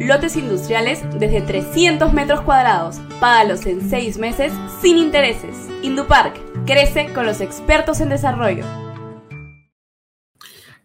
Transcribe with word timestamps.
lotes 0.00 0.36
industriales 0.36 1.02
desde 1.18 1.40
300 1.40 2.12
metros 2.12 2.42
cuadrados. 2.42 2.98
Págalos 3.20 3.66
en 3.66 3.88
6 3.88 4.18
meses 4.18 4.52
sin 4.80 4.96
intereses. 4.96 5.68
Indupark 5.82 6.38
Crece 6.66 7.12
con 7.14 7.24
los 7.24 7.40
expertos 7.40 8.00
en 8.00 8.10
desarrollo. 8.10 8.64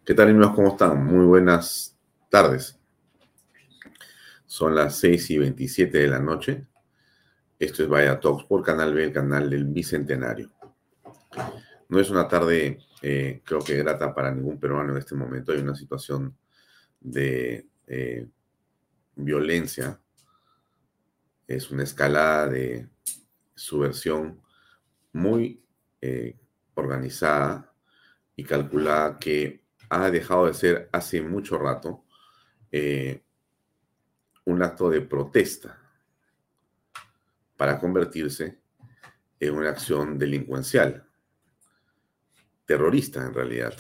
¿Qué 0.06 0.13
tal 0.13 0.29
amigos? 0.29 0.56
¿Cómo 0.56 0.69
están? 0.69 1.06
Muy 1.06 1.25
buenas 1.25 1.97
tardes. 2.29 2.79
Son 4.46 4.75
las 4.75 4.97
6 5.00 5.31
y 5.31 5.38
27 5.40 5.97
de 5.97 6.07
la 6.07 6.19
noche. 6.19 6.66
Esto 7.59 7.84
es 7.84 7.90
Vaya 7.90 8.19
Talks 8.19 8.46
por 8.46 8.63
Canal 8.63 8.94
B, 8.94 9.03
el 9.03 9.12
canal 9.12 9.50
del 9.50 9.66
Bicentenario. 9.66 10.52
No 11.90 12.00
es 12.00 12.09
una 12.09 12.28
tarde, 12.28 12.79
eh, 13.02 13.41
creo 13.44 13.59
que 13.59 13.78
grata 13.78 14.13
para 14.13 14.31
ningún 14.31 14.59
peruano 14.59 14.94
en 14.94 15.00
este 15.00 15.16
momento. 15.16 15.52
Hay 15.52 15.59
una 15.59 15.75
situación 15.75 16.35
de 17.00 17.68
eh, 17.88 18.28
violencia. 19.16 20.00
Es 21.47 21.72
una 21.72 21.84
escalada 21.84 22.47
de 22.47 22.90
subversión 23.56 24.41
muy 25.12 25.63
eh, 26.01 26.38
organizada 26.74 27.73
y 28.35 28.44
calculada 28.44 29.19
que 29.19 29.63
ha 29.90 30.09
dejado 30.09 30.47
de 30.47 30.53
ser 30.53 30.90
hace 30.91 31.22
mucho 31.22 31.57
rato 31.57 32.06
eh, 32.72 33.23
un 34.46 34.63
acto 34.63 34.90
de 34.90 35.02
protesta 35.02 35.79
para 37.56 37.79
convertirse 37.79 38.59
en 39.40 39.53
una 39.53 39.69
acción 39.69 40.18
delincuencial, 40.18 41.07
terrorista 42.66 43.23
en 43.23 43.34
realidad, 43.34 43.75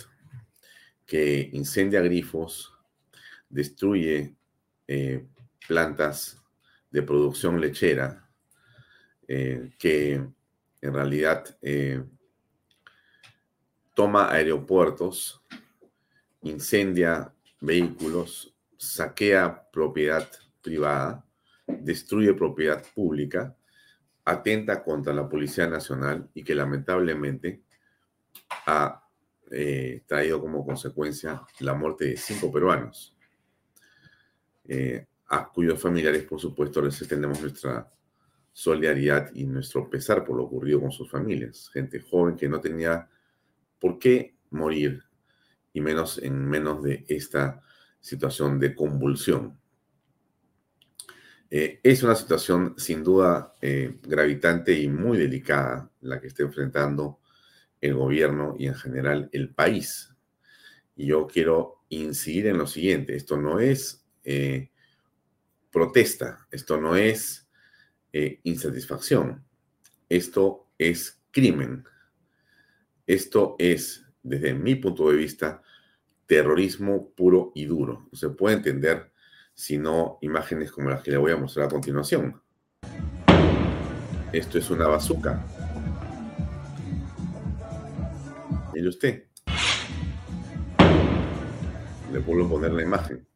que 1.05 1.49
incendia 1.53 2.01
grifos, 2.01 2.73
destruye 3.49 4.35
eh, 4.87 5.25
plantas 5.67 6.41
de 6.91 7.01
producción 7.01 7.59
lechera, 7.59 8.19
que 9.79 10.21
en 10.83 10.93
realidad 10.93 11.45
eh, 11.61 12.03
toma 13.95 14.29
aeropuertos, 14.29 15.41
incendia 16.41 17.33
vehículos, 17.61 18.53
saquea 18.77 19.69
propiedad 19.71 20.29
privada, 20.61 21.25
destruye 21.65 22.33
propiedad 22.33 22.83
pública, 22.93 23.55
atenta 24.25 24.83
contra 24.83 25.13
la 25.13 25.29
Policía 25.29 25.67
Nacional 25.67 26.29
y 26.33 26.43
que 26.43 26.53
lamentablemente 26.53 27.63
ha 28.65 29.07
eh, 29.49 30.03
traído 30.05 30.41
como 30.41 30.65
consecuencia 30.65 31.43
la 31.59 31.73
muerte 31.73 32.05
de 32.05 32.17
cinco 32.17 32.51
peruanos, 32.51 33.12
eh, 34.65 35.05
a 35.27 35.49
cuyos 35.49 35.81
familiares, 35.81 36.23
por 36.23 36.39
supuesto, 36.39 36.81
les 36.81 36.99
extendemos 37.01 37.41
nuestra 37.41 37.91
solidaridad 38.51 39.31
y 39.33 39.45
nuestro 39.45 39.89
pesar 39.89 40.23
por 40.23 40.37
lo 40.37 40.43
ocurrido 40.43 40.79
con 40.79 40.91
sus 40.91 41.09
familias. 41.09 41.69
Gente 41.73 41.99
joven 41.99 42.35
que 42.35 42.47
no 42.47 42.61
tenía 42.61 43.09
por 43.79 43.97
qué 43.97 44.37
morir, 44.51 45.03
y 45.73 45.81
menos 45.81 46.19
en 46.19 46.47
menos 46.47 46.83
de 46.83 47.03
esta 47.07 47.61
situación 47.99 48.59
de 48.59 48.75
convulsión. 48.75 49.59
Eh, 51.49 51.79
es 51.83 52.03
una 52.03 52.15
situación 52.15 52.75
sin 52.77 53.03
duda 53.03 53.53
eh, 53.61 53.99
gravitante 54.03 54.73
y 54.79 54.87
muy 54.87 55.17
delicada 55.17 55.91
la 56.01 56.19
que 56.19 56.27
está 56.27 56.43
enfrentando 56.43 57.19
el 57.81 57.95
gobierno 57.95 58.55
y 58.57 58.67
en 58.67 58.75
general 58.75 59.29
el 59.31 59.53
país. 59.53 60.13
Y 60.95 61.07
yo 61.07 61.27
quiero 61.27 61.83
incidir 61.89 62.47
en 62.47 62.57
lo 62.57 62.67
siguiente, 62.67 63.15
esto 63.15 63.37
no 63.37 63.59
es 63.59 64.02
eh, 64.23 64.71
protesta, 65.71 66.47
esto 66.51 66.79
no 66.79 66.95
es 66.95 67.49
eh, 68.11 68.39
insatisfacción. 68.43 69.43
Esto 70.07 70.69
es 70.77 71.21
crimen. 71.31 71.83
Esto 73.07 73.55
es, 73.57 74.05
desde 74.21 74.53
mi 74.53 74.75
punto 74.75 75.09
de 75.09 75.17
vista, 75.17 75.61
terrorismo 76.27 77.11
puro 77.15 77.51
y 77.55 77.65
duro. 77.65 78.07
No 78.11 78.17
se 78.17 78.29
puede 78.29 78.57
entender 78.57 79.11
si 79.53 79.77
no 79.77 80.19
imágenes 80.21 80.71
como 80.71 80.89
las 80.89 81.01
que 81.01 81.11
le 81.11 81.17
voy 81.17 81.31
a 81.31 81.37
mostrar 81.37 81.65
a 81.65 81.69
continuación. 81.69 82.41
Esto 84.31 84.57
es 84.57 84.69
una 84.69 84.87
bazuca. 84.87 85.43
Mire 88.73 88.87
usted. 88.87 89.23
Le 92.11 92.19
a 92.19 92.49
poner 92.49 92.71
la 92.71 92.81
imagen. 92.83 93.27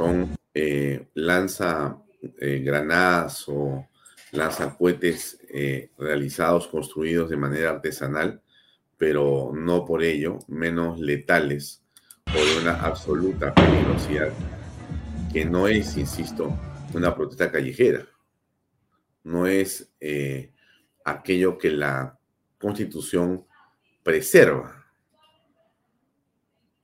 Son 0.00 0.34
eh, 0.54 1.08
lanza 1.12 2.02
eh, 2.40 2.62
granadas 2.64 3.44
o 3.48 3.86
lanza 4.32 4.74
cohetes 4.74 5.38
eh, 5.50 5.90
realizados, 5.98 6.68
construidos 6.68 7.28
de 7.28 7.36
manera 7.36 7.68
artesanal, 7.68 8.40
pero 8.96 9.52
no 9.54 9.84
por 9.84 10.02
ello 10.02 10.38
menos 10.48 10.98
letales 10.98 11.82
o 12.28 12.32
de 12.32 12.62
una 12.62 12.80
absoluta 12.80 13.52
peligrosidad, 13.52 14.32
que 15.30 15.44
no 15.44 15.68
es, 15.68 15.98
insisto, 15.98 16.58
una 16.94 17.14
protesta 17.14 17.52
callejera, 17.52 18.06
no 19.24 19.46
es 19.46 19.92
aquello 21.04 21.58
que 21.58 21.72
la 21.72 22.18
constitución 22.58 23.44
preserva 24.02 24.86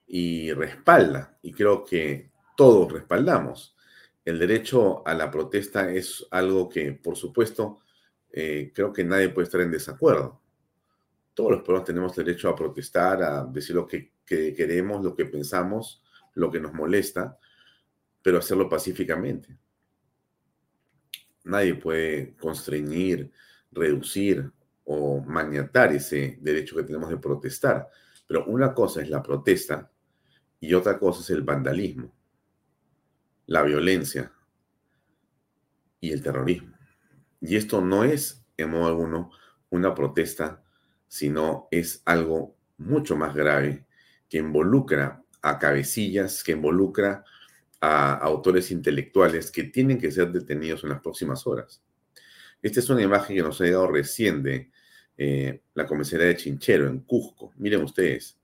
y 0.07 0.53
respalda. 0.53 1.39
Y 1.43 1.53
creo 1.53 1.83
que 1.83 2.36
todos 2.57 2.91
respaldamos. 2.93 3.77
El 4.25 4.39
derecho 4.41 5.07
a 5.07 5.15
la 5.15 5.31
protesta 5.31 5.93
es 5.93 6.27
algo 6.31 6.69
que, 6.69 6.93
por 6.93 7.17
supuesto, 7.17 7.83
eh, 8.33 8.73
creo 8.75 8.93
que 8.93 9.05
nadie 9.05 9.29
puede 9.29 9.45
estar 9.45 9.61
en 9.61 9.71
desacuerdo. 9.71 10.41
Todos 11.33 11.53
los 11.53 11.63
pueblos 11.63 11.85
tenemos 11.85 12.17
derecho 12.17 12.49
a 12.49 12.57
protestar, 12.57 13.23
a 13.23 13.45
decir 13.45 13.77
lo 13.77 13.87
que, 13.87 14.13
que 14.25 14.53
queremos, 14.53 15.05
lo 15.05 15.15
que 15.15 15.27
pensamos, 15.27 16.03
lo 16.35 16.51
que 16.51 16.61
nos 16.61 16.73
molesta, 16.73 17.39
pero 18.21 18.39
hacerlo 18.39 18.69
pacíficamente. 18.69 19.57
Nadie 21.45 21.77
puede 21.77 22.35
constreñir, 22.35 23.31
reducir 23.71 24.51
o 24.85 25.21
maniatar 25.21 25.93
ese 25.93 26.39
derecho 26.41 26.77
que 26.77 26.83
tenemos 26.83 27.11
de 27.11 27.19
protestar. 27.19 27.89
Pero 28.27 28.47
una 28.47 28.75
cosa 28.75 29.03
es 29.03 29.09
la 29.09 29.23
protesta 29.23 29.91
y 30.59 30.75
otra 30.75 30.99
cosa 30.99 31.21
es 31.21 31.31
el 31.31 31.43
vandalismo, 31.43 32.13
la 33.47 33.63
violencia 33.63 34.33
y 36.01 36.13
el 36.13 36.23
terrorismo. 36.23 36.77
Y 37.41 37.57
esto 37.57 37.81
no 37.81 38.05
es, 38.05 38.45
en 38.57 38.71
modo 38.71 38.87
alguno, 38.87 39.31
una 39.71 39.95
protesta, 39.95 40.63
sino 41.09 41.69
es 41.71 42.03
algo 42.05 42.57
mucho 42.79 43.17
más 43.17 43.35
grave 43.35 43.87
que 44.29 44.39
involucra 44.39 45.23
a 45.43 45.59
cabecillas, 45.59 46.43
que 46.43 46.53
involucra 46.53 47.25
a 47.81 48.15
autores 48.15 48.71
intelectuales 48.71 49.51
que 49.51 49.65
tienen 49.65 49.99
que 49.99 50.11
ser 50.11 50.33
detenidos 50.33 50.83
en 50.83 50.91
las 50.91 51.01
próximas 51.01 51.47
horas. 51.47 51.83
Esta 52.63 52.81
es 52.81 52.91
una 52.91 53.03
imagen 53.03 53.37
que 53.37 53.43
nos 53.43 53.61
ha 53.61 53.65
llegado 53.65 53.89
recién 53.89 54.43
de 54.43 54.71
eh, 55.17 55.63
la 55.75 55.87
comisaría 55.87 56.27
de 56.27 56.37
Chinchero, 56.37 56.89
en 56.89 57.01
Cusco. 57.01 57.53
Miren 57.57 57.85
ustedes. 57.85 58.37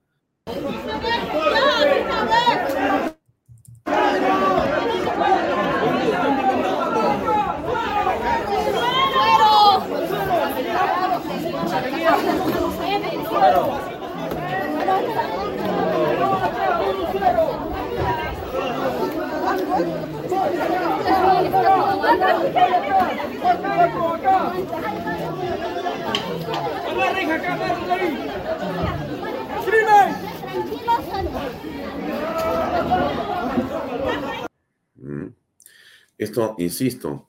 Esto, 36.18 36.54
insisto, 36.58 37.28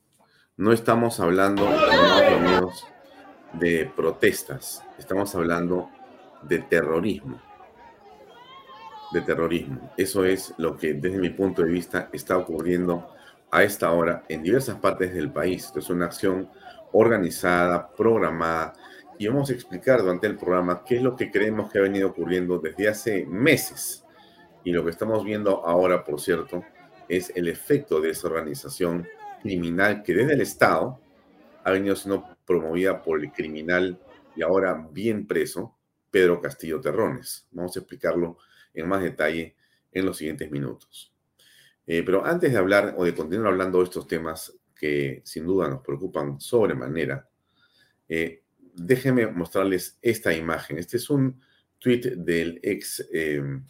no 0.57 0.71
estamos 0.71 1.19
hablando, 1.19 1.68
de 3.54 3.92
protestas, 3.95 4.83
estamos 4.98 5.33
hablando 5.36 5.89
de 6.48 6.60
terrorismo. 6.60 7.42
De 9.12 9.22
terrorismo. 9.22 9.92
Eso 9.98 10.25
es 10.25 10.54
lo 10.57 10.75
que 10.75 10.94
desde 10.94 11.19
mi 11.19 11.30
punto 11.30 11.62
de 11.62 11.69
vista 11.69 12.10
está 12.12 12.38
ocurriendo 12.38 13.07
a 13.51 13.63
esta 13.63 13.92
hora 13.92 14.24
en 14.28 14.42
diversas 14.42 14.78
partes 14.78 15.13
del 15.13 15.31
país. 15.31 15.72
Es 15.75 15.90
una 15.90 16.06
acción 16.06 16.50
organizada, 16.92 17.88
programada, 17.92 18.74
y 19.18 19.28
vamos 19.28 19.50
a 19.50 19.54
explicar 19.54 20.01
durante 20.01 20.28
el 20.28 20.38
programa 20.38 20.84
qué 20.84 20.98
es 20.98 21.04
lo 21.04 21.16
que 21.16 21.30
creemos 21.30 21.72
que 21.72 21.78
ha 21.78 21.84
venido 21.84 22.10
ocurriendo 22.10 22.60
desde 22.60 22.90
hace 22.90 23.25
meses. 23.25 24.04
Y 24.63 24.72
lo 24.72 24.84
que 24.84 24.90
estamos 24.90 25.24
viendo 25.24 25.66
ahora, 25.66 26.04
por 26.04 26.19
cierto, 26.19 26.63
es 27.07 27.31
el 27.36 27.48
efecto 27.48 28.01
de 28.01 28.12
esa 28.12 28.28
organización 28.28 29.07
criminal 29.42 30.04
que 30.04 30.13
desde 30.13 30.34
el 30.34 30.42
Estado 30.42 31.00
ha 31.63 31.72
venido 31.72 31.95
siendo 31.95 32.25
promovida 32.45 33.01
por 33.01 33.19
el 33.19 33.31
criminal 33.31 34.00
y 34.36 34.42
ahora 34.42 34.88
bien 34.92 35.28
preso, 35.28 35.75
Pedro 36.13 36.39
Castillo 36.39 36.80
Terrones. 36.80 37.48
Vamos 37.50 37.75
a 37.75 37.80
explicarlo 37.80 38.38
en 38.71 38.88
más 38.88 39.01
detalle 39.01 39.56
en 39.92 40.06
los 40.06 40.15
siguientes 40.15 40.51
minutos. 40.51 41.12
Eh, 41.88 42.04
pero 42.06 42.24
antes 42.24 42.51
de 42.51 42.57
hablar 42.60 42.94
o 42.95 43.04
de 43.04 43.15
continuar 43.15 43.51
hablando 43.51 43.80
de 43.80 43.86
estos 43.86 44.06
temas 44.06 44.54
que 44.75 45.24
sin 45.25 45.48
duda 45.48 45.68
nos 45.68 45.81
preocupan 45.81 46.39
sobremanera, 46.39 47.27
eh, 48.07 48.44
déjenme 48.75 49.25
mostrarles 49.25 49.98
esta 50.04 50.31
imagen. 50.36 50.77
Este 50.77 50.98
es 50.98 51.10
un 51.10 51.42
tweet 51.80 52.01
del 52.18 52.59
ex 52.62 53.09
em, 53.12 53.66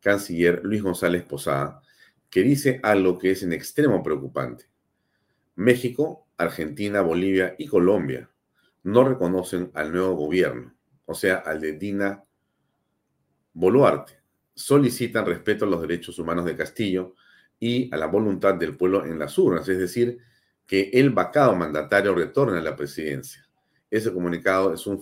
canciller 0.00 0.62
Luis 0.64 0.82
González 0.82 1.22
Posada, 1.22 1.80
que 2.28 2.42
dice 2.42 2.80
algo 2.82 3.20
que 3.20 3.30
es 3.30 3.44
en 3.44 3.52
extremo 3.52 4.02
preocupante. 4.02 4.64
México, 5.54 6.26
Argentina, 6.38 7.02
Bolivia 7.02 7.54
y 7.56 7.68
Colombia 7.68 8.28
no 8.82 9.04
reconocen 9.04 9.70
al 9.74 9.92
nuevo 9.92 10.14
gobierno, 10.14 10.75
o 11.06 11.14
sea, 11.14 11.36
al 11.36 11.60
de 11.60 11.72
Dina 11.72 12.24
Boluarte. 13.54 14.20
Solicitan 14.54 15.24
respeto 15.24 15.64
a 15.64 15.68
los 15.68 15.80
derechos 15.80 16.18
humanos 16.18 16.44
de 16.44 16.56
Castillo 16.56 17.14
y 17.58 17.92
a 17.94 17.96
la 17.96 18.06
voluntad 18.06 18.54
del 18.54 18.76
pueblo 18.76 19.04
en 19.04 19.18
las 19.18 19.38
urnas, 19.38 19.68
es 19.68 19.78
decir, 19.78 20.18
que 20.66 20.90
el 20.92 21.10
vacado 21.10 21.54
mandatario 21.54 22.14
retorne 22.14 22.58
a 22.58 22.62
la 22.62 22.76
presidencia. 22.76 23.48
Ese 23.90 24.12
comunicado 24.12 24.74
es 24.74 24.86
un, 24.86 25.00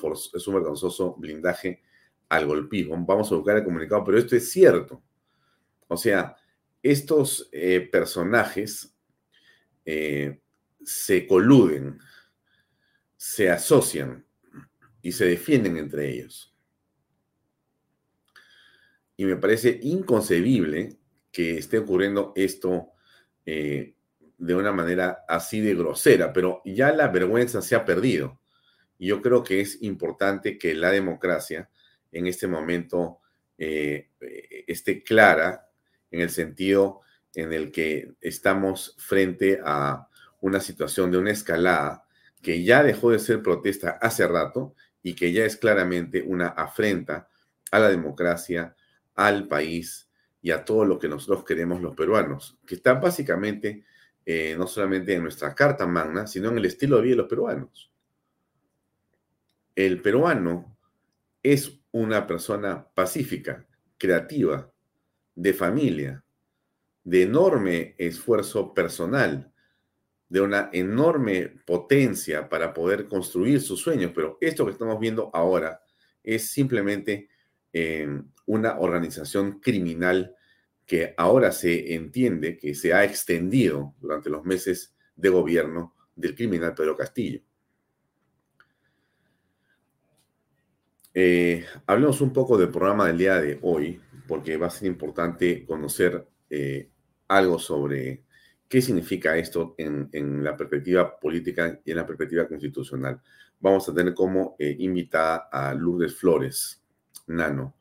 vergonzoso 0.55 1.15
blindaje 1.15 1.83
al 2.29 2.47
golpismo. 2.47 3.03
Vamos 3.07 3.33
a 3.33 3.37
buscar 3.37 3.57
el 3.57 3.65
comunicado, 3.65 4.05
pero 4.05 4.19
esto 4.19 4.37
es 4.37 4.51
cierto. 4.51 5.03
O 5.89 5.97
sea, 5.97 6.37
estos 6.83 7.49
eh, 7.51 7.89
personajes 7.91 8.95
eh, 9.85 10.41
se 10.85 11.27
coluden, 11.27 11.99
se 13.17 13.51
asocian 13.51 14.24
y 15.05 15.13
se 15.13 15.27
defienden 15.27 15.77
entre 15.77 16.11
ellos. 16.11 16.57
Y 19.19 19.27
me 19.27 19.37
parece 19.37 19.79
inconcebible 19.83 20.97
que 21.31 21.59
esté 21.59 21.79
ocurriendo 21.79 22.33
esto 22.35 22.89
eh, 23.45 23.95
de 24.39 24.55
una 24.55 24.73
manera 24.73 25.25
así 25.29 25.61
de 25.61 25.75
grosera, 25.75 26.33
pero 26.33 26.63
ya 26.65 26.91
la 26.91 27.09
vergüenza 27.09 27.61
se 27.61 27.77
ha 27.77 27.85
perdido. 27.85 28.41
Y 28.99 29.09
yo 29.09 29.21
creo 29.21 29.45
que 29.45 29.61
es 29.61 29.83
importante 29.83 30.57
que 30.59 30.75
la 30.75 30.91
democracia 30.91 31.69
en 32.11 32.27
este 32.27 32.47
momento 32.47 33.19
eh, 33.59 34.09
esté 34.67 35.03
clara 35.03 35.69
en 36.11 36.23
el 36.23 36.31
sentido 36.31 37.03
en 37.35 37.53
el 37.53 37.71
que 37.71 38.15
estamos 38.23 38.97
frente 38.99 39.61
a 39.63 40.09
una 40.41 40.61
situación 40.61 41.11
de 41.11 41.19
una 41.19 41.33
escalada 41.33 42.07
que 42.41 42.63
ya 42.63 42.83
dejó 42.83 43.11
de 43.11 43.19
ser 43.19 43.43
protesta 43.43 43.99
hace 44.01 44.27
rato 44.27 44.75
y 45.05 45.15
que 45.15 45.33
ya 45.33 45.45
es 45.45 45.57
claramente 45.57 46.23
una 46.23 46.49
afrenta 46.49 47.29
a 47.71 47.79
la 47.79 47.91
democracia, 47.91 48.75
al 49.15 49.47
país 49.47 50.11
y 50.43 50.51
a 50.51 50.65
todo 50.65 50.85
lo 50.85 50.99
que 50.99 51.09
nosotros 51.09 51.45
queremos 51.45 51.81
los 51.81 51.95
peruanos, 51.95 52.59
que 52.67 52.75
está 52.75 52.95
básicamente 52.95 53.85
eh, 54.27 54.57
no 54.59 54.67
solamente 54.67 55.15
en 55.15 55.23
nuestra 55.23 55.55
Carta 55.55 55.87
Magna, 55.87 56.27
sino 56.27 56.49
en 56.49 56.59
el 56.59 56.65
estilo 56.65 56.97
de 56.97 57.03
vida 57.03 57.13
de 57.13 57.19
los 57.19 57.29
peruanos. 57.29 57.93
El 59.77 60.01
peruano 60.01 60.79
es 61.43 61.81
una 61.93 62.27
persona 62.27 62.89
pacífica, 62.95 63.67
creativa, 63.99 64.73
de 65.35 65.53
familia, 65.53 66.25
de 67.03 67.25
enorme 67.25 67.95
esfuerzo 67.99 68.73
personal, 68.73 69.53
de 70.29 70.41
una 70.41 70.71
enorme 70.73 71.49
potencia 71.65 72.49
para 72.49 72.73
poder 72.73 73.09
construir 73.09 73.61
sus 73.61 73.81
sueños. 73.81 74.13
Pero 74.15 74.39
esto 74.41 74.65
que 74.65 74.73
estamos 74.73 74.99
viendo 74.99 75.31
ahora 75.33 75.83
es 76.23 76.51
simplemente 76.51 77.29
eh, 77.73 78.09
una 78.47 78.79
organización 78.79 79.61
criminal 79.61 80.35
que 80.87 81.15
ahora 81.17 81.53
se 81.53 81.95
entiende 81.95 82.59
que 82.59 82.75
se 82.75 82.93
ha 82.93 83.05
extendido 83.05 83.95
durante 84.01 84.31
los 84.31 84.45
meses 84.45 84.95
de 85.17 85.29
gobierno 85.29 85.95
del 86.15 86.35
criminal 86.35 86.75
Pedro 86.75 86.97
Castillo. 86.97 87.41
Eh, 91.17 91.65
hablemos 91.87 92.21
un 92.21 92.33
poco 92.33 92.59
del 92.59 92.71
programa 92.71 93.07
del 93.07 93.19
día 93.19 93.41
de 93.41 93.59
hoy, 93.63 94.01
porque 94.27 94.57
va 94.57 94.67
a 94.67 94.71
ser 94.71 94.89
importante 94.89 95.65
conocer 95.65 96.27
eh, 96.51 96.91
algo 97.29 97.59
sobre 97.59 98.24
qué 98.75 98.83
significa 98.83 99.37
esto 99.37 99.77
en, 99.79 100.43
la 100.43 100.57
perspectiva 100.57 101.17
política 101.21 101.81
y 101.85 101.93
en 101.93 101.97
la 101.97 102.05
perspectiva 102.05 102.49
constitucional. 102.49 103.21
Vamos 103.61 103.89
a 103.89 103.95
tener 103.95 104.15
como 104.15 104.57
eh, 104.59 104.75
invitada 104.81 105.49
a 105.53 105.73
Lourdes 105.75 106.17
Flores, 106.17 106.83
Nano, 107.29 107.77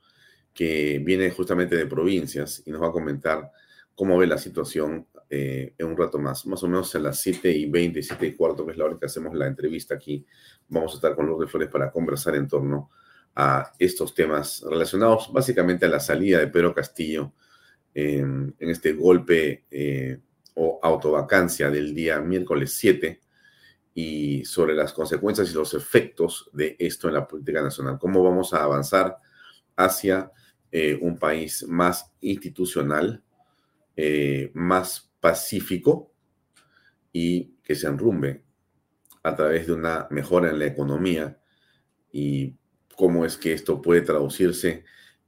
que 0.54 1.02
viene 1.04 1.32
justamente 1.32 1.76
de 1.76 1.88
provincias 1.88 2.62
y 2.68 2.70
nos 2.70 2.84
va 2.84 2.90
a 2.90 2.92
comentar 2.92 3.52
cómo 3.96 4.20
ve 4.20 4.28
la 4.28 4.38
situación 4.38 5.08
en 5.32 5.88
un 5.88 5.98
rato 5.98 6.20
más, 6.20 6.46
más 6.46 6.62
o 6.62 6.68
menos 6.68 6.94
a 6.94 7.00
las 7.00 7.20
7 7.22 7.52
y 7.52 7.68
20, 7.68 8.04
7 8.04 8.28
y 8.28 8.36
cuarto, 8.36 8.64
que 8.64 8.74
es 8.74 8.78
la 8.78 8.86
hora 8.86 9.00
que 9.00 9.08
hacemos 9.08 9.34
la 9.34 9.48
entrevista 9.48 9.96
aquí. 9.96 10.24
Vamos 10.68 10.92
a 10.92 10.96
estar 10.98 11.16
con 11.16 11.26
Lourdes 11.26 11.50
Flores 11.50 11.70
para 11.70 11.90
conversar 11.90 12.36
en 12.36 12.48
torno 12.48 12.92
a 13.34 13.72
estos 13.80 14.14
temas 14.14 14.64
relacionados 14.70 15.34
básicamente 15.34 15.88
a 15.88 15.90
la 15.90 16.00
salida 16.00 16.38
de 16.38 16.50
Pedro 16.50 16.72
Castillo 16.72 17.34
en 17.96 18.54
este 18.60 18.94
golpe 18.94 19.64
eh, 19.72 20.20
o 20.56 20.80
autovacancia 20.82 21.70
del 21.70 21.94
día 21.94 22.20
miércoles 22.20 22.74
7 22.74 23.22
y 23.96 24.44
sobre 24.46 24.74
las 24.74 24.94
consecuencias 24.94 25.52
y 25.52 25.54
los 25.54 25.74
efectos 25.74 26.50
de 26.54 26.76
esto 26.80 27.08
en 27.08 27.16
la 27.16 27.28
política 27.28 27.62
nacional. 27.62 27.98
¿Cómo 28.00 28.24
vamos 28.24 28.54
a 28.54 28.64
avanzar 28.64 29.18
hacia 29.76 30.32
eh, 30.72 30.98
un 31.00 31.18
país 31.18 31.66
más 31.68 32.12
institucional, 32.22 33.24
eh, 33.96 34.52
más 34.54 35.12
pacífico 35.20 36.12
y 37.12 37.56
que 37.64 37.76
se 37.76 37.88
enrumbe 37.88 38.44
a 39.22 39.36
través 39.36 39.68
de 39.68 39.74
una 39.74 40.08
mejora 40.10 40.50
en 40.50 40.60
la 40.60 40.66
economía 40.66 41.40
y 42.12 42.56
cómo 42.96 43.26
es 43.26 43.38
que 43.38 43.54
esto 43.54 43.82
puede 43.82 44.02
traducirse 44.02 44.84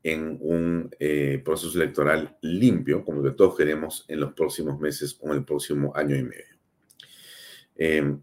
en 0.06 0.38
un 0.40 0.96
eh, 1.00 1.42
proceso 1.44 1.82
electoral 1.82 2.38
limpio, 2.42 3.04
como 3.04 3.24
que 3.24 3.32
todos 3.32 3.58
queremos 3.58 4.06
en 4.08 4.20
los 4.20 4.34
próximos 4.34 4.80
meses 4.80 5.18
o 5.20 5.32
en 5.32 5.40
el 5.40 5.44
próximo 5.44 5.94
año 5.96 6.16
y 6.16 6.22
medio. 6.22 6.56
Em, 7.76 8.22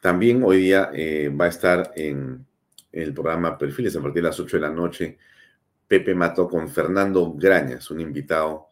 también 0.00 0.44
hoy 0.44 0.58
día 0.58 0.90
eh, 0.94 1.28
va 1.28 1.46
a 1.46 1.48
estar 1.48 1.92
en, 1.96 2.46
el 2.92 3.12
programa 3.12 3.58
Perfiles 3.58 3.96
a 3.96 4.00
partir 4.00 4.22
de 4.22 4.28
las 4.28 4.38
8 4.38 4.58
de 4.58 4.60
la 4.60 4.70
noche 4.70 5.18
Pepe 5.88 6.14
Mato 6.14 6.48
con 6.48 6.68
Fernando 6.68 7.34
Grañas, 7.34 7.90
un 7.90 8.00
invitado 8.00 8.68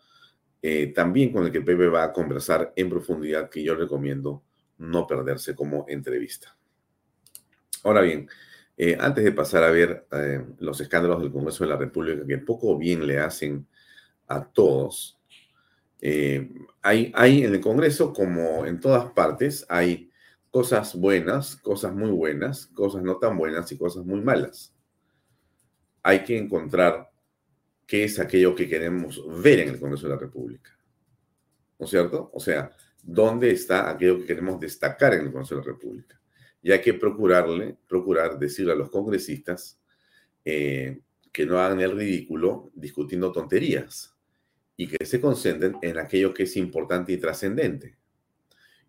eh, 0.62 0.92
también 0.94 1.32
con 1.32 1.44
el 1.44 1.50
que 1.50 1.62
Pepe 1.62 1.88
va 1.88 2.04
a 2.04 2.12
conversar 2.12 2.72
en 2.76 2.90
profundidad 2.90 3.50
que 3.50 3.64
yo 3.64 3.74
recomiendo 3.74 4.44
no 4.78 5.04
perderse 5.04 5.56
como 5.56 5.84
entrevista. 5.88 6.56
Ahora 7.82 8.02
bien, 8.02 8.28
eh, 8.76 8.96
antes 8.98 9.24
de 9.24 9.32
pasar 9.32 9.62
a 9.62 9.70
ver 9.70 10.06
eh, 10.12 10.44
los 10.58 10.80
escándalos 10.80 11.22
del 11.22 11.32
Congreso 11.32 11.64
de 11.64 11.70
la 11.70 11.76
República, 11.76 12.26
que 12.26 12.38
poco 12.38 12.76
bien 12.76 13.06
le 13.06 13.18
hacen 13.18 13.66
a 14.26 14.44
todos, 14.44 15.20
eh, 16.00 16.50
hay, 16.82 17.12
hay 17.14 17.44
en 17.44 17.54
el 17.54 17.60
Congreso, 17.60 18.12
como 18.12 18.66
en 18.66 18.80
todas 18.80 19.10
partes, 19.12 19.64
hay 19.68 20.10
cosas 20.50 20.94
buenas, 20.94 21.56
cosas 21.56 21.94
muy 21.94 22.10
buenas, 22.10 22.66
cosas 22.66 23.02
no 23.02 23.16
tan 23.16 23.38
buenas 23.38 23.70
y 23.72 23.78
cosas 23.78 24.04
muy 24.04 24.20
malas. 24.20 24.74
Hay 26.02 26.24
que 26.24 26.36
encontrar 26.36 27.10
qué 27.86 28.04
es 28.04 28.18
aquello 28.18 28.54
que 28.54 28.68
queremos 28.68 29.22
ver 29.42 29.60
en 29.60 29.70
el 29.70 29.80
Congreso 29.80 30.08
de 30.08 30.14
la 30.14 30.20
República. 30.20 30.70
¿No 31.78 31.84
es 31.84 31.90
cierto? 31.90 32.30
O 32.32 32.40
sea, 32.40 32.70
¿dónde 33.02 33.50
está 33.50 33.90
aquello 33.90 34.18
que 34.18 34.26
queremos 34.26 34.60
destacar 34.60 35.14
en 35.14 35.22
el 35.22 35.32
Congreso 35.32 35.56
de 35.56 35.60
la 35.60 35.66
República? 35.66 36.20
Y 36.64 36.72
hay 36.72 36.80
que 36.80 36.94
procurarle, 36.94 37.76
procurar 37.86 38.38
decirle 38.38 38.72
a 38.72 38.74
los 38.74 38.88
congresistas 38.88 39.78
eh, 40.46 40.98
que 41.30 41.44
no 41.44 41.58
hagan 41.58 41.78
el 41.82 41.92
ridículo 41.92 42.70
discutiendo 42.74 43.30
tonterías 43.30 44.16
y 44.74 44.88
que 44.88 45.04
se 45.04 45.20
concentren 45.20 45.76
en 45.82 45.98
aquello 45.98 46.32
que 46.32 46.44
es 46.44 46.56
importante 46.56 47.12
y 47.12 47.18
trascendente. 47.18 47.98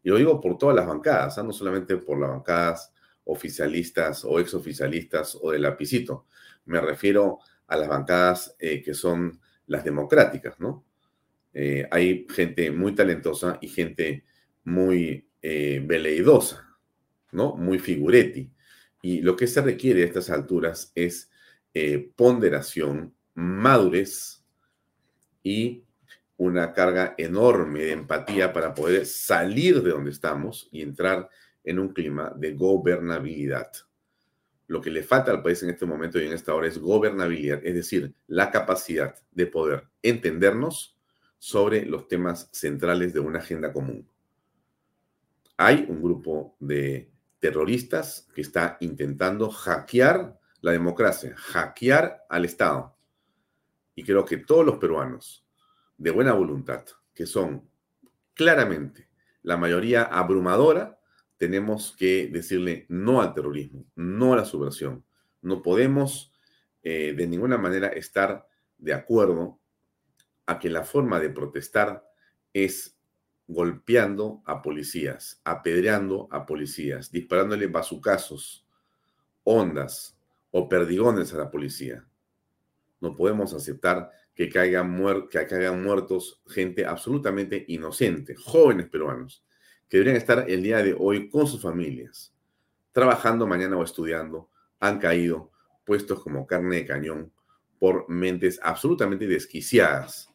Y 0.02 0.10
lo 0.10 0.16
digo 0.16 0.40
por 0.40 0.58
todas 0.58 0.74
las 0.74 0.88
bancadas, 0.88 1.38
¿ah? 1.38 1.44
no 1.44 1.52
solamente 1.52 1.98
por 1.98 2.18
las 2.18 2.30
bancadas 2.30 2.94
oficialistas 3.26 4.24
o 4.24 4.40
exoficialistas 4.40 5.38
o 5.42 5.52
de 5.52 5.60
lapicito. 5.60 6.28
Me 6.64 6.80
refiero 6.80 7.40
a 7.68 7.76
las 7.76 7.90
bancadas 7.90 8.56
eh, 8.58 8.82
que 8.82 8.94
son 8.94 9.42
las 9.68 9.84
democráticas, 9.84 10.62
¿no? 10.62 10.86
Eh, 11.54 11.86
hay 11.92 12.26
gente 12.30 12.72
muy 12.72 12.96
talentosa 12.96 13.58
y 13.60 13.68
gente 13.68 14.24
muy 14.64 15.28
veleidosa 15.42 16.65
¿no? 17.36 17.56
Muy 17.56 17.80
figuretti. 17.80 18.52
Y 19.02 19.22
lo 19.22 19.36
que 19.36 19.48
se 19.48 19.62
requiere 19.62 20.02
a 20.02 20.06
estas 20.06 20.30
alturas 20.30 20.92
es 20.96 21.30
eh, 21.74 22.12
ponderación, 22.16 23.14
madurez 23.36 24.44
y 25.44 25.84
una 26.38 26.74
carga 26.74 27.14
enorme 27.18 27.82
de 27.82 27.92
empatía 27.92 28.52
para 28.52 28.74
poder 28.74 29.06
salir 29.06 29.82
de 29.84 29.92
donde 29.92 30.12
estamos 30.12 30.68
y 30.72 30.82
entrar 30.82 31.30
en 31.64 31.80
un 31.80 31.90
clima 31.90 32.34
de 32.36 32.54
gobernabilidad. 32.54 33.72
Lo 34.68 34.82
que 34.82 34.90
le 34.90 35.04
falta 35.04 35.32
al 35.32 35.44
país 35.44 35.62
en 35.64 35.70
este 35.70 35.86
momento 35.86 36.20
y 36.20 36.26
en 36.26 36.34
esta 36.34 36.54
hora 36.54 36.68
es 36.68 36.78
gobernabilidad, 36.78 37.60
es 37.64 37.76
decir, 37.76 38.16
la 38.28 38.52
capacidad 38.52 39.16
de 39.32 39.46
poder 39.46 39.88
entendernos 40.02 40.98
sobre 41.38 41.86
los 41.86 42.08
temas 42.08 42.50
centrales 42.52 43.14
de 43.14 43.20
una 43.20 43.40
agenda 43.40 43.72
común. 43.72 44.08
Hay 45.58 45.86
un 45.88 46.02
grupo 46.02 46.56
de 46.60 47.12
terroristas 47.46 48.28
que 48.34 48.42
está 48.42 48.76
intentando 48.80 49.52
hackear 49.52 50.40
la 50.62 50.72
democracia, 50.72 51.36
hackear 51.38 52.26
al 52.28 52.44
Estado. 52.44 52.98
Y 53.94 54.04
creo 54.04 54.26
que 54.26 54.38
todos 54.38 54.66
los 54.66 54.78
peruanos 54.80 55.46
de 55.96 56.10
buena 56.10 56.34
voluntad, 56.34 56.84
que 57.14 57.28
son 57.28 57.70
claramente 58.34 59.10
la 59.44 59.58
mayoría 59.58 60.02
abrumadora, 60.02 61.00
tenemos 61.38 61.96
que 61.96 62.30
decirle 62.34 62.88
no 62.90 63.22
al 63.22 63.36
terrorismo, 63.36 63.86
no 63.94 64.34
a 64.34 64.38
la 64.38 64.46
subversión. 64.46 65.06
No 65.44 65.62
podemos 65.62 66.34
eh, 66.82 67.14
de 67.16 67.28
ninguna 67.28 67.60
manera 67.60 67.90
estar 67.90 68.48
de 68.80 68.94
acuerdo 68.94 69.60
a 70.48 70.58
que 70.58 70.72
la 70.72 70.84
forma 70.84 71.20
de 71.20 71.30
protestar 71.30 72.10
es 72.54 72.95
golpeando 73.48 74.42
a 74.46 74.62
policías, 74.62 75.40
apedreando 75.44 76.28
a 76.32 76.46
policías, 76.46 77.12
disparándole 77.12 77.68
bazucazos, 77.68 78.66
ondas 79.44 80.18
o 80.52 80.68
perdigones 80.68 81.34
a 81.34 81.38
la 81.38 81.52
policía. 81.52 82.06
No 83.02 83.16
podemos 83.16 83.54
aceptar 83.54 84.10
que 84.34 84.50
caigan, 84.50 84.98
que 85.30 85.46
caigan 85.46 85.84
muertos 85.84 86.42
gente 86.48 86.86
absolutamente 86.86 87.64
inocente, 87.68 88.36
jóvenes 88.36 88.90
peruanos, 88.90 89.44
que 89.88 89.98
deberían 89.98 90.18
estar 90.18 90.50
el 90.50 90.64
día 90.64 90.82
de 90.82 90.96
hoy 90.98 91.30
con 91.30 91.48
sus 91.48 91.62
familias, 91.62 92.34
trabajando 92.92 93.46
mañana 93.46 93.78
o 93.78 93.84
estudiando, 93.84 94.50
han 94.80 95.00
caído 95.00 95.52
puestos 95.86 96.22
como 96.22 96.48
carne 96.48 96.78
de 96.78 96.86
cañón 96.86 97.32
por 97.78 98.10
mentes 98.10 98.60
absolutamente 98.64 99.28
desquiciadas 99.28 100.35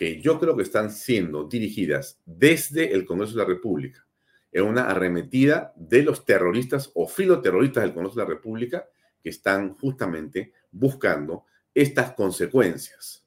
que 0.00 0.18
yo 0.18 0.40
creo 0.40 0.56
que 0.56 0.62
están 0.62 0.90
siendo 0.90 1.44
dirigidas 1.44 2.18
desde 2.24 2.94
el 2.94 3.04
Congreso 3.04 3.34
de 3.34 3.40
la 3.40 3.44
República 3.44 4.06
en 4.50 4.64
una 4.64 4.88
arremetida 4.88 5.74
de 5.76 6.02
los 6.02 6.24
terroristas 6.24 6.90
o 6.94 7.06
filoterroristas 7.06 7.82
del 7.82 7.92
Congreso 7.92 8.16
de 8.16 8.22
la 8.22 8.30
República 8.30 8.88
que 9.22 9.28
están 9.28 9.74
justamente 9.74 10.54
buscando 10.72 11.44
estas 11.74 12.14
consecuencias. 12.14 13.26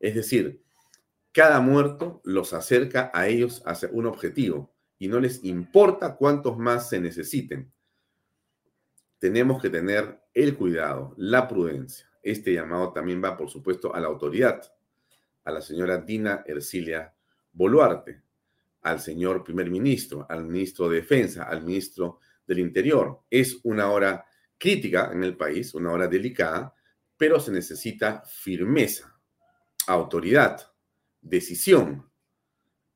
Es 0.00 0.16
decir, 0.16 0.60
cada 1.30 1.60
muerto 1.60 2.20
los 2.24 2.54
acerca 2.54 3.12
a 3.14 3.28
ellos 3.28 3.62
hacia 3.64 3.88
un 3.92 4.06
objetivo 4.06 4.74
y 4.98 5.06
no 5.06 5.20
les 5.20 5.44
importa 5.44 6.16
cuántos 6.16 6.58
más 6.58 6.88
se 6.88 6.98
necesiten. 6.98 7.72
Tenemos 9.20 9.62
que 9.62 9.70
tener 9.70 10.20
el 10.34 10.56
cuidado, 10.56 11.14
la 11.16 11.46
prudencia. 11.46 12.10
Este 12.20 12.52
llamado 12.52 12.92
también 12.92 13.22
va, 13.22 13.36
por 13.36 13.48
supuesto, 13.48 13.94
a 13.94 14.00
la 14.00 14.08
autoridad 14.08 14.73
a 15.44 15.52
la 15.52 15.60
señora 15.60 15.98
Dina 15.98 16.42
Ercilia 16.46 17.14
Boluarte, 17.52 18.22
al 18.82 19.00
señor 19.00 19.44
primer 19.44 19.70
ministro, 19.70 20.26
al 20.28 20.44
ministro 20.44 20.88
de 20.88 20.96
Defensa, 20.96 21.44
al 21.44 21.62
ministro 21.62 22.18
del 22.46 22.58
Interior. 22.58 23.20
Es 23.30 23.58
una 23.62 23.90
hora 23.90 24.24
crítica 24.58 25.10
en 25.12 25.22
el 25.22 25.36
país, 25.36 25.74
una 25.74 25.92
hora 25.92 26.06
delicada, 26.06 26.74
pero 27.16 27.38
se 27.40 27.52
necesita 27.52 28.22
firmeza, 28.26 29.18
autoridad, 29.86 30.60
decisión 31.20 32.10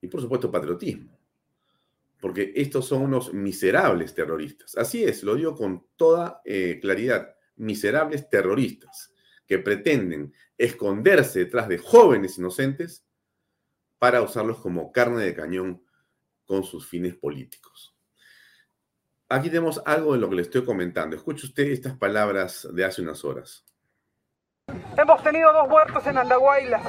y 0.01 0.09
por 0.09 0.21
supuesto 0.21 0.51
patriotismo. 0.51 1.19
Porque 2.21 2.53
estos 2.57 2.87
son 2.87 3.03
unos 3.03 3.33
miserables 3.33 4.13
terroristas. 4.13 4.77
Así 4.77 5.05
es, 5.05 5.23
lo 5.23 5.37
digo 5.37 5.55
con 5.55 5.87
toda 5.97 6.43
eh, 6.45 6.79
claridad, 6.81 7.35
miserables 7.57 8.29
terroristas 8.29 9.13
que 9.47 9.59
pretenden 9.59 10.33
esconderse 10.59 11.39
detrás 11.39 11.69
de 11.69 11.79
jóvenes 11.79 12.37
inocentes 12.37 13.07
para 13.99 14.21
usarlos 14.23 14.59
como 14.59 14.93
carne 14.93 15.25
de 15.25 15.35
cañón 15.35 15.83
con 16.45 16.65
sus 16.65 16.87
fines 16.89 17.15
políticos. 17.15 17.97
Aquí 19.29 19.49
tenemos 19.49 19.83
algo 19.85 20.15
de 20.15 20.19
lo 20.19 20.29
que 20.29 20.37
le 20.37 20.43
estoy 20.43 20.65
comentando. 20.65 21.15
Escuche 21.15 21.47
usted 21.47 21.65
estas 21.65 21.97
palabras 21.97 22.67
de 22.73 22.85
hace 22.85 23.03
unas 23.03 23.25
horas. 23.25 23.65
Hemos 24.97 25.23
tenido 25.23 25.53
dos 25.53 25.69
muertos 25.69 26.07
en 26.07 26.19
Andahuayla. 26.19 26.81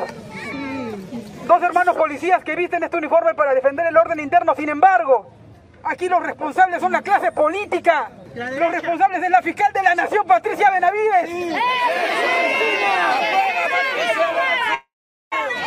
Dos 1.46 1.64
hermanos 1.64 1.98
policías 1.98 2.44
que 2.44 2.56
visten 2.56 2.84
este 2.84 2.98
uniforme 2.98 3.34
para 3.34 3.54
defender 3.54 3.88
el 3.88 3.98
orden 3.98 4.20
interno. 4.20 4.56
Sin 4.56 4.70
embargo, 4.70 5.39
aquí 5.84 6.10
los 6.10 6.22
responsables 6.22 6.82
son 6.82 6.92
la 6.92 7.02
clase 7.02 7.32
política. 7.32 8.10
Los 8.36 8.72
responsables 8.72 9.24
es 9.24 9.30
la 9.30 9.42
fiscal 9.42 9.74
de 9.74 9.84
la 9.84 9.96
Nación, 9.96 10.26
Patricia 10.28 10.70
Benavides. 10.72 11.58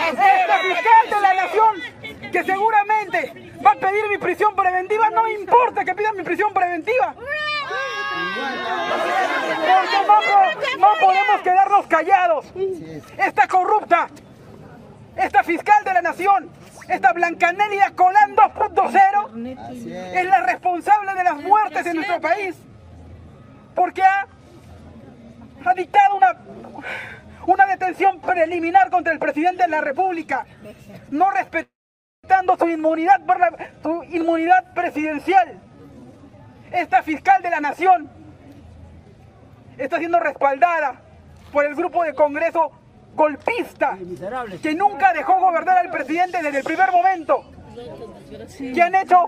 Esta 0.09 0.59
fiscal 0.59 1.11
de 1.11 1.21
la 1.21 1.35
Nación 1.35 2.31
que 2.31 2.45
seguramente 2.45 3.53
va 3.65 3.73
a 3.73 3.75
pedir 3.75 4.09
mi 4.09 4.19
prisión 4.19 4.55
preventiva, 4.55 5.11
no 5.11 5.29
importa 5.29 5.85
que 5.85 5.95
pida 5.95 6.13
mi 6.13 6.23
prisión 6.23 6.53
preventiva. 6.53 7.15
Porque 9.67 10.77
no, 10.79 10.87
no 10.87 10.95
podemos 11.01 11.41
quedarnos 11.43 11.87
callados. 11.87 12.47
Esta 13.19 13.47
corrupta 13.49 14.09
esta 15.17 15.43
fiscal 15.43 15.85
de 15.85 15.93
la 15.93 16.03
nación, 16.03 16.51
esta 16.89 17.13
Blancanelia 17.13 17.93
Colán 17.95 18.35
2.0, 18.37 20.17
es 20.17 20.25
la 20.27 20.41
responsable 20.43 21.15
de 21.15 21.25
las 21.25 21.37
muertes 21.37 21.87
en 21.87 21.97
nuestro 21.97 22.21
país. 22.21 22.57
Porque 23.75 24.03
ha, 24.03 24.27
ha 25.65 25.75
dictado 25.75 26.17
una, 26.17 26.37
una 27.47 27.67
detención 27.67 28.21
preliminar 28.21 28.91
contra 28.91 29.13
el 29.13 29.19
presidente 29.19 29.63
de 29.63 29.69
la 29.69 29.81
República, 29.81 30.47
no 31.11 31.31
respetando 31.31 32.57
su 32.59 32.69
inmunidad, 32.69 33.25
por 33.25 33.39
la, 33.39 33.53
su 33.83 34.05
inmunidad 34.05 34.73
presidencial. 34.75 35.61
Esta 36.71 37.03
fiscal 37.03 37.43
de 37.43 37.51
la 37.51 37.61
nación 37.61 38.11
está 39.79 39.99
siendo 39.99 40.21
respaldada 40.21 41.01
por 41.53 41.65
el 41.65 41.75
grupo 41.75 42.03
de 42.03 42.15
Congreso 42.15 42.73
golpista 43.15 43.99
que 44.63 44.75
nunca 44.75 45.13
dejó 45.13 45.39
gobernar 45.39 45.79
al 45.79 45.91
presidente 45.91 46.43
desde 46.43 46.59
el 46.59 46.65
primer 46.65 46.91
momento, 46.93 47.45
que 48.59 48.83
han 48.83 48.95
hecho 48.95 49.25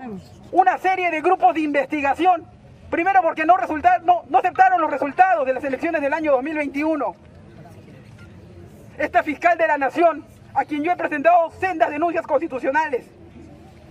una 0.51 0.77
serie 0.77 1.11
de 1.11 1.21
grupos 1.21 1.53
de 1.53 1.61
investigación, 1.61 2.45
primero 2.89 3.21
porque 3.21 3.45
no, 3.45 3.55
no, 4.03 4.23
no 4.27 4.37
aceptaron 4.37 4.81
los 4.81 4.89
resultados 4.89 5.45
de 5.45 5.53
las 5.53 5.63
elecciones 5.63 6.01
del 6.01 6.13
año 6.13 6.31
2021. 6.33 7.15
Esta 8.97 9.23
fiscal 9.23 9.57
de 9.57 9.67
la 9.67 9.77
nación, 9.77 10.25
a 10.53 10.63
quien 10.63 10.83
yo 10.83 10.91
he 10.91 10.95
presentado 10.95 11.51
sendas 11.59 11.89
denuncias 11.89 12.25
constitucionales, 12.25 13.05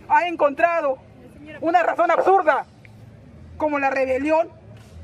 ha 0.09 0.27
encontrado 0.27 0.99
una 1.61 1.83
razón 1.83 2.11
absurda 2.11 2.65
como 3.57 3.79
la 3.79 3.91
rebelión, 3.91 4.49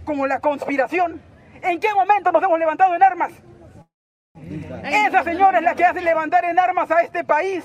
como 0.05 0.27
la 0.27 0.41
conspiración. 0.41 1.21
¿En 1.63 1.79
qué 1.79 1.93
momento 1.93 2.33
nos 2.33 2.43
hemos 2.43 2.59
levantado 2.59 2.95
en 2.95 3.03
armas? 3.03 3.33
Esa 4.35 5.23
señora 5.25 5.59
es 5.59 5.65
la 5.65 5.75
que 5.75 5.85
hace 5.85 6.01
levantar 6.03 6.45
en 6.45 6.59
armas 6.59 6.91
a 6.91 7.03
este 7.03 7.25
país. 7.25 7.65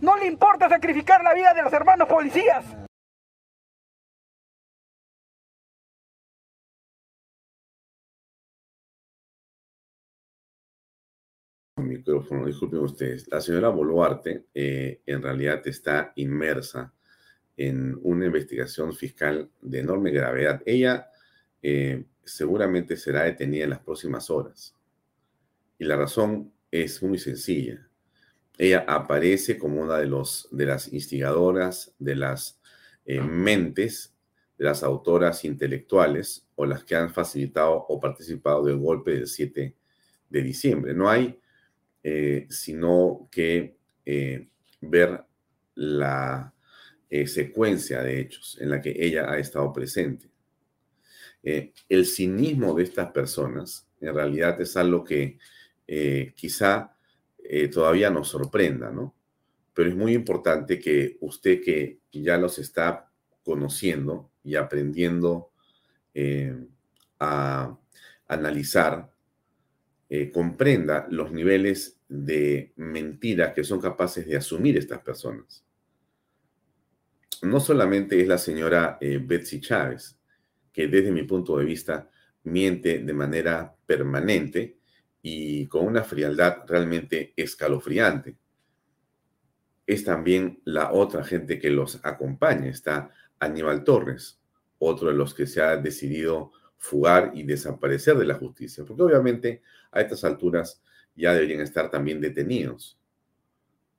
No 0.00 0.16
le 0.16 0.26
importa 0.26 0.68
sacrificar 0.68 1.22
la 1.22 1.34
vida 1.34 1.54
de 1.54 1.62
los 1.62 1.72
hermanos 1.72 2.08
policías. 2.08 2.64
Micrófono, 11.76 12.46
disculpen 12.46 12.80
ustedes. 12.80 13.26
La 13.30 13.40
señora 13.40 13.68
Boluarte 13.68 14.46
eh, 14.54 15.00
en 15.06 15.22
realidad 15.22 15.66
está 15.66 16.12
inmersa 16.16 16.92
en 17.56 17.98
una 18.02 18.26
investigación 18.26 18.92
fiscal 18.94 19.50
de 19.60 19.80
enorme 19.80 20.10
gravedad. 20.10 20.62
Ella 20.66 21.08
eh, 21.62 22.04
seguramente 22.24 22.96
será 22.96 23.22
detenida 23.24 23.64
en 23.64 23.70
las 23.70 23.80
próximas 23.80 24.30
horas. 24.30 24.73
Y 25.78 25.84
la 25.84 25.96
razón 25.96 26.52
es 26.70 27.02
muy 27.02 27.18
sencilla. 27.18 27.88
Ella 28.58 28.84
aparece 28.86 29.58
como 29.58 29.80
una 29.80 29.98
de, 29.98 30.06
los, 30.06 30.48
de 30.52 30.66
las 30.66 30.92
instigadoras, 30.92 31.94
de 31.98 32.14
las 32.14 32.60
eh, 33.04 33.20
mentes, 33.20 34.14
de 34.56 34.64
las 34.64 34.82
autoras 34.84 35.44
intelectuales 35.44 36.46
o 36.54 36.64
las 36.64 36.84
que 36.84 36.94
han 36.94 37.12
facilitado 37.12 37.84
o 37.88 37.98
participado 37.98 38.64
del 38.64 38.78
golpe 38.78 39.12
del 39.12 39.26
7 39.26 39.76
de 40.30 40.42
diciembre. 40.42 40.94
No 40.94 41.08
hay 41.08 41.40
eh, 42.02 42.46
sino 42.50 43.28
que 43.30 43.76
eh, 44.04 44.48
ver 44.80 45.24
la 45.74 46.52
secuencia 47.26 48.02
de 48.02 48.20
hechos 48.20 48.58
en 48.60 48.70
la 48.70 48.80
que 48.80 48.92
ella 48.98 49.30
ha 49.30 49.38
estado 49.38 49.72
presente. 49.72 50.28
el 51.44 52.06
cinismo 52.06 52.74
de 52.74 52.82
estas 52.82 53.12
personas 53.12 53.86
en 54.00 54.14
realidad 54.14 54.60
es 54.60 54.76
algo 54.76 55.04
que 55.04 55.38
eh, 55.86 56.32
quizá 56.34 56.96
eh, 57.38 57.68
todavía 57.68 58.10
nos 58.10 58.28
sorprenda, 58.28 58.90
¿no? 58.90 59.14
Pero 59.74 59.88
es 59.88 59.96
muy 59.96 60.14
importante 60.14 60.78
que 60.78 61.18
usted 61.20 61.60
que 61.62 61.98
ya 62.12 62.38
los 62.38 62.58
está 62.58 63.10
conociendo 63.42 64.30
y 64.42 64.54
aprendiendo 64.54 65.50
eh, 66.14 66.56
a 67.18 67.76
analizar, 68.28 69.12
comprenda 70.32 71.08
los 71.10 71.32
niveles 71.32 71.98
de 72.08 72.72
mentira 72.76 73.52
que 73.52 73.64
son 73.64 73.80
capaces 73.80 74.24
de 74.28 74.36
asumir 74.36 74.76
estas 74.78 75.00
personas. 75.00 75.64
No 77.42 77.58
solamente 77.58 78.20
es 78.20 78.28
la 78.28 78.38
señora 78.38 78.96
Betsy 79.00 79.60
Chávez, 79.60 80.16
que 80.72 80.86
desde 80.86 81.10
mi 81.10 81.24
punto 81.24 81.58
de 81.58 81.64
vista 81.64 82.08
miente 82.44 83.00
de 83.00 83.12
manera 83.12 83.74
permanente, 83.86 84.78
y 85.26 85.68
con 85.68 85.86
una 85.86 86.04
frialdad 86.04 86.64
realmente 86.66 87.32
escalofriante. 87.34 88.36
Es 89.86 90.04
también 90.04 90.60
la 90.64 90.92
otra 90.92 91.24
gente 91.24 91.58
que 91.58 91.70
los 91.70 91.98
acompaña. 92.04 92.68
Está 92.68 93.10
Aníbal 93.38 93.84
Torres, 93.84 94.38
otro 94.78 95.08
de 95.08 95.14
los 95.14 95.32
que 95.32 95.46
se 95.46 95.62
ha 95.62 95.78
decidido 95.78 96.52
fugar 96.76 97.32
y 97.34 97.42
desaparecer 97.42 98.18
de 98.18 98.26
la 98.26 98.34
justicia, 98.34 98.84
porque 98.84 99.02
obviamente 99.02 99.62
a 99.92 100.02
estas 100.02 100.24
alturas 100.24 100.82
ya 101.16 101.32
deberían 101.32 101.62
estar 101.62 101.90
también 101.90 102.20
detenidos. 102.20 103.00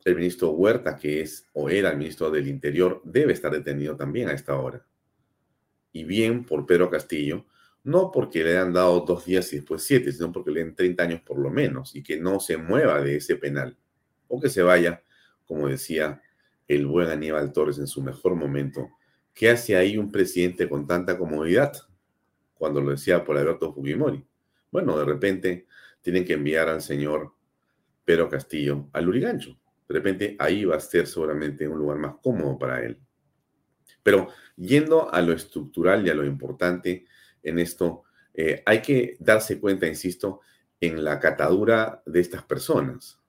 El 0.03 0.17
ministro 0.17 0.51
Huerta, 0.51 0.95
que 0.95 1.21
es 1.21 1.47
o 1.53 1.71
era 1.71 1.89
el 1.89 1.97
ministro 1.97 2.29
del 2.29 2.47
Interior, 2.47 3.01
debe 3.03 3.33
estar 3.33 3.51
detenido 3.51 3.95
también 3.95 4.29
a 4.29 4.33
esta 4.33 4.55
hora. 4.55 4.85
Y 5.91 6.03
bien 6.03 6.45
por 6.45 6.67
Pedro 6.67 6.91
Castillo, 6.91 7.47
no 7.85 8.11
porque 8.11 8.43
le 8.43 8.57
han 8.57 8.73
dado 8.73 9.01
dos 9.01 9.25
días 9.25 9.53
y 9.53 9.57
después 9.57 9.83
siete, 9.83 10.11
sino 10.11 10.31
porque 10.31 10.49
le 10.49 10.63
den 10.63 10.75
30 10.75 11.03
años 11.03 11.21
por 11.21 11.37
lo 11.37 11.51
menos 11.51 11.95
y 11.95 12.01
que 12.01 12.19
no 12.19 12.39
se 12.39 12.57
mueva 12.57 12.99
de 12.99 13.17
ese 13.17 13.35
penal 13.35 13.77
o 14.27 14.41
que 14.41 14.49
se 14.49 14.63
vaya, 14.63 15.03
como 15.45 15.67
decía 15.67 16.19
el 16.67 16.87
buen 16.87 17.09
Aníbal 17.09 17.53
Torres 17.53 17.77
en 17.77 17.85
su 17.85 18.01
mejor 18.01 18.35
momento, 18.35 18.89
¿qué 19.35 19.51
hace 19.51 19.77
ahí 19.77 19.99
un 19.99 20.11
presidente 20.11 20.67
con 20.67 20.87
tanta 20.87 21.15
comodidad? 21.15 21.73
Cuando 22.55 22.81
lo 22.81 22.89
decía 22.89 23.23
por 23.23 23.37
Alberto 23.37 23.71
Fujimori. 23.71 24.25
Bueno, 24.71 24.97
de 24.97 25.05
repente 25.05 25.67
tienen 26.01 26.25
que 26.25 26.33
enviar 26.33 26.67
al 26.69 26.81
señor 26.81 27.33
Pedro 28.03 28.27
Castillo 28.29 28.89
al 28.93 29.05
Lurigancho. 29.05 29.59
De 29.87 29.93
repente 29.93 30.35
ahí 30.39 30.65
va 30.65 30.77
a 30.77 30.79
ser 30.79 31.05
seguramente 31.05 31.67
un 31.67 31.77
lugar 31.77 31.99
más 31.99 32.15
cómodo 32.23 32.57
para 32.57 32.83
él. 32.83 32.99
Pero 34.01 34.29
yendo 34.55 35.13
a 35.13 35.21
lo 35.21 35.33
estructural 35.33 36.05
y 36.05 36.09
a 36.09 36.15
lo 36.15 36.25
importante, 36.25 37.05
en 37.45 37.60
esto, 37.60 38.03
eh, 38.34 38.62
hay 38.65 38.81
que 38.81 39.15
darse 39.19 39.60
cuenta, 39.60 39.88
insisto, 39.88 40.41
en 40.81 41.03
la 41.03 41.19
catadura 41.19 42.03
de 42.05 42.19
estas 42.19 42.43
personas. 42.43 43.19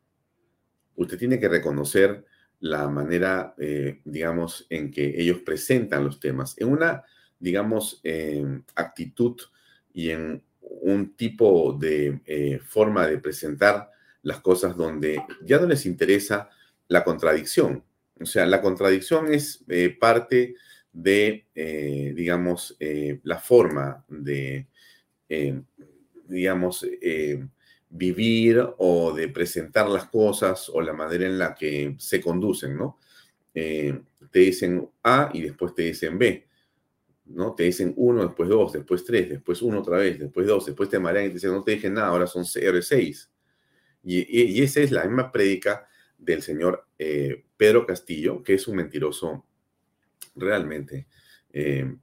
Usted 0.97 1.19
tiene 1.19 1.39
que 1.39 1.49
reconocer 1.49 2.25
la 2.59 2.89
manera, 2.89 3.55
eh, 3.59 4.01
digamos, 4.05 4.67
en 4.71 4.91
que 4.91 5.21
ellos 5.21 5.39
presentan 5.45 6.05
los 6.05 6.19
temas, 6.19 6.59
en 6.59 6.69
una, 6.69 7.05
digamos, 7.39 8.01
eh, 8.03 8.45
actitud 8.75 9.37
y 9.93 10.11
en 10.11 10.43
un 10.61 11.15
tipo 11.15 11.77
de 11.79 12.61
forma 12.67 13.07
de 13.07 13.19
presentar 13.19 13.91
las 14.23 14.41
cosas 14.41 14.77
donde 14.77 15.23
ya 15.43 15.61
no 15.61 15.67
les 15.67 15.87
interesa 15.87 16.51
la 16.89 17.05
contradicción. 17.05 17.85
O 18.21 18.27
sea, 18.27 18.47
la 18.47 18.61
contradicción 18.61 19.33
es 19.33 19.65
parte 20.01 20.57
de, 20.97 21.45
eh, 21.55 22.15
digamos, 22.17 22.75
eh, 22.81 23.21
la 23.25 23.39
forma 23.39 24.03
de, 24.09 24.67
eh, 25.29 25.61
digamos, 26.27 26.87
vivir 27.91 28.67
o 28.79 29.13
de 29.13 29.29
presentar 29.29 29.91
las 29.91 30.07
cosas 30.07 30.71
o 30.71 30.81
la 30.81 30.95
manera 30.95 31.27
en 31.27 31.39
la 31.39 31.55
que 31.55 31.97
se 31.99 32.21
conducen, 32.21 32.77
¿no? 32.77 32.99
te 33.53 34.39
dicen 34.39 34.87
A 35.03 35.31
y 35.33 35.41
después 35.41 35.75
te 35.75 35.83
dicen 35.83 36.19
B, 36.19 36.47
¿no? 37.27 37.55
Te 37.55 37.63
dicen 37.63 37.95
uno, 37.97 38.27
después 38.27 38.51
dos, 38.51 38.75
después 38.75 39.03
tres, 39.03 39.31
después 39.31 39.63
uno 39.63 39.81
otra 39.81 39.97
vez, 39.97 40.19
después 40.19 40.47
dos, 40.47 40.67
después 40.67 40.91
te 40.91 40.99
marean 40.99 41.27
y 41.27 41.29
te 41.29 41.35
dicen 41.35 41.53
no 41.53 41.65
te 41.65 41.71
dije 41.71 41.89
nada, 41.89 42.09
ahora 42.09 42.27
son 42.27 42.45
seis. 42.45 43.31
Y, 44.03 44.59
y, 44.59 44.63
esa 44.63 44.81
es 44.81 44.91
la 44.91 45.05
misma 45.05 45.33
prédica 45.33 45.89
del 46.19 46.43
señor 46.43 46.87
Pedro 47.57 47.87
Castillo, 47.87 48.43
que 48.43 48.55
es 48.55 48.69
un 48.69 48.77
mentiroso 48.77 49.46
realmente 50.37 51.07
eh, 51.53 51.97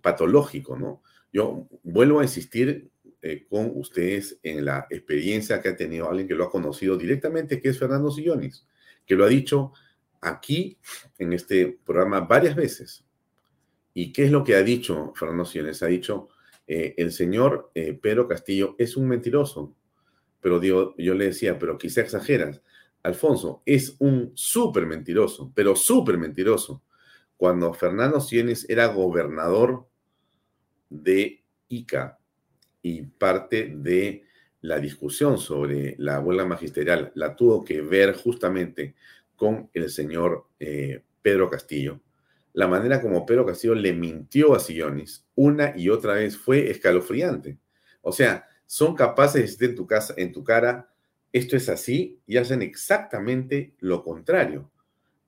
patológico, 0.00 0.78
¿no? 0.78 1.02
Yo 1.32 1.68
vuelvo 1.82 2.20
a 2.20 2.22
insistir 2.22 2.90
eh, 3.22 3.46
con 3.48 3.72
ustedes 3.74 4.38
en 4.42 4.64
la 4.64 4.86
experiencia 4.88 5.60
que 5.60 5.68
ha 5.68 5.76
tenido 5.76 6.08
alguien 6.08 6.26
que 6.26 6.34
lo 6.34 6.44
ha 6.44 6.50
conocido 6.50 6.96
directamente, 6.96 7.60
que 7.60 7.68
es 7.68 7.78
Fernando 7.78 8.10
Sillonis, 8.10 8.66
que 9.04 9.14
lo 9.14 9.24
ha 9.24 9.28
dicho 9.28 9.72
aquí 10.20 10.78
en 11.18 11.32
este 11.32 11.78
programa 11.84 12.20
varias 12.20 12.56
veces. 12.56 13.04
¿Y 13.92 14.12
qué 14.12 14.24
es 14.24 14.30
lo 14.30 14.44
que 14.44 14.54
ha 14.54 14.62
dicho 14.62 15.12
Fernando 15.14 15.44
Sillonis? 15.44 15.82
Ha 15.82 15.88
dicho, 15.88 16.28
eh, 16.66 16.94
el 16.96 17.12
señor 17.12 17.72
Pedro 17.74 18.28
Castillo 18.28 18.76
es 18.78 18.96
un 18.96 19.08
mentiroso. 19.08 19.74
Pero 20.40 20.58
digo, 20.58 20.94
yo 20.96 21.14
le 21.14 21.26
decía, 21.26 21.58
pero 21.58 21.76
quizá 21.76 22.00
exageras. 22.00 22.62
Alfonso 23.02 23.62
es 23.66 23.96
un 23.98 24.32
súper 24.34 24.86
mentiroso, 24.86 25.52
pero 25.54 25.74
súper 25.74 26.16
mentiroso 26.16 26.82
cuando 27.40 27.72
Fernando 27.72 28.20
Sienes 28.20 28.68
era 28.68 28.88
gobernador 28.88 29.88
de 30.90 31.42
Ica 31.68 32.18
y 32.82 33.00
parte 33.00 33.72
de 33.74 34.24
la 34.60 34.78
discusión 34.78 35.38
sobre 35.38 35.94
la 35.96 36.20
huelga 36.20 36.44
magisterial 36.44 37.12
la 37.14 37.34
tuvo 37.34 37.64
que 37.64 37.80
ver 37.80 38.14
justamente 38.14 38.94
con 39.36 39.70
el 39.72 39.88
señor 39.88 40.48
eh, 40.58 41.02
Pedro 41.22 41.48
Castillo, 41.48 42.02
la 42.52 42.68
manera 42.68 43.00
como 43.00 43.24
Pedro 43.24 43.46
Castillo 43.46 43.74
le 43.74 43.94
mintió 43.94 44.54
a 44.54 44.60
Sillonis 44.60 45.26
una 45.34 45.72
y 45.74 45.88
otra 45.88 46.12
vez 46.12 46.36
fue 46.36 46.70
escalofriante. 46.70 47.56
O 48.02 48.12
sea, 48.12 48.46
son 48.66 48.94
capaces 48.94 49.32
de 49.32 49.40
decir 49.40 49.70
en 49.70 49.76
tu, 49.76 49.86
casa, 49.86 50.12
en 50.18 50.30
tu 50.30 50.44
cara, 50.44 50.92
esto 51.32 51.56
es 51.56 51.70
así, 51.70 52.20
y 52.26 52.36
hacen 52.36 52.60
exactamente 52.60 53.72
lo 53.78 54.04
contrario. 54.04 54.70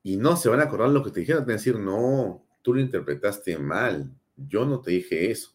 Y 0.03 0.17
no 0.17 0.37
se 0.37 0.49
van 0.49 0.61
a 0.61 0.65
acordar 0.65 0.91
lo 0.91 1.03
que 1.03 1.11
te 1.11 1.21
dijeron, 1.21 1.43
te 1.43 1.53
van 1.53 1.55
a 1.55 1.59
decir, 1.59 1.79
no, 1.79 2.45
tú 2.63 2.75
lo 2.75 2.81
interpretaste 2.81 3.59
mal, 3.59 4.13
yo 4.37 4.65
no 4.65 4.81
te 4.81 4.93
dije 4.93 5.31
eso. 5.31 5.55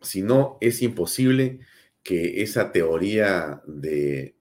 Si 0.00 0.22
no, 0.22 0.58
es 0.60 0.82
imposible 0.82 1.60
que 2.02 2.42
esa 2.42 2.70
teoría 2.70 3.62
de 3.66 4.36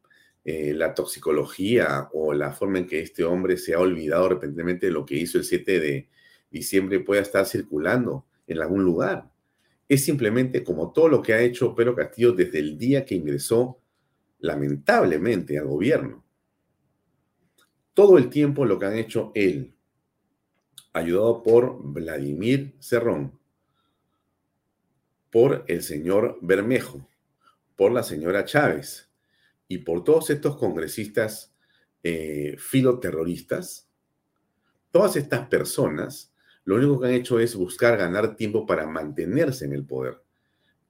eh, 0.46 0.74
la 0.74 0.94
toxicología 0.94 2.08
o 2.14 2.34
la 2.34 2.54
forma 2.54 2.80
en 2.80 2.88
que 2.88 3.02
este 3.02 3.24
hombre 3.24 3.58
se 3.58 3.74
ha 3.74 3.80
olvidado 3.80 4.30
repentinamente 4.30 4.86
de 4.86 4.94
lo 4.94 5.06
que 5.06 5.16
hizo 5.16 5.38
el 5.38 5.44
7 5.44 5.80
de 5.80 6.10
diciembre 6.50 7.02
pueda 7.02 7.22
estar 7.22 7.46
circulando 7.46 8.26
en 8.48 8.62
algún 8.62 8.84
lugar. 8.84 9.30
Es 9.90 10.06
simplemente 10.06 10.64
como 10.64 10.92
todo 10.92 11.10
lo 11.10 11.22
que 11.22 11.34
ha 11.34 11.42
hecho 11.42 11.76
Pedro 11.76 11.96
Castillo 11.96 12.32
desde 12.32 12.60
el 12.60 12.78
día 12.78 13.06
que 13.06 13.16
ingresó 13.16 13.80
lamentablemente 14.40 15.58
al 15.58 15.68
gobierno. 15.68 16.24
Todo 17.98 18.20
el 18.20 18.30
tiempo 18.30 18.64
lo 18.64 18.78
que 18.78 18.86
han 18.86 18.96
hecho 18.96 19.32
él, 19.34 19.74
ayudado 20.94 21.42
por 21.42 21.82
Vladimir 21.82 22.76
Cerrón, 22.80 23.40
por 25.32 25.66
el 25.68 25.82
señor 25.82 26.38
Bermejo, 26.44 27.10
por 27.76 27.92
la 27.92 28.04
señora 28.04 28.46
Chávez, 28.46 29.10
y 29.68 29.80
por 29.80 30.04
todos 30.04 30.30
estos 30.30 30.58
congresistas 30.58 31.56
eh, 32.04 32.56
filoterroristas, 32.60 33.90
todas 34.92 35.16
estas 35.16 35.48
personas 35.48 36.32
lo 36.66 36.76
único 36.76 37.00
que 37.00 37.08
han 37.08 37.14
hecho 37.16 37.40
es 37.40 37.56
buscar 37.56 37.98
ganar 37.98 38.36
tiempo 38.36 38.68
para 38.68 38.86
mantenerse 38.86 39.66
en 39.66 39.74
el 39.74 39.84
poder. 39.84 40.22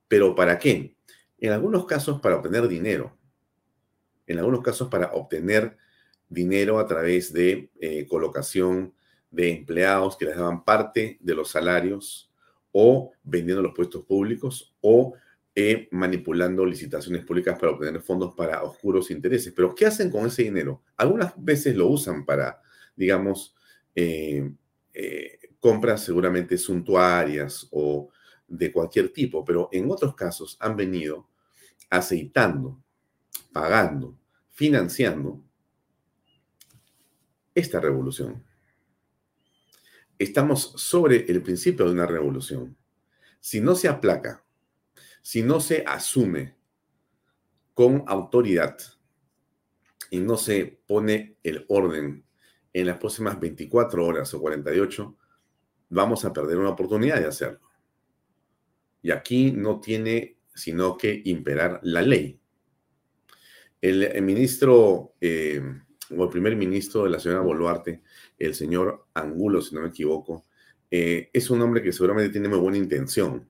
¿Pero 0.10 0.36
para 0.36 0.60
qué? 0.60 0.98
En 1.38 1.54
algunos 1.54 1.86
casos 1.86 2.20
para 2.20 2.36
obtener 2.36 2.68
dinero. 2.68 3.18
En 4.26 4.40
algunos 4.40 4.62
casos 4.62 4.90
para 4.90 5.14
obtener 5.14 5.78
dinero 6.30 6.80
a 6.80 6.88
través 6.88 7.32
de 7.34 7.70
eh, 7.80 8.06
colocación 8.08 8.94
de 9.32 9.52
empleados 9.52 10.18
que 10.18 10.26
les 10.26 10.36
daban 10.36 10.64
parte 10.64 11.18
de 11.20 11.36
los 11.36 11.50
salarios 11.50 12.32
o 12.72 13.12
vendiendo 13.24 13.62
los 13.62 13.74
puestos 13.74 14.06
públicos 14.06 14.76
o 14.82 15.14
eh, 15.56 15.88
manipulando 15.92 16.66
licitaciones 16.66 17.26
públicas 17.26 17.58
para 17.60 17.72
obtener 17.72 18.02
fondos 18.02 18.34
para 18.36 18.64
oscuros 18.64 19.10
intereses. 19.10 19.54
Pero 19.56 19.74
¿qué 19.74 19.86
hacen 19.88 20.12
con 20.12 20.26
ese 20.28 20.44
dinero? 20.44 20.84
Algunas 20.96 21.34
veces 21.36 21.76
lo 21.76 21.88
usan 21.88 22.26
para, 22.26 22.62
digamos, 22.96 23.56
eh, 23.96 24.52
compras 25.60 26.04
seguramente 26.04 26.58
suntuarias 26.58 27.68
o 27.72 28.10
de 28.48 28.72
cualquier 28.72 29.10
tipo, 29.10 29.44
pero 29.44 29.70
en 29.72 29.90
otros 29.90 30.16
casos 30.16 30.58
han 30.60 30.76
venido 30.76 31.28
aceitando, 31.90 32.80
pagando, 33.52 34.18
financiando 34.52 35.44
esta 37.60 37.80
revolución. 37.80 38.44
Estamos 40.18 40.74
sobre 40.78 41.26
el 41.30 41.42
principio 41.42 41.86
de 41.86 41.92
una 41.92 42.06
revolución. 42.06 42.76
Si 43.40 43.62
no 43.62 43.76
se 43.76 43.88
aplaca 43.88 44.44
si 45.28 45.44
no 45.44 45.60
se 45.60 45.84
asume 45.86 46.56
con 47.74 48.06
autoridad 48.08 48.78
y 50.10 50.22
no 50.22 50.38
se 50.38 50.80
pone 50.88 51.36
el 51.44 51.66
orden 51.68 52.24
en 52.72 52.88
las 52.88 52.98
próximas 52.98 53.38
24 53.38 54.06
horas 54.06 54.34
o 54.34 54.40
48, 54.40 55.18
vamos 55.90 56.24
a 56.24 56.32
perder 56.32 56.60
una 56.60 56.70
oportunidad 56.70 57.20
de 57.20 57.26
hacerlo. 57.26 57.60
Y 59.02 59.12
aquí 59.12 59.52
no 59.52 59.82
tiene 59.82 60.38
sino 60.56 60.98
que 60.98 61.22
imperar 61.26 61.82
la 61.84 62.02
ley. 62.02 62.40
El, 63.82 64.22
ministro 64.22 65.16
eh, 65.20 65.62
o 66.16 66.24
el 66.24 66.30
primer 66.30 66.56
ministro 66.56 67.04
de 67.04 67.10
la 67.10 67.20
señora 67.20 67.42
Boluarte, 67.42 68.02
el 68.38 68.54
señor 68.56 69.08
Angulo, 69.14 69.62
si 69.62 69.76
no 69.76 69.82
me 69.82 69.90
equivoco, 69.90 70.46
eh, 70.90 71.30
es 71.34 71.50
un 71.50 71.62
hombre 71.62 71.82
que 71.82 71.92
seguramente 71.92 72.32
tiene 72.32 72.48
muy 72.48 72.60
buena 72.60 72.78
intención 72.78 73.48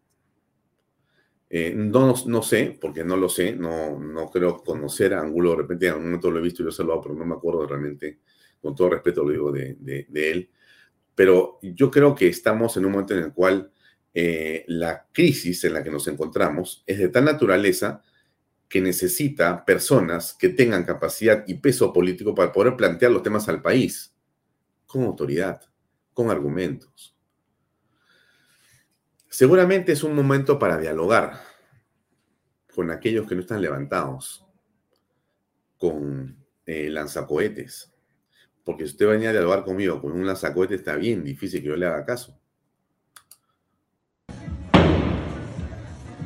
eh, 1.50 1.74
no, 1.74 2.14
no 2.26 2.42
sé, 2.44 2.78
porque 2.80 3.06
no 3.06 3.16
lo 3.16 3.30
sé, 3.30 3.54
no, 3.54 3.98
no 3.98 4.30
creo 4.30 4.58
conocer 4.64 5.14
a 5.14 5.22
Angulo, 5.22 5.52
de 5.52 5.58
repente 5.58 5.86
en 5.86 5.94
algún 5.94 6.08
momento 6.08 6.30
lo 6.30 6.40
he 6.40 6.42
visto 6.42 6.62
y 6.62 6.66
lo 6.66 6.72
he 6.72 6.74
saludado, 6.74 7.02
pero 7.04 7.16
no 7.16 7.26
me 7.26 7.36
acuerdo 7.36 7.66
realmente, 7.66 8.20
con 8.62 8.76
todo 8.76 8.90
respeto 8.90 9.24
lo 9.24 9.32
digo 9.32 9.52
de, 9.52 9.78
de, 9.80 10.32
él. 10.32 10.50
Pero 11.16 11.60
yo 11.62 11.90
creo 11.90 12.14
que 12.14 12.28
estamos 12.28 12.76
en 12.78 12.86
un 12.86 12.92
momento 12.92 13.14
en 13.16 13.24
el 13.24 13.34
cual 13.34 13.72
eh, 14.14 14.66
la 14.68 15.08
crisis 15.12 15.64
en 15.64 15.74
la 15.74 15.84
que 15.84 15.92
nos 15.92 16.08
encontramos 16.08 16.84
es 16.86 17.00
de 17.00 17.10
tal 17.10 17.26
naturaleza 17.26 18.04
que 18.70 18.82
necesita 18.82 19.64
personas 19.64 20.34
que 20.34 20.50
tengan 20.50 20.84
capacidad 20.84 21.44
y 21.48 21.56
peso 21.56 21.94
político 21.94 22.36
para 22.36 22.52
poder 22.52 22.76
plantear 22.76 23.12
los 23.12 23.24
temas 23.24 23.48
al 23.48 23.62
país, 23.62 24.14
con 24.86 25.04
autoridad, 25.04 25.62
con 26.14 26.30
argumentos. 26.30 27.16
Seguramente 29.30 29.92
es 29.92 30.04
un 30.04 30.16
momento 30.16 30.58
para 30.58 30.78
dialogar 30.78 31.40
con 32.74 32.92
aquellos 32.92 33.28
que 33.28 33.36
no 33.36 33.42
están 33.42 33.62
levantados, 33.62 34.46
con 35.78 36.44
eh, 36.66 36.90
lanzacohetes. 36.90 37.94
Porque 38.64 38.86
si 38.86 38.92
usted 38.92 39.08
venía 39.08 39.30
a 39.30 39.34
dialogar 39.34 39.64
conmigo 39.64 40.02
con 40.02 40.12
un 40.12 40.26
lanzacohetes, 40.26 40.80
está 40.80 40.96
bien 40.96 41.24
difícil 41.24 41.62
que 41.62 41.68
yo 41.68 41.78
le 41.78 41.86
haga 41.86 42.06
caso. 42.06 42.38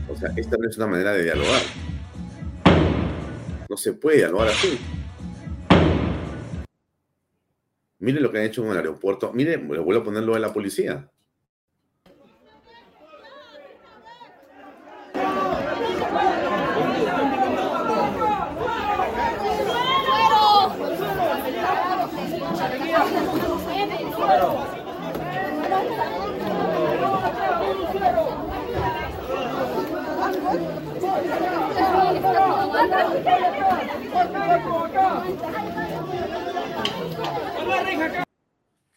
O 0.10 0.15
sea, 0.15 0.34
esta 0.36 0.58
no 0.58 0.67
es 0.67 0.77
una 0.77 0.88
manera 0.88 1.13
de 1.13 1.23
dialogar. 1.23 1.62
No 3.71 3.77
se 3.77 3.93
puede 3.93 4.17
dialogar 4.17 4.49
así. 4.49 4.77
Mire 7.99 8.19
lo 8.19 8.29
que 8.29 8.39
han 8.39 8.43
hecho 8.43 8.65
en 8.65 8.71
el 8.71 8.75
aeropuerto. 8.75 9.31
Mire, 9.31 9.51
le 9.55 9.79
vuelvo 9.79 10.01
a 10.01 10.03
ponerlo 10.03 10.36
en 10.36 10.41
la 10.41 10.51
policía. 10.51 11.10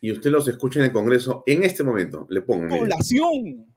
Y 0.00 0.12
usted 0.12 0.30
los 0.30 0.46
escucha 0.48 0.80
en 0.80 0.86
el 0.86 0.92
Congreso 0.92 1.42
en 1.46 1.64
este 1.64 1.82
momento. 1.82 2.26
Le 2.28 2.42
pongo. 2.42 2.76
Población. 2.76 3.74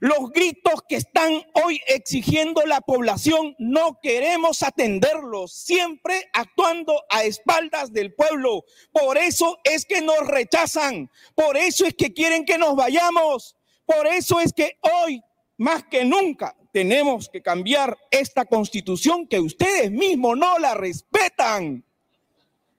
Los 0.00 0.30
gritos 0.32 0.82
que 0.88 0.96
están 0.96 1.42
hoy 1.64 1.80
exigiendo 1.86 2.62
la 2.66 2.80
población 2.80 3.54
no 3.58 3.98
queremos 4.02 4.62
atenderlos, 4.62 5.52
siempre 5.52 6.28
actuando 6.32 7.02
a 7.10 7.24
espaldas 7.24 7.92
del 7.92 8.12
pueblo. 8.12 8.64
Por 8.92 9.16
eso 9.16 9.58
es 9.64 9.86
que 9.86 10.00
nos 10.00 10.26
rechazan, 10.26 11.10
por 11.34 11.56
eso 11.56 11.86
es 11.86 11.94
que 11.94 12.12
quieren 12.12 12.44
que 12.44 12.58
nos 12.58 12.76
vayamos, 12.76 13.56
por 13.86 14.06
eso 14.06 14.40
es 14.40 14.52
que 14.52 14.78
hoy, 14.80 15.22
más 15.56 15.84
que 15.84 16.04
nunca, 16.04 16.56
tenemos 16.72 17.28
que 17.28 17.40
cambiar 17.40 17.96
esta 18.10 18.44
constitución 18.44 19.26
que 19.26 19.40
ustedes 19.40 19.90
mismos 19.90 20.36
no 20.36 20.58
la 20.58 20.74
respetan. 20.74 21.84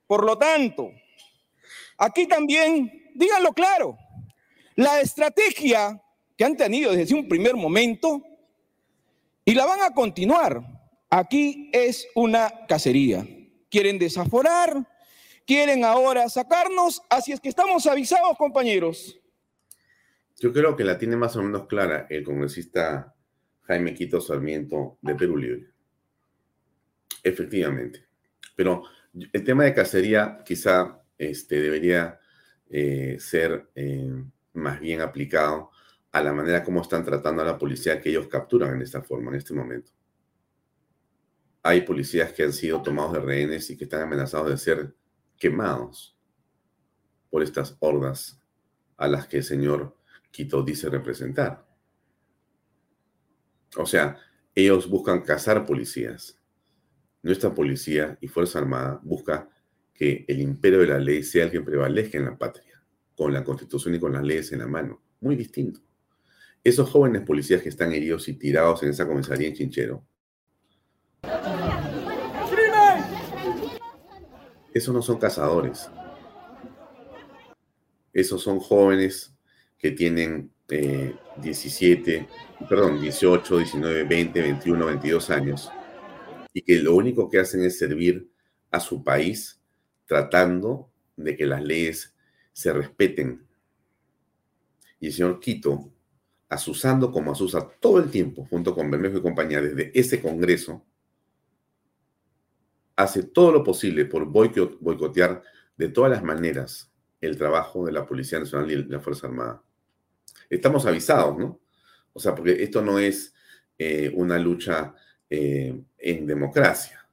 Por 0.08 0.24
lo 0.24 0.38
tanto, 0.38 0.92
aquí 1.98 2.28
también, 2.28 3.12
díganlo 3.16 3.54
claro, 3.54 3.98
la 4.76 5.00
estrategia 5.02 6.02
que 6.38 6.46
han 6.46 6.58
tenido 6.58 6.92
desde 6.92 7.16
un 7.16 7.28
primer 7.28 7.56
momento 7.56 8.22
y 9.46 9.54
la 9.54 9.66
van 9.66 9.82
a 9.82 9.94
continuar. 9.94 10.62
Aquí 11.10 11.70
es 11.72 12.08
una 12.16 12.66
cacería. 12.68 13.26
Quieren 13.70 14.00
desaforar, 14.00 14.88
quieren 15.46 15.86
ahora 15.86 16.28
sacarnos, 16.30 17.02
así 17.10 17.32
es 17.32 17.40
que 17.40 17.50
estamos 17.50 17.86
avisados, 17.88 18.38
compañeros. 18.38 19.20
Yo 20.40 20.52
creo 20.52 20.76
que 20.76 20.84
la 20.84 20.98
tiene 20.98 21.16
más 21.16 21.36
o 21.36 21.44
menos 21.44 21.68
clara 21.68 22.08
el 22.10 22.24
congresista 22.24 23.16
Jaime 23.62 23.94
Quito 23.94 24.20
Sarmiento 24.20 24.98
de 25.02 25.16
Perú 25.16 25.38
Libre. 25.38 25.68
Efectivamente. 27.24 28.06
Pero 28.56 28.84
el 29.32 29.44
tema 29.44 29.64
de 29.64 29.74
cacería 29.74 30.40
quizá 30.46 31.02
este, 31.18 31.62
debería 31.62 32.20
eh, 32.70 33.18
ser 33.20 33.70
eh, 33.76 34.24
más 34.54 34.80
bien 34.80 35.02
aplicado 35.02 35.72
a 36.12 36.22
la 36.22 36.34
manera 36.34 36.64
como 36.64 36.82
están 36.82 37.04
tratando 37.04 37.42
a 37.42 37.46
la 37.46 37.58
policía 37.58 38.00
que 38.02 38.10
ellos 38.10 38.28
capturan 38.28 38.76
en 38.76 38.82
esta 38.82 39.02
forma, 39.02 39.32
en 39.32 39.38
este 39.38 39.54
momento. 39.54 39.92
hay 41.64 41.82
policías 41.82 42.32
que 42.32 42.44
han 42.44 42.54
sido 42.54 42.82
tomados 42.82 43.14
de 43.14 43.20
rehenes 43.20 43.70
y 43.70 43.78
que 43.78 43.86
están 43.86 44.02
amenazados 44.02 44.50
de 44.50 44.58
ser 44.58 44.96
quemados 45.38 46.16
por 47.30 47.42
estas 47.42 47.76
hordas 47.80 48.40
a 48.98 49.08
las 49.08 49.28
que 49.28 49.38
el 49.38 49.44
señor 49.44 49.98
Quito 50.32 50.64
dice 50.64 50.90
representar. 50.90 51.66
O 53.78 53.86
sea, 53.86 54.18
ellos 54.54 54.90
buscan 54.90 55.22
cazar 55.22 55.66
policías. 55.66 56.35
Nuestra 57.26 57.56
policía 57.56 58.20
y 58.22 58.28
Fuerza 58.28 58.60
Armada 58.60 59.00
busca 59.02 59.50
que 59.96 60.26
el 60.28 60.42
imperio 60.42 60.82
de 60.82 60.86
la 60.86 61.00
ley 61.00 61.24
sea 61.24 61.46
el 61.46 61.50
que 61.50 61.60
prevalezca 61.60 62.20
en 62.20 62.26
la 62.26 62.38
patria, 62.38 62.80
con 63.16 63.34
la 63.34 63.44
constitución 63.44 63.96
y 63.96 64.00
con 64.00 64.14
las 64.14 64.22
leyes 64.22 64.52
en 64.52 64.60
la 64.60 64.68
mano. 64.68 65.02
Muy 65.22 65.36
distinto. 65.36 65.80
Esos 66.64 66.88
jóvenes 66.88 67.24
policías 67.24 67.64
que 67.64 67.70
están 67.70 67.94
heridos 67.94 68.28
y 68.28 68.34
tirados 68.34 68.84
en 68.84 68.90
esa 68.90 69.08
comisaría 69.08 69.48
en 69.48 69.56
Chinchero 69.56 70.06
Esos 74.72 74.94
no 74.94 75.02
son 75.02 75.18
cazadores. 75.18 75.90
Esos 78.14 78.44
son 78.44 78.60
jóvenes 78.60 79.34
que 79.80 79.90
tienen 79.90 80.52
17, 81.38 82.16
eh, 82.18 82.28
perdón, 82.70 83.02
18, 83.02 83.58
19, 83.58 84.04
20, 84.04 84.42
21, 84.44 84.86
22 84.86 85.30
años 85.32 85.72
y 86.56 86.62
que 86.62 86.78
lo 86.78 86.96
único 86.96 87.30
que 87.30 87.40
hacen 87.40 87.66
es 87.66 87.78
servir 87.78 88.32
a 88.72 88.80
su 88.80 89.04
país 89.04 89.62
tratando 90.06 90.90
de 91.18 91.36
que 91.36 91.46
las 91.46 91.62
leyes 91.62 92.16
se 92.54 92.72
respeten. 92.72 93.46
Y 95.02 95.08
el 95.08 95.14
señor 95.14 95.42
Quito, 95.42 95.92
asusando 96.48 97.12
como 97.12 97.34
asusa 97.34 97.70
todo 97.82 98.00
el 98.00 98.10
tiempo, 98.10 98.46
junto 98.50 98.74
con 98.74 98.90
Bermejo 98.90 99.18
y 99.18 99.22
compañía, 99.22 99.62
desde 99.62 99.92
ese 100.00 100.22
Congreso, 100.22 100.86
hace 102.96 103.24
todo 103.24 103.52
lo 103.52 103.62
posible 103.62 104.06
por 104.06 104.24
boicotear 104.24 105.44
de 105.76 105.90
todas 105.90 106.10
las 106.10 106.24
maneras 106.24 106.90
el 107.20 107.38
trabajo 107.38 107.86
de 107.86 107.92
la 107.92 108.06
Policía 108.06 108.40
Nacional 108.40 108.72
y 108.72 108.82
la 108.86 109.02
Fuerza 109.02 109.28
Armada. 109.28 109.62
Estamos 110.50 110.86
avisados, 110.86 111.38
¿no? 111.38 111.60
O 112.14 112.20
sea, 112.22 112.34
porque 112.34 112.64
esto 112.64 112.82
no 112.82 112.98
es 112.98 113.34
eh, 113.78 114.10
una 114.16 114.40
lucha 114.40 114.96
eh, 115.30 115.82
en 116.06 116.28
democracia. 116.28 117.08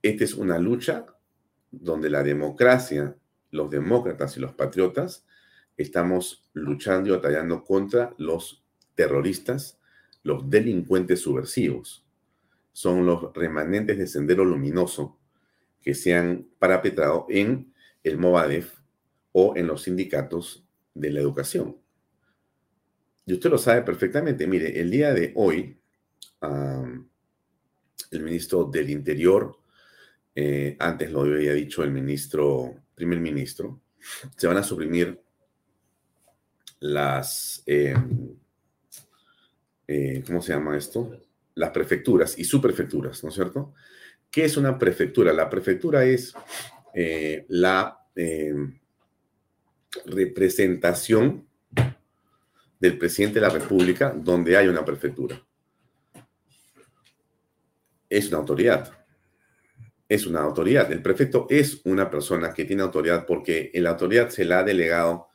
Esta 0.00 0.22
es 0.22 0.34
una 0.34 0.58
lucha 0.58 1.06
donde 1.72 2.08
la 2.08 2.22
democracia, 2.22 3.16
los 3.50 3.68
demócratas 3.68 4.36
y 4.36 4.40
los 4.40 4.52
patriotas 4.52 5.26
estamos 5.76 6.48
luchando 6.52 7.08
y 7.08 7.12
batallando 7.12 7.64
contra 7.64 8.14
los 8.16 8.64
terroristas, 8.94 9.80
los 10.22 10.48
delincuentes 10.48 11.20
subversivos 11.20 12.06
son 12.72 13.06
los 13.06 13.32
remanentes 13.34 13.98
de 13.98 14.06
Sendero 14.06 14.44
Luminoso 14.44 15.18
que 15.82 15.94
se 15.94 16.14
han 16.14 16.46
parapetrado 16.58 17.26
en 17.28 17.72
el 18.04 18.18
Movadef 18.18 18.78
o 19.32 19.56
en 19.56 19.66
los 19.66 19.82
sindicatos 19.82 20.64
de 20.94 21.10
la 21.10 21.20
educación. 21.20 21.76
Y 23.24 23.32
usted 23.32 23.50
lo 23.50 23.58
sabe 23.58 23.82
perfectamente. 23.82 24.46
Mire, 24.46 24.78
el 24.80 24.90
día 24.90 25.12
de 25.12 25.32
hoy, 25.34 25.80
el 28.10 28.22
ministro 28.22 28.64
del 28.64 28.90
Interior, 28.90 29.56
eh, 30.34 30.76
antes 30.78 31.10
lo 31.10 31.22
había 31.22 31.54
dicho 31.54 31.82
el 31.82 31.90
ministro, 31.90 32.74
primer 32.94 33.20
ministro, 33.20 33.80
se 34.36 34.46
van 34.46 34.58
a 34.58 34.62
suprimir 34.62 35.20
las, 36.80 37.62
em, 37.66 38.36
eh, 39.88 40.22
¿cómo 40.26 40.42
se 40.42 40.52
llama 40.52 40.76
esto? 40.76 41.20
las 41.56 41.70
prefecturas 41.70 42.38
y 42.38 42.44
subprefecturas, 42.44 43.22
¿no 43.24 43.30
es 43.30 43.34
cierto? 43.34 43.74
¿Qué 44.30 44.44
es 44.44 44.56
una 44.56 44.78
prefectura? 44.78 45.32
La 45.32 45.48
prefectura 45.48 46.04
es 46.04 46.34
eh, 46.94 47.46
la 47.48 47.98
em, 48.14 48.78
representación 50.04 51.46
del 52.78 52.98
presidente 52.98 53.40
de 53.40 53.46
la 53.46 53.52
República 53.52 54.14
donde 54.14 54.56
hay 54.56 54.68
una 54.68 54.84
prefectura. 54.84 55.42
Es 58.08 58.28
una 58.28 58.38
autoridad. 58.38 58.92
Es 60.08 60.26
una 60.26 60.40
autoridad. 60.40 60.90
El 60.92 61.02
prefecto 61.02 61.46
es 61.50 61.80
una 61.84 62.10
persona 62.10 62.52
que 62.54 62.64
tiene 62.64 62.82
autoridad 62.82 63.26
porque 63.26 63.70
la 63.74 63.90
autoridad 63.90 64.28
se 64.30 64.44
la 64.44 64.60
ha 64.60 64.64
delegado 64.64 65.28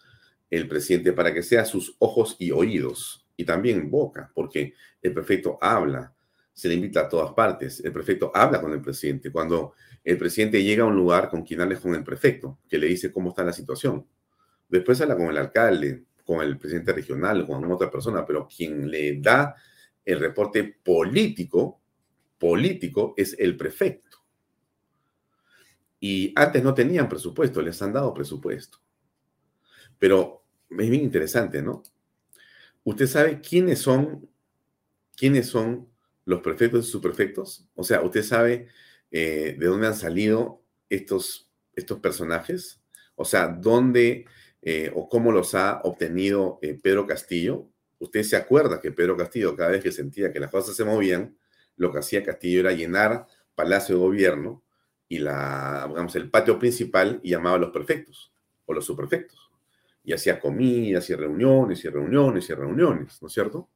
el 0.49 0.67
presidente 0.67 1.13
para 1.13 1.33
que 1.33 1.43
sea 1.43 1.65
sus 1.65 1.95
ojos 1.99 2.35
y 2.39 2.51
oídos 2.51 3.27
y 3.37 3.45
también 3.45 3.89
boca, 3.89 4.31
porque 4.33 4.73
el 5.01 5.13
prefecto 5.13 5.57
habla, 5.61 6.13
se 6.53 6.67
le 6.67 6.75
invita 6.75 7.01
a 7.01 7.09
todas 7.09 7.33
partes. 7.33 7.83
El 7.83 7.91
prefecto 7.91 8.31
habla 8.33 8.61
con 8.61 8.71
el 8.71 8.81
presidente. 8.81 9.31
Cuando 9.31 9.73
el 10.03 10.17
presidente 10.17 10.63
llega 10.63 10.83
a 10.83 10.87
un 10.87 10.95
lugar, 10.95 11.29
con 11.29 11.43
quien 11.43 11.61
habla 11.61 11.79
con 11.79 11.95
el 11.95 12.03
prefecto, 12.03 12.59
que 12.69 12.77
le 12.77 12.87
dice 12.87 13.11
cómo 13.11 13.29
está 13.29 13.43
la 13.43 13.53
situación. 13.53 14.05
Después 14.67 15.01
habla 15.01 15.15
con 15.15 15.27
el 15.27 15.37
alcalde, 15.37 16.03
con 16.23 16.41
el 16.41 16.57
presidente 16.57 16.93
regional, 16.93 17.45
con 17.47 17.69
otra 17.71 17.89
persona, 17.89 18.25
pero 18.25 18.47
quien 18.47 18.89
le 18.89 19.19
da 19.19 19.55
el 20.03 20.19
reporte 20.19 20.63
político, 20.83 21.80
político, 22.41 23.13
es 23.17 23.35
el 23.37 23.55
prefecto. 23.55 24.17
Y 25.99 26.33
antes 26.35 26.63
no 26.63 26.73
tenían 26.73 27.07
presupuesto, 27.07 27.61
les 27.61 27.79
han 27.83 27.93
dado 27.93 28.15
presupuesto. 28.15 28.79
Pero 29.99 30.43
es 30.71 30.89
bien 30.89 31.03
interesante, 31.03 31.61
¿no? 31.61 31.83
¿Usted 32.83 33.05
sabe 33.05 33.41
quiénes 33.41 33.77
son, 33.77 34.27
quiénes 35.15 35.49
son 35.49 35.87
los 36.25 36.41
prefectos 36.41 36.87
y 36.87 36.91
subprefectos? 36.91 37.69
O 37.75 37.83
sea, 37.83 38.01
¿usted 38.01 38.23
sabe 38.23 38.69
eh, 39.11 39.55
de 39.59 39.65
dónde 39.67 39.85
han 39.85 39.95
salido 39.95 40.63
estos, 40.89 41.47
estos 41.75 41.99
personajes? 41.99 42.81
O 43.13 43.23
sea, 43.23 43.49
¿dónde 43.49 44.25
eh, 44.63 44.91
o 44.95 45.07
cómo 45.07 45.31
los 45.31 45.53
ha 45.53 45.81
obtenido 45.83 46.57
eh, 46.63 46.73
Pedro 46.81 47.05
Castillo? 47.05 47.69
Usted 47.99 48.23
se 48.23 48.35
acuerda 48.35 48.81
que 48.81 48.91
Pedro 48.91 49.15
Castillo, 49.15 49.55
cada 49.55 49.69
vez 49.69 49.83
que 49.83 49.91
sentía 49.91 50.33
que 50.33 50.39
las 50.39 50.49
cosas 50.49 50.75
se 50.75 50.83
movían, 50.83 51.37
lo 51.77 51.91
que 51.91 51.99
hacía 51.99 52.23
Castillo 52.23 52.61
era 52.61 52.71
llenar 52.71 53.27
Palacio 53.55 53.95
de 53.95 54.01
Gobierno 54.01 54.63
y 55.07 55.19
la, 55.19 55.91
el 56.13 56.29
patio 56.29 56.57
principal 56.57 57.19
y 57.23 57.31
llamaba 57.31 57.57
a 57.57 57.59
los 57.59 57.71
prefectos 57.71 58.31
o 58.65 58.73
los 58.73 58.85
subprefectos 58.85 59.51
y 60.03 60.13
hacía 60.13 60.39
comidas 60.39 61.09
y 61.09 61.15
reuniones 61.15 61.83
y 61.83 61.89
reuniones 61.89 62.49
y 62.49 62.53
reuniones, 62.53 63.21
¿no 63.21 63.27
es 63.27 63.33
cierto? 63.33 63.69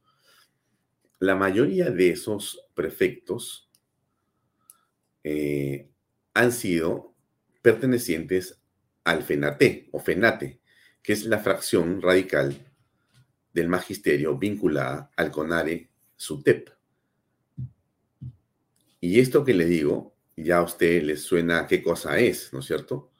La 1.18 1.34
mayoría 1.34 1.90
de 1.90 2.10
esos 2.10 2.66
prefectos 2.74 3.70
eh, 5.22 5.88
han 6.34 6.52
sido 6.52 7.14
pertenecientes 7.62 8.60
al 9.04 9.22
FENATE 9.22 9.88
o 9.92 10.00
FENATE, 10.00 10.60
que 11.02 11.12
es 11.12 11.24
la 11.24 11.38
fracción 11.38 12.02
radical 12.02 12.54
del 13.52 13.68
magisterio 13.68 14.36
vinculada 14.36 15.10
al 15.16 15.30
CONARE 15.30 15.88
SUTEP. 16.16 16.75
Y 19.00 19.20
esto 19.20 19.44
que 19.44 19.54
le 19.54 19.66
digo, 19.66 20.14
ya 20.36 20.58
a 20.58 20.62
usted 20.62 21.02
le 21.02 21.16
suena 21.16 21.66
qué 21.66 21.82
cosa 21.82 22.18
es, 22.18 22.52
¿no 22.52 22.60
es 22.60 22.66
cierto? 22.66 23.10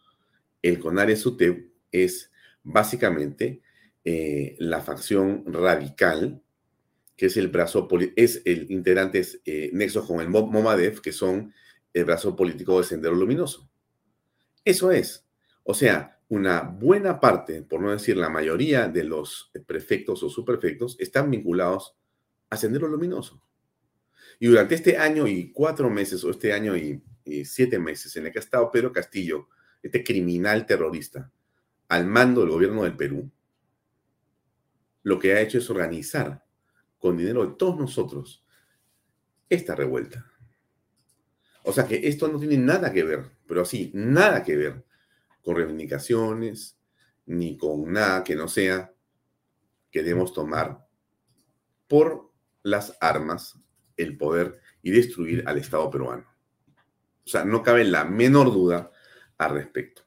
El 0.63 0.79
CONARE 0.79 1.17
SUTEP 1.17 1.71
es 1.93 2.31
básicamente 2.63 3.63
eh, 4.05 4.57
la 4.59 4.81
facción 4.81 5.45
radical, 5.47 6.43
que 7.17 7.27
es 7.27 7.37
el 7.37 7.49
brazo, 7.49 7.89
es 8.17 8.43
el 8.45 8.71
integrante 8.71 9.25
eh, 9.45 9.71
nexo 9.73 10.07
con 10.07 10.21
el 10.21 10.29
Momadef, 10.29 11.01
que 11.01 11.13
son 11.13 11.53
el 11.93 12.05
brazo 12.05 12.37
político 12.37 12.79
de 12.79 12.85
Sendero 12.85 13.15
Luminoso. 13.15 13.71
Eso 14.65 14.93
es. 14.93 15.27
O 15.63 15.75
sea, 15.75 16.21
una 16.29 16.63
buena 16.63 17.21
parte, 17.21 17.63
por 17.63 17.81
no 17.81 17.91
decir 17.91 18.17
la 18.17 18.29
mayoría 18.29 18.89
de 18.89 19.05
los 19.05 19.51
prefectos 19.67 20.23
o 20.23 20.29
subprefectos, 20.29 20.97
están 20.99 21.31
vinculados 21.31 21.97
a 22.51 22.57
Sendero 22.57 22.89
Luminoso. 22.89 23.41
Y 24.39 24.49
durante 24.49 24.75
este 24.75 24.99
año 24.99 25.27
y 25.27 25.53
cuatro 25.53 25.89
meses, 25.89 26.23
o 26.25 26.31
este 26.31 26.53
año 26.53 26.77
y, 26.77 27.03
siete 27.45 27.81
meses 27.81 28.15
en 28.17 28.27
el 28.27 28.33
que 28.33 28.39
ha 28.39 28.43
estado 28.43 28.71
Pedro 28.71 28.93
Castillo, 28.93 29.49
este 29.83 30.05
criminal 30.05 30.65
terrorista, 30.65 31.33
al 31.89 32.07
mando 32.07 32.43
del 32.43 32.51
gobierno 32.51 32.85
del 32.85 32.97
Perú, 32.97 33.29
lo 35.03 35.19
que 35.19 35.33
ha 35.33 35.41
hecho 35.41 35.59
es 35.59 35.69
organizar 35.69 36.45
con 36.99 37.17
dinero 37.17 37.45
de 37.45 37.55
todos 37.55 37.77
nosotros 37.77 38.45
esta 39.49 39.75
revuelta. 39.75 40.31
O 41.65 41.73
sea 41.73 41.87
que 41.87 42.07
esto 42.07 42.29
no 42.29 42.39
tiene 42.39 42.59
nada 42.59 42.93
que 42.93 43.03
ver, 43.03 43.31
pero 43.49 43.63
así, 43.63 43.91
nada 43.93 44.45
que 44.45 44.57
ver 44.57 44.85
con 45.43 45.57
reivindicaciones, 45.57 46.79
ni 47.27 47.57
con 47.59 47.93
nada 47.93 48.23
que 48.23 48.37
no 48.37 48.47
sea 48.47 48.95
que 49.91 50.03
debemos 50.03 50.33
tomar 50.33 50.87
por 51.89 52.33
las 52.63 52.97
armas 53.01 53.59
el 53.97 54.17
poder 54.17 54.61
y 54.83 54.91
destruir 54.91 55.43
al 55.47 55.59
Estado 55.59 55.91
peruano. 55.91 56.25
O 57.25 57.29
sea, 57.29 57.45
no 57.45 57.63
cabe 57.63 57.85
la 57.85 58.05
menor 58.05 58.53
duda 58.53 58.93
al 59.39 59.51
respecto. 59.51 60.03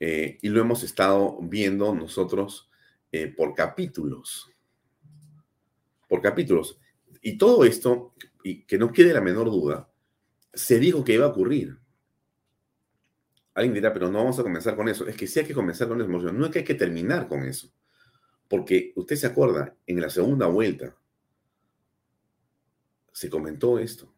Eh, 0.00 0.38
y 0.42 0.48
lo 0.48 0.60
hemos 0.60 0.82
estado 0.82 1.38
viendo 1.42 1.94
nosotros 1.94 2.70
eh, 3.12 3.28
por 3.28 3.54
capítulos. 3.54 4.50
Por 6.08 6.22
capítulos. 6.22 6.78
Y 7.20 7.36
todo 7.36 7.64
esto, 7.64 8.14
y 8.42 8.62
que 8.64 8.78
no 8.78 8.92
quede 8.92 9.12
la 9.12 9.20
menor 9.20 9.46
duda, 9.46 9.90
se 10.52 10.78
dijo 10.78 11.04
que 11.04 11.14
iba 11.14 11.26
a 11.26 11.30
ocurrir. 11.30 11.78
Alguien 13.54 13.74
dirá, 13.74 13.92
pero 13.92 14.10
no 14.10 14.18
vamos 14.18 14.38
a 14.38 14.42
comenzar 14.42 14.76
con 14.76 14.88
eso. 14.88 15.06
Es 15.06 15.16
que 15.16 15.26
sí 15.26 15.40
hay 15.40 15.46
que 15.46 15.54
comenzar 15.54 15.88
con 15.88 16.00
eso. 16.00 16.32
No 16.32 16.44
es 16.46 16.50
que 16.50 16.60
hay 16.60 16.64
que 16.64 16.74
terminar 16.74 17.26
con 17.26 17.42
eso. 17.42 17.72
Porque 18.48 18.92
usted 18.96 19.16
se 19.16 19.26
acuerda, 19.26 19.74
en 19.86 20.00
la 20.00 20.10
segunda 20.10 20.46
vuelta 20.46 20.94
se 23.16 23.30
comentó 23.30 23.78
esto. 23.78 24.12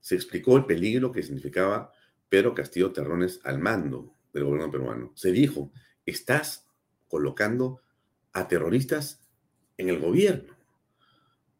Se 0.00 0.16
explicó 0.16 0.56
el 0.56 0.66
peligro 0.66 1.12
que 1.12 1.22
significaba 1.22 1.92
Pedro 2.28 2.52
Castillo 2.52 2.92
Terrones 2.92 3.40
al 3.44 3.60
mando 3.60 4.16
del 4.32 4.42
gobierno 4.42 4.72
peruano. 4.72 5.12
Se 5.14 5.30
dijo, 5.30 5.70
estás 6.04 6.66
colocando 7.06 7.80
a 8.32 8.48
terroristas 8.48 9.24
en 9.76 9.88
el 9.88 10.00
gobierno, 10.00 10.52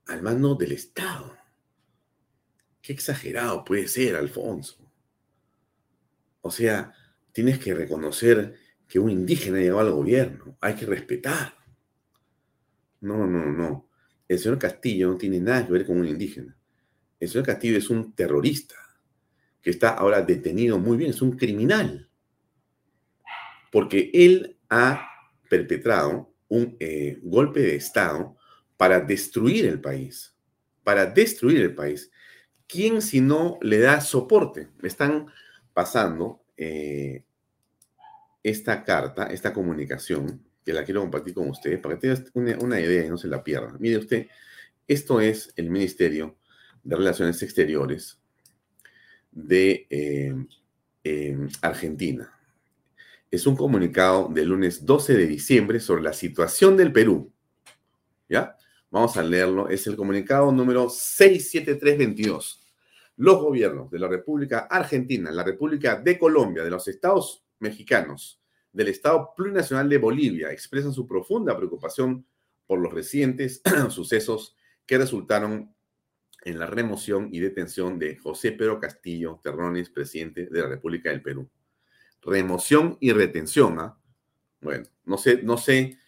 al 0.07 0.21
mando 0.21 0.57
del 0.57 0.73
Estado. 0.73 1.39
Qué 2.83 2.93
exagerado 2.93 3.65
puede 3.65 3.87
ser, 3.87 4.17
Alfonso. 4.17 4.91
O 6.41 6.51
sea, 6.51 6.93
tienes 7.31 7.61
que 7.61 7.73
reconocer 7.73 8.59
que 8.89 8.99
un 8.99 9.11
indígena 9.11 9.61
llegó 9.61 9.79
al 9.79 9.93
gobierno. 9.93 10.59
Hay 10.61 10.75
que 10.75 10.87
respetar. 10.87 11.55
No, 13.01 13.29
no, 13.29 13.47
no. 13.47 13.94
El 14.29 14.39
señor 14.39 14.59
Castillo 14.59 15.09
no 15.09 15.17
tiene 15.17 15.41
nada 15.41 15.67
que 15.67 15.73
ver 15.73 15.87
con 15.87 15.99
un 15.99 16.07
indígena. 16.07 16.57
El 17.21 17.29
señor 17.29 17.47
Castillo 17.47 17.79
es 17.79 17.91
un 17.91 18.15
terrorista 18.15 18.77
que 19.63 19.71
está 19.71 19.91
ahora 19.91 20.23
detenido 20.23 20.79
muy 20.79 20.97
bien, 20.97 21.11
es 21.11 21.23
un 21.23 21.37
criminal. 21.37 22.09
Porque 23.73 24.11
él 24.13 24.59
ha 24.69 25.09
perpetrado 25.49 26.35
un 26.49 26.77
eh, 26.81 27.19
golpe 27.23 27.61
de 27.61 27.77
Estado 27.77 28.37
para 28.77 29.01
destruir 29.01 29.67
el 29.67 29.81
país. 29.81 30.37
Para 30.83 31.07
destruir 31.07 31.61
el 31.61 31.75
país. 31.75 32.11
¿Quién 32.67 33.03
si 33.03 33.21
no 33.21 33.59
le 33.63 33.79
da 33.79 34.01
soporte? 34.01 34.69
Están 34.83 35.27
pasando 35.73 36.45
eh, 36.57 37.25
esta 38.43 38.85
carta, 38.85 39.27
esta 39.27 39.53
comunicación, 39.53 40.45
que 40.65 40.73
la 40.73 40.85
quiero 40.85 41.01
compartir 41.01 41.35
con 41.35 41.49
ustedes 41.49 41.81
para 41.81 41.99
que 41.99 42.15
tengan 42.15 42.63
una, 42.63 42.81
idea 42.81 43.05
y 43.05 43.09
no 43.09 43.19
se 43.19 43.29
la 43.29 43.43
pierdan. 43.43 43.77
Mire 43.79 43.99
usted, 43.99 44.29
esto 44.87 45.21
es 45.21 45.53
el 45.57 45.71
Ministerio 45.71 46.37
de 46.83 46.97
Relaciones 46.97 47.43
Exteriores 47.43 48.19
de 49.31 49.87
eh, 51.05 51.49
Argentina. 51.61 52.33
Es 53.31 53.47
un 53.47 53.57
comunicado 53.57 54.29
del 54.29 54.49
lunes 54.49 54.87
12 54.87 55.15
de 55.15 55.27
diciembre 55.27 55.81
sobre 55.81 56.03
la 56.03 56.13
situación 56.13 56.77
del 56.77 56.93
Perú. 56.93 57.33
¿Ya? 58.29 58.57
Vamos 58.91 59.17
a 59.17 59.23
leerlo. 59.23 59.69
Es 59.69 59.87
el 59.87 59.97
comunicado 59.97 60.53
número 60.53 60.89
67322 60.89 62.65
los 63.17 63.41
gobiernos 63.41 63.91
de 63.91 63.99
la 63.99 64.09
República 64.09 64.67
Argentina, 64.71 65.31
la 65.31 65.45
República 65.45 65.97
de 65.97 66.19
Colombia, 66.19 66.65
de 66.65 66.71
los 66.71 66.89
Estados 66.89 67.45
mexicanos, 67.61 68.41
del 68.75 68.89
Estado 68.89 69.33
plurinacional 69.35 69.89
de 69.89 69.99
Bolivia 69.99 70.51
expresan 70.51 70.93
su 70.93 71.07
profunda 71.07 71.57
preocupación 71.57 72.27
por 72.67 72.81
los 72.81 72.93
recientes 72.93 73.63
sucesos 73.89 74.57
que 74.85 74.99
resultaron 74.99 75.73
en 76.45 76.59
la 76.59 76.67
remoción 76.67 77.29
y 77.33 77.39
detención 77.39 77.99
de 77.99 78.17
José 78.17 78.53
Pedro 78.53 78.79
Castillo 78.81 79.41
Terrones, 79.43 79.89
presidente 79.89 80.47
de 80.51 80.61
la 80.61 80.69
República 80.69 81.09
del 81.11 81.23
Perú. 81.23 81.49
Remoción 82.21 82.99
y 83.01 83.13
retención, 83.13 83.79
¿ah? 83.79 83.99
Bueno, 84.61 84.87
no 85.05 85.19
sé, 85.19 85.43
no 85.43 85.57
sé 85.57 85.99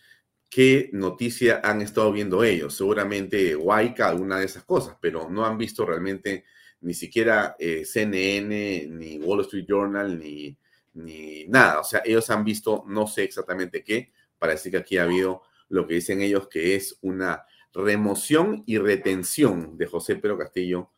qué 0.50 0.90
noticia 0.92 1.60
han 1.62 1.82
estado 1.82 2.10
viendo 2.12 2.42
ellos. 2.42 2.76
Seguramente 2.76 3.54
Huayca, 3.54 4.08
alguna 4.08 4.38
de 4.38 4.46
esas 4.46 4.64
cosas, 4.64 4.96
pero 5.00 5.30
no 5.30 5.46
han 5.46 5.56
visto 5.56 5.86
realmente 5.86 6.44
ni 6.80 6.94
siquiera 6.94 7.54
eh, 7.58 7.84
CNN, 7.84 8.88
ni 8.90 9.18
Wall 9.18 9.42
Street 9.42 9.66
Journal, 9.68 10.18
ni, 10.18 10.58
ni 10.96 11.46
nada. 11.46 11.80
O 11.80 11.84
sea, 11.84 12.02
ellos 12.04 12.28
han 12.30 12.44
visto 12.44 12.84
no 12.88 13.06
sé 13.06 13.24
exactamente 13.24 13.84
qué. 13.84 14.12
Parece 14.38 14.70
que 14.70 14.78
aquí 14.78 14.98
ha 14.98 15.04
habido 15.04 15.42
lo 15.68 15.86
que 15.86 15.94
dicen 15.94 16.20
ellos 16.20 16.48
que 16.48 16.74
es 16.74 16.98
una 17.02 17.44
remoción 17.72 18.62
y 18.66 18.78
retención 18.78 19.76
de 19.76 19.86
José 19.86 20.16
Pedro 20.16 20.38
Castillo 20.38 20.90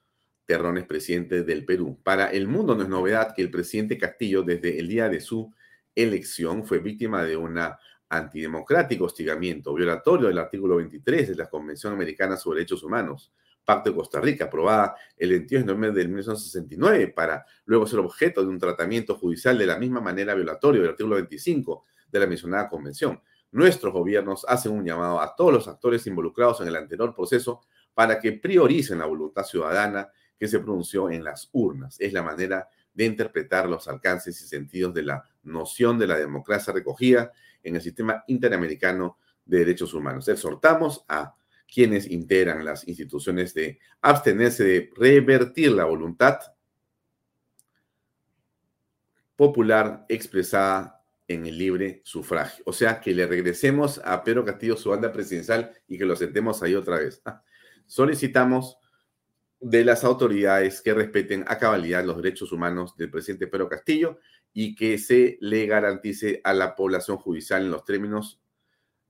Terrones, 0.44 0.86
presidente 0.86 1.42
del 1.42 1.64
Perú. 1.64 2.00
Para 2.02 2.30
el 2.30 2.48
mundo 2.48 2.74
no 2.74 2.82
es 2.82 2.88
novedad 2.88 3.34
que 3.34 3.42
el 3.42 3.50
presidente 3.50 3.98
Castillo, 3.98 4.42
desde 4.42 4.78
el 4.78 4.88
día 4.88 5.08
de 5.08 5.20
su 5.20 5.52
elección, 5.94 6.64
fue 6.64 6.78
víctima 6.78 7.22
de 7.24 7.36
un 7.36 7.58
antidemocrático 8.08 9.04
hostigamiento, 9.04 9.74
violatorio 9.74 10.28
del 10.28 10.38
artículo 10.38 10.76
23 10.76 11.28
de 11.28 11.34
la 11.34 11.50
Convención 11.50 11.92
Americana 11.92 12.36
sobre 12.38 12.60
Derechos 12.60 12.82
Humanos, 12.82 13.30
Pacto 13.68 13.90
de 13.90 13.96
Costa 13.96 14.18
Rica, 14.18 14.46
aprobada 14.46 14.96
el 15.14 15.28
22 15.28 15.60
de 15.60 15.66
noviembre 15.66 16.00
de 16.00 16.08
1969, 16.08 17.08
para 17.08 17.44
luego 17.66 17.86
ser 17.86 17.98
objeto 17.98 18.40
de 18.40 18.48
un 18.48 18.58
tratamiento 18.58 19.14
judicial 19.16 19.58
de 19.58 19.66
la 19.66 19.76
misma 19.76 20.00
manera 20.00 20.34
violatorio 20.34 20.80
del 20.80 20.92
artículo 20.92 21.16
25 21.16 21.84
de 22.10 22.18
la 22.18 22.26
mencionada 22.26 22.66
convención. 22.66 23.20
Nuestros 23.50 23.92
gobiernos 23.92 24.46
hacen 24.48 24.72
un 24.72 24.86
llamado 24.86 25.20
a 25.20 25.36
todos 25.36 25.52
los 25.52 25.68
actores 25.68 26.06
involucrados 26.06 26.62
en 26.62 26.68
el 26.68 26.76
anterior 26.76 27.14
proceso 27.14 27.60
para 27.92 28.18
que 28.18 28.32
prioricen 28.32 29.00
la 29.00 29.04
voluntad 29.04 29.42
ciudadana 29.42 30.08
que 30.38 30.48
se 30.48 30.60
pronunció 30.60 31.10
en 31.10 31.22
las 31.22 31.50
urnas. 31.52 32.00
Es 32.00 32.14
la 32.14 32.22
manera 32.22 32.70
de 32.94 33.04
interpretar 33.04 33.68
los 33.68 33.86
alcances 33.86 34.40
y 34.40 34.46
sentidos 34.46 34.94
de 34.94 35.02
la 35.02 35.22
noción 35.42 35.98
de 35.98 36.06
la 36.06 36.16
democracia 36.16 36.72
recogida 36.72 37.32
en 37.62 37.76
el 37.76 37.82
sistema 37.82 38.24
interamericano 38.28 39.18
de 39.44 39.58
derechos 39.58 39.92
humanos. 39.92 40.26
Exhortamos 40.26 41.04
a 41.06 41.34
quienes 41.72 42.10
integran 42.10 42.64
las 42.64 42.88
instituciones 42.88 43.54
de 43.54 43.78
abstenerse 44.00 44.64
de 44.64 44.90
revertir 44.96 45.72
la 45.72 45.84
voluntad 45.84 46.38
popular 49.36 50.04
expresada 50.08 51.04
en 51.28 51.46
el 51.46 51.58
libre 51.58 52.00
sufragio. 52.04 52.64
O 52.66 52.72
sea, 52.72 53.00
que 53.00 53.14
le 53.14 53.26
regresemos 53.26 54.00
a 54.02 54.24
Pedro 54.24 54.44
Castillo 54.44 54.76
su 54.76 54.88
banda 54.88 55.12
presidencial 55.12 55.72
y 55.86 55.98
que 55.98 56.06
lo 56.06 56.16
sentemos 56.16 56.62
ahí 56.62 56.74
otra 56.74 56.98
vez. 56.98 57.20
Ah, 57.24 57.42
solicitamos 57.86 58.78
de 59.60 59.84
las 59.84 60.04
autoridades 60.04 60.80
que 60.80 60.94
respeten 60.94 61.44
a 61.46 61.58
cabalidad 61.58 62.04
los 62.04 62.16
derechos 62.16 62.50
humanos 62.50 62.96
del 62.96 63.10
presidente 63.10 63.46
Pedro 63.46 63.68
Castillo 63.68 64.18
y 64.52 64.74
que 64.74 64.98
se 64.98 65.36
le 65.40 65.66
garantice 65.66 66.40
a 66.44 66.54
la 66.54 66.74
población 66.74 67.18
judicial 67.18 67.62
en 67.62 67.70
los 67.70 67.84
términos, 67.84 68.40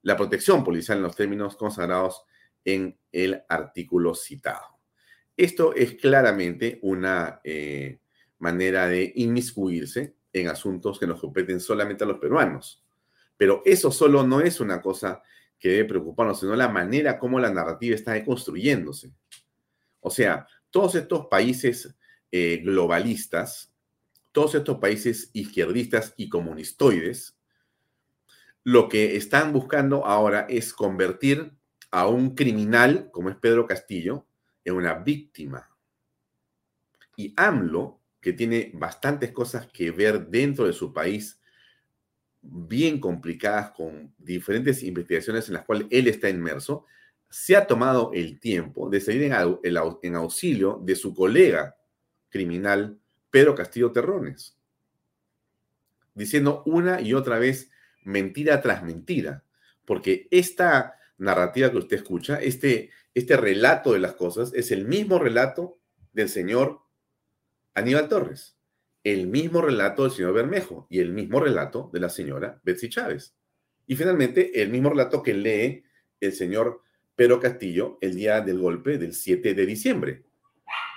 la 0.02 0.16
protección 0.16 0.64
policial 0.64 0.98
en 0.98 1.04
los 1.04 1.16
términos 1.16 1.56
consagrados 1.56 2.24
en 2.74 2.98
el 3.12 3.42
artículo 3.48 4.14
citado. 4.14 4.78
Esto 5.34 5.74
es 5.74 5.94
claramente 5.94 6.78
una 6.82 7.40
eh, 7.42 8.00
manera 8.40 8.88
de 8.88 9.10
inmiscuirse 9.16 10.16
en 10.32 10.48
asuntos 10.48 10.98
que 10.98 11.06
nos 11.06 11.20
competen 11.20 11.60
solamente 11.60 12.04
a 12.04 12.06
los 12.06 12.18
peruanos. 12.18 12.84
Pero 13.38 13.62
eso 13.64 13.90
solo 13.90 14.26
no 14.26 14.40
es 14.40 14.60
una 14.60 14.82
cosa 14.82 15.22
que 15.58 15.70
debe 15.70 15.84
preocuparnos, 15.86 16.40
sino 16.40 16.54
la 16.54 16.68
manera 16.68 17.18
como 17.18 17.40
la 17.40 17.50
narrativa 17.50 17.94
está 17.94 18.22
construyéndose. 18.22 19.12
O 20.00 20.10
sea, 20.10 20.46
todos 20.70 20.94
estos 20.94 21.26
países 21.28 21.96
eh, 22.30 22.60
globalistas, 22.62 23.72
todos 24.32 24.54
estos 24.56 24.78
países 24.78 25.30
izquierdistas 25.32 26.12
y 26.18 26.28
comunistoides, 26.28 27.38
lo 28.62 28.90
que 28.90 29.16
están 29.16 29.54
buscando 29.54 30.04
ahora 30.04 30.46
es 30.50 30.74
convertir 30.74 31.52
a 31.90 32.06
un 32.06 32.34
criminal, 32.34 33.10
como 33.10 33.30
es 33.30 33.36
Pedro 33.36 33.66
Castillo, 33.66 34.26
en 34.64 34.74
una 34.74 34.94
víctima. 34.94 35.70
Y 37.16 37.32
AMLO, 37.36 38.00
que 38.20 38.32
tiene 38.32 38.70
bastantes 38.74 39.32
cosas 39.32 39.66
que 39.66 39.90
ver 39.90 40.26
dentro 40.28 40.66
de 40.66 40.72
su 40.72 40.92
país, 40.92 41.40
bien 42.40 43.00
complicadas, 43.00 43.70
con 43.70 44.12
diferentes 44.18 44.82
investigaciones 44.82 45.48
en 45.48 45.54
las 45.54 45.64
cuales 45.64 45.86
él 45.90 46.08
está 46.08 46.28
inmerso, 46.28 46.84
se 47.28 47.56
ha 47.56 47.66
tomado 47.66 48.10
el 48.14 48.40
tiempo 48.40 48.88
de 48.88 49.00
seguir 49.00 49.24
en, 49.24 49.34
en 50.02 50.14
auxilio 50.14 50.80
de 50.82 50.96
su 50.96 51.14
colega 51.14 51.76
criminal, 52.30 52.98
Pedro 53.30 53.54
Castillo 53.54 53.92
Terrones, 53.92 54.56
diciendo 56.14 56.62
una 56.66 57.00
y 57.00 57.14
otra 57.14 57.38
vez 57.38 57.70
mentira 58.04 58.60
tras 58.60 58.82
mentira, 58.82 59.44
porque 59.84 60.26
esta 60.30 60.97
narrativa 61.18 61.70
que 61.70 61.78
usted 61.78 61.96
escucha, 61.96 62.40
este, 62.40 62.90
este 63.14 63.36
relato 63.36 63.92
de 63.92 63.98
las 63.98 64.14
cosas, 64.14 64.52
es 64.54 64.70
el 64.70 64.86
mismo 64.86 65.18
relato 65.18 65.78
del 66.12 66.28
señor 66.28 66.80
Aníbal 67.74 68.08
Torres, 68.08 68.56
el 69.04 69.26
mismo 69.26 69.60
relato 69.60 70.04
del 70.04 70.12
señor 70.12 70.32
Bermejo 70.32 70.86
y 70.90 71.00
el 71.00 71.12
mismo 71.12 71.40
relato 71.40 71.90
de 71.92 72.00
la 72.00 72.08
señora 72.08 72.60
Betsy 72.64 72.88
Chávez. 72.88 73.36
Y 73.86 73.96
finalmente, 73.96 74.62
el 74.62 74.70
mismo 74.70 74.90
relato 74.90 75.22
que 75.22 75.34
lee 75.34 75.84
el 76.20 76.32
señor 76.32 76.82
Pedro 77.18 77.40
Castillo 77.40 77.98
el 78.00 78.14
día 78.14 78.40
del 78.40 78.60
golpe 78.60 78.96
del 78.96 79.12
7 79.12 79.54
de 79.54 79.66
diciembre. 79.66 80.24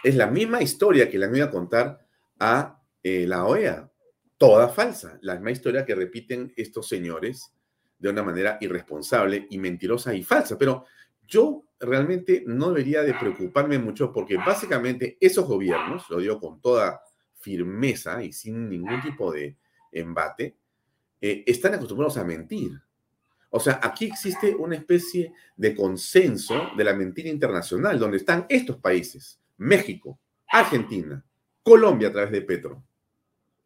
Es 0.03 0.15
la 0.15 0.27
misma 0.27 0.61
historia 0.61 1.09
que 1.09 1.17
le 1.17 1.25
han 1.25 1.35
ido 1.35 1.45
a 1.45 1.51
contar 1.51 2.05
a 2.39 2.79
eh, 3.01 3.25
la 3.25 3.45
OEA, 3.45 3.91
toda 4.37 4.69
falsa, 4.69 5.17
la 5.21 5.33
misma 5.33 5.51
historia 5.51 5.85
que 5.85 5.95
repiten 5.95 6.53
estos 6.55 6.87
señores 6.87 7.53
de 8.01 8.09
una 8.09 8.23
manera 8.23 8.57
irresponsable 8.59 9.47
y 9.49 9.59
mentirosa 9.59 10.13
y 10.13 10.23
falsa. 10.23 10.57
Pero 10.57 10.85
yo 11.27 11.63
realmente 11.79 12.43
no 12.47 12.69
debería 12.69 13.03
de 13.03 13.13
preocuparme 13.13 13.77
mucho 13.77 14.11
porque 14.11 14.37
básicamente 14.37 15.17
esos 15.19 15.45
gobiernos, 15.47 16.09
lo 16.09 16.17
digo 16.17 16.39
con 16.39 16.59
toda 16.59 17.01
firmeza 17.35 18.23
y 18.23 18.33
sin 18.33 18.67
ningún 18.67 19.01
tipo 19.01 19.31
de 19.31 19.55
embate, 19.91 20.57
eh, 21.21 21.43
están 21.45 21.75
acostumbrados 21.75 22.17
a 22.17 22.23
mentir. 22.23 22.71
O 23.51 23.59
sea, 23.59 23.79
aquí 23.83 24.05
existe 24.05 24.55
una 24.55 24.75
especie 24.75 25.33
de 25.55 25.75
consenso 25.75 26.69
de 26.75 26.83
la 26.83 26.93
mentira 26.93 27.29
internacional, 27.29 27.99
donde 27.99 28.17
están 28.17 28.45
estos 28.49 28.77
países, 28.77 29.39
México, 29.57 30.19
Argentina, 30.47 31.23
Colombia 31.61 32.07
a 32.07 32.11
través 32.11 32.31
de 32.31 32.41
Petro, 32.41 32.83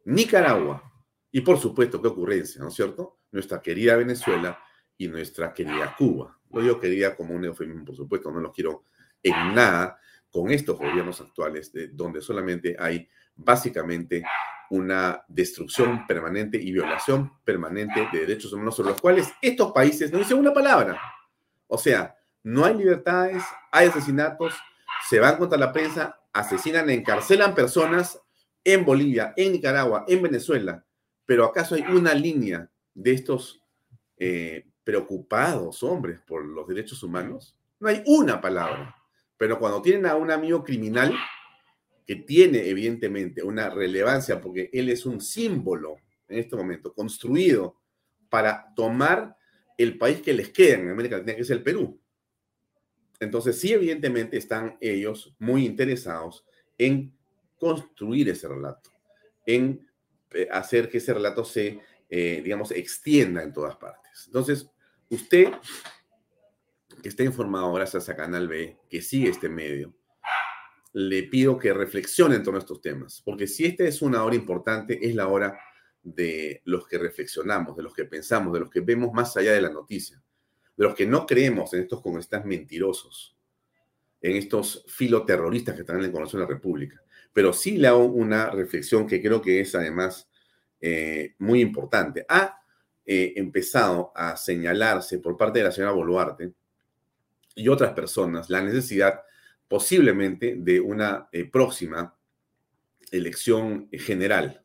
Nicaragua 0.04 0.92
y 1.36 1.40
por 1.42 1.58
supuesto, 1.58 2.00
qué 2.00 2.08
ocurrencia, 2.08 2.62
¿no 2.62 2.68
es 2.68 2.74
cierto? 2.74 3.18
Nuestra 3.36 3.60
querida 3.60 3.96
Venezuela 3.96 4.58
y 4.96 5.08
nuestra 5.08 5.52
querida 5.52 5.94
Cuba. 5.94 6.38
Lo 6.50 6.62
digo 6.62 6.80
querida 6.80 7.14
como 7.14 7.34
un 7.34 7.44
eufemismo, 7.44 7.84
por 7.84 7.94
supuesto, 7.94 8.30
no 8.30 8.40
los 8.40 8.50
quiero 8.50 8.84
en 9.22 9.54
nada 9.54 9.98
con 10.30 10.50
estos 10.50 10.78
gobiernos 10.78 11.20
actuales, 11.20 11.70
de, 11.70 11.88
donde 11.88 12.22
solamente 12.22 12.74
hay 12.78 13.06
básicamente 13.34 14.24
una 14.70 15.22
destrucción 15.28 16.06
permanente 16.06 16.56
y 16.56 16.72
violación 16.72 17.30
permanente 17.44 18.08
de 18.10 18.20
derechos 18.20 18.54
humanos 18.54 18.74
sobre 18.74 18.92
los 18.92 19.00
cuales 19.02 19.30
estos 19.42 19.70
países 19.70 20.10
no 20.10 20.18
dicen 20.18 20.38
una 20.38 20.54
palabra. 20.54 20.98
O 21.66 21.76
sea, 21.76 22.16
no 22.42 22.64
hay 22.64 22.74
libertades, 22.74 23.42
hay 23.70 23.88
asesinatos, 23.88 24.54
se 25.10 25.20
van 25.20 25.36
contra 25.36 25.58
la 25.58 25.74
prensa, 25.74 26.18
asesinan, 26.32 26.88
encarcelan 26.88 27.54
personas 27.54 28.18
en 28.64 28.82
Bolivia, 28.82 29.34
en 29.36 29.52
Nicaragua, 29.52 30.06
en 30.08 30.22
Venezuela, 30.22 30.86
pero 31.26 31.44
¿acaso 31.44 31.74
hay 31.74 31.82
una 31.82 32.14
línea 32.14 32.70
de 32.96 33.12
estos 33.12 33.62
eh, 34.18 34.66
preocupados 34.82 35.82
hombres 35.82 36.20
por 36.26 36.44
los 36.44 36.66
derechos 36.66 37.02
humanos? 37.02 37.56
No 37.78 37.88
hay 37.88 38.02
una 38.06 38.40
palabra. 38.40 38.96
Pero 39.36 39.58
cuando 39.58 39.82
tienen 39.82 40.06
a 40.06 40.16
un 40.16 40.30
amigo 40.30 40.64
criminal 40.64 41.14
que 42.06 42.16
tiene 42.16 42.68
evidentemente 42.68 43.42
una 43.42 43.68
relevancia 43.68 44.40
porque 44.40 44.70
él 44.72 44.88
es 44.88 45.04
un 45.04 45.20
símbolo 45.20 45.96
en 46.28 46.38
este 46.38 46.56
momento 46.56 46.94
construido 46.94 47.76
para 48.30 48.72
tomar 48.74 49.36
el 49.76 49.98
país 49.98 50.22
que 50.22 50.32
les 50.32 50.50
queda 50.50 50.76
en 50.76 50.90
América 50.90 51.18
Latina, 51.18 51.36
que 51.36 51.42
es 51.42 51.50
el 51.50 51.62
Perú. 51.62 52.00
Entonces, 53.20 53.58
sí, 53.58 53.72
evidentemente 53.72 54.36
están 54.36 54.76
ellos 54.80 55.34
muy 55.38 55.66
interesados 55.66 56.44
en 56.78 57.14
construir 57.58 58.28
ese 58.28 58.48
relato, 58.48 58.90
en 59.44 59.86
eh, 60.32 60.48
hacer 60.50 60.88
que 60.88 60.98
ese 60.98 61.14
relato 61.14 61.44
se, 61.44 61.80
eh, 62.08 62.40
digamos, 62.42 62.70
extienda 62.70 63.42
en 63.42 63.52
todas 63.52 63.76
partes. 63.76 64.24
Entonces, 64.26 64.70
usted 65.08 65.52
que 67.02 67.08
está 67.08 67.24
informado 67.24 67.72
gracias 67.72 68.08
a 68.08 68.16
Canal 68.16 68.48
B, 68.48 68.78
que 68.88 69.02
sigue 69.02 69.30
este 69.30 69.48
medio, 69.48 69.94
le 70.92 71.24
pido 71.24 71.58
que 71.58 71.72
reflexione 71.74 72.36
en 72.36 72.42
torno 72.42 72.58
a 72.58 72.62
estos 72.62 72.80
temas, 72.80 73.20
porque 73.24 73.46
si 73.46 73.66
esta 73.66 73.84
es 73.84 74.00
una 74.00 74.24
hora 74.24 74.34
importante, 74.34 75.06
es 75.06 75.14
la 75.14 75.28
hora 75.28 75.58
de 76.02 76.62
los 76.64 76.86
que 76.86 76.98
reflexionamos, 76.98 77.76
de 77.76 77.82
los 77.82 77.92
que 77.92 78.04
pensamos, 78.04 78.52
de 78.52 78.60
los 78.60 78.70
que 78.70 78.80
vemos 78.80 79.12
más 79.12 79.36
allá 79.36 79.52
de 79.52 79.60
la 79.60 79.70
noticia, 79.70 80.22
de 80.76 80.84
los 80.84 80.94
que 80.94 81.06
no 81.06 81.26
creemos 81.26 81.74
en 81.74 81.80
estos 81.80 82.00
congresistas 82.00 82.44
mentirosos, 82.44 83.36
en 84.20 84.36
estos 84.36 84.84
filoterroristas 84.88 85.74
que 85.74 85.82
están 85.82 85.98
en 85.98 86.04
el 86.04 86.12
Congreso 86.12 86.38
de 86.38 86.44
la 86.44 86.48
República. 86.48 87.02
Pero 87.32 87.52
sí 87.52 87.76
le 87.76 87.88
hago 87.88 88.04
una 88.04 88.50
reflexión 88.50 89.06
que 89.06 89.20
creo 89.20 89.42
que 89.42 89.60
es 89.60 89.74
además 89.74 90.30
eh, 90.80 91.34
muy 91.38 91.60
importante. 91.60 92.24
Ha 92.28 92.60
eh, 93.04 93.34
empezado 93.36 94.12
a 94.14 94.36
señalarse 94.36 95.18
por 95.18 95.36
parte 95.36 95.60
de 95.60 95.64
la 95.64 95.72
señora 95.72 95.92
Boluarte 95.92 96.52
y 97.54 97.68
otras 97.68 97.92
personas 97.92 98.50
la 98.50 98.60
necesidad 98.60 99.22
posiblemente 99.68 100.56
de 100.56 100.80
una 100.80 101.28
eh, 101.32 101.44
próxima 101.44 102.14
elección 103.10 103.88
general, 103.92 104.62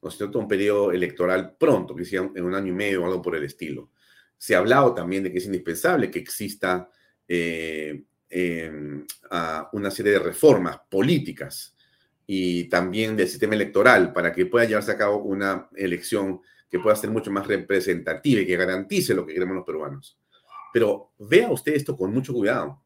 ¿no 0.00 0.08
es 0.08 0.16
cierto? 0.16 0.38
Un 0.38 0.48
periodo 0.48 0.92
electoral 0.92 1.56
pronto, 1.58 1.94
que 1.94 2.04
sea 2.04 2.28
en 2.34 2.44
un 2.44 2.54
año 2.54 2.68
y 2.68 2.76
medio 2.76 3.02
o 3.02 3.06
algo 3.06 3.22
por 3.22 3.36
el 3.36 3.44
estilo. 3.44 3.90
Se 4.36 4.54
ha 4.54 4.58
hablado 4.58 4.94
también 4.94 5.24
de 5.24 5.32
que 5.32 5.38
es 5.38 5.46
indispensable 5.46 6.10
que 6.10 6.18
exista 6.18 6.88
una 9.72 9.90
serie 9.90 10.12
de 10.12 10.18
reformas 10.18 10.78
políticas 10.90 11.73
y 12.26 12.68
también 12.68 13.16
del 13.16 13.28
sistema 13.28 13.54
electoral 13.54 14.12
para 14.12 14.32
que 14.32 14.46
pueda 14.46 14.64
llevarse 14.64 14.92
a 14.92 14.98
cabo 14.98 15.18
una 15.18 15.68
elección 15.76 16.40
que 16.70 16.78
pueda 16.78 16.96
ser 16.96 17.10
mucho 17.10 17.30
más 17.30 17.46
representativa 17.46 18.40
y 18.40 18.46
que 18.46 18.56
garantice 18.56 19.14
lo 19.14 19.26
que 19.26 19.34
queremos 19.34 19.56
los 19.56 19.64
peruanos. 19.64 20.18
Pero 20.72 21.12
vea 21.18 21.50
usted 21.50 21.74
esto 21.74 21.96
con 21.96 22.12
mucho 22.12 22.32
cuidado. 22.32 22.82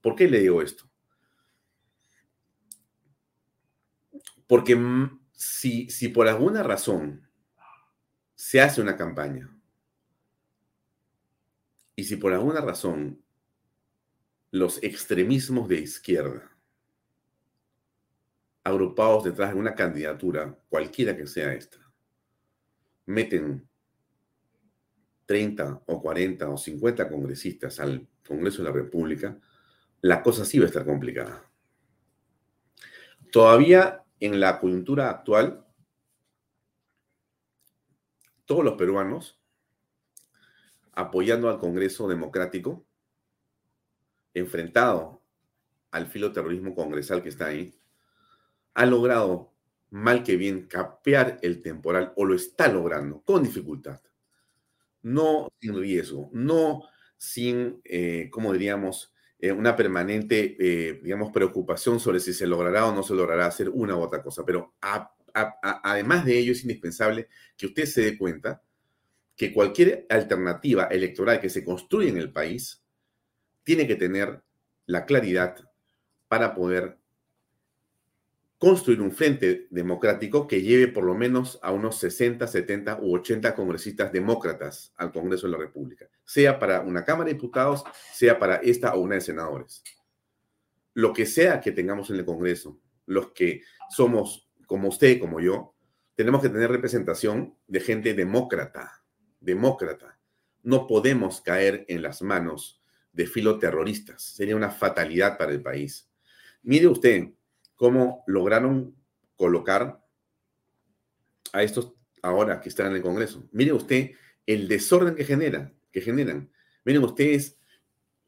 ¿Por 0.00 0.14
qué 0.14 0.28
le 0.28 0.40
digo 0.40 0.60
esto? 0.60 0.84
Porque 4.46 4.76
si, 5.32 5.88
si 5.88 6.08
por 6.08 6.28
alguna 6.28 6.62
razón 6.62 7.28
se 8.34 8.60
hace 8.60 8.80
una 8.80 8.96
campaña 8.96 9.54
y 11.94 12.04
si 12.04 12.16
por 12.16 12.32
alguna 12.32 12.60
razón 12.60 13.22
los 14.50 14.82
extremismos 14.82 15.68
de 15.68 15.80
izquierda 15.80 16.50
agrupados 18.64 19.24
detrás 19.24 19.52
de 19.52 19.58
una 19.58 19.74
candidatura, 19.74 20.58
cualquiera 20.68 21.16
que 21.16 21.26
sea 21.26 21.54
esta, 21.54 21.78
meten 23.06 23.68
30 25.26 25.82
o 25.86 26.02
40 26.02 26.48
o 26.48 26.58
50 26.58 27.08
congresistas 27.08 27.80
al 27.80 28.06
Congreso 28.26 28.62
de 28.62 28.68
la 28.68 28.74
República, 28.74 29.38
la 30.00 30.22
cosa 30.22 30.44
sí 30.44 30.58
va 30.58 30.64
a 30.64 30.68
estar 30.68 30.84
complicada. 30.84 31.48
Todavía 33.30 34.04
en 34.18 34.40
la 34.40 34.58
coyuntura 34.58 35.08
actual, 35.08 35.64
todos 38.44 38.64
los 38.64 38.74
peruanos 38.74 39.40
apoyando 40.92 41.48
al 41.48 41.58
Congreso 41.58 42.08
Democrático, 42.08 42.84
enfrentado 44.34 45.22
al 45.90 46.06
filoterrorismo 46.06 46.74
congresal 46.74 47.22
que 47.22 47.28
está 47.28 47.46
ahí, 47.46 47.79
ha 48.80 48.86
logrado, 48.86 49.52
mal 49.90 50.22
que 50.22 50.38
bien, 50.38 50.66
capear 50.66 51.38
el 51.42 51.60
temporal 51.60 52.14
o 52.16 52.24
lo 52.24 52.34
está 52.34 52.66
logrando 52.66 53.20
con 53.20 53.42
dificultad. 53.42 54.00
No 55.02 55.52
sin 55.60 55.78
riesgo, 55.78 56.30
no 56.32 56.84
sin, 57.18 57.82
eh, 57.84 58.30
como 58.30 58.54
diríamos, 58.54 59.12
eh, 59.38 59.52
una 59.52 59.76
permanente, 59.76 60.56
eh, 60.58 60.98
digamos, 61.02 61.30
preocupación 61.30 62.00
sobre 62.00 62.20
si 62.20 62.32
se 62.32 62.46
logrará 62.46 62.86
o 62.86 62.94
no 62.94 63.02
se 63.02 63.14
logrará 63.14 63.44
hacer 63.44 63.68
una 63.68 63.96
u 63.96 64.00
otra 64.00 64.22
cosa. 64.22 64.46
Pero 64.46 64.72
además 64.80 66.24
de 66.24 66.38
ello, 66.38 66.52
es 66.52 66.62
indispensable 66.62 67.28
que 67.58 67.66
usted 67.66 67.84
se 67.84 68.00
dé 68.00 68.16
cuenta 68.16 68.62
que 69.36 69.52
cualquier 69.52 70.06
alternativa 70.08 70.84
electoral 70.84 71.38
que 71.38 71.50
se 71.50 71.62
construya 71.62 72.08
en 72.08 72.16
el 72.16 72.32
país 72.32 72.82
tiene 73.62 73.86
que 73.86 73.96
tener 73.96 74.42
la 74.86 75.04
claridad 75.04 75.56
para 76.28 76.54
poder 76.54 76.99
construir 78.60 79.00
un 79.00 79.10
frente 79.10 79.68
democrático 79.70 80.46
que 80.46 80.60
lleve 80.60 80.86
por 80.86 81.04
lo 81.04 81.14
menos 81.14 81.58
a 81.62 81.72
unos 81.72 81.96
60, 81.96 82.46
70 82.46 82.98
u 83.00 83.14
80 83.14 83.54
congresistas 83.54 84.12
demócratas 84.12 84.92
al 84.98 85.12
Congreso 85.12 85.46
de 85.46 85.52
la 85.52 85.58
República, 85.58 86.10
sea 86.26 86.58
para 86.58 86.82
una 86.82 87.02
Cámara 87.02 87.28
de 87.28 87.34
Diputados, 87.34 87.82
sea 88.12 88.38
para 88.38 88.56
esta 88.56 88.94
o 88.94 89.00
una 89.00 89.14
de 89.14 89.22
senadores. 89.22 89.82
Lo 90.92 91.14
que 91.14 91.24
sea 91.24 91.58
que 91.62 91.72
tengamos 91.72 92.10
en 92.10 92.16
el 92.16 92.26
Congreso, 92.26 92.78
los 93.06 93.32
que 93.32 93.62
somos 93.88 94.50
como 94.66 94.88
usted, 94.88 95.18
como 95.18 95.40
yo, 95.40 95.74
tenemos 96.14 96.42
que 96.42 96.50
tener 96.50 96.70
representación 96.70 97.56
de 97.66 97.80
gente 97.80 98.12
demócrata, 98.12 99.02
demócrata. 99.40 100.18
No 100.62 100.86
podemos 100.86 101.40
caer 101.40 101.86
en 101.88 102.02
las 102.02 102.20
manos 102.20 102.82
de 103.10 103.26
filoterroristas. 103.26 104.22
Sería 104.22 104.54
una 104.54 104.68
fatalidad 104.68 105.38
para 105.38 105.52
el 105.52 105.62
país. 105.62 106.10
Mire 106.62 106.88
usted, 106.88 107.30
cómo 107.80 108.24
lograron 108.26 108.94
colocar 109.36 110.04
a 111.54 111.62
estos 111.62 111.94
ahora 112.20 112.60
que 112.60 112.68
están 112.68 112.88
en 112.88 112.96
el 112.96 113.02
Congreso. 113.02 113.48
Mire 113.52 113.72
usted 113.72 114.10
el 114.44 114.68
desorden 114.68 115.14
que 115.14 115.24
genera, 115.24 115.72
que 115.90 116.02
generan. 116.02 116.52
Miren 116.84 117.02
ustedes 117.02 117.58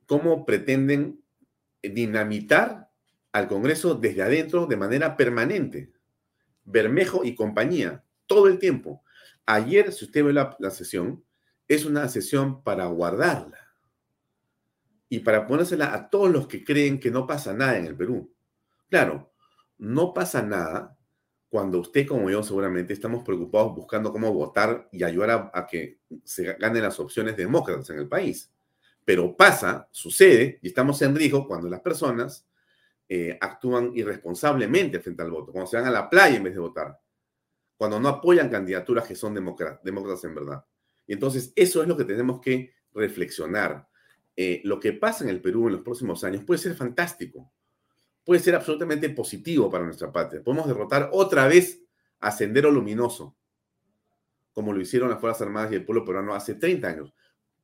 cómo 0.06 0.46
pretenden 0.46 1.22
dinamitar 1.82 2.88
al 3.30 3.46
Congreso 3.46 3.94
desde 3.94 4.22
adentro 4.22 4.64
de 4.64 4.78
manera 4.78 5.18
permanente. 5.18 5.92
Bermejo 6.64 7.22
y 7.22 7.34
compañía, 7.34 8.02
todo 8.26 8.48
el 8.48 8.58
tiempo. 8.58 9.04
Ayer, 9.44 9.92
si 9.92 10.06
usted 10.06 10.24
ve 10.24 10.32
la, 10.32 10.56
la 10.60 10.70
sesión, 10.70 11.22
es 11.68 11.84
una 11.84 12.08
sesión 12.08 12.62
para 12.64 12.86
guardarla 12.86 13.58
y 15.10 15.18
para 15.18 15.46
ponérsela 15.46 15.92
a 15.92 16.08
todos 16.08 16.30
los 16.30 16.48
que 16.48 16.64
creen 16.64 16.98
que 16.98 17.10
no 17.10 17.26
pasa 17.26 17.52
nada 17.52 17.76
en 17.76 17.84
el 17.84 17.94
Perú. 17.94 18.34
Claro, 18.88 19.31
no 19.82 20.14
pasa 20.14 20.42
nada 20.42 20.96
cuando 21.48 21.80
usted 21.80 22.06
como 22.06 22.30
yo 22.30 22.44
seguramente 22.44 22.92
estamos 22.92 23.24
preocupados 23.24 23.74
buscando 23.74 24.12
cómo 24.12 24.32
votar 24.32 24.88
y 24.92 25.02
ayudar 25.02 25.50
a, 25.52 25.66
que 25.66 25.98
se 26.22 26.54
ganen 26.54 26.84
las 26.84 27.00
opciones 27.00 27.36
demócratas 27.36 27.90
en 27.90 27.98
el 27.98 28.08
país. 28.08 28.52
Pero 29.04 29.36
pasa, 29.36 29.88
sucede, 29.90 30.60
y 30.62 30.68
estamos 30.68 31.02
en 31.02 31.16
riesgo 31.16 31.48
cuando 31.48 31.68
las 31.68 31.80
personas 31.80 32.46
eh, 33.08 33.36
actúan 33.40 33.90
irresponsablemente 33.92 35.00
frente 35.00 35.24
al 35.24 35.32
voto, 35.32 35.50
cuando 35.50 35.68
se 35.68 35.76
van 35.76 35.86
a 35.86 35.90
la 35.90 36.08
playa 36.08 36.36
en 36.36 36.44
vez 36.44 36.54
de 36.54 36.60
votar, 36.60 37.00
cuando 37.76 37.98
no 37.98 38.08
apoyan 38.08 38.48
candidaturas 38.48 39.04
que 39.04 39.16
son 39.16 39.34
demócratas 39.34 40.24
en 40.24 40.34
verdad. 40.36 40.64
Y 41.08 41.14
entonces 41.14 41.52
eso 41.56 41.82
es 41.82 41.88
lo 41.88 41.96
que 41.96 42.04
tenemos 42.04 42.40
que 42.40 42.72
reflexionar. 42.94 43.88
Eh, 44.36 44.60
lo 44.62 44.78
que 44.78 44.92
pasa 44.92 45.24
en 45.24 45.30
el 45.30 45.42
Perú 45.42 45.66
en 45.66 45.74
los 45.74 45.82
próximos 45.82 46.22
años 46.22 46.44
puede 46.44 46.58
ser 46.58 46.76
fantástico, 46.76 47.52
puede 48.24 48.40
ser 48.40 48.54
absolutamente 48.54 49.08
positivo 49.10 49.70
para 49.70 49.84
nuestra 49.84 50.12
patria. 50.12 50.42
Podemos 50.42 50.66
derrotar 50.66 51.10
otra 51.12 51.46
vez 51.46 51.82
a 52.20 52.30
Sendero 52.30 52.70
Luminoso, 52.70 53.36
como 54.52 54.72
lo 54.72 54.80
hicieron 54.80 55.10
las 55.10 55.20
Fuerzas 55.20 55.42
Armadas 55.42 55.72
y 55.72 55.76
el 55.76 55.84
pueblo 55.84 56.04
peruano 56.04 56.34
hace 56.34 56.54
30 56.54 56.88
años. 56.88 57.14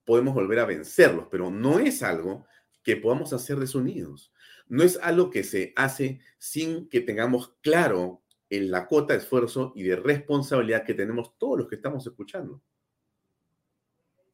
Podemos 0.04 0.34
volver 0.34 0.58
a 0.58 0.64
vencerlos, 0.64 1.26
pero 1.30 1.50
no 1.50 1.78
es 1.78 2.02
algo 2.02 2.46
que 2.82 2.96
podamos 2.96 3.32
hacer 3.32 3.58
desunidos. 3.58 4.32
No 4.66 4.82
es 4.82 4.98
algo 5.02 5.30
que 5.30 5.44
se 5.44 5.72
hace 5.76 6.20
sin 6.38 6.88
que 6.88 7.00
tengamos 7.00 7.54
claro 7.62 8.22
en 8.50 8.70
la 8.70 8.86
cuota 8.86 9.12
de 9.12 9.20
esfuerzo 9.20 9.72
y 9.74 9.82
de 9.82 9.96
responsabilidad 9.96 10.84
que 10.84 10.94
tenemos 10.94 11.36
todos 11.38 11.58
los 11.58 11.68
que 11.68 11.76
estamos 11.76 12.06
escuchando. 12.06 12.62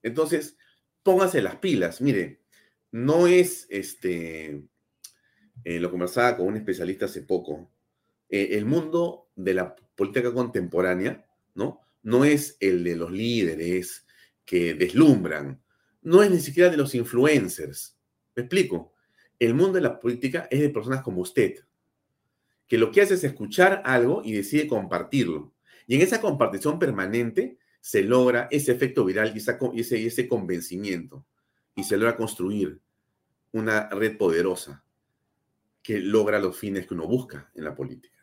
Entonces, 0.02 0.56
póngase 1.02 1.42
las 1.42 1.56
pilas. 1.56 2.00
Mire, 2.00 2.42
no 2.92 3.26
es 3.26 3.66
este, 3.70 4.64
eh, 5.64 5.80
lo 5.80 5.90
conversaba 5.90 6.36
con 6.36 6.46
un 6.46 6.56
especialista 6.56 7.06
hace 7.06 7.22
poco, 7.22 7.70
eh, 8.28 8.48
el 8.52 8.66
mundo 8.66 9.28
de 9.34 9.54
la 9.54 9.74
política 9.74 10.32
contemporánea, 10.32 11.24
¿no? 11.54 11.80
No 12.02 12.24
es 12.24 12.58
el 12.60 12.84
de 12.84 12.96
los 12.96 13.10
líderes 13.10 14.06
que 14.44 14.74
deslumbran, 14.74 15.62
no 16.02 16.22
es 16.22 16.30
ni 16.30 16.40
siquiera 16.40 16.68
de 16.68 16.76
los 16.76 16.94
influencers. 16.94 17.96
¿Me 18.36 18.42
explico? 18.42 18.92
El 19.38 19.54
mundo 19.54 19.74
de 19.74 19.80
la 19.80 19.98
política 19.98 20.46
es 20.50 20.60
de 20.60 20.68
personas 20.68 21.02
como 21.02 21.22
usted, 21.22 21.60
que 22.66 22.76
lo 22.76 22.90
que 22.90 23.00
hace 23.00 23.14
es 23.14 23.24
escuchar 23.24 23.82
algo 23.86 24.20
y 24.22 24.32
decide 24.32 24.68
compartirlo. 24.68 25.54
Y 25.86 25.96
en 25.96 26.02
esa 26.02 26.20
compartición 26.20 26.78
permanente 26.78 27.58
se 27.80 28.02
logra 28.02 28.48
ese 28.50 28.72
efecto 28.72 29.04
viral 29.04 29.32
y, 29.34 29.38
ese, 29.80 30.06
ese 30.06 30.28
convencimiento. 30.28 31.24
Y 31.74 31.84
se 31.84 31.96
logra 31.96 32.16
construir 32.16 32.80
una 33.52 33.88
red 33.88 34.16
poderosa 34.16 34.83
que 35.84 36.00
logra 36.00 36.40
los 36.40 36.58
fines 36.58 36.88
que 36.88 36.94
uno 36.94 37.06
busca 37.06 37.52
en 37.54 37.62
la 37.62 37.76
política. 37.76 38.18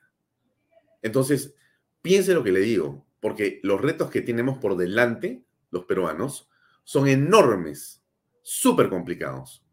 Entonces, 1.01 1.55
piense 2.01 2.33
lo 2.33 2.43
que 2.43 2.51
le 2.51 2.59
digo, 2.59 3.05
porque 3.21 3.61
los 3.63 3.79
retos 3.79 4.11
que 4.11 4.21
tenemos 4.21 4.57
por 4.57 4.75
delante, 4.75 5.45
los 5.69 5.85
peruanos, 5.85 6.49
son 6.83 7.07
enormes, 7.07 8.03
súper 8.41 8.89
complicados. 8.89 9.63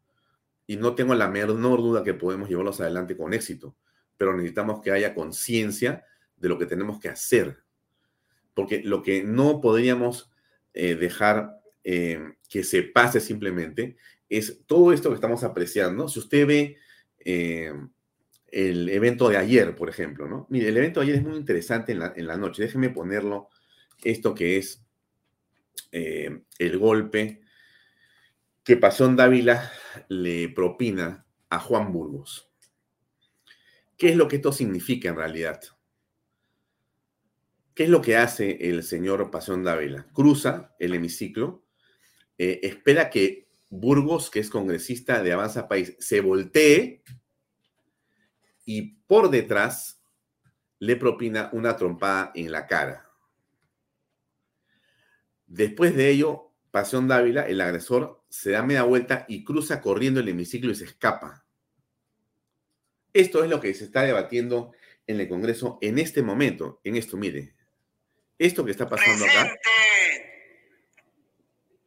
Y 0.68 0.76
no 0.76 0.94
tengo 0.94 1.16
la 1.16 1.28
menor 1.28 1.78
duda 1.78 2.04
que 2.04 2.14
podemos 2.14 2.48
llevarlos 2.48 2.80
adelante 2.80 3.16
con 3.16 3.34
éxito, 3.34 3.74
pero 4.16 4.36
necesitamos 4.36 4.80
que 4.80 4.92
haya 4.92 5.14
conciencia 5.14 6.04
de 6.36 6.48
lo 6.48 6.56
que 6.56 6.66
tenemos 6.66 7.00
que 7.00 7.08
hacer 7.08 7.64
porque 8.58 8.82
lo 8.82 9.04
que 9.04 9.22
no 9.22 9.60
podríamos 9.60 10.32
eh, 10.74 10.96
dejar 10.96 11.60
eh, 11.84 12.18
que 12.48 12.64
se 12.64 12.82
pase 12.82 13.20
simplemente 13.20 13.96
es 14.28 14.66
todo 14.66 14.92
esto 14.92 15.10
que 15.10 15.14
estamos 15.14 15.44
apreciando. 15.44 16.08
Si 16.08 16.18
usted 16.18 16.44
ve 16.44 16.76
eh, 17.20 17.72
el 18.48 18.88
evento 18.88 19.28
de 19.28 19.36
ayer, 19.36 19.74
por 19.74 19.88
ejemplo, 19.88 20.26
¿no? 20.26 20.46
Mire, 20.50 20.68
el 20.68 20.76
evento 20.76 21.00
de 21.00 21.06
ayer 21.06 21.16
es 21.16 21.24
muy 21.24 21.36
interesante 21.36 21.92
en 21.92 22.26
la, 22.26 22.36
noche. 22.36 22.62
Déjeme 22.62 22.90
ponerlo, 22.90 23.48
esto 24.02 24.34
que 24.34 24.56
es 24.56 24.84
el 25.90 26.78
golpe 26.78 27.40
que 28.68 28.76
Pasión 28.76 29.16
Dávila 29.16 29.72
le 30.08 30.50
propina 30.50 31.24
a 31.48 31.58
Juan 31.58 31.90
Burgos. 31.90 32.50
¿Qué 33.96 34.10
es 34.10 34.16
lo 34.16 34.28
que 34.28 34.36
esto 34.36 34.52
significa 34.52 35.08
en 35.08 35.16
realidad? 35.16 35.60
¿Qué 37.74 37.84
es 37.84 37.88
lo 37.88 38.02
que 38.02 38.16
hace 38.16 38.68
el 38.68 38.82
señor 38.82 39.30
Pasión 39.30 39.64
Dávila? 39.64 40.06
Cruza 40.12 40.74
el 40.78 40.94
hemiciclo, 40.94 41.64
eh, 42.36 42.60
espera 42.62 43.08
que 43.08 43.47
Burgos, 43.70 44.30
que 44.30 44.40
es 44.40 44.50
congresista 44.50 45.22
de 45.22 45.32
Avanza 45.32 45.68
País, 45.68 45.96
se 45.98 46.20
voltee 46.20 47.02
y 48.64 48.96
por 49.06 49.30
detrás 49.30 50.02
le 50.78 50.96
propina 50.96 51.50
una 51.52 51.76
trompada 51.76 52.32
en 52.34 52.52
la 52.52 52.66
cara. 52.66 53.10
Después 55.46 55.96
de 55.96 56.10
ello, 56.10 56.52
Pasión 56.70 57.08
Dávila, 57.08 57.42
el 57.42 57.60
agresor, 57.60 58.22
se 58.28 58.50
da 58.50 58.62
media 58.62 58.82
vuelta 58.82 59.24
y 59.28 59.44
cruza 59.44 59.80
corriendo 59.80 60.20
el 60.20 60.28
hemiciclo 60.28 60.70
y 60.70 60.74
se 60.74 60.84
escapa. 60.84 61.46
Esto 63.12 63.42
es 63.42 63.50
lo 63.50 63.60
que 63.60 63.72
se 63.74 63.84
está 63.84 64.02
debatiendo 64.02 64.72
en 65.06 65.20
el 65.20 65.28
Congreso 65.28 65.78
en 65.80 65.98
este 65.98 66.22
momento. 66.22 66.80
En 66.84 66.96
esto, 66.96 67.16
mire, 67.16 67.54
esto 68.38 68.64
que 68.64 68.70
está 68.70 68.88
pasando 68.88 69.24
acá, 69.24 69.50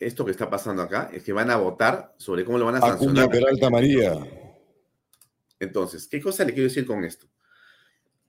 esto 0.01 0.25
que 0.25 0.31
está 0.31 0.49
pasando 0.49 0.81
acá 0.81 1.11
es 1.13 1.23
que 1.23 1.31
van 1.31 1.51
a 1.51 1.57
votar 1.57 2.15
sobre 2.17 2.43
cómo 2.43 2.57
lo 2.57 2.65
van 2.65 2.75
a 2.75 2.81
sancionar. 2.81 3.25
Acuña 3.25 3.39
Peralta 3.39 3.69
María. 3.69 4.17
Entonces, 5.59 6.07
¿qué 6.07 6.19
cosa 6.19 6.43
le 6.43 6.53
quiero 6.53 6.67
decir 6.67 6.87
con 6.87 7.03
esto? 7.03 7.27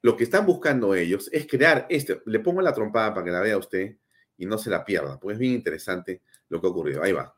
Lo 0.02 0.14
que 0.14 0.24
están 0.24 0.44
buscando 0.44 0.94
ellos 0.94 1.30
es 1.32 1.46
crear 1.46 1.86
este. 1.88 2.20
Le 2.26 2.40
pongo 2.40 2.60
la 2.60 2.74
trompada 2.74 3.14
para 3.14 3.24
que 3.24 3.30
la 3.30 3.40
vea 3.40 3.56
usted 3.56 3.96
y 4.36 4.44
no 4.44 4.58
se 4.58 4.68
la 4.68 4.84
pierda, 4.84 5.18
porque 5.18 5.32
es 5.34 5.38
bien 5.38 5.54
interesante 5.54 6.20
lo 6.50 6.60
que 6.60 6.66
ha 6.66 6.70
ocurrido. 6.70 7.02
Ahí 7.02 7.12
va. 7.12 7.34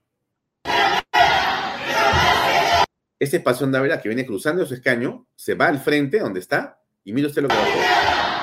Este 3.21 3.37
espacio 3.37 3.69
de 3.69 3.79
Ávila 3.79 4.01
que 4.01 4.09
viene 4.09 4.27
cruzando 4.27 4.67
su 4.67 4.75
escaño, 4.75 5.29
se 5.37 5.55
va 5.55 5.69
al 5.69 5.79
frente 5.79 6.19
donde 6.19 6.41
está 6.41 6.83
y 7.05 7.13
mire 7.13 7.29
usted 7.29 7.43
lo 7.43 7.49
que 7.49 7.55
va 7.55 7.61
a 7.61 7.67
hacer. 7.67 8.34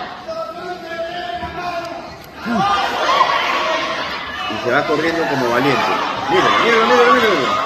Se 4.64 4.70
va 4.70 4.86
corriendo 4.86 5.28
como 5.28 5.49
valiente. 5.49 5.82
Miren, 6.30 6.64
miren, 6.64 6.88
miren, 6.88 7.14
miren. 7.16 7.62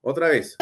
Otra 0.00 0.28
vez. 0.28 0.56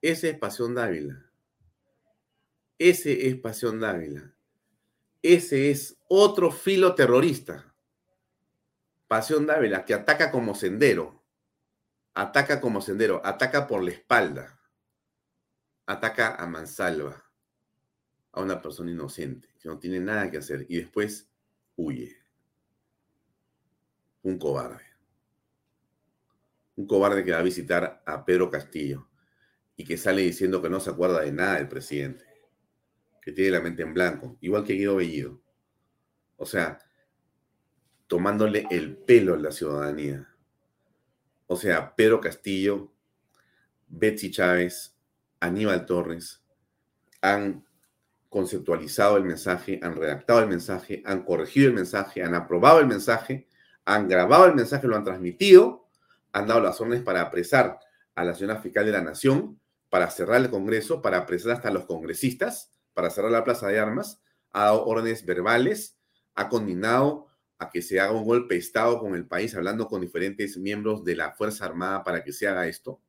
Ese 0.00 0.30
es 0.30 0.38
Pasión 0.38 0.74
Dávila. 0.74 1.26
Ese 2.78 3.26
es 3.26 3.36
Pasión 3.36 3.80
Dávila. 3.80 4.32
Ese 5.22 5.72
es 5.72 5.98
otro 6.08 6.52
filo 6.52 6.94
terrorista. 6.94 7.74
Pasión 9.08 9.46
Dávila, 9.46 9.84
que 9.84 9.94
ataca 9.94 10.30
como 10.30 10.54
sendero. 10.54 11.20
Ataca 12.14 12.60
como 12.60 12.80
sendero. 12.80 13.20
Ataca 13.24 13.66
por 13.66 13.82
la 13.82 13.90
espalda. 13.90 14.60
Ataca 15.86 16.36
a 16.36 16.46
mansalva. 16.46 17.24
A 18.30 18.40
una 18.40 18.62
persona 18.62 18.92
inocente 18.92 19.48
que 19.60 19.68
no 19.68 19.80
tiene 19.80 19.98
nada 19.98 20.30
que 20.30 20.38
hacer. 20.38 20.64
Y 20.68 20.76
después 20.76 21.28
huye. 21.74 22.16
Un 24.22 24.38
cobarde. 24.38 24.84
Un 26.76 26.86
cobarde 26.86 27.24
que 27.24 27.32
va 27.32 27.38
a 27.38 27.42
visitar 27.42 28.00
a 28.06 28.24
Pedro 28.24 28.48
Castillo 28.48 29.07
y 29.78 29.84
que 29.84 29.96
sale 29.96 30.22
diciendo 30.22 30.60
que 30.60 30.68
no 30.68 30.80
se 30.80 30.90
acuerda 30.90 31.20
de 31.20 31.30
nada 31.30 31.54
del 31.54 31.68
presidente, 31.68 32.24
que 33.22 33.30
tiene 33.30 33.52
la 33.52 33.60
mente 33.60 33.82
en 33.84 33.94
blanco, 33.94 34.36
igual 34.40 34.64
que 34.64 34.72
Guido 34.72 34.96
Bellido. 34.96 35.40
O 36.36 36.44
sea, 36.44 36.78
tomándole 38.08 38.66
el 38.72 38.96
pelo 38.96 39.34
a 39.34 39.38
la 39.38 39.52
ciudadanía. 39.52 40.28
O 41.46 41.56
sea, 41.56 41.94
Pedro 41.94 42.20
Castillo, 42.20 42.92
Betsy 43.86 44.32
Chávez, 44.32 44.96
Aníbal 45.38 45.86
Torres 45.86 46.42
han 47.20 47.64
conceptualizado 48.28 49.16
el 49.16 49.24
mensaje, 49.24 49.78
han 49.80 49.94
redactado 49.94 50.40
el 50.40 50.48
mensaje, 50.48 51.04
han 51.06 51.22
corregido 51.22 51.68
el 51.68 51.74
mensaje, 51.74 52.24
han 52.24 52.34
aprobado 52.34 52.80
el 52.80 52.88
mensaje, 52.88 53.46
han 53.84 54.08
grabado 54.08 54.46
el 54.46 54.56
mensaje, 54.56 54.88
lo 54.88 54.96
han 54.96 55.04
transmitido, 55.04 55.88
han 56.32 56.48
dado 56.48 56.60
las 56.60 56.80
órdenes 56.80 57.04
para 57.04 57.20
apresar 57.20 57.78
a 58.16 58.24
la 58.24 58.34
señora 58.34 58.60
fiscal 58.60 58.84
de 58.84 58.92
la 58.92 59.02
Nación 59.02 59.60
para 59.88 60.10
cerrar 60.10 60.40
el 60.40 60.50
Congreso, 60.50 61.02
para 61.02 61.18
apresar 61.18 61.52
hasta 61.52 61.68
a 61.68 61.72
los 61.72 61.86
congresistas, 61.86 62.72
para 62.94 63.10
cerrar 63.10 63.30
la 63.30 63.44
plaza 63.44 63.68
de 63.68 63.78
armas, 63.78 64.20
ha 64.50 64.64
dado 64.64 64.84
órdenes 64.86 65.24
verbales, 65.24 65.98
ha 66.34 66.48
condenado 66.48 67.28
a 67.58 67.70
que 67.70 67.82
se 67.82 68.00
haga 68.00 68.12
un 68.12 68.24
golpe 68.24 68.54
de 68.54 68.60
Estado 68.60 69.00
con 69.00 69.14
el 69.14 69.26
país, 69.26 69.54
hablando 69.54 69.88
con 69.88 70.00
diferentes 70.00 70.56
miembros 70.56 71.04
de 71.04 71.16
la 71.16 71.32
Fuerza 71.32 71.64
Armada 71.64 72.04
para 72.04 72.22
que 72.22 72.32
se 72.32 72.46
haga 72.46 72.66
esto. 72.66 73.00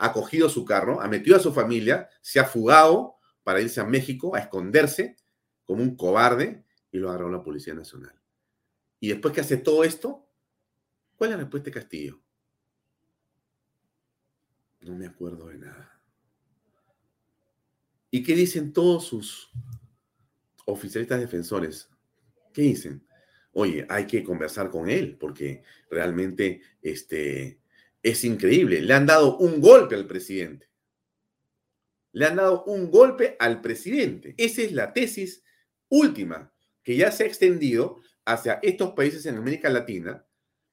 ha 0.00 0.12
cogido 0.12 0.48
su 0.48 0.64
carro, 0.64 1.00
ha 1.00 1.08
metido 1.08 1.36
a 1.36 1.40
su 1.40 1.52
familia, 1.52 2.08
se 2.20 2.38
ha 2.38 2.44
fugado 2.44 3.16
para 3.42 3.60
irse 3.60 3.80
a 3.80 3.84
México 3.84 4.36
a 4.36 4.38
esconderse 4.38 5.16
como 5.64 5.82
un 5.82 5.96
cobarde 5.96 6.64
y 6.92 6.98
lo 6.98 7.10
agarró 7.10 7.30
la 7.30 7.42
Policía 7.42 7.74
Nacional. 7.74 8.14
Y 9.00 9.08
después 9.08 9.34
que 9.34 9.40
hace 9.40 9.56
todo 9.56 9.82
esto, 9.82 10.28
¿cuál 11.16 11.30
es 11.30 11.36
la 11.36 11.42
respuesta 11.42 11.66
de 11.66 11.72
Castillo? 11.72 12.20
No 14.80 14.94
me 14.94 15.06
acuerdo 15.06 15.48
de 15.48 15.58
nada. 15.58 16.00
¿Y 18.10 18.22
qué 18.22 18.34
dicen 18.34 18.72
todos 18.72 19.06
sus 19.06 19.50
oficialistas 20.66 21.20
defensores? 21.20 21.88
¿Qué 22.52 22.62
dicen? 22.62 23.06
Oye, 23.52 23.86
hay 23.88 24.06
que 24.06 24.22
conversar 24.22 24.70
con 24.70 24.88
él 24.88 25.16
porque 25.18 25.62
realmente 25.90 26.62
este, 26.80 27.60
es 28.02 28.24
increíble. 28.24 28.80
Le 28.80 28.94
han 28.94 29.06
dado 29.06 29.36
un 29.38 29.60
golpe 29.60 29.94
al 29.94 30.06
presidente. 30.06 30.68
Le 32.12 32.26
han 32.26 32.36
dado 32.36 32.64
un 32.64 32.90
golpe 32.90 33.36
al 33.38 33.60
presidente. 33.60 34.34
Esa 34.38 34.62
es 34.62 34.72
la 34.72 34.92
tesis 34.92 35.42
última 35.88 36.52
que 36.82 36.96
ya 36.96 37.10
se 37.10 37.24
ha 37.24 37.26
extendido 37.26 38.00
hacia 38.24 38.60
estos 38.62 38.92
países 38.92 39.26
en 39.26 39.36
América 39.36 39.68
Latina 39.68 40.24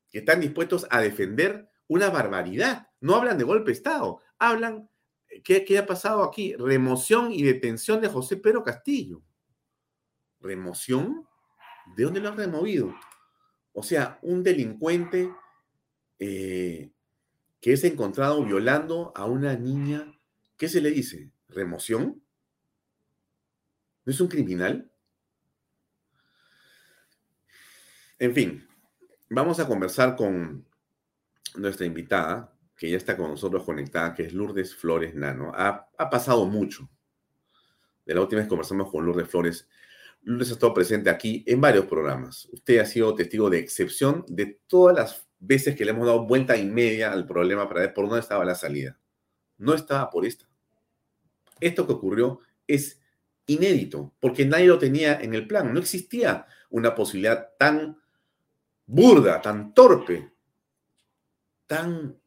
que 0.09 0.19
están 0.19 0.39
dispuestos 0.39 0.87
a 0.89 1.01
defender 1.01 1.69
una 1.87 2.09
barbaridad. 2.09 2.84
No 3.05 3.13
hablan 3.13 3.37
de 3.37 3.43
golpe 3.43 3.67
de 3.67 3.73
Estado, 3.73 4.19
hablan, 4.39 4.89
¿qué, 5.43 5.63
qué 5.63 5.77
ha 5.77 5.85
pasado 5.85 6.23
aquí? 6.23 6.55
Remoción 6.55 7.31
y 7.31 7.43
detención 7.43 8.01
de 8.01 8.07
José 8.07 8.35
Pedro 8.35 8.63
Castillo. 8.63 9.21
¿Remoción? 10.39 11.23
¿De 11.95 12.03
dónde 12.03 12.19
lo 12.19 12.29
han 12.29 12.37
removido? 12.37 12.95
O 13.73 13.83
sea, 13.83 14.17
un 14.23 14.41
delincuente 14.41 15.31
eh, 16.17 16.91
que 17.61 17.73
es 17.73 17.83
encontrado 17.83 18.43
violando 18.43 19.13
a 19.15 19.25
una 19.25 19.55
niña, 19.55 20.11
¿qué 20.57 20.67
se 20.67 20.81
le 20.81 20.89
dice? 20.89 21.31
¿Remoción? 21.47 22.23
¿No 24.03 24.11
es 24.11 24.19
un 24.19 24.29
criminal? 24.29 24.91
En 28.17 28.33
fin, 28.33 28.67
vamos 29.29 29.59
a 29.59 29.67
conversar 29.67 30.15
con 30.15 30.65
nuestra 31.55 31.85
invitada, 31.85 32.54
que 32.75 32.89
ya 32.89 32.97
está 32.97 33.15
con 33.15 33.29
nosotros 33.29 33.63
conectada, 33.63 34.13
que 34.13 34.23
es 34.23 34.33
Lourdes 34.33 34.75
Flores 34.75 35.15
Nano. 35.15 35.51
Ha, 35.55 35.89
ha 35.97 36.09
pasado 36.09 36.45
mucho. 36.45 36.89
De 38.05 38.13
la 38.13 38.21
última 38.21 38.41
vez 38.41 38.49
conversamos 38.49 38.91
con 38.91 39.05
Lourdes 39.05 39.29
Flores. 39.29 39.67
Lourdes 40.23 40.49
ha 40.51 40.53
estado 40.53 40.73
presente 40.73 41.09
aquí 41.09 41.43
en 41.47 41.61
varios 41.61 41.85
programas. 41.85 42.47
Usted 42.51 42.79
ha 42.79 42.85
sido 42.85 43.15
testigo 43.15 43.49
de 43.49 43.59
excepción 43.59 44.25
de 44.27 44.59
todas 44.67 44.95
las 44.95 45.27
veces 45.39 45.75
que 45.75 45.85
le 45.85 45.91
hemos 45.91 46.05
dado 46.05 46.25
vuelta 46.25 46.57
y 46.57 46.65
media 46.65 47.11
al 47.11 47.25
problema 47.25 47.67
para 47.67 47.81
ver 47.81 47.93
por 47.93 48.05
dónde 48.05 48.21
estaba 48.21 48.45
la 48.45 48.55
salida. 48.55 48.97
No 49.57 49.73
estaba 49.73 50.09
por 50.09 50.25
esta. 50.25 50.47
Esto 51.59 51.87
que 51.87 51.93
ocurrió 51.93 52.39
es 52.67 52.99
inédito, 53.47 54.13
porque 54.19 54.45
nadie 54.45 54.67
lo 54.67 54.79
tenía 54.79 55.19
en 55.21 55.33
el 55.33 55.47
plan. 55.47 55.73
No 55.73 55.79
existía 55.79 56.45
una 56.69 56.95
posibilidad 56.95 57.51
tan 57.57 57.97
burda, 58.85 59.41
tan 59.41 59.73
torpe, 59.73 60.31
tan 61.67 62.19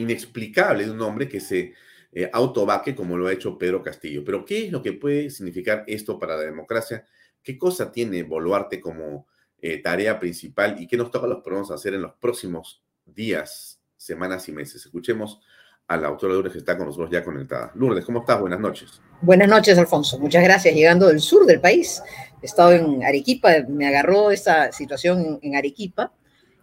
inexplicable 0.00 0.84
de 0.84 0.90
un 0.90 1.00
hombre 1.02 1.28
que 1.28 1.40
se 1.40 1.74
eh, 2.12 2.28
autobaque 2.32 2.94
como 2.94 3.16
lo 3.16 3.28
ha 3.28 3.32
hecho 3.32 3.56
Pedro 3.56 3.82
Castillo. 3.82 4.24
Pero 4.24 4.44
¿qué 4.44 4.66
es 4.66 4.72
lo 4.72 4.82
que 4.82 4.92
puede 4.92 5.30
significar 5.30 5.84
esto 5.86 6.18
para 6.18 6.36
la 6.36 6.42
democracia? 6.42 7.04
¿Qué 7.42 7.56
cosa 7.56 7.92
tiene 7.92 8.22
Boluarte 8.22 8.80
como 8.80 9.26
eh, 9.62 9.78
tarea 9.78 10.18
principal 10.18 10.80
y 10.80 10.86
qué 10.86 10.96
nos 10.96 11.10
toca 11.10 11.26
los 11.26 11.42
podemos 11.42 11.70
hacer 11.70 11.94
en 11.94 12.02
los 12.02 12.14
próximos 12.14 12.82
días, 13.04 13.80
semanas 13.96 14.48
y 14.48 14.52
meses? 14.52 14.84
Escuchemos 14.84 15.40
a 15.86 15.96
la 15.96 16.08
autora 16.08 16.34
Lourdes 16.34 16.52
que 16.52 16.58
está 16.58 16.76
con 16.76 16.86
nosotros 16.86 17.10
ya 17.10 17.24
conectada. 17.24 17.72
Lourdes, 17.74 18.04
¿cómo 18.04 18.20
estás? 18.20 18.40
Buenas 18.40 18.60
noches. 18.60 19.00
Buenas 19.22 19.48
noches, 19.48 19.76
Alfonso. 19.76 20.18
Muchas 20.18 20.42
gracias. 20.42 20.74
Llegando 20.74 21.08
del 21.08 21.20
sur 21.20 21.46
del 21.46 21.60
país, 21.60 22.02
he 22.40 22.46
estado 22.46 22.72
en 22.72 23.04
Arequipa, 23.04 23.50
me 23.68 23.86
agarró 23.88 24.30
esta 24.30 24.72
situación 24.72 25.38
en 25.42 25.56
Arequipa 25.56 26.12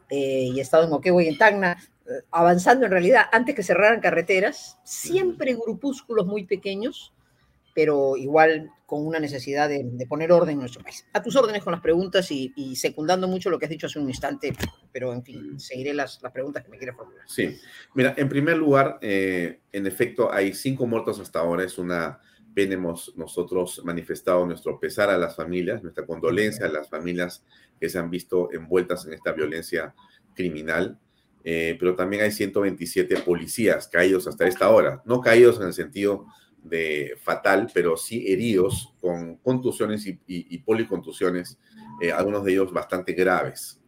eh, 0.10 0.50
y 0.54 0.60
he 0.60 0.62
estado 0.62 0.86
en 0.86 0.94
Oquevo 0.94 1.22
y 1.22 1.28
en 1.28 1.38
Tacna, 1.38 1.78
avanzando 2.32 2.86
en 2.86 2.92
realidad 2.92 3.26
antes 3.32 3.56
que 3.56 3.64
cerraran 3.64 4.00
carreteras, 4.00 4.78
siempre 4.84 5.56
grupúsculos 5.56 6.26
muy 6.26 6.46
pequeños, 6.46 7.14
pero 7.74 8.18
igual 8.18 8.72
con 8.88 9.06
una 9.06 9.20
necesidad 9.20 9.68
de, 9.68 9.86
poner 10.08 10.32
orden 10.32 10.54
en 10.54 10.60
nuestro 10.62 10.82
país. 10.82 11.06
A 11.14 11.22
tus 11.22 11.36
órdenes 11.36 11.62
con 11.62 11.74
las 11.74 11.82
preguntas 11.82 12.32
y, 12.32 12.76
secundando 12.76 13.28
mucho 13.28 13.50
lo 13.50 13.60
que 13.60 13.66
has 13.66 13.70
dicho 13.70 13.86
hace 13.86 14.00
un 14.00 14.08
instante, 14.08 14.54
pero 14.92 15.14
en 15.14 15.24
fin, 15.24 15.60
seguiré 15.60 15.94
las, 15.94 16.20
las 16.24 16.32
preguntas 16.32 16.64
que 16.64 16.72
me 16.72 16.78
quieras 16.78 16.96
formular. 16.96 17.24
Sí, 17.28 17.60
mira, 17.94 18.16
en 18.18 18.30
primer 18.30 18.58
lugar, 18.58 18.98
eh, 19.02 19.60
en 19.72 19.86
efecto, 19.86 20.32
hay 20.32 20.54
cinco 20.54 20.88
muertos 20.88 21.20
hasta 21.20 21.40
ahora, 21.40 21.66
es 21.66 21.78
una 21.78 22.20
pena, 22.56 22.76
hemos 22.76 23.14
nosotros 23.18 23.82
manifestado 23.84 24.46
nuestro 24.46 24.80
pesar 24.80 25.10
a 25.10 25.18
las 25.18 25.36
familias, 25.36 25.84
nuestra 25.84 26.06
condolencia 26.06 26.66
a 26.66 26.70
las 26.70 26.90
familias 26.90 27.44
que 27.80 27.90
se 27.90 28.00
han 28.00 28.10
visto 28.10 28.52
envueltas 28.54 29.06
en 29.06 29.14
esta 29.14 29.34
violencia 29.34 29.94
criminal. 30.34 30.98
Eh, 31.50 31.78
pero 31.80 31.96
también 31.96 32.24
hay 32.24 32.32
127 32.32 33.22
policías 33.22 33.88
caídos 33.88 34.28
hasta 34.28 34.46
esta 34.46 34.70
hora, 34.70 35.02
no 35.06 35.22
caídos 35.22 35.56
en 35.62 35.68
el 35.68 35.74
sentido 35.74 36.26
de 36.62 37.14
fatal, 37.22 37.72
pero 37.74 37.96
sí 37.96 38.26
heridos 38.28 38.94
con 39.00 39.38
contusiones 39.38 40.06
y, 40.06 40.58
policontusiones, 40.58 41.58
eh, 42.02 42.12
algunos 42.12 42.44
de 42.44 42.52
ellos 42.52 42.74
bastante 42.74 43.14
graves. 43.14 43.80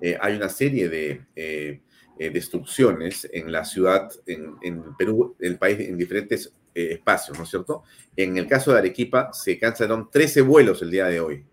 Eh, 0.00 0.16
hay 0.20 0.36
una 0.36 0.48
serie 0.48 0.88
de 0.88 1.82
destrucciones 2.16 3.28
en 3.32 3.50
la 3.50 3.64
ciudad, 3.64 4.08
en, 4.24 4.54
en 4.62 4.96
Perú, 4.96 5.34
el 5.40 5.58
país, 5.58 5.80
en 5.80 5.98
diferentes 5.98 6.54
eh, 6.80 6.92
espacios, 6.94 7.36
¿no 7.36 7.44
es 7.44 7.50
cierto? 7.50 7.82
En 8.16 8.36
el 8.36 8.46
caso 8.46 8.72
de 8.72 8.78
Arequipa 8.78 9.32
se 9.32 9.58
cancelaron 9.58 10.10
13 10.10 10.42
vuelos 10.42 10.82
el 10.82 10.90
día 10.90 11.06
de 11.06 11.20
hoy. 11.20 11.44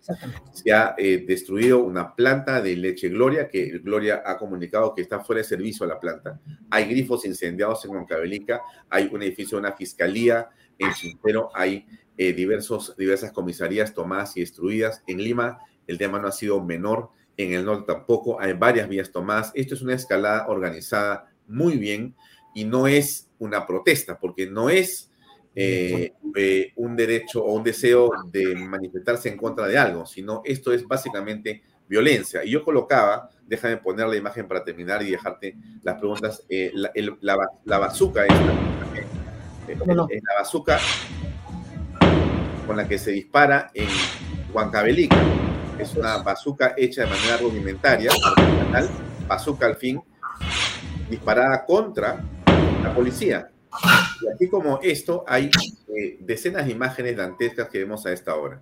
Se 0.51 0.71
ha 0.71 0.95
eh, 0.97 1.23
destruido 1.27 1.79
una 1.83 2.15
planta 2.15 2.61
de 2.61 2.75
leche 2.75 3.09
Gloria, 3.09 3.47
que 3.47 3.79
Gloria 3.79 4.23
ha 4.25 4.37
comunicado 4.37 4.93
que 4.93 5.01
está 5.01 5.19
fuera 5.19 5.41
de 5.41 5.47
servicio 5.47 5.85
a 5.85 5.89
la 5.89 5.99
planta. 5.99 6.39
Hay 6.69 6.85
grifos 6.85 7.25
incendiados 7.25 7.83
en 7.85 7.91
Huancavelica, 7.91 8.61
hay 8.89 9.09
un 9.11 9.21
edificio 9.21 9.57
de 9.57 9.67
una 9.67 9.75
fiscalía 9.75 10.49
en 10.79 10.93
Chintero, 10.93 11.49
hay 11.53 11.85
eh, 12.17 12.33
diversos, 12.33 12.95
diversas 12.97 13.31
comisarías 13.31 13.93
tomadas 13.93 14.37
y 14.37 14.41
destruidas. 14.41 15.03
En 15.07 15.21
Lima 15.21 15.59
el 15.87 15.97
tema 15.97 16.19
no 16.19 16.27
ha 16.27 16.31
sido 16.31 16.63
menor, 16.63 17.09
en 17.37 17.53
el 17.53 17.65
norte 17.65 17.93
tampoco, 17.93 18.39
hay 18.41 18.53
varias 18.53 18.89
vías 18.89 19.11
tomadas. 19.11 19.51
Esto 19.55 19.75
es 19.75 19.81
una 19.81 19.93
escalada 19.93 20.47
organizada 20.47 21.31
muy 21.47 21.77
bien 21.77 22.15
y 22.53 22.65
no 22.65 22.87
es 22.87 23.29
una 23.39 23.65
protesta, 23.65 24.19
porque 24.19 24.47
no 24.47 24.69
es 24.69 25.11
eh, 25.59 26.13
eh, 26.35 26.71
un 26.75 26.95
derecho 26.95 27.43
o 27.43 27.53
un 27.53 27.63
deseo 27.63 28.11
de 28.31 28.53
manifestarse 28.53 29.27
en 29.27 29.37
contra 29.37 29.65
de 29.65 29.75
algo, 29.75 30.05
sino 30.05 30.43
esto 30.45 30.71
es 30.71 30.87
básicamente 30.87 31.63
violencia. 31.87 32.43
Y 32.43 32.51
yo 32.51 32.63
colocaba, 32.63 33.31
déjame 33.43 33.77
poner 33.77 34.05
la 34.07 34.15
imagen 34.15 34.47
para 34.47 34.63
terminar 34.63 35.01
y 35.01 35.09
dejarte 35.09 35.55
las 35.81 35.95
preguntas, 35.95 36.45
eh, 36.47 36.69
la, 36.75 36.91
la, 37.21 37.37
la, 37.65 37.79
bazuca 37.79 38.27
es 38.27 38.33
la, 39.87 40.07
bazuca 40.37 40.77
con 42.67 42.77
la 42.77 42.87
que 42.87 42.99
se 42.99 43.09
dispara 43.09 43.71
en 43.73 43.87
Huancavelica. 44.53 45.17
Es 45.79 45.95
una 45.95 46.17
bazuca 46.19 46.75
hecha 46.77 47.01
de 47.01 47.07
manera 47.07 47.37
rudimentaria, 47.37 48.11
artesanal, 48.11 48.89
bazuca 49.27 49.65
al 49.65 49.77
fin, 49.77 49.99
disparada 51.09 51.65
contra 51.65 52.23
la 52.83 52.93
policía. 52.93 53.49
Y 54.21 54.27
así 54.27 54.49
como 54.49 54.79
esto, 54.81 55.23
hay 55.27 55.49
eh, 55.95 56.17
decenas 56.19 56.65
de 56.65 56.71
imágenes 56.71 57.17
dantescas 57.17 57.69
que 57.69 57.79
vemos 57.79 58.05
a 58.05 58.13
esta 58.13 58.35
hora. 58.35 58.61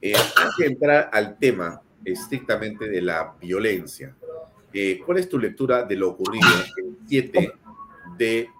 Eh, 0.00 0.14
hay 0.14 0.48
que 0.56 0.66
entrar 0.66 1.10
al 1.12 1.38
tema 1.38 1.82
estrictamente 2.04 2.88
de 2.88 3.02
la 3.02 3.34
violencia. 3.40 4.14
Eh, 4.72 5.00
¿Cuál 5.04 5.18
es 5.18 5.28
tu 5.28 5.38
lectura 5.38 5.82
de 5.84 5.96
lo 5.96 6.10
ocurrido 6.10 6.46
el 6.76 6.96
7 7.06 7.52
de 8.16 8.50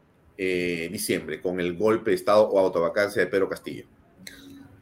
diciembre 0.91 1.41
con 1.41 1.59
el 1.59 1.77
golpe 1.77 2.11
de 2.11 2.17
Estado 2.17 2.49
o 2.49 2.59
autovacancia 2.61 3.21
de 3.21 3.27
Pedro 3.27 3.49
Castillo? 3.49 3.87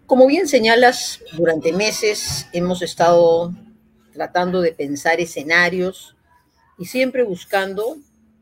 Como 0.07 0.26
bien 0.26 0.47
señalas, 0.47 1.22
durante 1.36 1.72
meses 1.72 2.47
hemos 2.53 2.82
estado 2.82 3.53
tratando 4.12 4.61
de 4.61 4.72
pensar 4.72 5.20
escenarios 5.20 6.16
y 6.78 6.86
siempre 6.86 7.22
buscando 7.22 7.97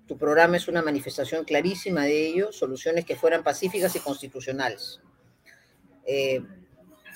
tu 0.07 0.19
programa 0.19 0.57
es 0.57 0.69
una 0.69 0.83
manifestación 0.83 1.45
clarísima 1.45 2.05
de 2.05 2.27
ello, 2.27 2.53
soluciones 2.53 3.05
que 3.05 3.17
fueran 3.17 3.43
pacíficas 3.43 3.97
y 3.97 4.01
constitucionales. 4.01 5.01
Eh, 6.07 6.43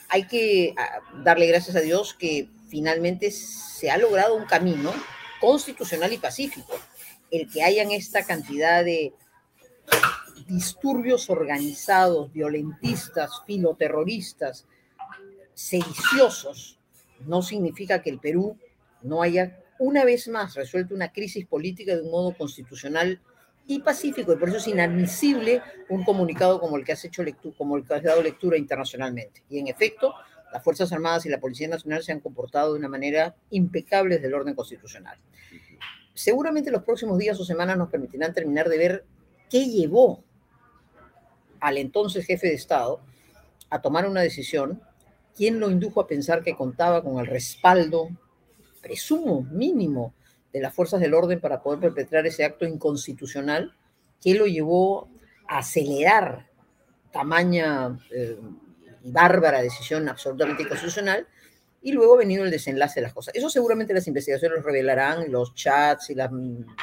hay 0.08 0.26
que 0.26 0.74
ah, 0.76 1.00
darle 1.22 1.46
gracias 1.46 1.76
a 1.76 1.80
Dios 1.80 2.14
que 2.14 2.48
finalmente 2.68 3.30
se 3.30 3.90
ha 3.90 3.98
logrado 3.98 4.34
un 4.34 4.46
camino 4.46 4.92
constitucional 5.40 6.12
y 6.12 6.18
pacífico. 6.18 6.78
El 7.30 7.50
que 7.50 7.62
hayan 7.62 7.90
esta 7.90 8.24
cantidad 8.24 8.84
de 8.84 9.12
disturbios 10.46 11.28
organizados, 11.28 12.32
violentistas, 12.32 13.42
filoterroristas, 13.46 14.66
sediciosos, 15.52 16.78
no 17.20 17.42
significa 17.42 18.00
que 18.00 18.10
el 18.10 18.18
Perú 18.18 18.56
no 19.02 19.22
haya 19.22 19.60
una 19.78 20.04
vez 20.04 20.28
más 20.28 20.54
resuelto 20.54 20.94
una 20.94 21.12
crisis 21.12 21.46
política 21.46 21.94
de 21.94 22.02
un 22.02 22.10
modo 22.10 22.36
constitucional 22.36 23.20
y 23.66 23.80
pacífico, 23.80 24.32
y 24.32 24.36
por 24.36 24.48
eso 24.48 24.58
es 24.58 24.66
inadmisible 24.66 25.62
un 25.90 26.02
comunicado 26.02 26.58
como 26.58 26.76
el 26.76 26.84
que 26.84 26.92
has 26.92 27.04
hecho 27.04 27.22
lectura, 27.22 27.54
como 27.56 27.76
el 27.76 27.84
que 27.84 27.94
has 27.94 28.02
dado 28.02 28.22
lectura 28.22 28.56
internacionalmente. 28.56 29.42
Y 29.50 29.58
en 29.58 29.68
efecto, 29.68 30.14
las 30.52 30.64
Fuerzas 30.64 30.90
Armadas 30.92 31.26
y 31.26 31.28
la 31.28 31.38
Policía 31.38 31.68
Nacional 31.68 32.02
se 32.02 32.12
han 32.12 32.20
comportado 32.20 32.72
de 32.72 32.78
una 32.78 32.88
manera 32.88 33.36
impecable 33.50 34.14
desde 34.14 34.28
el 34.28 34.34
orden 34.34 34.54
constitucional. 34.54 35.18
Seguramente 36.14 36.70
los 36.70 36.82
próximos 36.82 37.18
días 37.18 37.38
o 37.38 37.44
semanas 37.44 37.76
nos 37.76 37.90
permitirán 37.90 38.32
terminar 38.32 38.68
de 38.68 38.78
ver 38.78 39.04
qué 39.50 39.66
llevó 39.66 40.24
al 41.60 41.76
entonces 41.76 42.24
jefe 42.24 42.48
de 42.48 42.54
Estado 42.54 43.00
a 43.70 43.82
tomar 43.82 44.08
una 44.08 44.22
decisión, 44.22 44.80
quién 45.36 45.60
lo 45.60 45.70
indujo 45.70 46.00
a 46.00 46.06
pensar 46.06 46.42
que 46.42 46.56
contaba 46.56 47.02
con 47.04 47.18
el 47.18 47.26
respaldo, 47.26 48.08
presumo, 48.78 49.42
mínimo, 49.42 50.14
de 50.52 50.60
las 50.60 50.74
fuerzas 50.74 51.00
del 51.00 51.14
orden 51.14 51.40
para 51.40 51.62
poder 51.62 51.80
perpetrar 51.80 52.26
ese 52.26 52.44
acto 52.44 52.64
inconstitucional, 52.64 53.74
que 54.20 54.34
lo 54.34 54.46
llevó 54.46 55.08
a 55.46 55.58
acelerar 55.58 56.48
tamaña 57.12 57.98
eh, 58.10 58.38
y 59.02 59.10
bárbara 59.10 59.62
decisión 59.62 60.08
absolutamente 60.08 60.62
inconstitucional, 60.62 61.26
y 61.80 61.92
luego 61.92 62.14
ha 62.14 62.18
venido 62.18 62.44
el 62.44 62.50
desenlace 62.50 63.00
de 63.00 63.04
las 63.04 63.14
cosas. 63.14 63.34
Eso 63.34 63.48
seguramente 63.48 63.94
las 63.94 64.06
investigaciones 64.08 64.58
lo 64.58 64.64
revelarán, 64.64 65.30
los 65.30 65.54
chats 65.54 66.10
y 66.10 66.14
las 66.14 66.30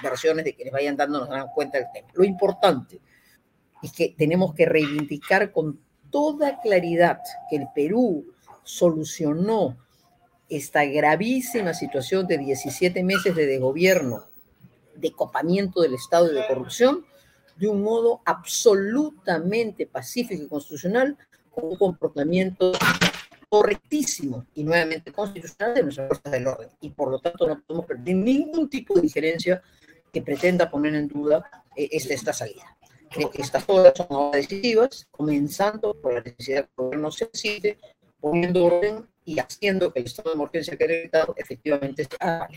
versiones 0.01 0.45
de 0.45 0.55
quienes 0.55 0.73
vayan 0.73 0.95
dando 0.95 1.19
nos 1.19 1.29
darán 1.29 1.47
cuenta 1.53 1.77
del 1.77 1.87
tema. 1.93 2.07
Lo 2.13 2.23
importante 2.23 3.01
es 3.83 3.91
que 3.91 4.15
tenemos 4.17 4.53
que 4.53 4.65
reivindicar 4.65 5.51
con 5.51 5.79
toda 6.09 6.61
claridad 6.61 7.19
que 7.49 7.57
el 7.57 7.67
Perú 7.75 8.25
solucionó 8.63 9.77
esta 10.55 10.85
gravísima 10.85 11.73
situación 11.73 12.27
de 12.27 12.37
17 12.37 13.03
meses 13.03 13.35
de 13.35 13.45
desgobierno, 13.45 14.23
de 14.95 15.11
copamiento 15.11 15.81
del 15.81 15.95
Estado 15.95 16.31
y 16.31 16.35
de 16.35 16.47
corrupción, 16.47 17.05
de 17.57 17.67
un 17.67 17.81
modo 17.81 18.21
absolutamente 18.25 19.85
pacífico 19.85 20.43
y 20.43 20.47
constitucional, 20.47 21.17
con 21.51 21.65
un 21.65 21.77
comportamiento 21.77 22.73
correctísimo 23.49 24.45
y 24.53 24.63
nuevamente 24.63 25.11
constitucional 25.11 25.75
de 25.75 25.83
nuestras 25.83 26.07
fuerzas 26.07 26.31
del 26.31 26.47
orden. 26.47 26.69
Y 26.81 26.89
por 26.89 27.11
lo 27.11 27.19
tanto 27.19 27.47
no 27.47 27.61
podemos 27.61 27.85
perder 27.85 28.15
ningún 28.15 28.69
tipo 28.69 28.95
de 28.95 29.01
diferencia 29.01 29.61
que 30.11 30.21
pretenda 30.21 30.69
poner 30.69 30.95
en 30.95 31.07
duda 31.07 31.49
eh, 31.75 31.89
esta, 31.91 32.13
esta 32.13 32.33
salida. 32.33 32.75
Creo 33.09 33.29
que 33.29 33.41
estas 33.41 33.63
cosas 33.63 33.93
son 33.95 34.31
decisivas, 34.31 35.07
comenzando 35.11 35.93
por 35.93 36.13
la 36.13 36.21
necesidad 36.21 36.65
que 36.65 36.71
el 36.77 36.85
gobierno 36.85 37.11
se 37.11 37.29
decide, 37.31 37.77
poniendo 38.25 38.65
orden 38.65 39.05
y 39.23 39.37
haciendo 39.37 39.93
que 39.93 39.99
el 39.99 40.07
estado 40.07 40.31
de 40.31 40.35
emergencia 40.35 40.75
que 40.75 40.87
decretado 40.87 41.35
efectivamente 41.37 42.07
sea 42.09 42.47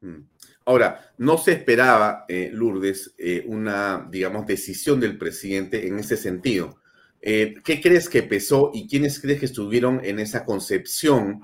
mm. 0.00 0.28
Ahora, 0.66 1.12
no 1.18 1.36
se 1.38 1.52
esperaba, 1.52 2.24
eh, 2.28 2.50
Lourdes, 2.52 3.16
eh, 3.18 3.44
una, 3.48 4.06
digamos, 4.08 4.46
decisión 4.46 5.00
del 5.00 5.18
presidente 5.18 5.88
en 5.88 5.98
ese 5.98 6.16
sentido. 6.16 6.76
Eh, 7.20 7.56
¿Qué 7.64 7.80
crees 7.80 8.08
que 8.08 8.22
pesó 8.22 8.70
y 8.72 8.86
quiénes 8.86 9.20
crees 9.20 9.40
que 9.40 9.46
estuvieron 9.46 10.00
en 10.04 10.20
esa 10.20 10.44
concepción 10.44 11.40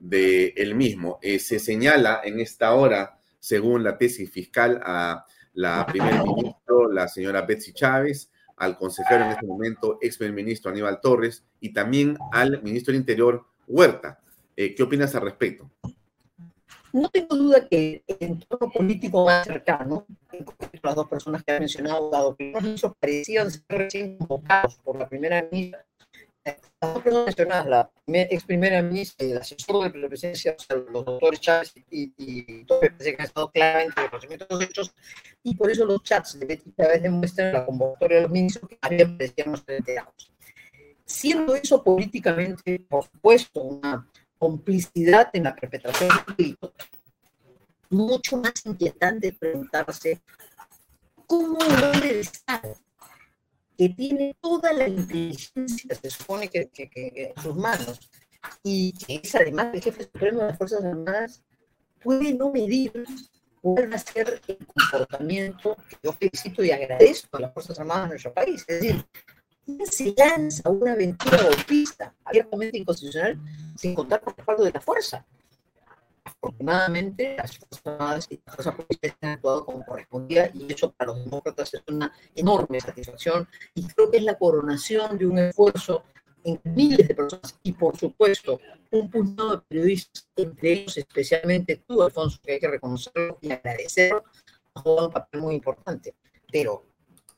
de 0.00 0.54
él 0.56 0.74
mismo? 0.74 1.20
se 1.22 1.58
señala 1.58 2.22
en 2.24 2.40
esta 2.40 2.74
hora, 2.74 3.18
según 3.38 3.84
la 3.84 3.98
tesis 3.98 4.30
fiscal, 4.30 4.80
a 4.82 5.26
la 5.52 5.84
primera 5.86 6.24
ministra, 6.24 6.74
la 6.90 7.08
señora 7.08 7.42
Betsy 7.42 7.74
Chávez, 7.74 8.30
al 8.56 8.76
consejero 8.76 9.24
en 9.24 9.30
este 9.32 9.46
momento, 9.46 9.98
ex 10.00 10.20
ministro 10.20 10.70
Aníbal 10.70 11.00
Torres, 11.00 11.44
y 11.60 11.72
también 11.72 12.16
al 12.32 12.62
ministro 12.62 12.92
del 12.92 13.00
Interior, 13.00 13.44
Huerta. 13.66 14.20
Eh, 14.56 14.74
¿Qué 14.74 14.82
opinas 14.82 15.14
al 15.14 15.22
respecto? 15.22 15.70
No 16.92 17.08
tengo 17.08 17.34
duda 17.34 17.66
que 17.68 18.04
el 18.06 18.16
entorno 18.20 18.70
político 18.70 19.24
más 19.24 19.44
cercano, 19.44 20.06
las 20.80 20.94
dos 20.94 21.08
personas 21.08 21.42
que 21.42 21.52
ha 21.52 21.58
mencionado, 21.58 22.08
dado 22.08 22.36
que 22.36 22.52
los 22.52 22.94
parecían 23.00 23.50
ser 23.50 23.64
recién 23.68 24.16
convocados 24.18 24.76
por 24.76 24.96
la 24.96 25.08
primera 25.08 25.44
ministra, 25.50 25.84
mencionadas, 27.04 27.66
la 27.66 27.90
ex 28.06 28.44
primera 28.44 28.82
ministra 28.82 29.26
y 29.26 29.32
el 29.32 29.38
asesor 29.38 29.92
de 29.92 29.98
la 29.98 30.08
presidencia, 30.08 30.56
los 30.68 31.04
doctores 31.04 31.40
Chávez 31.40 31.74
y, 31.90 32.12
y 32.16 32.64
Torres, 32.64 32.92
que 32.98 33.16
han 33.18 33.26
estado 33.26 33.50
claramente 33.50 34.00
en 34.00 34.08
conocimiento 34.08 34.46
de 34.46 34.54
los 34.54 34.70
hechos, 34.70 34.94
y 35.42 35.54
por 35.54 35.70
eso 35.70 35.84
los 35.84 36.02
chats 36.02 36.38
de 36.38 36.46
Betty 36.46 36.72
Chávez 36.76 37.02
demuestran 37.02 37.52
la 37.52 37.66
convocatoria 37.66 38.16
de 38.16 38.22
los 38.24 38.30
ministros 38.30 38.68
que 38.68 38.78
habían 38.82 39.16
parecíamos 39.16 39.64
enterados 39.66 40.34
siendo 41.04 41.54
eso 41.54 41.82
políticamente, 41.82 42.80
por 42.88 43.04
supuesto, 43.04 43.60
una 43.60 44.08
complicidad 44.38 45.30
en 45.32 45.44
la 45.44 45.54
perpetración 45.54 46.08
del 46.08 46.36
delito, 46.36 46.72
mucho 47.90 48.36
más 48.38 48.54
inquietante 48.64 49.32
preguntarse 49.32 50.22
cómo 51.26 51.58
un 51.58 51.84
hombre 51.84 52.14
de 52.14 52.20
Estado 52.20 52.76
que 53.76 53.88
tiene 53.90 54.36
toda 54.40 54.72
la 54.72 54.88
inteligencia, 54.88 55.94
se 55.94 56.10
supone 56.10 56.48
que, 56.48 56.70
en 56.74 57.42
sus 57.42 57.56
manos, 57.56 58.10
y 58.62 58.92
que 58.92 59.20
es 59.22 59.34
además 59.34 59.68
el 59.72 59.82
jefe 59.82 60.04
supremo 60.04 60.40
de 60.40 60.46
las 60.48 60.58
Fuerzas 60.58 60.84
Armadas, 60.84 61.42
puede 62.02 62.34
no 62.34 62.50
medir 62.52 62.92
cuál 63.60 63.90
va 63.92 63.96
a 63.96 64.20
el 64.20 64.66
comportamiento 64.66 65.76
que 65.88 65.96
yo 66.02 66.12
felicito 66.12 66.62
y 66.62 66.70
agradezco 66.70 67.36
a 67.36 67.40
las 67.40 67.54
Fuerzas 67.54 67.78
Armadas 67.78 68.04
de 68.04 68.08
nuestro 68.10 68.34
país. 68.34 68.64
Es 68.68 68.80
decir, 68.80 69.04
¿Quién 69.64 69.86
se 69.86 70.14
lanza 70.16 70.68
una 70.68 70.92
aventura 70.92 71.42
golpista 71.42 72.14
abiertamente 72.24 72.76
inconstitucional 72.76 73.40
sin 73.76 73.94
contar 73.94 74.20
con 74.20 74.32
el 74.32 74.36
respaldo 74.36 74.64
de 74.64 74.72
la 74.72 74.80
fuerza? 74.80 75.24
Afortunadamente, 76.44 77.36
las 77.38 77.56
Fuerzas 77.56 78.26
y 78.30 78.40
las 78.44 78.54
Fuerzas 78.54 78.74
Políticas 78.74 79.16
han 79.22 79.30
actuado 79.30 79.64
como 79.64 79.84
correspondía 79.84 80.50
y 80.52 80.70
eso 80.70 80.92
para 80.92 81.12
los 81.12 81.24
demócratas 81.24 81.72
es 81.72 81.82
una 81.88 82.12
enorme 82.34 82.80
satisfacción 82.80 83.48
y 83.74 83.86
creo 83.86 84.10
que 84.10 84.18
es 84.18 84.24
la 84.24 84.36
coronación 84.36 85.16
de 85.16 85.26
un 85.26 85.38
esfuerzo 85.38 86.04
en 86.44 86.60
miles 86.64 87.08
de 87.08 87.14
personas 87.14 87.58
y, 87.62 87.72
por 87.72 87.96
supuesto, 87.96 88.60
un 88.90 89.10
puñado 89.10 89.56
de 89.56 89.62
periodistas, 89.62 90.28
entre 90.36 90.72
ellos 90.72 90.98
especialmente 90.98 91.82
tú, 91.88 92.02
Alfonso, 92.02 92.38
que 92.42 92.52
hay 92.52 92.60
que 92.60 92.68
reconocerlo 92.68 93.38
y 93.40 93.50
agradecerlo, 93.50 94.22
ha 94.74 94.80
jugado 94.80 95.06
un 95.08 95.14
papel 95.14 95.40
muy 95.40 95.54
importante. 95.54 96.14
Pero 96.52 96.84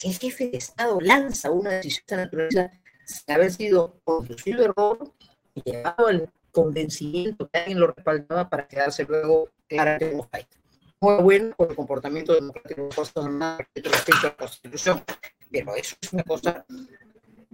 el 0.02 0.18
jefe 0.18 0.48
de 0.50 0.58
Estado 0.58 1.00
lanza 1.00 1.52
una 1.52 1.70
decisión 1.70 2.04
de 2.08 2.16
naturaleza 2.16 2.70
sin 3.04 3.34
haber 3.36 3.52
sido 3.52 4.00
conducido 4.02 4.64
error 4.64 5.12
y 5.54 5.62
llegado 5.62 6.08
al 6.08 6.28
convencimiento 6.56 7.46
que 7.52 7.58
alguien 7.58 7.80
lo 7.80 7.88
respaldaba 7.88 8.48
para 8.48 8.66
quedarse 8.66 9.04
luego 9.04 9.50
como 9.68 10.26
país. 10.26 10.46
Muy 11.00 11.22
bueno 11.22 11.54
por 11.54 11.68
el 11.68 11.76
comportamiento 11.76 12.34
democrático 12.34 12.88
de 12.88 13.82
respecto 13.82 14.26
a 14.26 14.30
la 14.30 14.36
Constitución, 14.36 15.02
pero 15.50 15.76
eso 15.76 15.96
es 16.00 16.12
una 16.14 16.22
cosa 16.22 16.64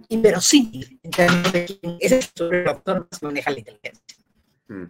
inverosímil 0.07 0.99
en 1.03 1.11
términos 1.11 1.51
de 1.51 1.97
es 1.99 2.31
sobre 2.33 2.63
la 2.63 2.75
forma 2.75 3.07
se 3.11 3.25
maneja 3.25 3.51
la 3.51 3.59
inteligencia. 3.59 4.17
Mm. 4.69 4.83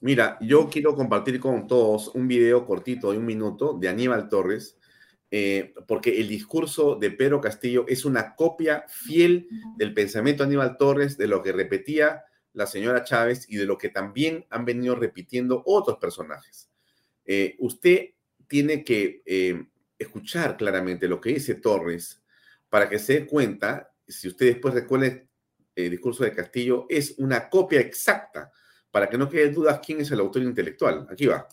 Mira, 0.00 0.38
yo 0.40 0.70
quiero 0.70 0.94
compartir 0.94 1.38
con 1.38 1.66
todos 1.66 2.08
un 2.14 2.26
video 2.26 2.64
cortito 2.64 3.12
de 3.12 3.18
un 3.18 3.26
minuto 3.26 3.76
de 3.78 3.88
Aníbal 3.88 4.30
Torres, 4.30 4.78
eh, 5.30 5.74
porque 5.86 6.18
el 6.18 6.28
discurso 6.28 6.94
de 6.94 7.10
Pedro 7.10 7.42
Castillo 7.42 7.84
es 7.86 8.06
una 8.06 8.34
copia 8.34 8.86
fiel 8.88 9.46
del 9.76 9.92
pensamiento 9.92 10.42
de 10.42 10.46
Aníbal 10.46 10.78
Torres, 10.78 11.18
de 11.18 11.26
lo 11.26 11.42
que 11.42 11.52
repetía 11.52 12.24
la 12.58 12.66
señora 12.66 13.04
Chávez 13.04 13.46
y 13.48 13.56
de 13.56 13.66
lo 13.66 13.78
que 13.78 13.88
también 13.88 14.44
han 14.50 14.64
venido 14.64 14.96
repitiendo 14.96 15.62
otros 15.64 15.96
personajes. 15.98 16.68
Eh, 17.24 17.54
usted 17.60 18.08
tiene 18.48 18.82
que 18.82 19.22
eh, 19.24 19.64
escuchar 19.96 20.56
claramente 20.56 21.06
lo 21.06 21.20
que 21.20 21.30
dice 21.30 21.54
Torres 21.54 22.20
para 22.68 22.88
que 22.88 22.98
se 22.98 23.20
dé 23.20 23.26
cuenta, 23.26 23.94
si 24.08 24.26
usted 24.26 24.46
después 24.46 24.74
recuerda 24.74 25.22
el 25.76 25.90
discurso 25.90 26.24
de 26.24 26.34
Castillo, 26.34 26.86
es 26.88 27.14
una 27.18 27.48
copia 27.48 27.78
exacta, 27.78 28.50
para 28.90 29.08
que 29.08 29.16
no 29.16 29.28
quede 29.28 29.52
dudas 29.52 29.80
quién 29.84 30.00
es 30.00 30.10
el 30.10 30.18
autor 30.18 30.42
intelectual. 30.42 31.06
Aquí 31.08 31.26
va. 31.26 31.46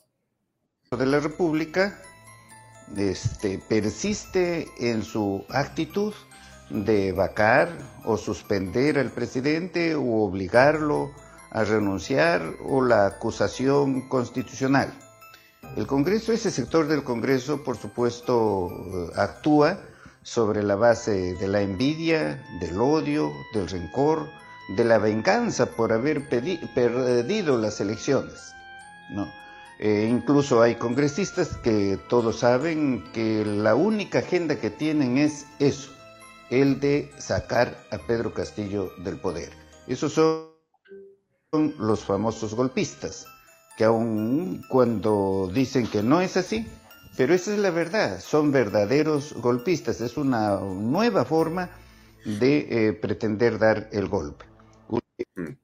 De 0.89 1.05
la 1.05 1.19
República 1.19 2.01
este, 2.97 3.59
persiste 3.69 4.67
en 4.79 5.03
su 5.03 5.45
actitud 5.49 6.13
de 6.69 7.11
vacar 7.11 7.69
o 8.03 8.17
suspender 8.17 8.97
al 8.97 9.11
presidente 9.11 9.95
o 9.95 10.23
obligarlo 10.23 11.11
a 11.51 11.63
renunciar 11.63 12.41
o 12.65 12.81
la 12.81 13.05
acusación 13.05 14.07
constitucional. 14.09 14.93
El 15.75 15.87
Congreso, 15.87 16.31
ese 16.31 16.51
sector 16.51 16.87
del 16.87 17.03
Congreso, 17.03 17.63
por 17.63 17.77
supuesto, 17.77 18.69
eh, 18.69 19.11
actúa 19.15 19.79
sobre 20.21 20.63
la 20.63 20.75
base 20.75 21.35
de 21.35 21.47
la 21.47 21.61
envidia, 21.61 22.43
del 22.59 22.79
odio, 22.79 23.31
del 23.53 23.67
rencor, 23.67 24.27
de 24.75 24.83
la 24.83 24.97
venganza 24.97 25.67
por 25.67 25.93
haber 25.93 26.27
perdido 26.27 27.57
las 27.57 27.79
elecciones. 27.79 28.53
¿no? 29.11 29.27
Eh, 29.79 30.07
incluso 30.09 30.61
hay 30.61 30.75
congresistas 30.75 31.57
que 31.57 31.99
todos 32.09 32.39
saben 32.39 33.03
que 33.13 33.45
la 33.45 33.75
única 33.75 34.19
agenda 34.19 34.55
que 34.55 34.69
tienen 34.69 35.17
es 35.17 35.45
eso, 35.59 35.91
el 36.49 36.79
de 36.79 37.11
sacar 37.17 37.75
a 37.91 37.97
Pedro 37.97 38.33
Castillo 38.33 38.91
del 38.97 39.17
poder. 39.17 39.49
Esos 39.87 40.13
son 40.13 40.53
los 41.79 42.03
famosos 42.03 42.53
golpistas, 42.53 43.27
que 43.77 43.85
aun 43.85 44.63
cuando 44.69 45.49
dicen 45.53 45.87
que 45.87 46.03
no 46.03 46.21
es 46.21 46.37
así, 46.37 46.67
Pero 47.17 47.33
esa 47.33 47.53
es 47.53 47.59
la 47.59 47.71
verdad, 47.71 48.19
son 48.19 48.51
verdaderos 48.51 49.33
golpistas, 49.35 50.01
es 50.01 50.17
una 50.17 50.59
nueva 50.59 51.23
forma 51.23 51.69
de 52.25 52.67
eh, 52.69 52.93
pretender 52.93 53.57
dar 53.57 53.87
el 53.93 54.09
golpe. 54.09 54.43
Mm. 55.35 55.55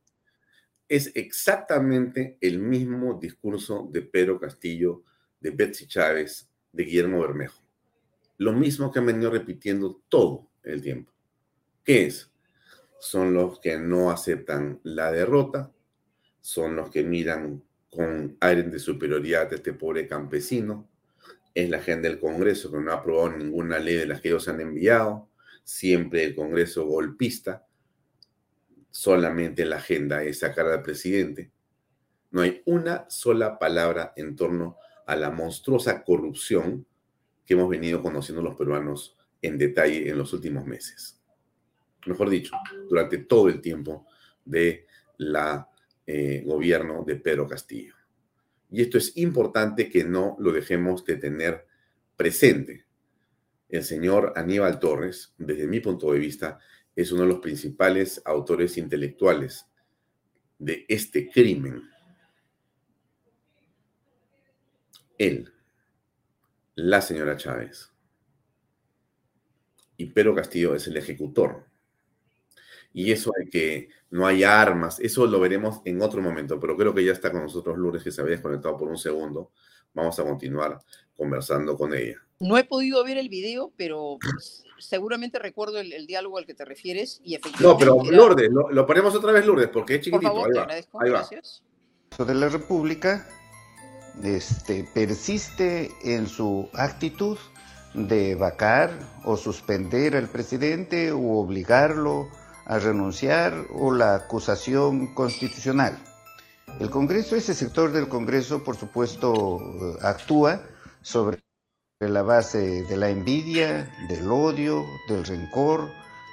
Es 0.88 1.12
exactamente 1.14 2.38
el 2.40 2.60
mismo 2.60 3.20
discurso 3.20 3.90
de 3.92 4.02
Pedro 4.02 4.40
Castillo, 4.40 5.04
de 5.42 5.50
Betsy 5.50 5.88
Chávez, 5.88 6.50
de 6.72 6.84
Guillermo 6.86 7.20
Bermejo. 7.20 7.62
Lo 8.38 8.54
mismo 8.54 8.90
que 8.90 9.00
han 9.00 9.08
venido 9.08 9.30
repitiendo 9.30 10.02
todo 10.08 10.51
el 10.64 10.82
tiempo. 10.82 11.12
¿Qué 11.84 12.05
es? 12.05 12.32
Son 12.99 13.34
los 13.34 13.59
que 13.59 13.78
no 13.78 14.12
aceptan 14.12 14.80
la 14.84 15.12
derrota, 15.12 15.72
son 16.41 16.76
los 16.76 16.89
que 16.89 17.03
miran 17.03 17.64
con 17.89 18.38
aire 18.39 18.64
de 18.64 18.80
superioridad 18.80 19.51
a 19.51 19.55
este 19.55 19.74
pobre 19.74 20.07
campesino, 20.07 20.88
es 21.53 21.70
la 21.70 21.78
agenda 21.78 22.07
del 22.07 22.20
Congreso 22.20 22.72
que 22.72 22.80
no 22.80 22.91
ha 22.91 22.95
aprobado 22.95 23.38
ninguna 23.38 23.80
ley 23.80 23.95
de 23.95 24.05
las 24.05 24.22
que 24.22 24.30
ellos 24.30 24.47
han 24.47 24.62
enviado, 24.62 25.30
siempre 25.64 26.24
el 26.24 26.36
Congreso 26.36 26.86
golpista, 26.86 27.66
solamente 28.89 29.66
la 29.66 29.78
agenda 29.78 30.24
es 30.24 30.39
sacar 30.39 30.68
al 30.68 30.82
presidente. 30.82 31.51
No 32.30 32.41
hay 32.41 32.62
una 32.66 33.09
sola 33.09 33.59
palabra 33.59 34.14
en 34.16 34.36
torno 34.36 34.78
a 35.05 35.16
la 35.16 35.32
monstruosa 35.32 36.03
corrupción 36.03 36.86
que 37.45 37.55
hemos 37.55 37.70
venido 37.70 38.01
conociendo 38.01 38.41
los 38.41 38.55
peruanos 38.55 39.18
en 39.42 39.58
detalle 39.58 40.10
en 40.10 40.18
los 40.18 40.34
últimos 40.34 40.66
meses. 40.66 41.20
Mejor 42.06 42.30
dicho, 42.30 42.56
durante 42.89 43.20
todo 43.20 43.48
el 43.50 43.62
tiempo 43.62 44.08
de 44.44 44.88
la 45.18 45.70
eh, 46.06 46.44
gobierno 46.46 47.04
de 47.06 47.16
Pedro 47.16 47.48
Castillo. 47.48 47.96
Y 48.72 48.82
esto 48.82 48.98
es 48.98 49.16
importante 49.18 49.89
que 49.89 50.04
no 50.04 50.36
lo 50.39 50.52
dejemos 50.52 51.06
de 51.06 51.18
tener 51.18 51.68
presente. 52.16 52.86
El 53.70 53.84
señor 53.84 54.34
Aníbal 54.36 54.80
Torres, 54.80 55.34
desde 55.38 55.68
mi 55.68 55.80
punto 55.80 56.12
de 56.12 56.20
vista, 56.20 56.60
es 56.96 57.12
uno 57.12 57.24
de 57.24 57.30
los 57.30 57.39
principales 57.39 58.22
autores 58.26 58.78
intelectuales 58.78 59.66
de 60.58 60.86
este 60.88 61.30
crimen. 61.30 61.84
Él, 65.18 65.54
la 66.76 67.02
señora 67.02 67.38
Chávez 67.38 67.91
y 70.02 70.08
Pedro 70.08 70.34
Castillo 70.34 70.74
es 70.76 70.88
el 70.88 70.97
ejecutor 70.97 71.66
y 72.93 73.12
eso 73.12 73.32
de 73.38 73.49
que 73.49 73.89
no 74.10 74.26
hay 74.28 74.43
armas, 74.43 74.99
eso 74.99 75.26
lo 75.26 75.39
veremos 75.39 75.82
en 75.86 76.02
otro 76.02 76.22
momento, 76.22 76.60
pero 76.60 76.76
creo 76.76 76.93
que 76.93 77.06
ya 77.06 77.14
está 77.14 77.32
con 77.32 77.43
nosotros 77.43 77.78
Lourdes, 77.78 78.04
que 78.04 78.12
se 78.12 78.22
había 78.22 78.34
desconectado 78.34 78.78
por 78.78 78.89
un 78.89 78.97
segundo. 78.97 79.52
Vamos 79.93 80.20
a 80.20 80.24
continuar 80.24 80.80
conversando 81.16 81.78
con 81.78 81.93
ella. 81.93 82.18
No 82.39 82.58
he 82.58 82.64
podido 82.64 83.04
ver 83.04 83.18
el 83.18 83.30
video, 83.30 83.72
pero 83.78 84.18
seguramente 84.78 85.39
recuerdo 85.39 85.80
el, 85.80 86.06
diálogo 86.06 86.38
al 86.38 86.45
que 86.45 86.54
te 86.54 86.66
refieres 86.66 87.22
y 87.24 87.36
efectivamente... 87.36 87.86
No, 87.86 88.02
pero 88.02 88.12
Lourdes, 88.12 88.49
lo, 88.52 88.86
ponemos 88.86 89.16
otra 89.16 89.32
vez 89.32 89.45
Lourdes, 89.45 89.70
porque 89.70 89.95
es 89.95 90.02
chiquitito. 90.02 90.34
Por 90.34 90.54
favor, 90.54 90.72
ahí 90.72 91.10
va, 91.10 91.20
Gracias. 91.20 91.64
de 92.18 92.36
la 92.36 92.49
República 92.49 93.28
este, 94.24 94.86
persiste 94.93 95.91
en 96.04 96.28
su 96.28 96.68
actitud 96.74 97.38
de 97.94 98.36
vacar 98.36 98.92
o 99.24 99.38
suspender 99.38 100.16
al 100.16 100.30
presidente 100.30 101.12
o 101.12 101.39
obligarlo 101.39 102.30
a 102.66 102.80
renunciar 102.80 103.54
o 103.74 103.92
la 103.92 104.16
acusación 104.16 105.14
constitucional. 105.14 105.98
El 106.80 106.89
Congreso, 106.89 107.36
ese 107.36 107.54
sector 107.54 107.92
del 107.92 108.08
Congreso, 108.08 108.64
por 108.64 108.78
supuesto, 108.78 109.60
eh, 109.60 109.98
actúa 110.02 110.62
sobre 111.02 111.39
la 112.00 112.22
base 112.22 112.84
de 112.84 112.98
la 112.98 113.10
envidia, 113.10 113.94
del 114.08 114.32
odio, 114.32 114.86
del 115.08 115.26
rencor, 115.26 115.89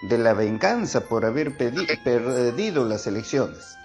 de 0.08 0.18
la 0.18 0.32
venganza 0.32 1.00
por 1.00 1.24
haber 1.24 1.56
perdido 1.56 2.84
las 2.84 3.06
elecciones. 3.06 3.76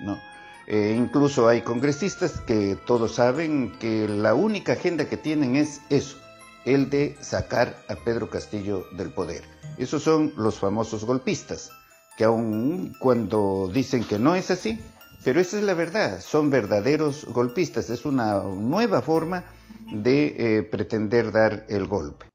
¿no? 0.00 0.18
Eh, 0.66 0.94
incluso 0.96 1.48
hay 1.48 1.62
congresistas 1.62 2.40
que 2.40 2.76
todos 2.86 3.16
saben 3.16 3.72
que 3.78 4.08
la 4.08 4.34
única 4.34 4.72
agenda 4.72 5.06
que 5.06 5.16
tienen 5.16 5.56
es 5.56 5.80
eso, 5.90 6.18
el 6.66 6.90
de 6.90 7.16
sacar 7.20 7.76
a 7.88 7.94
Pedro 7.94 8.28
Castillo 8.28 8.84
del 8.92 9.10
poder. 9.10 9.42
Esos 9.78 10.02
son 10.02 10.32
los 10.36 10.58
famosos 10.58 11.04
golpistas 11.04 11.70
que 12.18 12.24
aun 12.24 12.92
cuando 12.98 13.70
dicen 13.72 14.02
que 14.04 14.18
no 14.18 14.34
es 14.34 14.50
así, 14.50 14.78
pero 15.24 15.40
esa 15.40 15.58
es 15.58 15.64
la 15.64 15.74
verdad, 15.74 16.20
son 16.20 16.50
verdaderos 16.50 17.24
golpistas, 17.26 17.88
es 17.90 18.04
una 18.04 18.42
nueva 18.42 19.00
forma 19.02 19.44
de 19.92 20.58
eh, 20.58 20.62
pretender 20.62 21.30
dar 21.30 21.66
el 21.68 21.86
golpe. 21.86 22.26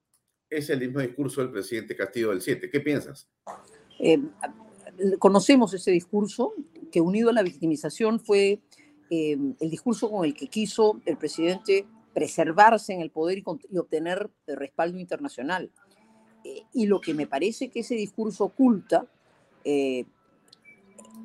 Es 0.49 0.69
el 0.69 0.79
mismo 0.79 0.99
discurso 0.99 1.41
del 1.41 1.51
presidente 1.51 1.95
Castillo 1.95 2.29
del 2.29 2.41
7, 2.41 2.69
¿qué 2.69 2.79
piensas? 2.79 3.27
Eh, 3.99 4.19
conocemos 5.19 5.73
ese 5.73 5.91
discurso 5.91 6.53
que 6.91 7.01
unido 7.01 7.29
a 7.29 7.33
la 7.33 7.43
victimización 7.43 8.19
fue 8.19 8.59
eh, 9.09 9.37
el 9.59 9.69
discurso 9.69 10.09
con 10.09 10.25
el 10.25 10.33
que 10.33 10.47
quiso 10.47 11.01
el 11.05 11.17
presidente 11.17 11.85
preservarse 12.13 12.93
en 12.93 13.01
el 13.01 13.09
poder 13.09 13.37
y, 13.37 13.43
y 13.69 13.77
obtener 13.77 14.29
respaldo 14.47 14.99
internacional. 14.99 15.71
y 16.73 16.87
lo 16.87 16.99
que 17.01 17.13
me 17.13 17.27
parece 17.27 17.69
que 17.69 17.81
ese 17.81 17.95
discurso 17.95 18.45
oculta 18.45 19.05
eh, 19.63 20.05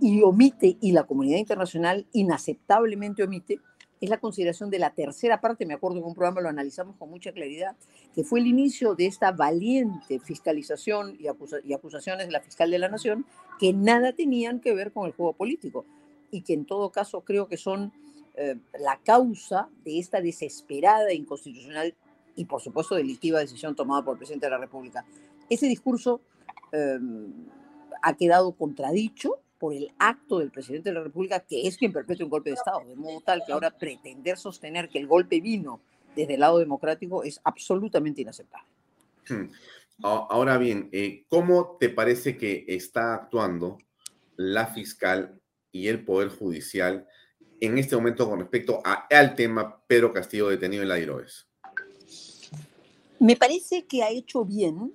y 0.00 0.22
omite, 0.22 0.76
y 0.80 0.92
la 0.92 1.04
comunidad 1.04 1.38
internacional 1.38 2.06
inaceptablemente 2.12 3.22
omite, 3.22 3.60
es 3.98 4.10
la 4.10 4.18
consideración 4.18 4.68
de 4.68 4.78
la 4.78 4.90
tercera 4.90 5.40
parte, 5.40 5.64
me 5.64 5.72
acuerdo 5.72 6.00
que 6.00 6.08
un 6.08 6.14
programa 6.14 6.42
lo 6.42 6.50
analizamos 6.50 6.96
con 6.96 7.08
mucha 7.08 7.32
claridad, 7.32 7.76
que 8.14 8.24
fue 8.24 8.40
el 8.40 8.46
inicio 8.46 8.94
de 8.94 9.06
esta 9.06 9.32
valiente 9.32 10.20
fiscalización 10.20 11.16
y, 11.18 11.28
acusaciones 11.72 12.26
de 12.26 12.32
la 12.32 12.40
fiscal 12.40 12.70
de 12.70 12.78
la 12.78 12.90
Nación 12.90 13.24
que 13.58 13.72
nada 13.72 14.12
tenían 14.12 14.60
que 14.60 14.74
ver 14.74 14.92
con 14.92 15.06
el 15.06 15.12
juego 15.12 15.32
político 15.32 15.86
y 16.30 16.42
que 16.42 16.52
en 16.52 16.66
todo 16.66 16.90
caso 16.90 17.22
creo 17.22 17.48
que 17.48 17.56
son 17.56 17.90
eh, 18.36 18.56
la 18.78 19.00
causa 19.04 19.68
de 19.84 19.98
esta 19.98 20.20
desesperada, 20.20 21.12
inconstitucional 21.12 21.94
y 22.34 22.44
por 22.44 22.60
supuesto 22.60 22.94
delictiva 22.94 23.40
decisión 23.40 23.74
tomada 23.74 24.04
por 24.04 24.14
el 24.14 24.18
presidente 24.18 24.46
de 24.46 24.50
la 24.50 24.58
República. 24.58 25.04
Ese 25.48 25.66
discurso... 25.66 26.20
Em, 26.72 27.32
ha 28.02 28.16
quedado 28.16 28.52
contradicho 28.52 29.40
por 29.58 29.74
el 29.74 29.90
acto 29.98 30.38
del 30.38 30.52
presidente 30.52 30.90
de 30.90 30.94
la 30.94 31.02
República, 31.02 31.40
que 31.40 31.66
es 31.66 31.76
quien 31.76 31.92
perpetra 31.92 32.24
un 32.24 32.30
golpe 32.30 32.50
de 32.50 32.54
Estado, 32.54 32.84
de 32.86 32.94
modo 32.94 33.20
tal 33.20 33.42
que 33.44 33.52
ahora 33.52 33.70
pretender 33.70 34.36
sostener 34.38 34.88
que 34.88 34.98
el 34.98 35.08
golpe 35.08 35.40
vino 35.40 35.80
desde 36.14 36.34
el 36.34 36.40
lado 36.40 36.58
democrático 36.58 37.24
es 37.24 37.40
absolutamente 37.42 38.22
inaceptable. 38.22 38.68
Hmm. 39.28 39.46
Ahora 40.02 40.58
bien, 40.58 40.88
eh, 40.92 41.24
¿cómo 41.28 41.78
te 41.80 41.88
parece 41.88 42.36
que 42.36 42.64
está 42.68 43.14
actuando 43.14 43.78
la 44.36 44.66
fiscal 44.66 45.40
y 45.72 45.88
el 45.88 46.04
Poder 46.04 46.28
Judicial 46.28 47.08
en 47.60 47.78
este 47.78 47.96
momento 47.96 48.28
con 48.28 48.40
respecto 48.40 48.82
al 48.84 49.34
tema 49.34 49.82
Pedro 49.86 50.12
Castillo 50.12 50.48
detenido 50.48 50.82
en 50.82 50.88
la 50.88 50.96
Diroes? 50.96 51.46
Me 53.18 53.36
parece 53.36 53.86
que 53.86 54.02
ha 54.02 54.10
hecho 54.10 54.44
bien 54.44 54.92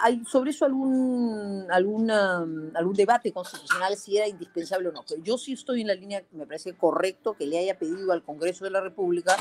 hay 0.00 0.24
sobre 0.24 0.50
eso 0.50 0.64
algún, 0.64 1.66
alguna, 1.70 2.46
algún 2.74 2.94
debate 2.94 3.32
constitucional 3.32 3.96
si 3.96 4.16
era 4.16 4.26
indispensable 4.26 4.88
o 4.88 4.92
no, 4.92 5.04
yo 5.22 5.36
sí 5.36 5.52
estoy 5.52 5.82
en 5.82 5.88
la 5.88 5.94
línea, 5.94 6.24
me 6.32 6.46
parece 6.46 6.74
correcto 6.74 7.34
que 7.34 7.46
le 7.46 7.58
haya 7.58 7.78
pedido 7.78 8.12
al 8.12 8.22
Congreso 8.22 8.64
de 8.64 8.70
la 8.70 8.80
República 8.80 9.36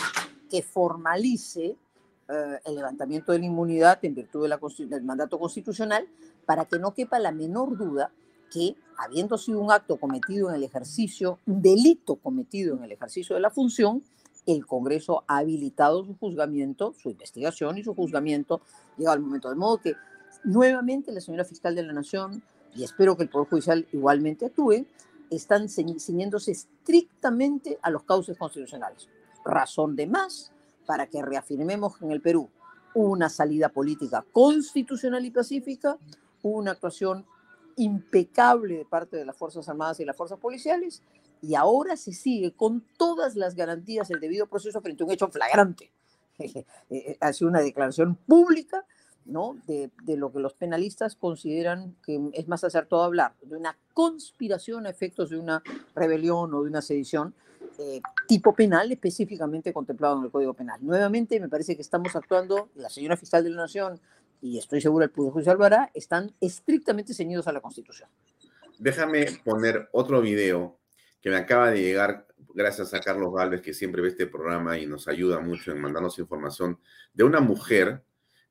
que 0.49 0.61
formalice 0.61 1.78
eh, 2.28 2.59
el 2.65 2.76
levantamiento 2.76 3.32
de 3.32 3.39
la 3.39 3.45
inmunidad 3.45 3.99
en 4.03 4.15
virtud 4.15 4.49
del 4.89 5.03
mandato 5.03 5.39
constitucional 5.39 6.07
para 6.45 6.65
que 6.65 6.78
no 6.78 6.93
quepa 6.93 7.20
la 7.20 7.32
menor 7.32 7.78
duda 7.78 8.11
que, 8.51 8.75
habiendo 8.97 9.37
sido 9.37 9.59
un 9.59 9.71
acto 9.71 9.97
cometido 9.97 10.49
en 10.49 10.55
el 10.55 10.63
ejercicio, 10.63 11.39
un 11.45 11.61
delito 11.61 12.15
cometido 12.15 12.75
en 12.75 12.83
el 12.83 12.91
ejercicio 12.91 13.35
de 13.35 13.41
la 13.41 13.49
función, 13.49 14.03
el 14.45 14.65
Congreso 14.65 15.23
ha 15.27 15.37
habilitado 15.37 16.03
su 16.05 16.17
juzgamiento, 16.17 16.93
su 16.97 17.09
investigación 17.09 17.77
y 17.77 17.83
su 17.83 17.93
juzgamiento 17.93 18.61
llega 18.97 19.11
al 19.11 19.19
momento. 19.19 19.49
De 19.49 19.55
modo 19.55 19.77
que 19.77 19.95
Nuevamente, 20.43 21.11
la 21.11 21.21
señora 21.21 21.43
fiscal 21.43 21.75
de 21.75 21.83
la 21.83 21.93
Nación, 21.93 22.41
y 22.73 22.83
espero 22.83 23.17
que 23.17 23.23
el 23.23 23.29
Poder 23.29 23.49
Judicial 23.49 23.87
igualmente 23.91 24.45
actúe, 24.45 24.85
están 25.29 25.67
ciñéndose 25.69 26.51
estrictamente 26.51 27.77
a 27.81 27.89
los 27.89 28.03
cauces 28.03 28.37
constitucionales. 28.37 29.09
Razón 29.43 29.95
de 29.95 30.07
más 30.07 30.51
para 30.85 31.07
que 31.07 31.21
reafirmemos 31.21 32.01
en 32.01 32.11
el 32.11 32.21
Perú 32.21 32.49
una 32.95 33.29
salida 33.29 33.69
política 33.69 34.25
constitucional 34.31 35.23
y 35.23 35.29
pacífica, 35.29 35.97
una 36.41 36.71
actuación 36.71 37.25
impecable 37.80 38.77
de 38.77 38.86
parte 38.86 39.17
de 39.17 39.25
las 39.25 39.36
Fuerzas 39.36 39.67
Armadas 39.69 39.99
y 39.99 40.05
las 40.05 40.15
Fuerzas 40.15 40.39
Policiales, 40.39 41.01
y 41.41 41.55
ahora 41.55 41.95
se 41.95 42.13
sigue 42.13 42.51
con 42.51 42.84
todas 42.97 43.36
las 43.36 43.55
garantías 43.55 44.09
del 44.09 44.19
debido 44.19 44.47
proceso 44.47 44.82
frente 44.82 45.03
a 45.03 45.05
un 45.05 45.11
hecho 45.11 45.27
flagrante. 45.27 45.91
Eh, 46.41 46.65
eh, 46.89 47.17
ha 47.19 47.34
sido 47.34 47.49
una 47.49 47.59
declaración 47.59 48.15
pública 48.15 48.86
de, 49.65 50.17
lo 50.17 50.32
que 50.32 50.39
los 50.39 50.53
penalistas 50.53 51.15
consideran 51.15 51.95
que 52.03 52.19
es 52.34 52.47
más 52.47 52.63
acertado 52.63 53.03
hablar, 53.03 53.34
de 53.41 53.55
una 53.57 53.77
conspiración 53.93 54.86
a 54.86 54.89
efectos 54.89 55.30
de 55.30 55.38
una 55.38 55.61
rebelión 55.95 56.53
o 56.53 56.63
de 56.63 56.69
una 56.69 56.82
sedición. 56.82 57.34
eh, 57.77 58.01
tipo 58.27 58.53
penal 58.53 58.91
específicamente 58.91 59.71
contemplado 59.71 60.17
en 60.17 60.25
el 60.25 60.32
Código 60.32 60.53
Penal. 60.53 60.80
Nuevamente, 60.82 61.39
me 61.39 61.47
parece 61.47 61.75
que 61.75 61.82
estamos 61.82 62.13
actuando, 62.15 62.69
la 62.75 62.89
señora 62.89 63.15
fiscal 63.15 63.43
de 63.43 63.51
la 63.51 63.55
Nación 63.57 63.99
y 64.41 64.57
estoy 64.57 64.81
seguro 64.81 65.05
el 65.05 65.11
Poder 65.11 65.33
Judicial 65.33 65.57
lo 65.57 65.65
hará, 65.65 65.91
están 65.93 66.33
estrictamente 66.39 67.13
ceñidos 67.13 67.47
a 67.47 67.51
la 67.51 67.61
Constitución. 67.61 68.09
Déjame 68.77 69.25
poner 69.43 69.89
otro 69.91 70.21
video 70.21 70.77
que 71.21 71.29
me 71.29 71.35
acaba 71.35 71.71
de 71.71 71.81
llegar 71.81 72.27
gracias 72.53 72.93
a 72.93 73.01
Carlos 73.01 73.33
Galvez, 73.33 73.61
que 73.61 73.73
siempre 73.73 74.01
ve 74.01 74.09
este 74.09 74.27
programa 74.27 74.77
y 74.77 74.85
nos 74.85 75.07
ayuda 75.07 75.39
mucho 75.39 75.71
en 75.71 75.81
mandarnos 75.81 76.19
información 76.19 76.79
de 77.13 77.23
una 77.23 77.39
mujer 77.39 78.03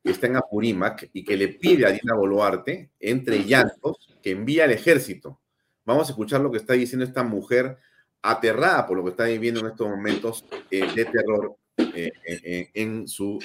que 0.02 0.10
está 0.10 0.26
en 0.26 0.36
Apurímac 0.36 1.10
y 1.12 1.24
que 1.24 1.36
le 1.36 1.48
pide 1.48 1.86
a 1.86 1.90
Dina 1.90 2.14
Boluarte, 2.14 2.90
entre 3.00 3.44
llantos, 3.44 4.14
que 4.22 4.30
envía 4.30 4.64
al 4.64 4.70
ejército. 4.70 5.40
Vamos 5.84 6.08
a 6.08 6.12
escuchar 6.12 6.40
lo 6.40 6.50
que 6.50 6.58
está 6.58 6.74
diciendo 6.74 7.04
esta 7.04 7.22
mujer 7.22 7.78
aterrada 8.22 8.86
por 8.86 8.96
lo 8.96 9.04
que 9.04 9.10
está 9.10 9.24
viviendo 9.24 9.60
en 9.60 9.66
estos 9.68 9.88
momentos 9.88 10.44
eh, 10.70 10.86
de 10.94 11.04
terror 11.04 11.56
eh, 11.76 12.12
eh, 12.26 12.70
en 12.74 13.08
su 13.08 13.38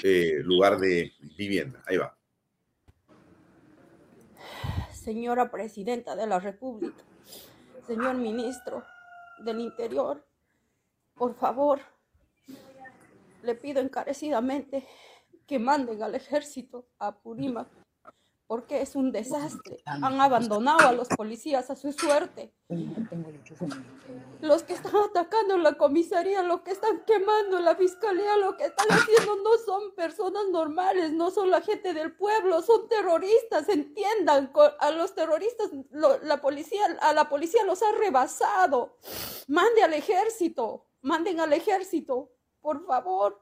lugar 0.44 0.80
de 0.80 1.14
vivienda. 1.38 1.82
Ahí 1.86 1.98
va. 1.98 2.16
Señora 5.04 5.52
Presidenta 5.52 6.16
de 6.16 6.26
la 6.26 6.40
República, 6.40 7.04
señor 7.86 8.16
Ministro 8.16 8.86
del 9.40 9.60
Interior, 9.60 10.26
por 11.14 11.36
favor, 11.36 11.82
le 13.42 13.56
pido 13.56 13.82
encarecidamente 13.82 14.88
que 15.46 15.60
manden 15.60 16.02
al 16.04 16.16
ejército 16.16 16.88
a 17.00 17.14
Purímac 17.20 17.68
porque 18.48 18.82
es 18.82 18.96
un 18.96 19.12
desastre. 19.12 19.82
Han 19.86 20.20
abandonado 20.20 20.88
a 20.88 20.92
los 20.92 21.08
policías 21.08 21.70
a 21.70 21.76
su 21.76 21.92
suerte. 21.92 22.54
Los 24.42 24.64
que 24.64 24.74
están 24.74 24.96
atacando 24.96 25.58
la 25.58 25.74
comisaría, 25.74 26.44
los 26.44 26.62
que 26.62 26.72
están 26.72 27.04
quemando 27.06 27.60
la 27.60 27.76
fiscalía, 27.76 28.38
lo 28.38 28.58
que 28.58 28.66
están 28.66 28.88
haciendo 28.90 29.38
no 29.38 29.58
son 29.66 29.96
personas 29.96 30.44
normales, 30.52 31.14
no 31.14 31.32
son 31.32 31.50
la 31.50 31.62
gente 31.62 31.94
del 31.94 32.16
pueblo, 32.16 32.62
son 32.62 32.88
terroristas, 32.90 33.70
entiendan. 33.70 34.52
A 34.80 34.92
los 34.92 35.16
terroristas, 35.16 35.70
la 35.92 36.42
policía, 36.42 36.86
a 37.02 37.14
la 37.14 37.30
policía 37.30 37.64
los 37.64 37.82
ha 37.82 37.92
rebasado. 37.94 38.98
Mande 39.48 39.84
al 39.84 39.94
ejército, 39.94 40.86
manden 41.02 41.40
al 41.40 41.54
ejército, 41.54 42.32
por 42.62 42.86
favor 42.86 43.42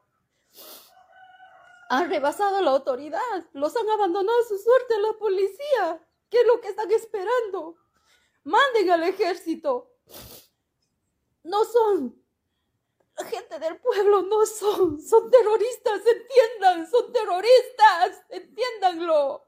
han 1.92 2.10
rebasado 2.10 2.62
la 2.62 2.72
autoridad, 2.72 3.20
los 3.52 3.76
han 3.76 3.90
abandonado 3.90 4.40
a 4.40 4.48
su 4.48 4.58
suerte 4.58 4.94
a 4.96 5.00
la 5.00 5.14
policía. 5.20 6.08
¿Qué 6.30 6.40
es 6.40 6.48
lo 6.48 6.62
que 6.62 6.70
están 6.70 6.90
esperando? 6.90 7.76
Manden 8.46 8.92
al 8.92 9.04
ejército. 9.04 9.92
No 11.44 11.66
son 11.66 12.16
la 13.18 13.26
gente 13.26 13.60
del 13.60 13.76
pueblo, 13.76 14.22
no 14.22 14.46
son, 14.46 15.02
son 15.02 15.30
terroristas, 15.30 16.00
entiendan, 16.08 16.90
son 16.90 17.12
terroristas, 17.12 18.24
entiéndanlo. 18.30 19.44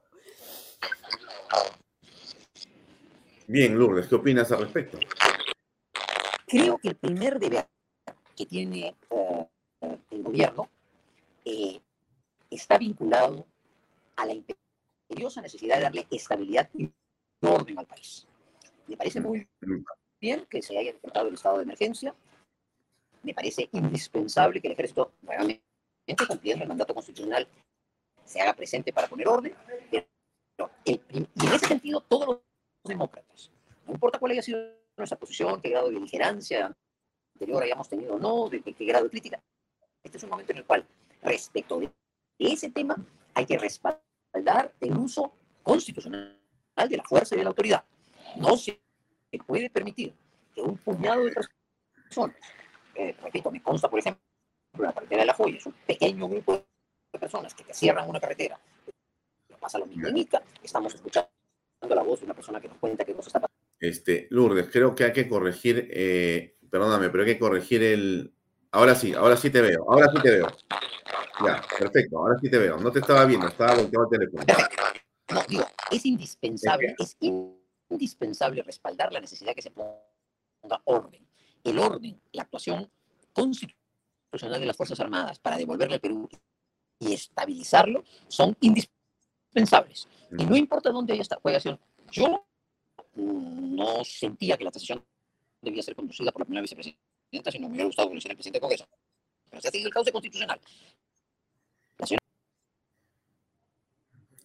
Bien, 3.48 3.80
Lourdes, 3.80 4.08
¿qué 4.08 4.16
opinas 4.16 4.52
al 4.52 4.60
respecto? 4.64 5.00
Creo 6.46 6.78
que 6.78 6.89
el 6.89 6.96
primer 6.98 7.39
deber 7.39 7.70
que 8.36 8.46
tiene 8.46 8.98
eh, 9.10 9.98
el 10.10 10.24
gobierno 10.24 10.70
eh, 11.46 11.80
está 12.56 12.78
vinculado 12.78 13.45
a 14.16 14.26
la 14.26 14.34
imperiosa 14.34 15.41
necesidad 15.41 15.78
de 15.78 15.84
darle 15.84 16.08
estabilidad 16.12 16.70
y 16.74 16.91
orden 17.41 17.80
al 17.80 17.86
país. 17.86 18.28
Me 18.88 18.97
parece 18.97 19.22
muy 19.22 19.47
bien 20.20 20.45
que 20.49 20.62
se 20.62 20.78
haya 20.78 20.93
decretado 20.93 21.28
el 21.28 21.34
estado 21.34 21.58
de 21.58 21.64
emergencia. 21.64 22.16
Me 23.24 23.34
parece 23.34 23.70
indispensable 23.72 24.62
que 24.62 24.68
el 24.68 24.74
ejército 24.74 25.14
realmente 25.22 25.64
cumpliendo 26.28 26.64
el 26.64 26.70
mandato 26.70 26.93
constitucional 26.93 27.47
se 28.26 28.41
haga 28.41 28.54
presente 28.54 28.91
para 28.91 29.08
poner 29.08 29.28
orden. 29.28 29.56
Pero 29.89 30.70
y 30.86 31.01
en 31.14 31.28
ese 31.54 31.68
sentido, 31.68 32.01
todos 32.01 32.28
los 32.28 32.39
demócratas, 32.84 33.51
no 33.88 33.93
importa 33.93 34.20
cuál 34.20 34.34
haya 34.34 34.41
sido 34.41 34.60
nuestra 34.97 35.18
posición, 35.18 35.62
qué 35.62 35.70
grado 35.70 35.88
de 35.88 35.95
beligerancia 35.95 36.76
anterior 37.34 37.64
hayamos 37.64 37.89
tenido 37.89 38.16
o 38.16 38.20
no, 38.20 38.49
de, 38.49 38.62
qué 38.62 38.86
grado 38.86 39.06
de 39.06 39.10
crítica, 39.10 39.41
este 40.04 40.18
es 40.18 40.24
un 40.24 40.30
momento 40.30 40.51
en 40.51 40.60
el 40.60 40.66
cual, 40.66 40.86
respecto 41.22 41.80
de 41.80 41.91
ese 42.52 42.70
tema 42.70 42.96
hay 43.34 43.46
que 43.46 43.58
respaldar 43.58 44.74
el 44.80 44.98
uso 44.98 45.34
constitucional 45.62 46.38
de 46.89 46.98
la 46.98 47.04
fuerza 47.04 47.36
y 47.36 47.38
de 47.38 47.44
la 47.44 47.50
autoridad. 47.50 47.84
No 48.38 48.58
se 48.58 48.80
puede 49.46 49.70
permitir 49.70 50.14
que 50.54 50.62
un 50.62 50.78
puñado 50.78 51.24
de 51.26 51.32
personas, 51.32 52.36
eh, 52.96 53.16
repito, 53.24 53.52
me 53.52 53.62
consta, 53.62 53.89
por 53.89 54.00
ejemplo, 54.00 54.22
la 54.78 54.94
carretera 54.94 55.22
de 55.22 55.28
la 55.28 55.34
Joya, 55.34 55.58
es 55.58 55.66
un 55.66 55.74
pequeño 55.86 56.28
grupo 56.28 56.66
de 57.12 57.20
personas 57.20 57.54
que 57.54 57.64
te 57.64 57.74
cierran 57.74 58.10
una 58.10 58.20
carretera. 58.20 58.60
Pasa 59.60 59.80
lo 59.80 59.86
mismo 59.86 60.10
estamos 60.62 60.94
escuchando 60.94 61.30
la 61.88 62.04
voz 62.04 62.20
de 62.20 62.26
una 62.26 62.34
persona 62.34 62.60
que 62.60 62.68
nos 62.68 62.78
cuenta 62.78 63.06
que 63.06 63.14
nos 63.14 63.28
está 63.28 63.39
pasando. 63.39 63.58
Este, 63.80 64.28
Lourdes, 64.30 64.70
creo 64.72 64.96
que 64.96 65.06
hay 65.06 65.14
que 65.14 65.28
corregir, 65.28 65.89
eh, 65.91 66.58
perdóname, 66.70 67.10
pero 67.10 67.24
hay 67.24 67.34
que 67.34 67.39
corregir 67.39 67.84
el... 67.84 68.34
Ahora 68.74 68.96
sí, 68.96 69.14
ahora 69.14 69.38
sí 69.38 69.52
te 69.52 69.62
veo, 69.62 69.86
ahora 69.88 70.12
sí 70.12 70.20
te 70.20 70.32
veo. 70.32 70.48
Ya, 71.46 71.62
perfecto, 71.78 72.18
ahora 72.18 72.40
sí 72.42 72.50
te 72.50 72.58
veo. 72.58 72.78
No 72.78 72.92
te 72.92 73.00
estaba 73.00 73.24
viendo, 73.26 73.48
estaba 73.48 73.76
volteado 73.76 74.06
el 74.06 74.10
teléfono. 74.10 74.44
No, 75.32 75.42
digo, 75.48 75.64
es 75.92 76.04
indispensable, 76.08 76.96
es 76.98 77.16
indispensable 77.90 78.64
respaldar 78.64 79.14
la 79.14 79.20
necesidad 79.20 79.54
que 79.54 79.62
se 79.62 79.70
ponga 79.70 80.82
orden. 80.86 81.24
El 81.64 81.78
orden, 81.78 82.20
la 82.32 82.42
actuación 82.42 82.90
constitucional 83.32 84.60
de 84.60 84.66
las 84.66 84.76
Fuerzas 84.76 85.00
Armadas 85.00 85.38
para 85.38 85.58
devolverle 85.58 85.94
al 85.94 86.02
Perú 86.02 86.28
y 86.98 87.14
estabilizarlo 87.14 88.04
son 88.28 88.58
indispensables. 88.60 90.08
Y 90.36 90.46
no 90.46 90.56
importa 90.56 90.90
dónde 90.90 91.14
haya 91.14 91.22
esta 91.22 91.40
juegación, 91.40 91.80
yo 92.10 92.44
no 93.14 94.04
sentía 94.04 94.58
que 94.58 94.64
la 94.64 94.72
transición 94.72 95.06
debía 95.62 95.84
ser 95.84 95.96
conducida 95.96 96.32
por 96.32 96.42
la 96.42 96.46
primera 96.46 96.64
vicepresidenta, 96.64 97.12
sino 97.52 97.68
me 97.68 97.74
hubiera 97.74 97.86
gustado 97.86 98.10
que 98.10 98.16
lo 98.16 98.18
hiciera 98.18 98.34
el 98.34 98.38
presidente 98.38 98.60
Congreso. 98.60 98.88
Pero 99.50 99.62
se 99.62 99.68
ha 99.68 99.72
seguido 99.72 99.88
el 99.88 99.94
cauce 99.94 100.12
constitucional. 100.12 100.60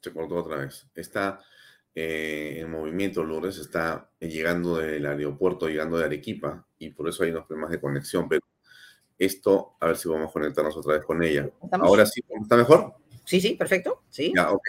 Se 0.00 0.12
cortó 0.12 0.36
otra 0.36 0.58
vez. 0.58 0.86
Está 0.94 1.40
eh, 1.94 2.58
en 2.60 2.70
movimiento 2.70 3.24
Lourdes, 3.24 3.58
está 3.58 4.10
llegando 4.20 4.76
del 4.76 5.04
aeropuerto, 5.04 5.68
llegando 5.68 5.98
de 5.98 6.04
Arequipa, 6.04 6.66
y 6.78 6.90
por 6.90 7.08
eso 7.08 7.24
hay 7.24 7.30
unos 7.30 7.46
problemas 7.46 7.70
de 7.70 7.80
conexión. 7.80 8.28
Pero 8.28 8.42
esto, 9.18 9.76
a 9.80 9.88
ver 9.88 9.96
si 9.96 10.08
vamos 10.08 10.30
a 10.30 10.32
conectarnos 10.32 10.76
otra 10.76 10.94
vez 10.94 11.04
con 11.04 11.22
ella. 11.22 11.50
Ahora 11.72 12.06
sí, 12.06 12.22
¿está 12.40 12.56
mejor? 12.56 12.94
Sí, 13.24 13.40
sí, 13.40 13.54
perfecto. 13.54 14.04
Sí. 14.08 14.32
Ya, 14.34 14.50
ok. 14.50 14.62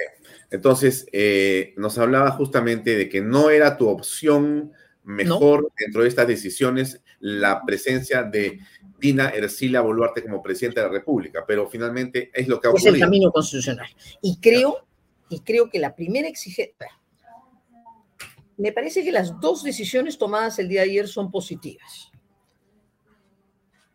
Entonces, 0.49 1.07
eh, 1.13 1.73
nos 1.77 1.97
hablaba 1.97 2.31
justamente 2.31 2.95
de 2.97 3.07
que 3.07 3.21
no 3.21 3.49
era 3.49 3.77
tu 3.77 3.87
opción 3.87 4.73
mejor 5.03 5.71
dentro 5.77 6.01
de 6.01 6.09
estas 6.09 6.27
decisiones 6.27 7.01
la 7.19 7.63
presencia 7.65 8.23
de 8.23 8.59
Dina 8.99 9.29
Ercila 9.29 9.81
Boluarte 9.81 10.23
como 10.23 10.41
presidenta 10.41 10.81
de 10.81 10.87
la 10.87 10.93
República, 10.93 11.43
pero 11.47 11.67
finalmente 11.67 12.31
es 12.33 12.47
lo 12.47 12.59
que 12.59 12.67
ha 12.67 12.71
ocurrido. 12.71 12.89
Es 12.89 12.95
el 12.95 13.01
camino 13.01 13.31
constitucional. 13.31 13.87
Y 14.21 14.39
creo, 14.39 14.87
y 15.29 15.39
creo 15.41 15.69
que 15.69 15.79
la 15.79 15.95
primera 15.95 16.27
exigencia, 16.27 16.87
me 18.57 18.73
parece 18.73 19.03
que 19.03 19.11
las 19.11 19.39
dos 19.39 19.63
decisiones 19.63 20.17
tomadas 20.17 20.59
el 20.59 20.67
día 20.67 20.81
de 20.81 20.89
ayer 20.89 21.07
son 21.07 21.31
positivas. 21.31 22.11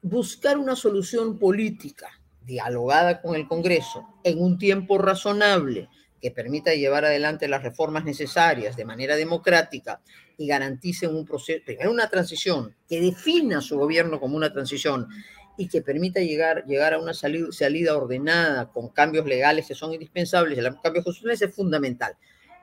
Buscar 0.01 0.59
una 0.59 0.75
solución 0.75 1.39
política 1.39 2.09
dialogada 2.43 3.21
con 3.21 3.37
el 3.37 3.47
Congreso 3.47 4.07
en 4.23 4.43
un 4.43 4.59
tiempo 4.59 4.99
razonable 4.99 5.89
que 6.21 6.31
permita 6.31 6.75
llevar 6.75 7.05
adelante 7.05 7.49
las 7.49 7.63
reformas 7.63 8.05
necesarias 8.05 8.77
de 8.77 8.87
manera 8.87 9.17
democrática 9.17 10.01
y 10.37 10.47
garantice 10.47 11.07
un 11.07 11.25
proceso, 11.25 11.63
primero 11.65 11.91
una 11.91 12.09
transición, 12.09 12.75
que 12.89 13.01
defina 13.01 13.61
su 13.61 13.79
gobierno 13.79 14.21
como 14.21 14.37
una 14.37 14.53
transición 14.53 15.09
y 15.57 15.69
que 15.69 15.83
permita 15.83 16.21
llegar, 16.21 16.65
llegar 16.67 16.95
a 16.95 16.99
una 16.99 17.15
salida, 17.15 17.97
ordenada 17.97 18.71
con 18.73 18.89
cambios 18.89 19.27
legales 19.27 19.67
que 19.67 19.75
son 19.75 19.93
indispensables, 19.93 20.59
el 20.59 20.81
cambio 20.81 21.03
es 21.07 21.55
fundamental. 21.55 22.17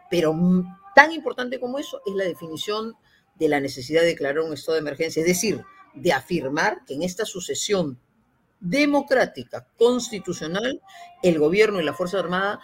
Pero 0.09 0.36
tan 0.93 1.11
importante 1.13 1.59
como 1.59 1.80
eso 1.80 2.01
es 2.05 2.13
la 2.15 2.26
definición 2.26 2.95
de 3.36 3.47
la 3.47 3.59
necesidad 3.59 4.01
de 4.01 4.07
declarar 4.07 4.39
un 4.39 4.53
estado 4.53 4.74
de 4.74 4.82
emergencia, 4.82 5.22
es 5.22 5.28
decir, 5.28 5.61
de 5.93 6.13
afirmar 6.13 6.84
que 6.86 6.95
en 6.95 7.03
esta 7.03 7.26
sucesión 7.26 7.97
democrática, 8.59 9.67
constitucional, 9.78 10.82
el 11.24 11.39
gobierno 11.39 11.82
y 11.82 11.84
la 11.84 11.93
Fuerza 11.93 12.19
Armada 12.19 12.59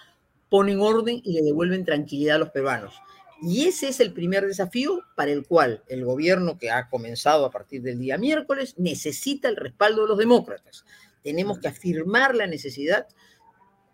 ponen 0.50 0.80
orden 0.80 1.20
y 1.24 1.34
le 1.34 1.42
devuelven 1.42 1.86
tranquilidad 1.86 2.36
a 2.36 2.40
los 2.40 2.50
peruanos. 2.50 2.96
Y 3.42 3.68
ese 3.68 3.90
es 3.90 4.00
el 4.00 4.14
primer 4.14 4.46
desafío 4.46 5.04
para 5.16 5.32
el 5.32 5.46
cual 5.46 5.84
el 5.88 6.04
gobierno 6.04 6.58
que 6.58 6.72
ha 6.72 6.90
comenzado 6.90 7.46
a 7.46 7.52
partir 7.52 7.82
del 7.82 8.00
día 8.00 8.18
miércoles 8.18 8.76
necesita 8.78 9.48
el 9.48 9.56
respaldo 9.56 10.04
de 10.04 10.08
los 10.08 10.18
demócratas. 10.18 10.86
Tenemos 11.24 11.60
que 11.60 11.68
afirmar 11.68 12.36
la 12.36 12.48
necesidad 12.48 13.08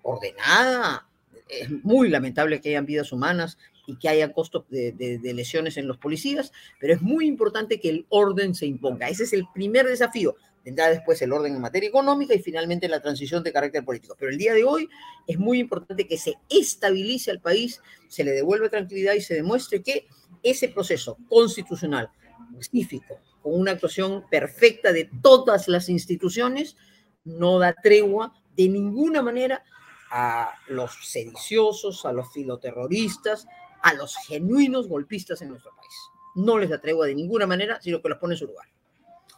ordenada. 0.02 1.08
Es 1.50 1.70
muy 1.84 2.10
lamentable 2.10 2.62
que 2.62 2.70
hayan 2.70 2.86
vidas 2.86 3.12
humanas 3.12 3.58
y 3.86 3.98
que 3.98 4.08
haya 4.08 4.32
costos 4.32 4.66
de, 4.70 5.20
lesiones 5.34 5.76
en 5.76 5.88
los 5.88 5.98
policías, 5.98 6.54
pero 6.80 6.94
es 6.94 7.02
muy 7.02 7.28
importante 7.28 7.82
que 7.82 7.90
el 7.90 8.06
orden 8.10 8.56
se 8.56 8.66
imponga. 8.66 9.10
Ese 9.10 9.24
es 9.24 9.34
el 9.34 9.46
primer 9.54 9.86
desafío 9.88 10.36
Vendrá 10.64 10.90
después 10.90 11.22
el 11.22 11.34
orden 11.34 11.56
en 11.56 11.62
materia 11.62 11.90
económica 11.90 12.34
y 12.34 12.40
finalmente 12.42 12.88
la 12.88 13.02
transición 13.02 13.44
de 13.44 13.52
carácter 13.52 13.84
político. 13.84 14.16
Pero 14.18 14.32
el 14.32 14.38
día 14.38 14.54
de 14.54 14.64
hoy 14.64 14.88
es 15.28 15.38
muy 15.38 15.60
importante 15.60 16.08
que 16.08 16.18
se 16.18 16.36
estabilice 16.50 17.32
al 17.32 17.42
país, 17.42 17.82
se 18.08 18.24
le 18.24 18.32
devuelva 18.32 18.70
tranquilidad 18.70 19.14
y 19.14 19.22
se 19.22 19.36
demuestre 19.36 19.84
que 19.84 20.08
ese 20.42 20.70
proceso 20.70 21.18
constitucional, 21.28 22.10
pacífico, 22.56 23.20
con 23.42 23.60
una 23.60 23.72
actuación 23.72 24.24
perfecta 24.30 24.94
de 24.94 25.10
todas 25.22 25.68
las 25.68 25.90
instituciones, 25.90 26.78
no 27.26 27.60
da 27.60 27.74
tregua 27.74 28.34
de 28.56 28.70
ninguna 28.70 29.22
manera 29.22 29.64
a 30.12 30.54
los 30.68 30.92
sediciosos, 31.10 32.06
a 32.06 32.14
los 32.14 32.32
filoterroristas, 32.32 33.48
a 33.82 33.94
los 33.94 34.16
genuinos 34.28 34.88
golpistas 34.88 35.42
en 35.42 35.50
nuestro 35.50 35.72
país. 35.76 35.94
No 36.36 36.58
les 36.58 36.70
da 36.70 36.80
tregua 36.80 37.08
de 37.08 37.16
ninguna 37.16 37.48
manera, 37.48 37.82
sino 37.82 38.02
que 38.02 38.10
los 38.10 38.18
pone 38.18 38.36
en 38.36 38.40
su 38.40 38.48
lugar. 38.48 38.68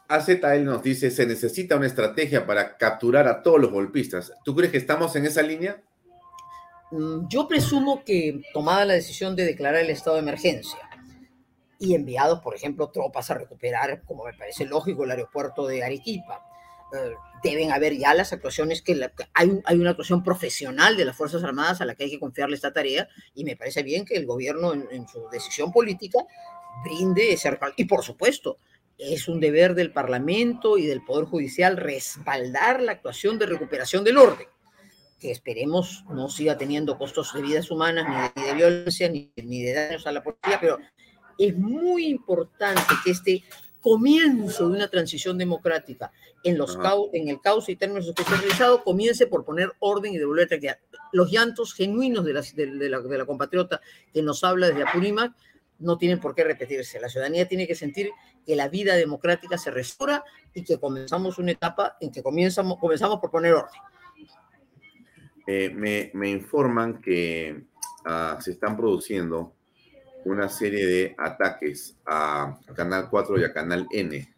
AZL 0.08 0.64
nos 0.64 0.84
dice, 0.84 1.10
se 1.12 1.26
necesita 1.26 1.76
una 1.76 1.88
estrategia 1.88 2.46
para 2.46 2.78
capturar 2.78 3.28
a 3.28 3.42
todos 3.42 3.60
los 3.60 3.72
golpistas. 3.72 4.34
¿Tú 4.44 4.56
crees 4.56 4.72
que 4.72 4.78
estamos 4.78 5.16
en 5.16 5.26
esa 5.26 5.42
línea? 5.42 5.82
Mm, 6.92 7.28
yo 7.28 7.48
presumo 7.48 8.04
que 8.04 8.42
tomada 8.54 8.86
la 8.86 8.94
decisión 8.94 9.36
de 9.36 9.46
declarar 9.46 9.82
el 9.82 9.90
estado 9.90 10.16
de 10.18 10.22
emergencia 10.22 10.80
y 11.80 11.96
enviados, 11.96 12.40
por 12.40 12.56
ejemplo, 12.56 12.90
tropas 12.90 13.32
a 13.32 13.34
recuperar, 13.34 14.04
como 14.04 14.26
me 14.26 14.34
parece 14.34 14.66
lógico, 14.66 15.04
el 15.04 15.12
aeropuerto 15.12 15.68
de 15.68 15.84
Arequipa, 15.84 16.46
eh, 16.94 17.14
deben 17.44 17.72
haber 17.72 17.98
ya 17.98 18.14
las 18.14 18.32
actuaciones 18.32 18.82
que, 18.82 19.00
hay, 19.34 19.62
una 19.76 19.90
actuación 19.90 20.24
profesional 20.24 20.96
de 20.98 21.06
las 21.06 21.18
Fuerzas 21.18 21.44
Armadas 21.44 21.82
a 21.82 21.86
la 21.86 21.96
que 21.96 22.06
hay 22.06 22.12
que 22.12 22.20
confiarle 22.20 22.56
esta 22.56 22.72
tarea 22.72 23.08
y 23.34 23.44
me 23.44 23.56
parece 23.56 23.84
bien 23.84 24.06
que 24.06 24.16
el 24.16 24.26
gobierno 24.26 24.74
en, 24.74 24.88
en 24.92 25.08
su 25.08 25.28
decisión 25.30 25.72
política 25.72 26.20
brinde 26.84 27.34
ese 27.34 27.58
y 27.78 27.86
por 27.86 28.04
supuesto 28.04 28.58
es 28.98 29.28
un 29.28 29.40
deber 29.40 29.76
del 29.76 29.92
Parlamento 29.92 30.78
y 30.78 30.86
del 30.86 31.04
Poder 31.04 31.26
Judicial 31.26 31.78
respaldar 31.78 32.82
la 32.82 32.94
actuación 32.94 33.38
de 33.38 33.46
recuperación 33.46 34.04
del 34.04 34.18
orden, 34.18 34.48
que 35.20 35.32
esperemos 35.32 36.06
no 36.10 36.30
siga 36.30 36.58
teniendo 36.58 36.98
costos 36.98 37.34
de 37.34 37.42
vidas 37.42 37.72
humanas, 37.72 38.34
ni 38.36 38.44
de, 38.44 38.54
violencia, 38.54 39.10
ni, 39.10 39.32
ni, 39.36 39.64
de 39.64 39.74
daños 39.74 40.08
a 40.08 40.12
la 40.12 40.24
policía, 40.24 40.60
pero 40.60 40.78
es 41.38 41.58
muy 41.58 42.08
importante 42.08 42.82
que 43.04 43.12
este 43.12 43.44
comienzo 43.82 44.68
de 44.68 44.76
una 44.76 44.88
transición 44.88 45.38
democrática 45.38 46.12
en, 46.44 46.58
los 46.58 46.78
en 47.14 47.28
el 47.28 47.40
caos 47.40 47.70
y 47.70 47.76
términos 47.76 48.12
realizado 48.28 48.84
comience 48.84 49.28
por 49.28 49.46
poner 49.46 49.74
orden 49.80 50.14
y 50.14 50.18
devolver 50.18 50.48
tranquilidad. 50.48 50.80
Los 51.12 51.32
llantos 51.32 51.74
genuinos 51.74 52.26
de, 52.26 52.34
las, 52.34 52.56
de, 52.56 52.66
de, 52.66 52.90
la, 52.90 53.00
de 53.00 53.18
la 53.18 53.26
compatriota 53.26 53.82
que 54.12 54.24
nos 54.24 54.44
habla 54.44 54.70
desde 54.70 54.84
Apurímac 54.84 55.34
no 55.86 55.98
tienen 55.98 56.20
por 56.20 56.36
qué 56.36 56.44
repetirse. 56.44 57.00
La 57.00 57.10
ciudadanía 57.10 57.48
tiene 57.48 57.68
que 57.68 57.76
sentir 57.76 58.12
que 58.46 58.56
la 58.56 58.68
vida 58.68 58.96
democrática 58.96 59.58
se 59.58 59.72
restaura 59.72 60.24
y 60.54 60.64
que 60.64 60.80
comenzamos 60.80 61.38
una 61.38 61.52
etapa 61.52 61.98
en 62.02 62.12
que 62.12 62.22
comenzamos, 62.22 62.78
comenzamos 62.80 63.20
por 63.20 63.32
poner 63.32 63.54
orden. 63.54 63.82
Eh, 65.48 65.70
me, 66.14 66.30
informan 66.30 67.00
que 67.02 67.64
uh, 68.06 68.42
se 68.42 68.52
están 68.52 68.76
produciendo 68.76 69.54
una 70.26 70.50
serie 70.50 70.88
de 70.88 71.16
ataques 71.18 71.98
a, 72.04 72.58
a, 72.68 72.74
Canal 72.74 73.10
4 73.10 73.40
y 73.40 73.44
a 73.44 73.54
Canal 73.54 73.88
N 73.92 74.36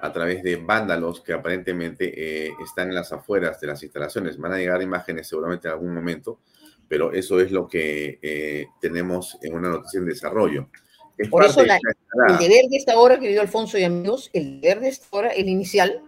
a 0.00 0.12
través 0.12 0.42
de 0.42 0.56
vándalos 0.56 1.22
que 1.22 1.32
aparentemente 1.32 2.12
eh, 2.46 2.52
están 2.62 2.90
en 2.90 2.94
las 2.94 3.10
afueras 3.10 3.58
de 3.58 3.68
las 3.68 3.82
instalaciones. 3.82 4.36
Van 4.36 4.52
a 4.52 4.58
llegar 4.58 4.82
imágenes 4.82 5.26
seguramente 5.26 5.66
en 5.66 5.72
algún 5.72 5.94
momento 5.94 6.40
pero 6.88 7.12
eso 7.12 7.40
es 7.40 7.50
lo 7.50 7.68
que 7.68 8.18
eh, 8.22 8.66
tenemos 8.80 9.38
en 9.42 9.54
una 9.54 9.70
noticia 9.70 9.98
en 9.98 10.06
desarrollo. 10.06 10.68
Es 11.16 11.28
Por 11.28 11.44
eso 11.44 11.64
la, 11.64 11.76
el 11.76 12.38
deber 12.38 12.66
de 12.68 12.76
esta 12.76 12.98
hora, 12.98 13.18
querido 13.20 13.40
Alfonso 13.40 13.78
y 13.78 13.84
amigos, 13.84 14.30
el 14.32 14.60
deber 14.60 14.80
de 14.80 14.88
esta 14.88 15.06
hora, 15.16 15.28
el 15.28 15.48
inicial, 15.48 16.02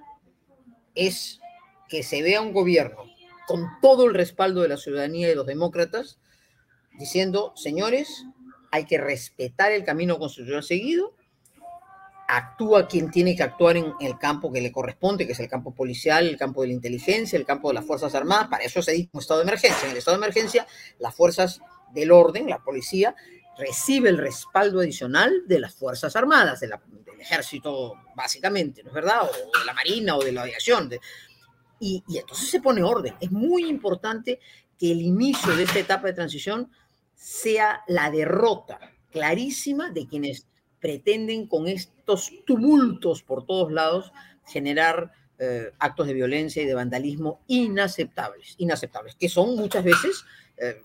es 0.95 1.41
que 1.89 2.03
se 2.03 2.23
vea 2.23 2.41
un 2.41 2.53
gobierno 2.53 3.05
con 3.47 3.67
todo 3.81 4.07
el 4.07 4.15
respaldo 4.15 4.63
de 4.63 4.69
la 4.69 4.77
ciudadanía 4.77 5.27
y 5.27 5.31
de 5.31 5.37
los 5.37 5.47
demócratas, 5.47 6.19
diciendo, 6.99 7.53
señores, 7.55 8.25
hay 8.73 8.85
que 8.87 8.99
respetar 8.99 9.73
el 9.73 9.85
camino 9.85 10.19
constitucional 10.19 10.65
seguido, 10.65 11.16
actúa 12.29 12.89
quien 12.89 13.11
tiene 13.11 13.37
que 13.37 13.43
actuar 13.43 13.77
en 13.77 13.95
el 14.01 14.19
campo 14.19 14.53
que 14.53 14.61
le 14.61 14.73
corresponde, 14.73 15.27
que 15.27 15.33
es 15.33 15.41
el 15.41 15.49
campo 15.49 15.75
policial, 15.75 16.27
el 16.27 16.37
campo 16.37 16.63
de 16.63 16.69
la 16.69 16.75
inteligencia, 16.75 17.39
el 17.39 17.47
campo 17.47 17.69
de 17.69 17.75
las 17.75 17.85
Fuerzas 17.85 18.15
Armadas. 18.15 18.49
Para 18.49 18.65
eso 18.65 18.83
se 18.83 18.93
dice 18.93 19.11
un 19.13 19.21
estado 19.21 19.41
de 19.41 19.45
emergencia. 19.45 19.85
En 19.85 19.93
el 19.93 19.97
estado 19.99 20.17
de 20.17 20.25
emergencia, 20.25 20.67
las 20.99 21.15
fuerzas 21.15 21.61
del 21.93 22.11
orden, 22.11 22.49
la 22.49 22.59
policía, 22.59 23.15
recibe 23.57 24.09
el 24.09 24.19
respaldo 24.19 24.81
adicional 24.81 25.43
de 25.47 25.61
las 25.61 25.75
Fuerzas 25.75 26.15
Armadas, 26.17 26.61
del 26.61 26.73
ejército, 27.19 27.95
básicamente, 28.15 28.83
¿no 28.83 28.91
es 28.91 28.95
verdad? 28.95 29.23
O 29.23 29.59
de 29.59 29.65
la 29.65 29.73
Marina 29.73 30.17
o 30.17 30.23
de 30.23 30.33
la 30.33 30.43
aviación. 30.43 30.91
Y, 31.79 32.03
y 32.09 32.19
entonces 32.19 32.49
se 32.49 32.61
pone 32.61 32.83
orden. 32.83 33.15
Es 33.21 33.31
muy 33.31 33.67
importante 33.69 34.41
que 34.79 34.93
el 34.93 35.01
inicio 35.01 35.57
de 35.57 35.63
esta 35.63 35.79
etapa 35.79 36.09
de 36.09 36.13
transición 36.15 36.71
sea 37.15 37.83
la 37.87 38.11
derrota 38.11 38.79
clarísima 39.11 39.91
de 39.91 40.07
quienes 40.07 40.47
pretenden 40.81 41.47
con 41.47 41.69
estos 41.69 42.33
tumultos 42.45 43.23
por 43.23 43.47
todos 43.47 43.73
lados 43.73 44.13
generar 44.47 45.13
eh, 45.39 45.73
actos 45.79 46.07
de 46.07 46.15
violencia 46.15 46.63
y 46.63 46.67
de 46.67 46.75
vandalismo 46.75 47.41
inaceptables, 47.47 48.55
inaceptables, 48.59 49.17
que 49.17 49.29
son 49.29 49.55
muchas 49.57 49.85
veces, 49.85 50.25
eh, 50.57 50.83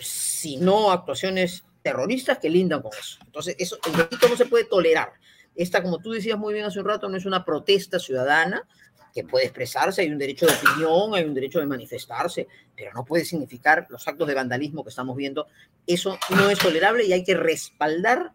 si 0.00 0.56
no 0.56 0.90
actuaciones 0.90 1.64
terroristas, 1.82 2.38
que 2.38 2.50
lindan 2.50 2.82
con 2.82 2.90
eso. 2.98 3.18
Entonces, 3.24 3.54
eso, 3.58 3.78
no 4.28 4.36
se 4.36 4.46
puede 4.46 4.64
tolerar. 4.64 5.12
Esta, 5.54 5.82
como 5.82 5.98
tú 5.98 6.10
decías 6.12 6.38
muy 6.38 6.54
bien 6.54 6.64
hace 6.64 6.80
un 6.80 6.86
rato, 6.86 7.08
no 7.08 7.16
es 7.16 7.26
una 7.26 7.44
protesta 7.44 7.98
ciudadana 7.98 8.66
que 9.14 9.24
puede 9.24 9.44
expresarse, 9.44 10.00
hay 10.00 10.10
un 10.10 10.18
derecho 10.18 10.46
de 10.46 10.54
opinión, 10.54 11.14
hay 11.14 11.24
un 11.24 11.34
derecho 11.34 11.60
de 11.60 11.66
manifestarse, 11.66 12.48
pero 12.74 12.92
no 12.94 13.04
puede 13.04 13.24
significar 13.24 13.86
los 13.90 14.08
actos 14.08 14.26
de 14.26 14.34
vandalismo 14.34 14.82
que 14.82 14.90
estamos 14.90 15.16
viendo. 15.16 15.46
Eso 15.86 16.18
no 16.30 16.48
es 16.48 16.58
tolerable 16.58 17.04
y 17.04 17.12
hay 17.12 17.22
que 17.22 17.34
respaldar 17.34 18.32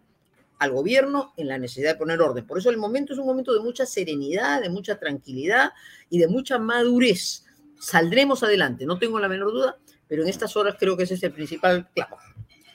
al 0.59 0.71
gobierno 0.71 1.33
en 1.37 1.47
la 1.47 1.57
necesidad 1.57 1.93
de 1.93 1.97
poner 1.97 2.21
orden. 2.21 2.45
Por 2.45 2.57
eso 2.57 2.69
el 2.69 2.77
momento 2.77 3.13
es 3.13 3.19
un 3.19 3.25
momento 3.25 3.53
de 3.53 3.59
mucha 3.59 3.85
serenidad, 3.85 4.61
de 4.61 4.69
mucha 4.69 4.99
tranquilidad 4.99 5.71
y 6.09 6.19
de 6.19 6.27
mucha 6.27 6.57
madurez. 6.57 7.45
Saldremos 7.79 8.43
adelante, 8.43 8.85
no 8.85 8.97
tengo 8.97 9.19
la 9.19 9.29
menor 9.29 9.51
duda, 9.51 9.77
pero 10.07 10.23
en 10.23 10.29
estas 10.29 10.55
horas 10.55 10.75
creo 10.79 10.97
que 10.97 11.03
ese 11.03 11.13
es 11.13 11.23
el 11.23 11.31
principal 11.31 11.89
clavo. 11.93 12.17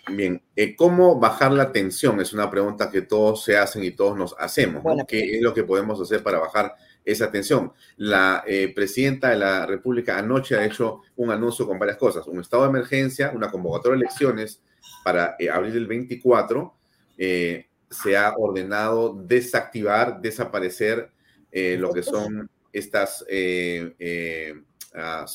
Bien, 0.09 0.43
eh, 0.57 0.75
¿cómo 0.75 1.19
bajar 1.19 1.53
la 1.53 1.71
tensión? 1.71 2.21
Es 2.21 2.33
una 2.33 2.51
pregunta 2.51 2.91
que 2.91 3.03
todos 3.03 3.45
se 3.45 3.57
hacen 3.57 3.85
y 3.85 3.93
todos 3.93 4.17
nos 4.17 4.35
hacemos. 4.39 4.83
Bueno, 4.83 5.05
¿Qué 5.07 5.37
es 5.37 5.43
lo 5.43 5.55
que 5.55 5.63
podemos 5.63 6.01
hacer 6.01 6.23
para 6.25 6.41
bajar 6.41 6.75
esa 7.05 7.31
tensión? 7.31 7.73
La 7.97 8.43
eh, 8.47 8.73
presidenta 8.75 9.31
de 9.31 9.37
la 9.37 9.65
República 9.65 10.19
anoche 10.19 10.57
ha 10.57 10.65
hecho 10.65 11.03
un 11.17 11.31
anuncio 11.31 11.69
con 11.69 11.79
varias 11.79 11.99
cosas. 11.99 12.27
Un 12.27 12.41
estado 12.41 12.65
de 12.65 12.71
emergencia, 12.71 13.31
una 13.33 13.51
convocatoria 13.51 13.99
de 13.99 14.05
elecciones 14.05 14.61
para 15.03 15.37
eh, 15.39 15.51
abril 15.51 15.73
del 15.73 15.87
24, 15.87 16.75
eh, 17.19 17.67
se 17.93 18.17
ha 18.17 18.35
ordenado 18.37 19.15
desactivar, 19.15 20.21
desaparecer 20.21 21.11
eh, 21.51 21.77
lo 21.79 21.93
que 21.93 22.03
son 22.03 22.51
estas 22.73 23.25
eh, 23.29 23.95
eh, 23.99 24.55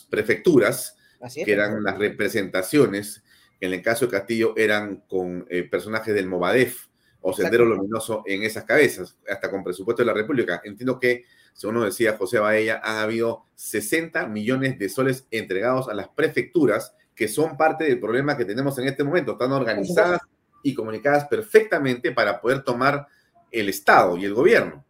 prefecturas, 0.09 0.95
que 1.34 1.51
eran 1.51 1.84
las 1.84 1.97
representaciones, 1.97 3.23
que 3.59 3.67
en 3.67 3.73
el 3.73 3.81
caso 3.81 4.05
de 4.05 4.11
Castillo 4.11 4.53
eran 4.57 5.03
con 5.07 5.47
personajes 5.69 6.13
del 6.13 6.27
Movadef 6.27 6.88
o 7.21 7.34
Sendero 7.34 7.65
Luminoso 7.65 8.23
en 8.25 8.43
esas 8.43 8.65
cabezas, 8.65 9.17
hasta 9.27 9.49
con 9.49 9.63
presupuesto 9.63 10.03
de 10.03 10.07
la 10.07 10.13
República. 10.13 10.61
Entiendo 10.63 10.99
que, 10.99 11.23
según 11.53 11.75
nos 11.75 11.85
decía 11.85 12.17
José 12.17 12.38
Baella, 12.38 12.81
han 12.84 12.97
habido 12.97 13.45
60 13.55 14.27
millones 14.27 14.77
de 14.77 14.89
soles 14.89 15.25
entregados 15.31 15.89
a 15.89 15.95
las 15.95 16.07
prefecturas, 16.09 16.93
que 17.15 17.27
son 17.27 17.57
parte 17.57 17.85
del 17.85 17.99
problema 17.99 18.38
que 18.38 18.45
tenemos 18.45 18.77
en 18.77 18.88
este 18.88 19.03
momento. 19.03 19.31
Están 19.34 19.51
organizadas 19.51 20.21
y 20.68 20.73
comunicadas 20.73 21.27
perfectamente 21.30 22.11
para 22.11 22.41
poder 22.41 22.61
tomar 22.61 23.07
el 23.49 23.69
Estado 23.69 24.18
y 24.18 24.26
el 24.26 24.34
gobierno 24.34 24.84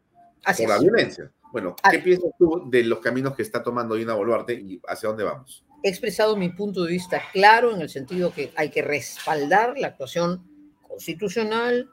Así 0.43 0.63
por 0.63 0.73
es. 0.73 0.77
la 0.77 0.83
violencia. 0.83 1.31
Bueno, 1.51 1.75
¿qué 1.91 1.99
piensas 1.99 2.31
tú 2.39 2.63
de 2.67 2.83
los 2.83 2.97
caminos 2.99 3.35
que 3.35 3.43
está 3.43 3.61
tomando 3.61 3.93
Dina 3.93 4.15
Boluarte 4.15 4.55
y 4.55 4.81
hacia 4.87 5.09
dónde 5.09 5.23
vamos? 5.23 5.63
He 5.83 5.89
expresado 5.89 6.35
mi 6.35 6.49
punto 6.49 6.83
de 6.83 6.91
vista 6.91 7.21
claro 7.31 7.75
en 7.75 7.81
el 7.81 7.89
sentido 7.89 8.33
que 8.33 8.51
hay 8.55 8.71
que 8.71 8.81
respaldar 8.81 9.77
la 9.77 9.89
actuación 9.89 10.43
constitucional, 10.81 11.87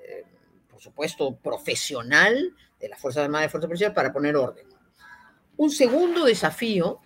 eh, 0.00 0.24
por 0.68 0.80
supuesto 0.80 1.36
profesional 1.36 2.56
de 2.80 2.88
las 2.88 3.00
Fuerzas 3.00 3.22
Armadas 3.22 3.46
y 3.46 3.50
Fuerza 3.50 3.68
Policial 3.68 3.94
para 3.94 4.12
poner 4.12 4.34
orden. 4.34 4.66
Un 5.58 5.70
segundo 5.70 6.24
desafío, 6.24 6.98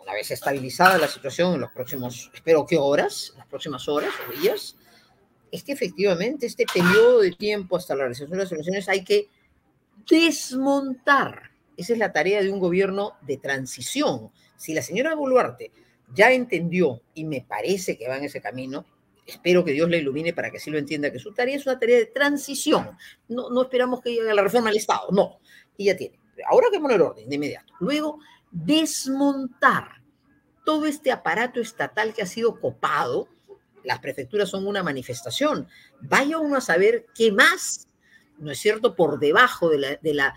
una 0.00 0.12
vez 0.12 0.30
estabilizada 0.30 0.96
la 0.96 1.08
situación 1.08 1.54
en 1.54 1.60
los 1.62 1.72
próximos, 1.72 2.30
espero 2.32 2.64
que 2.64 2.78
horas, 2.78 3.34
las 3.36 3.48
próximas 3.48 3.88
horas 3.88 4.12
o 4.28 4.40
días, 4.40 4.76
es 5.52 5.62
que 5.62 5.72
efectivamente 5.72 6.46
este 6.46 6.64
periodo 6.66 7.20
de 7.20 7.30
tiempo 7.30 7.76
hasta 7.76 7.94
la 7.94 8.00
realización 8.00 8.30
de 8.30 8.38
las 8.38 8.50
elecciones 8.50 8.88
hay 8.88 9.04
que 9.04 9.28
desmontar. 10.10 11.52
Esa 11.76 11.92
es 11.92 11.98
la 11.98 12.12
tarea 12.12 12.42
de 12.42 12.50
un 12.50 12.58
gobierno 12.58 13.12
de 13.20 13.36
transición. 13.36 14.32
Si 14.56 14.74
la 14.74 14.82
señora 14.82 15.14
Boluarte 15.14 15.70
ya 16.14 16.32
entendió 16.32 17.02
y 17.14 17.24
me 17.24 17.42
parece 17.42 17.96
que 17.96 18.08
va 18.08 18.16
en 18.16 18.24
ese 18.24 18.40
camino, 18.40 18.84
espero 19.26 19.64
que 19.64 19.72
Dios 19.72 19.88
la 19.88 19.98
ilumine 19.98 20.32
para 20.32 20.50
que 20.50 20.56
así 20.56 20.70
lo 20.70 20.78
entienda, 20.78 21.12
que 21.12 21.18
su 21.20 21.32
tarea 21.32 21.56
es 21.56 21.66
una 21.66 21.78
tarea 21.78 21.98
de 21.98 22.06
transición. 22.06 22.96
No, 23.28 23.50
no 23.50 23.62
esperamos 23.62 24.00
que 24.00 24.10
llegue 24.10 24.30
a 24.30 24.34
la 24.34 24.42
reforma 24.42 24.70
del 24.70 24.78
Estado, 24.78 25.08
no. 25.12 25.38
Ella 25.78 25.96
tiene 25.96 26.22
Ahora 26.48 26.68
que 26.70 26.80
poner 26.80 27.00
orden 27.00 27.28
de 27.28 27.34
inmediato. 27.36 27.72
Luego, 27.80 28.18
desmontar 28.50 30.02
todo 30.64 30.86
este 30.86 31.12
aparato 31.12 31.60
estatal 31.60 32.14
que 32.14 32.22
ha 32.22 32.26
sido 32.26 32.60
copado. 32.60 33.28
Las 33.84 33.98
prefecturas 34.00 34.48
son 34.48 34.66
una 34.66 34.82
manifestación. 34.82 35.68
Vaya 36.00 36.38
uno 36.38 36.56
a 36.56 36.60
saber 36.60 37.06
qué 37.14 37.32
más, 37.32 37.88
¿no 38.38 38.50
es 38.50 38.58
cierto?, 38.58 38.94
por 38.94 39.18
debajo 39.18 39.68
de 39.68 39.78
la, 39.78 39.96
de 39.96 40.14
la 40.14 40.34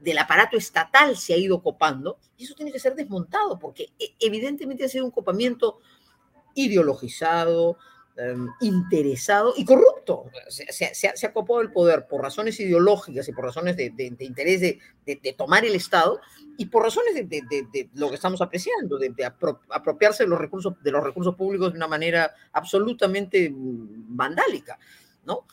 del 0.00 0.18
aparato 0.18 0.56
estatal 0.56 1.16
se 1.16 1.32
ha 1.32 1.38
ido 1.38 1.62
copando, 1.62 2.18
y 2.36 2.44
eso 2.44 2.54
tiene 2.54 2.70
que 2.70 2.78
ser 2.78 2.94
desmontado, 2.94 3.58
porque 3.58 3.92
e, 3.98 4.14
evidentemente 4.20 4.84
ha 4.84 4.88
sido 4.88 5.06
un 5.06 5.10
copamiento 5.10 5.80
ideologizado, 6.54 7.78
em, 8.16 8.48
interesado 8.60 9.54
y 9.56 9.64
corrupto. 9.64 10.24
Se, 10.48 11.26
ha 11.26 11.32
copado 11.32 11.60
el 11.60 11.72
poder 11.72 12.06
por 12.06 12.22
razones 12.22 12.58
ideológicas 12.60 13.28
y 13.28 13.32
por 13.32 13.44
razones 13.44 13.76
de, 13.76 13.92
interés 14.20 14.60
de, 14.60 15.32
tomar 15.36 15.64
el 15.64 15.74
Estado 15.74 16.20
y 16.56 16.66
por 16.66 16.84
razones 16.84 17.14
de, 17.14 17.88
lo 17.94 18.08
que 18.08 18.14
estamos 18.14 18.40
apreciando, 18.40 18.98
de, 18.98 19.12
apropiarse 19.70 20.24
de 20.24 20.28
los, 20.28 20.38
recursos, 20.38 20.74
de 20.82 20.90
los 20.90 21.02
recursos 21.02 21.34
públicos 21.34 21.72
de 21.72 21.78
una 21.78 21.88
manera 21.88 22.32
absolutamente 22.52 23.50
mm, 23.50 24.16
vandálica, 24.16 24.78
¿no? 25.24 25.46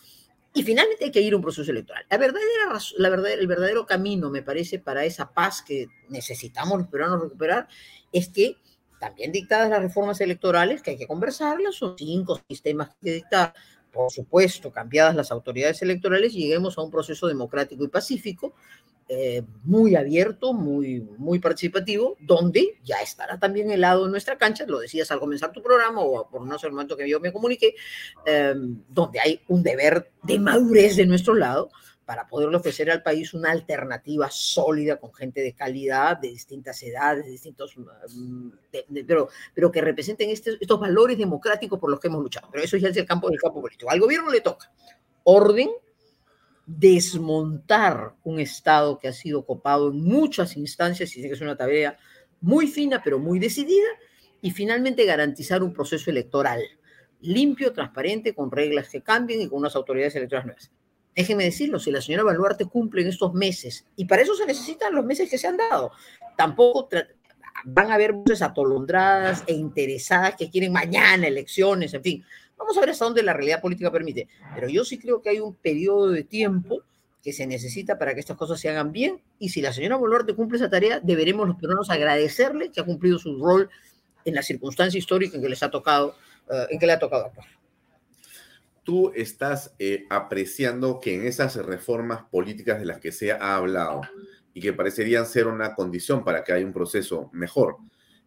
Y 0.53 0.63
finalmente 0.63 1.05
hay 1.05 1.11
que 1.11 1.21
ir 1.21 1.33
a 1.33 1.38
un 1.38 1.41
proceso 1.41 1.71
electoral. 1.71 2.05
La 2.09 2.17
verdadera, 2.17 2.77
la 2.97 3.09
verdad, 3.09 3.31
el 3.31 3.47
verdadero 3.47 3.85
camino, 3.85 4.29
me 4.29 4.43
parece, 4.43 4.79
para 4.79 5.05
esa 5.05 5.31
paz 5.31 5.61
que 5.61 5.88
necesitamos 6.09 6.77
los 6.77 6.88
peruanos 6.89 7.21
recuperar, 7.21 7.69
es 8.11 8.27
que 8.27 8.57
también 9.02 9.32
dictadas 9.32 9.68
las 9.68 9.82
reformas 9.82 10.22
electorales, 10.22 10.84
que 10.84 10.91
hay 10.91 10.98
que 10.98 11.07
conversarlas, 11.07 11.73
son 11.73 11.98
cinco 11.98 12.40
sistemas 12.48 12.91
que 13.02 13.14
dictar, 13.14 13.52
por 13.91 14.11
supuesto, 14.11 14.72
cambiadas 14.72 15.15
las 15.15 15.32
autoridades 15.32 15.82
electorales, 15.82 16.34
lleguemos 16.34 16.78
a 16.78 16.84
un 16.84 16.91
proceso 16.91 17.28
democrático 17.28 17.84
y 17.84 17.88
pacífico, 17.88 18.53
eh, 19.10 19.41
muy 19.64 19.95
abierto, 19.95 20.53
muy, 20.53 21.02
muy 21.18 21.40
participativo, 21.40 22.15
donde 22.19 22.78
ya 22.84 22.98
estará 23.02 23.40
también 23.40 23.72
el 23.72 23.82
lado 23.82 24.06
de 24.06 24.11
nuestra 24.11 24.38
cancha, 24.38 24.65
lo 24.68 24.80
decías 24.80 25.10
al 25.10 25.19
comenzar 25.19 25.52
tu 25.52 25.64
programa 25.64 26.02
o 26.02 26.30
por 26.30 26.45
no 26.45 26.60
ser 26.60 26.69
momento 26.69 26.95
que 26.95 27.10
yo 27.10 27.19
me 27.19 27.34
comuniqué, 27.34 27.73
eh, 28.28 28.53
donde 28.88 29.19
hay 29.19 29.41
un 29.48 29.64
deber 29.64 30.11
de 30.22 30.38
madurez 30.38 30.95
de 30.95 31.07
nuestro 31.07 31.34
lado 31.34 31.72
para 32.06 32.28
poderle 32.28 32.57
ofrecer 32.57 32.90
al 32.91 33.03
país 33.03 33.34
una 33.34 33.52
alternativa 33.52 34.30
sólida 34.30 34.98
con 34.98 35.14
gente 35.14 35.41
de 35.41 35.53
calidad, 35.53 36.18
de 36.18 36.30
distintas 36.30 36.82
edades, 36.84 37.26
de 37.26 37.32
distintos, 37.32 37.76
mm, 37.78 38.49
pero, 39.06 39.30
pero 39.53 39.72
que 39.72 39.82
representen 39.82 40.30
estos, 40.30 40.57
estos 40.60 40.80
valores 40.80 41.18
democráticos 41.18 41.80
por 41.80 41.90
los 41.90 41.99
que 41.99 42.07
hemos 42.07 42.22
luchado. 42.22 42.49
Pero 42.52 42.64
eso 42.64 42.78
ya 42.78 42.90
es 42.90 42.98
el 42.98 43.06
campo 43.06 43.30
del 43.30 43.40
campo 43.40 43.61
político. 43.61 43.90
Al 43.90 43.99
gobierno 43.99 44.30
le 44.32 44.41
toca 44.41 44.72
orden, 45.23 45.69
desmontar 46.65 48.15
un 48.23 48.40
Estado 48.40 48.98
que 48.98 49.07
ha 49.07 49.14
sido 49.14 49.45
copado 49.45 49.91
en 49.91 50.02
muchas 50.03 50.57
instancias, 50.57 51.15
y 51.15 51.22
sé 51.22 51.28
que 51.28 51.34
es 51.34 51.41
una 51.41 51.57
tarea 51.57 51.98
muy 52.40 52.68
fina, 52.68 53.02
pero 53.03 53.19
muy 53.19 53.40
decidida, 53.40 53.88
y 54.41 54.52
finalmente 54.52 55.06
garantizar 55.06 55.61
un 55.61 55.73
proceso 55.73 56.10
electoral 56.10 56.61
limpio, 57.22 57.72
transparente, 57.72 58.34
con 58.34 58.52
reglas 58.52 58.90
que 58.90 59.02
cambien 59.02 59.41
y 59.41 59.48
con 59.48 59.60
unas 59.60 59.76
autoridades 59.76 60.15
electorales 60.15 60.45
nuevas. 60.48 60.72
Déjenme 61.15 61.43
decirlo, 61.43 61.79
si 61.79 61.91
la 61.91 62.01
señora 62.01 62.23
Baluarte 62.23 62.65
cumple 62.65 63.01
en 63.01 63.09
estos 63.09 63.33
meses, 63.33 63.85
y 63.95 64.05
para 64.05 64.21
eso 64.21 64.35
se 64.35 64.45
necesitan 64.45 64.95
los 64.95 65.05
meses 65.05 65.29
que 65.29 65.38
se 65.38 65.47
han 65.47 65.57
dado, 65.57 65.91
tampoco 66.38 66.88
van 67.65 67.91
a 67.91 67.95
haber 67.95 68.13
voces 68.13 68.41
atolondradas 68.41 69.43
e 69.45 69.53
interesadas 69.53 70.35
que 70.35 70.49
quieren 70.49 70.71
mañana 70.71 71.27
elecciones, 71.27 71.93
en 71.93 72.01
fin, 72.01 72.25
Vamos 72.61 72.77
a 72.77 72.81
ver 72.81 72.91
hasta 72.91 73.05
dónde 73.05 73.23
la 73.23 73.33
realidad 73.33 73.59
política 73.59 73.91
permite. 73.91 74.27
Pero 74.53 74.69
yo 74.69 74.85
sí 74.85 74.99
creo 74.99 75.19
que 75.19 75.29
hay 75.29 75.39
un 75.39 75.55
periodo 75.55 76.11
de 76.11 76.23
tiempo 76.23 76.83
que 77.23 77.33
se 77.33 77.47
necesita 77.47 77.97
para 77.97 78.13
que 78.13 78.19
estas 78.19 78.38
cosas 78.38 78.59
se 78.59 78.69
hagan 78.69 78.91
bien. 78.91 79.19
Y 79.39 79.49
si 79.49 79.61
la 79.61 79.73
señora 79.73 79.95
Boluarte 79.95 80.35
cumple 80.35 80.59
esa 80.59 80.69
tarea, 80.69 80.99
deberemos 80.99 81.47
los 81.47 81.57
peruanos 81.57 81.89
agradecerle 81.89 82.71
que 82.71 82.79
ha 82.79 82.85
cumplido 82.85 83.17
su 83.17 83.43
rol 83.43 83.67
en 84.25 84.35
la 84.35 84.43
circunstancia 84.43 84.99
histórica 84.99 85.38
en 85.38 85.41
que 85.41 85.49
les 85.49 85.63
ha 85.63 85.71
tocado, 85.71 86.15
eh, 86.51 86.67
en 86.69 86.77
que 86.77 86.85
le 86.85 86.93
ha 86.93 86.99
tocado 86.99 87.25
actuar. 87.25 87.47
Tú 88.83 89.11
estás 89.15 89.75
eh, 89.79 90.05
apreciando 90.09 90.99
que 90.99 91.15
en 91.15 91.25
esas 91.25 91.55
reformas 91.55 92.23
políticas 92.31 92.79
de 92.79 92.85
las 92.85 92.99
que 92.99 93.11
se 93.11 93.31
ha 93.31 93.55
hablado 93.55 94.01
y 94.53 94.61
que 94.61 94.73
parecerían 94.73 95.25
ser 95.25 95.47
una 95.47 95.75
condición 95.75 96.23
para 96.23 96.43
que 96.43 96.53
haya 96.53 96.65
un 96.65 96.73
proceso 96.73 97.29
mejor, 97.31 97.77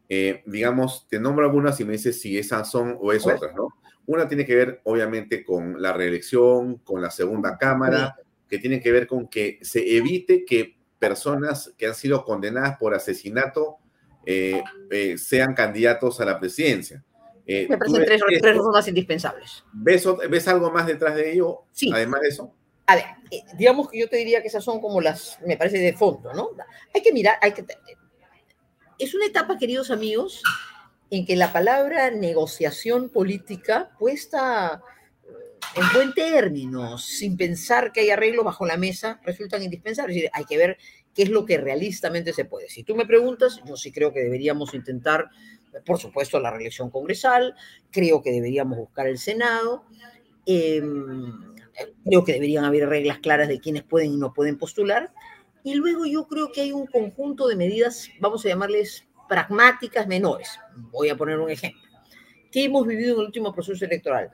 eh, 0.09 0.43
digamos, 0.47 1.07
te 1.09 1.19
nombro 1.19 1.45
algunas 1.45 1.81
y 1.81 1.85
me 1.85 1.93
dices 1.93 2.21
si 2.21 2.39
esas 2.39 2.71
son 2.71 2.97
o 3.01 3.13
es 3.13 3.27
otras, 3.27 3.55
¿no? 3.55 3.69
Una 4.07 4.29
tiene 4.29 4.45
que 4.45 4.55
ver, 4.55 4.81
obviamente, 4.85 5.45
con 5.45 5.81
la 5.81 5.93
reelección, 5.93 6.77
con 6.79 7.01
la 7.01 7.11
segunda 7.11 7.57
Cámara, 7.57 8.17
que 8.49 8.59
tiene 8.59 8.81
que 8.81 8.93
ver 8.93 9.07
con 9.07 9.29
que 9.29 9.59
se 9.63 9.97
evite 9.97 10.45
que 10.45 10.77
personas 10.99 11.73
que 11.79 11.87
han 11.87 11.95
sido 11.95 12.25
condenadas 12.25 12.77
por 12.79 12.95
asesinato 12.95 13.79
eh, 14.27 14.63
eh, 14.91 15.19
sean 15.19 15.55
candidatos 15.55 16.21
a 16.21 16.25
la 16.25 16.39
presidencia. 16.39 17.03
Eh, 17.47 17.67
Me 17.69 17.77
parecen 17.77 18.05
tres, 18.05 18.21
reformas 18.41 18.89
indispensables. 18.89 19.65
¿ves, 19.73 20.07
¿Ves 20.31 20.49
algo 20.49 20.71
más 20.71 20.87
detrás 20.87 21.15
de 21.15 21.33
ello? 21.33 21.65
Sí. 21.73 21.91
Además 21.93 22.23
de 22.23 22.29
eso. 22.29 22.55
A 22.87 22.97
ver, 22.97 23.05
digamos 23.57 23.91
que 23.91 23.99
yo 23.99 24.09
te 24.09 24.17
diría 24.17 24.43
que 24.43 24.49
esas 24.49 24.65
son 24.65 24.81
como 24.81 25.01
las, 25.01 25.39
me 25.47 25.57
parece, 25.57 25.79
de 25.79 25.95
fondo, 25.95 26.33
¿no? 26.35 26.51
Hay 26.95 27.03
que 27.03 27.13
mirar, 27.13 27.39
hay 27.41 27.53
que... 27.53 27.65
Es 28.99 29.15
una 29.15 29.27
etapa, 29.27 29.59
queridos 29.59 29.91
amigos, 29.91 30.43
en 31.11 31.25
que 31.27 31.37
la 31.37 31.53
palabra 31.53 32.11
negociación 32.11 33.09
política 33.09 33.91
puesta 33.99 34.83
en 35.77 35.93
buen 35.93 36.13
término, 36.13 36.99
sin 36.99 37.37
pensar 37.37 37.93
que 37.93 38.01
hay 38.01 38.11
arreglo 38.11 38.45
bajo 38.45 38.67
la 38.67 38.77
mesa, 38.77 39.21
resultan 39.25 39.63
indispensables. 39.63 40.31
hay 40.33 40.45
que 40.45 40.57
ver 40.57 40.79
qué 41.15 41.23
es 41.25 41.31
lo 41.31 41.45
que 41.45 41.59
realistamente 41.59 42.33
se 42.33 42.45
puede. 42.45 42.69
Si 42.69 42.85
tú 42.85 42.95
me 42.95 43.07
preguntas, 43.07 43.61
yo 43.67 43.77
sí 43.77 43.93
creo 43.93 44.13
que 44.13 44.21
deberíamos 44.21 44.75
intentar, 44.75 45.31
por 45.85 45.99
supuesto, 45.99 46.39
la 46.41 46.51
reelección 46.51 46.91
congresal, 46.91 47.55
creo 47.91 48.23
que 48.23 48.31
deberíamos 48.31 48.79
buscar 48.79 49.07
el 49.07 49.19
Senado, 49.19 49.85
em, 50.47 51.55
creo 52.05 52.25
que 52.25 52.35
deberían 52.35 52.65
haber 52.65 52.89
reglas 52.89 53.19
claras 53.19 53.49
de 53.49 53.61
quiénes 53.61 53.83
pueden 53.83 54.13
y 54.13 54.17
no 54.17 54.33
pueden 54.33 54.59
postular, 54.59 55.13
y 55.63 55.75
luego 55.75 56.07
yo 56.07 56.27
creo 56.27 56.53
que 56.53 56.61
hay 56.61 56.73
un 56.73 56.87
conjunto 56.87 57.49
de 57.49 57.57
medidas, 57.57 58.11
vamos 58.21 58.45
a 58.45 58.49
llamarles 58.49 59.07
pragmáticas 59.29 60.07
menores. 60.07 60.59
Voy 60.93 61.09
a 61.09 61.17
poner 61.17 61.39
un 61.39 61.51
ejemplo. 61.51 61.81
¿Qué 62.53 62.65
hemos 62.65 62.87
vivido 62.87 63.15
en 63.15 63.21
el 63.21 63.27
último 63.27 63.53
proceso 63.53 63.85
electoral? 63.85 64.31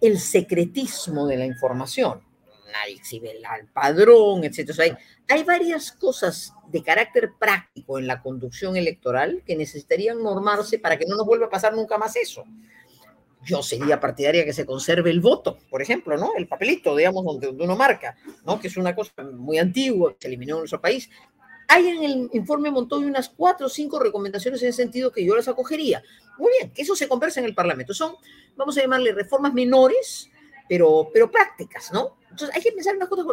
El 0.00 0.18
secretismo 0.18 1.26
de 1.26 1.36
la 1.36 1.46
información. 1.46 2.20
Exhibe 2.88 3.32
el 3.32 3.68
padrón, 3.72 4.44
etc. 4.44 4.70
hay, 4.80 4.92
hay 5.28 5.42
varias 5.44 5.92
cosas 5.92 6.52
de 6.68 6.82
carácter 6.82 7.32
práctico 7.38 7.98
en 7.98 8.06
la 8.06 8.22
conducción 8.22 8.76
electoral 8.76 9.42
que 9.46 9.56
necesitarían 9.56 10.22
normarse 10.22 10.78
para 10.78 10.98
que 10.98 11.06
no 11.06 11.16
nos 11.16 11.26
vuelva 11.26 11.46
a 11.46 11.50
pasar 11.50 11.74
nunca 11.74 11.98
más 11.98 12.16
eso 12.16 12.44
yo 13.44 13.62
sería 13.62 14.00
partidaria 14.00 14.44
que 14.44 14.52
se 14.52 14.66
conserve 14.66 15.10
el 15.10 15.20
voto, 15.20 15.58
por 15.70 15.82
ejemplo, 15.82 16.16
¿no? 16.16 16.32
El 16.36 16.48
papelito, 16.48 16.96
digamos, 16.96 17.24
donde, 17.24 17.48
uno 17.48 17.76
marca, 17.76 18.16
¿no? 18.44 18.58
Que 18.58 18.68
es 18.68 18.76
una 18.76 18.94
cosa 18.94 19.12
muy 19.22 19.58
antigua, 19.58 20.12
que 20.12 20.18
se 20.22 20.28
eliminó 20.28 20.54
en 20.54 20.60
nuestro 20.60 20.80
país, 20.80 21.10
hay 21.68 21.88
en 21.88 22.02
el 22.02 22.30
informe 22.32 22.70
Montoya 22.70 23.06
unas 23.06 23.28
cuatro 23.28 23.66
o 23.66 23.70
cinco 23.70 23.98
recomendaciones 23.98 24.62
en 24.62 24.68
ese 24.68 24.82
sentido 24.82 25.10
que 25.10 25.24
yo 25.24 25.34
las 25.34 25.48
acogería. 25.48 26.02
Muy 26.38 26.50
bien, 26.58 26.72
que 26.72 26.82
eso 26.82 26.94
se 26.94 27.08
conversa 27.08 27.40
en 27.40 27.46
el 27.46 27.54
Parlamento. 27.54 27.94
Son, 27.94 28.14
vamos 28.56 28.76
a 28.76 28.82
llamarle 28.82 29.12
reformas 29.12 29.54
menores, 29.54 30.30
pero, 30.68 31.10
pero 31.12 31.30
prácticas, 31.30 31.92
¿no? 31.92 32.16
Entonces 32.30 32.54
hay 32.54 32.62
que 32.62 32.72
pensar 32.72 32.94
en 32.94 33.00
las 33.00 33.08
cosas. 33.08 33.26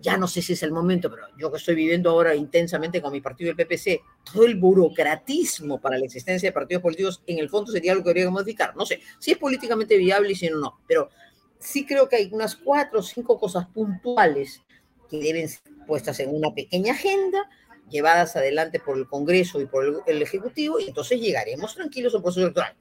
Ya 0.00 0.16
no 0.16 0.28
sé 0.28 0.42
si 0.42 0.52
es 0.52 0.62
el 0.62 0.70
momento, 0.70 1.10
pero 1.10 1.26
yo 1.36 1.50
que 1.50 1.56
estoy 1.56 1.74
viviendo 1.74 2.10
ahora 2.10 2.34
intensamente 2.34 3.02
con 3.02 3.10
mi 3.12 3.20
partido, 3.20 3.50
el 3.50 3.56
PPC, 3.56 4.00
todo 4.32 4.44
el 4.44 4.54
burocratismo 4.54 5.80
para 5.80 5.98
la 5.98 6.04
existencia 6.04 6.48
de 6.48 6.52
partidos 6.52 6.82
políticos, 6.82 7.22
en 7.26 7.38
el 7.38 7.48
fondo 7.48 7.72
sería 7.72 7.92
algo 7.92 8.04
que 8.04 8.10
habría 8.10 8.24
que 8.26 8.30
modificar. 8.30 8.76
No 8.76 8.86
sé 8.86 9.00
si 9.18 9.32
es 9.32 9.38
políticamente 9.38 9.96
viable 9.96 10.32
y 10.32 10.34
si 10.36 10.48
no, 10.50 10.58
no. 10.58 10.80
Pero 10.86 11.10
sí 11.58 11.84
creo 11.84 12.08
que 12.08 12.16
hay 12.16 12.30
unas 12.32 12.54
cuatro 12.56 13.00
o 13.00 13.02
cinco 13.02 13.38
cosas 13.38 13.66
puntuales 13.66 14.62
que 15.10 15.18
deben 15.18 15.48
ser 15.48 15.62
puestas 15.86 16.20
en 16.20 16.34
una 16.34 16.54
pequeña 16.54 16.92
agenda, 16.92 17.48
llevadas 17.88 18.36
adelante 18.36 18.78
por 18.78 18.98
el 18.98 19.08
Congreso 19.08 19.60
y 19.60 19.66
por 19.66 20.04
el, 20.06 20.22
Ejecutivo, 20.22 20.78
y 20.78 20.88
entonces 20.88 21.20
llegaremos 21.20 21.74
tranquilos 21.74 22.14
al 22.14 22.22
proceso 22.22 22.42
electoral. 22.42 22.76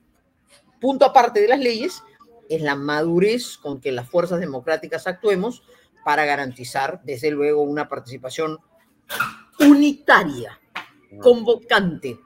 Punto 0.79 1.05
aparte 1.05 1.41
de 1.41 1.47
las 1.47 1.59
leyes 1.59 2.03
es 2.49 2.61
la 2.61 2.75
madurez 2.75 3.57
con 3.57 3.79
que 3.81 3.91
las 3.91 4.09
fuerzas 4.09 4.39
democráticas 4.39 5.07
actuemos 5.07 5.63
para 6.03 6.25
garantizar, 6.25 7.01
desde 7.03 7.31
luego, 7.31 7.61
una 7.63 7.89
participación 7.89 8.59
unitaria, 9.59 10.59
convocante 11.21 12.19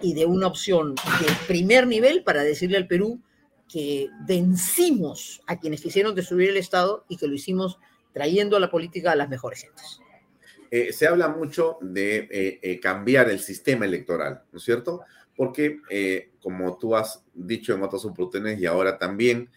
y 0.00 0.14
de 0.14 0.26
una 0.26 0.46
opción 0.46 0.94
de 0.94 1.26
primer 1.46 1.86
nivel 1.86 2.22
para 2.24 2.42
decirle 2.42 2.76
al 2.76 2.86
Perú 2.86 3.20
que 3.68 4.08
vencimos 4.26 5.42
a 5.46 5.58
quienes 5.58 5.80
quisieron 5.80 6.14
destruir 6.14 6.50
el 6.50 6.56
Estado 6.56 7.04
y 7.08 7.16
que 7.16 7.28
lo 7.28 7.34
hicimos 7.34 7.78
trayendo 8.12 8.56
a 8.56 8.60
la 8.60 8.70
política 8.70 9.12
a 9.12 9.16
las 9.16 9.28
mejores 9.28 9.62
gentes. 9.62 10.00
Eh, 10.70 10.92
se 10.92 11.06
habla 11.06 11.28
mucho 11.28 11.78
de 11.80 12.28
eh, 12.30 12.58
eh, 12.62 12.80
cambiar 12.80 13.28
el 13.28 13.40
sistema 13.40 13.84
electoral, 13.84 14.42
¿no 14.52 14.58
es 14.58 14.64
cierto? 14.64 15.00
Porque, 15.36 15.80
como 16.42 16.78
tú 16.78 16.96
has 16.96 17.24
dicho 17.34 17.74
en 17.74 17.82
otras 17.82 18.04
oportunidades 18.04 18.60
y 18.60 18.66
ahora 18.66 18.98
también, 18.98 19.50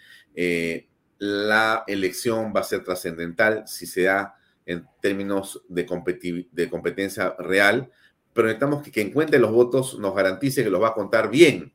la 1.18 1.84
elección 1.88 2.52
va 2.56 2.62
a 2.62 2.64
ser 2.64 2.84
trascendental 2.84 3.64
si 3.68 3.86
se 3.86 4.04
da 4.04 4.36
en 4.66 4.86
términos 5.02 5.64
de, 5.68 6.48
de 6.52 6.70
competencia 6.70 7.36
real, 7.40 7.90
pero 8.34 8.48
necesitamos 8.48 8.84
que 8.84 8.92
quien 8.92 9.12
cuente 9.12 9.40
los 9.40 9.52
votos 9.52 10.00
nos 10.00 10.16
garantice 10.16 10.64
que 10.64 10.70
los 10.70 10.82
va 10.82 10.90
a 10.90 10.94
contar 10.94 11.30
bien. 11.30 11.72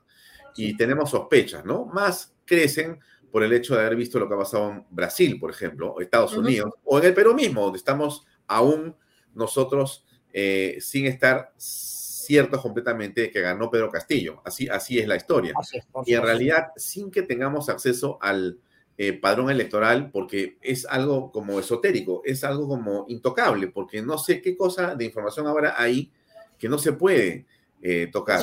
Y 0.57 0.77
tenemos 0.77 1.11
sospechas, 1.11 1.65
¿no? 1.65 1.85
Más 1.87 2.35
crecen 2.45 2.99
por 3.31 3.43
el 3.43 3.53
hecho 3.53 3.75
de 3.75 3.81
haber 3.81 3.97
visto 3.97 4.19
lo 4.19 4.29
que 4.29 4.35
ha 4.35 4.39
pasado 4.39 4.71
en 4.71 4.85
Brasil, 4.91 5.39
por 5.39 5.51
ejemplo, 5.51 6.01
Estados 6.01 6.35
Unidos, 6.35 6.73
o 6.85 6.99
en 6.99 7.05
el 7.05 7.15
Perú 7.15 7.35
mismo, 7.35 7.63
donde 7.63 7.79
estamos 7.79 8.27
aún 8.47 8.97
nosotros 9.35 10.05
eh, 10.33 10.79
sin 10.81 11.07
estar 11.07 11.53
ciertos 12.29 12.61
completamente 12.61 13.31
que 13.31 13.41
ganó 13.41 13.71
Pedro 13.71 13.91
Castillo. 13.91 14.43
Así, 14.45 14.69
así 14.69 14.99
es 14.99 15.09
la 15.09 15.17
historia. 15.17 15.55
y 16.05 16.13
en 16.13 16.23
realidad, 16.23 16.69
sin 16.77 17.11
que 17.11 17.23
tengamos 17.23 17.71
acceso 17.71 18.19
al 18.21 18.59
eh, 18.99 19.15
padrón 19.15 19.49
electoral, 19.49 20.11
porque 20.11 20.59
es 20.61 20.85
algo 20.85 21.33
como 21.33 21.59
esotérico, 21.59 22.21
es 22.27 22.45
algo 22.45 22.69
como 22.69 23.07
intocable, 23.09 23.69
porque 23.69 24.03
no 24.03 24.19
sé 24.19 24.43
qué 24.43 24.59
cosa 24.59 24.95
de 24.95 25.07
información 25.07 25.47
habrá 25.47 25.81
ahí 25.81 26.13
que 26.59 26.69
no 26.69 26.77
se 26.77 26.93
puede 26.93 27.47
eh, 27.81 28.11
tocar. 28.13 28.43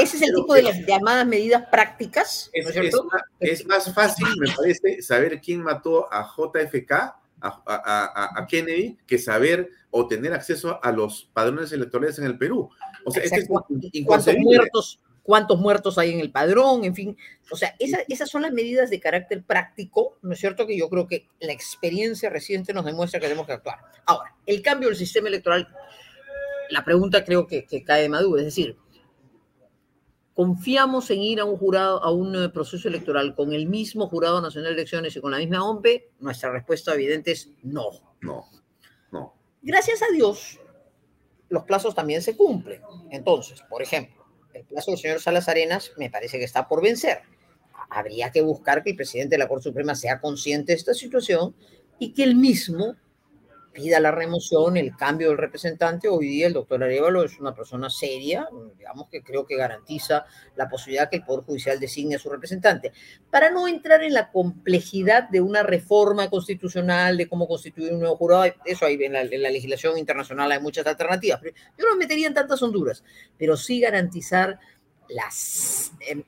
Ese 0.00 0.16
es 0.16 0.22
el 0.22 0.34
tipo 0.34 0.54
de 0.54 0.64
las 0.64 0.84
llamadas 0.84 1.24
medidas 1.24 1.68
prácticas. 1.70 2.50
Es, 2.52 3.64
más 3.64 3.94
fácil, 3.94 4.26
me 4.40 4.50
parece, 4.56 5.02
saber 5.02 5.40
quién 5.40 5.62
mató 5.62 6.12
a 6.12 6.26
JFK, 6.36 6.92
a, 7.42 8.46
Kennedy, 8.48 8.98
que 9.06 9.18
saber 9.18 9.70
o 9.90 10.06
tener 10.06 10.32
acceso 10.32 10.78
a 10.82 10.92
los 10.92 11.30
padrones 11.32 11.72
electorales 11.72 12.18
en 12.18 12.24
el 12.24 12.38
Perú. 12.38 12.70
O 13.04 13.10
sea, 13.10 13.22
este 13.22 13.46
¿Cuántos 14.04 14.36
muertos, 14.38 15.00
cuántos 15.22 15.60
muertos 15.60 15.98
hay 15.98 16.12
en 16.12 16.20
el 16.20 16.30
padrón? 16.30 16.84
En 16.84 16.94
fin, 16.94 17.16
o 17.50 17.56
sea, 17.56 17.74
esas 17.78 18.30
son 18.30 18.42
las 18.42 18.52
medidas 18.52 18.90
de 18.90 19.00
carácter 19.00 19.42
práctico, 19.42 20.18
¿no 20.22 20.32
es 20.32 20.38
cierto? 20.38 20.66
Que 20.66 20.78
yo 20.78 20.88
creo 20.88 21.06
que 21.06 21.26
la 21.40 21.52
experiencia 21.52 22.30
reciente 22.30 22.72
nos 22.72 22.84
demuestra 22.84 23.20
que 23.20 23.26
tenemos 23.26 23.46
que 23.46 23.54
actuar. 23.54 23.78
Ahora, 24.06 24.34
el 24.46 24.62
cambio 24.62 24.88
del 24.88 24.96
sistema 24.96 25.28
electoral 25.28 25.68
la 26.70 26.84
pregunta 26.84 27.24
creo 27.24 27.46
que, 27.46 27.66
cae 27.84 28.02
de 28.02 28.08
maduro, 28.08 28.38
es 28.38 28.44
decir, 28.44 28.76
¿confiamos 30.34 31.10
en 31.10 31.20
ir 31.20 31.40
a 31.40 31.44
un 31.44 31.56
jurado, 31.56 32.02
a 32.02 32.12
un 32.12 32.34
eh, 32.44 32.48
proceso 32.48 32.88
electoral 32.88 33.34
con 33.34 33.52
el 33.52 33.66
mismo 33.66 34.08
jurado 34.08 34.40
nacional 34.40 34.70
de 34.70 34.80
elecciones 34.80 35.16
y 35.16 35.20
con 35.20 35.32
la 35.32 35.38
misma 35.38 35.64
OMPE? 35.64 36.12
Nuestra 36.20 36.50
respuesta 36.50 36.94
evidente 36.94 37.32
es. 37.32 37.50
No, 37.62 37.90
no. 38.20 38.46
Gracias 39.62 40.02
a 40.02 40.12
Dios, 40.12 40.58
los 41.48 41.64
plazos 41.64 41.94
también 41.94 42.22
se 42.22 42.36
cumplen. 42.36 42.80
Entonces, 43.10 43.62
por 43.68 43.82
ejemplo, 43.82 44.24
el 44.54 44.64
plazo 44.64 44.90
del 44.90 45.00
señor 45.00 45.20
Salas 45.20 45.48
Arenas 45.48 45.92
me 45.98 46.10
parece 46.10 46.38
que 46.38 46.44
está 46.44 46.66
por 46.66 46.82
vencer. 46.82 47.22
Habría 47.90 48.30
que 48.30 48.40
buscar 48.40 48.82
que 48.82 48.90
el 48.90 48.96
presidente 48.96 49.34
de 49.34 49.38
la 49.38 49.48
Corte 49.48 49.64
Suprema 49.64 49.94
sea 49.94 50.20
consciente 50.20 50.72
de 50.72 50.78
esta 50.78 50.94
situación 50.94 51.54
y 51.98 52.12
que 52.14 52.22
él 52.22 52.36
mismo 52.36 52.96
pida 53.72 54.00
la 54.00 54.10
remoción, 54.10 54.76
el 54.76 54.96
cambio 54.96 55.28
del 55.28 55.38
representante. 55.38 56.08
Hoy 56.08 56.26
día 56.26 56.46
el 56.46 56.52
doctor 56.52 56.82
Arevalo 56.82 57.22
es 57.24 57.38
una 57.38 57.54
persona 57.54 57.88
seria, 57.88 58.48
digamos 58.76 59.08
que 59.08 59.22
creo 59.22 59.46
que 59.46 59.56
garantiza 59.56 60.24
la 60.56 60.68
posibilidad 60.68 61.08
que 61.08 61.16
el 61.16 61.24
Poder 61.24 61.44
Judicial 61.44 61.78
designe 61.78 62.16
a 62.16 62.18
su 62.18 62.28
representante. 62.30 62.92
Para 63.30 63.50
no 63.50 63.68
entrar 63.68 64.02
en 64.02 64.14
la 64.14 64.30
complejidad 64.30 65.28
de 65.28 65.40
una 65.40 65.62
reforma 65.62 66.28
constitucional, 66.28 67.16
de 67.16 67.28
cómo 67.28 67.46
constituir 67.46 67.92
un 67.92 68.00
nuevo 68.00 68.16
jurado, 68.16 68.44
eso 68.64 68.86
ahí 68.86 68.98
en 69.00 69.12
la, 69.12 69.24
legislación 69.24 69.98
internacional 69.98 70.50
hay 70.50 70.60
muchas 70.60 70.86
alternativas. 70.86 71.40
Pero 71.40 71.54
yo 71.78 71.86
no 71.86 71.96
metería 71.96 72.26
en 72.26 72.34
tantas 72.34 72.62
honduras, 72.62 73.04
pero 73.38 73.56
sí 73.56 73.80
garantizar 73.80 74.58
la 75.08 75.28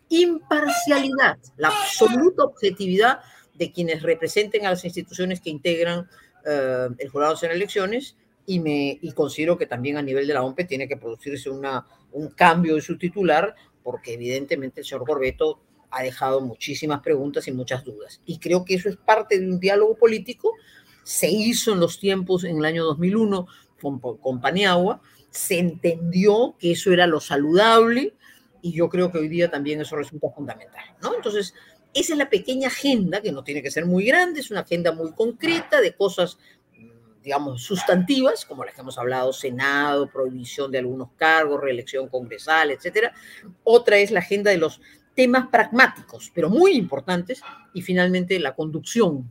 imparcialidad, 0.09 1.39
la 1.57 1.69
absoluta 1.69 2.45
objetividad 2.45 3.21
de 3.55 3.73
quienes 3.73 4.03
representen 4.03 4.67
a 4.67 4.71
las 4.71 4.85
instituciones 4.85 5.41
que 5.41 5.51
integran 5.51 6.09
eh, 6.47 6.89
el 6.99 7.09
jurado 7.09 7.37
en 7.43 7.51
elecciones 7.51 8.17
y, 8.47 8.61
me, 8.61 8.99
y 9.01 9.13
considero 9.13 9.57
que 9.57 9.67
también 9.67 9.97
a 9.97 10.03
nivel 10.03 10.27
de 10.27 10.35
la 10.35 10.43
OMP 10.43 10.67
tiene 10.67 10.89
que 10.89 10.97
producirse 10.97 11.51
una, 11.51 11.87
un 12.13 12.29
cambio 12.29 12.75
de 12.75 12.83
su 12.83 12.99
titular 12.99 13.55
porque 13.83 14.15
evidentemente 14.15 14.81
el 14.81 14.87
señor 14.87 15.07
Corbeto 15.07 15.61
ha 15.91 16.03
dejado 16.03 16.41
muchísimas 16.41 17.01
preguntas 17.01 17.47
y 17.49 17.53
muchas 17.53 17.85
dudas. 17.85 18.21
Y 18.25 18.39
creo 18.39 18.65
que 18.65 18.75
eso 18.75 18.89
es 18.89 18.97
parte 18.97 19.39
de 19.39 19.47
un 19.47 19.61
diálogo 19.61 19.95
político. 19.97 20.53
Se 21.03 21.29
hizo 21.29 21.73
en 21.73 21.81
los 21.81 21.99
tiempos, 21.99 22.45
en 22.45 22.59
el 22.59 22.65
año 22.65 22.85
2001, 22.85 23.47
con, 23.81 23.99
con 23.99 24.41
Paniagua, 24.41 25.03
se 25.31 25.59
entendió 25.59 26.57
que 26.59 26.73
eso 26.73 26.93
era 26.93 27.07
lo 27.07 27.21
saludable 27.21 28.15
y 28.63 28.73
yo 28.73 28.89
creo 28.89 29.11
que 29.11 29.19
hoy 29.19 29.29
día 29.29 29.51
también 29.51 29.81
eso 29.81 29.97
resulta 29.97 30.31
fundamental, 30.31 30.85
¿no? 31.03 31.15
Entonces, 31.17 31.53
esa 31.95 32.13
es 32.15 32.19
la 32.19 32.31
pequeña 32.31 32.69
agenda, 32.69 33.21
que 33.21 33.33
no 33.33 33.45
tiene 33.45 33.63
que 33.63 33.71
ser 33.71 33.87
muy 33.87 34.05
grande, 34.07 34.41
es 34.41 34.51
una 34.51 34.61
agenda 34.61 34.93
muy 34.93 35.13
concreta 35.13 35.81
de 35.81 35.95
cosas, 35.95 36.39
digamos, 37.23 37.63
sustantivas, 37.63 38.45
como 38.45 38.65
las 38.65 38.75
que 38.75 38.81
hemos 38.81 38.99
hablado, 38.99 39.33
Senado, 39.33 40.11
prohibición 40.11 40.71
de 40.71 40.79
algunos 40.79 41.11
cargos, 41.17 41.61
reelección 41.61 42.09
congresal, 42.09 42.71
etcétera. 42.71 43.13
Otra 43.63 43.99
es 43.99 44.11
la 44.11 44.21
agenda 44.21 44.51
de 44.51 44.59
los 44.59 44.81
temas 45.15 45.49
pragmáticos, 45.49 46.33
pero 46.35 46.49
muy 46.49 46.73
importantes, 46.73 47.43
y 47.75 47.83
finalmente 47.83 48.39
la 48.41 48.55
conducción, 48.55 49.31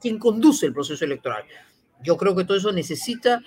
quién 0.00 0.18
conduce 0.18 0.66
el 0.66 0.72
proceso 0.72 1.04
electoral. 1.04 1.44
Yo 2.02 2.16
creo 2.16 2.34
que 2.34 2.44
todo 2.44 2.56
eso 2.56 2.72
necesita 2.72 3.42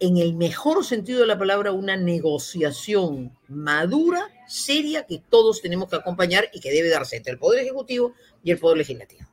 en 0.00 0.16
el 0.16 0.34
mejor 0.34 0.84
sentido 0.84 1.20
de 1.20 1.26
la 1.26 1.38
palabra, 1.38 1.72
una 1.72 1.96
negociación 1.96 3.36
madura, 3.48 4.28
seria, 4.50 5.06
que 5.06 5.22
todos 5.28 5.62
tenemos 5.62 5.88
que 5.88 5.96
acompañar 5.96 6.48
y 6.52 6.60
que 6.60 6.70
debe 6.70 6.88
darse 6.88 7.16
entre 7.16 7.32
el 7.32 7.38
Poder 7.38 7.60
Ejecutivo 7.60 8.14
y 8.42 8.50
el 8.50 8.58
Poder 8.58 8.78
Legislativo. 8.78 9.26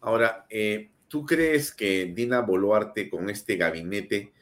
Ahora, 0.00 0.46
eh, 0.50 0.90
¿tú 1.08 1.24
crees 1.24 1.72
que 1.72 2.06
Dina 2.06 2.40
Boluarte 2.40 3.08
con 3.08 3.30
este 3.30 3.56
gabinete 3.56 4.32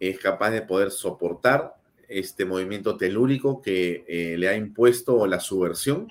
es 0.00 0.18
capaz 0.18 0.50
de 0.50 0.62
poder 0.62 0.90
soportar 0.90 1.74
este 2.08 2.44
movimiento 2.44 2.96
telúrico 2.96 3.62
que 3.62 4.04
eh, 4.08 4.36
le 4.36 4.48
ha 4.48 4.56
impuesto 4.56 5.26
la 5.26 5.40
subversión? 5.40 6.08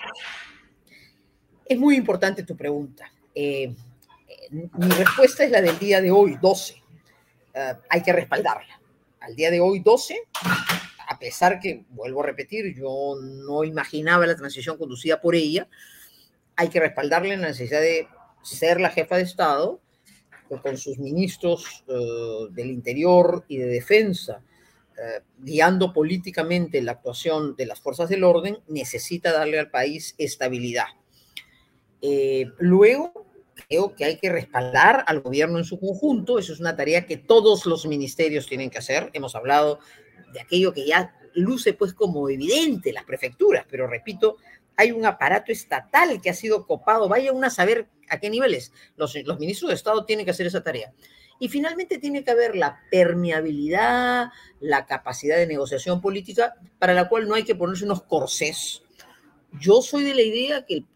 Es 1.66 1.78
muy 1.78 1.96
importante 1.96 2.44
tu 2.44 2.56
pregunta. 2.56 3.12
Eh, 3.36 3.74
mi 4.52 4.90
respuesta 4.90 5.44
es 5.44 5.52
la 5.52 5.62
del 5.62 5.78
día 5.80 6.02
de 6.02 6.12
hoy, 6.12 6.38
12 6.42 6.84
eh, 7.54 7.74
hay 7.90 8.02
que 8.02 8.14
respaldarla. 8.14 8.80
Al 9.20 9.36
día 9.36 9.52
de 9.52 9.62
hoy, 9.62 9.80
12, 9.80 10.18
a 10.44 10.93
pesar 11.24 11.62
que, 11.62 11.86
vuelvo 11.92 12.22
a 12.22 12.26
repetir, 12.26 12.76
yo 12.76 13.16
no 13.22 13.64
imaginaba 13.64 14.28
la 14.28 14.36
transición 14.36 14.78
conducida 14.78 15.22
por 15.22 15.36
ella, 15.36 15.70
hay 16.58 16.68
que 16.68 16.82
respaldarla 16.82 17.34
en 17.34 17.42
la 17.42 17.48
necesidad 17.48 17.80
de 17.80 18.10
ser 18.42 18.82
la 18.82 18.90
jefa 18.90 19.16
de 19.16 19.24
Estado, 19.24 19.80
con 20.62 20.78
sus 20.78 21.00
ministros 21.00 21.86
eh, 21.88 22.48
del 22.52 22.72
Interior 22.72 23.46
y 23.48 23.56
de 23.56 23.68
Defensa, 23.68 24.44
eh, 24.98 25.22
guiando 25.40 25.94
políticamente 25.94 26.82
la 26.82 26.92
actuación 26.92 27.56
de 27.56 27.68
las 27.68 27.80
fuerzas 27.80 28.10
del 28.10 28.26
orden, 28.26 28.58
necesita 28.68 29.32
darle 29.32 29.60
al 29.60 29.72
país 29.72 30.16
estabilidad. 30.18 30.88
luego, 32.60 33.14
creo 33.70 33.96
que 33.96 34.04
hay 34.04 34.18
que 34.18 34.30
respaldar 34.30 35.06
al 35.08 35.22
gobierno 35.22 35.58
en 35.58 35.64
su 35.64 35.80
conjunto. 35.80 36.38
Eso 36.38 36.52
es 36.52 36.60
una 36.60 36.76
tarea 36.76 37.06
que 37.06 37.16
todos 37.16 37.66
los 37.66 37.86
ministerios 37.86 38.46
tienen 38.46 38.70
que 38.70 38.80
hacer. 38.80 39.10
Hemos 39.14 39.36
hablado 39.36 39.80
de 40.34 40.42
aquello 40.42 40.74
que 40.74 40.86
ya 40.86 41.16
luce 41.36 41.74
pues 41.74 41.94
como 41.94 42.30
evidente, 42.30 42.94
las 42.94 43.06
prefecturas, 43.06 43.66
pero 43.70 43.88
repito, 43.88 44.38
hay 44.76 44.92
un 44.92 45.06
aparato 45.06 45.52
estatal 45.52 46.22
que 46.22 46.30
ha 46.30 46.34
sido 46.34 46.66
copado. 46.66 47.08
Vaya 47.08 47.32
uno 47.32 47.48
a 47.48 47.52
saber 47.52 47.88
a 48.10 48.20
qué 48.20 48.30
niveles. 48.30 48.72
Los, 48.98 49.16
los 49.24 49.40
ministros 49.40 49.70
de 49.70 49.76
Estado 49.76 50.06
tienen 50.06 50.26
que 50.26 50.32
hacer 50.32 50.48
esa 50.48 50.64
tarea. 50.64 50.94
Y 51.40 51.50
finalmente 51.50 51.98
tiene 51.98 52.24
que 52.24 52.32
haber 52.32 52.56
la 52.56 52.80
permeabilidad, 52.90 54.30
la 54.60 54.86
capacidad 54.86 55.38
de 55.38 55.48
negociación 55.48 56.02
política, 56.02 56.56
para 56.80 56.94
la 56.94 57.10
cual 57.10 57.28
no 57.28 57.36
hay 57.36 57.44
que 57.44 57.56
ponerse 57.56 57.86
unos 57.86 58.04
corsés. 58.04 58.84
Yo 59.60 59.82
soy 59.82 60.04
de 60.04 60.16
la 60.16 60.22
idea 60.22 60.66
que 60.66 60.76
el 60.76 60.88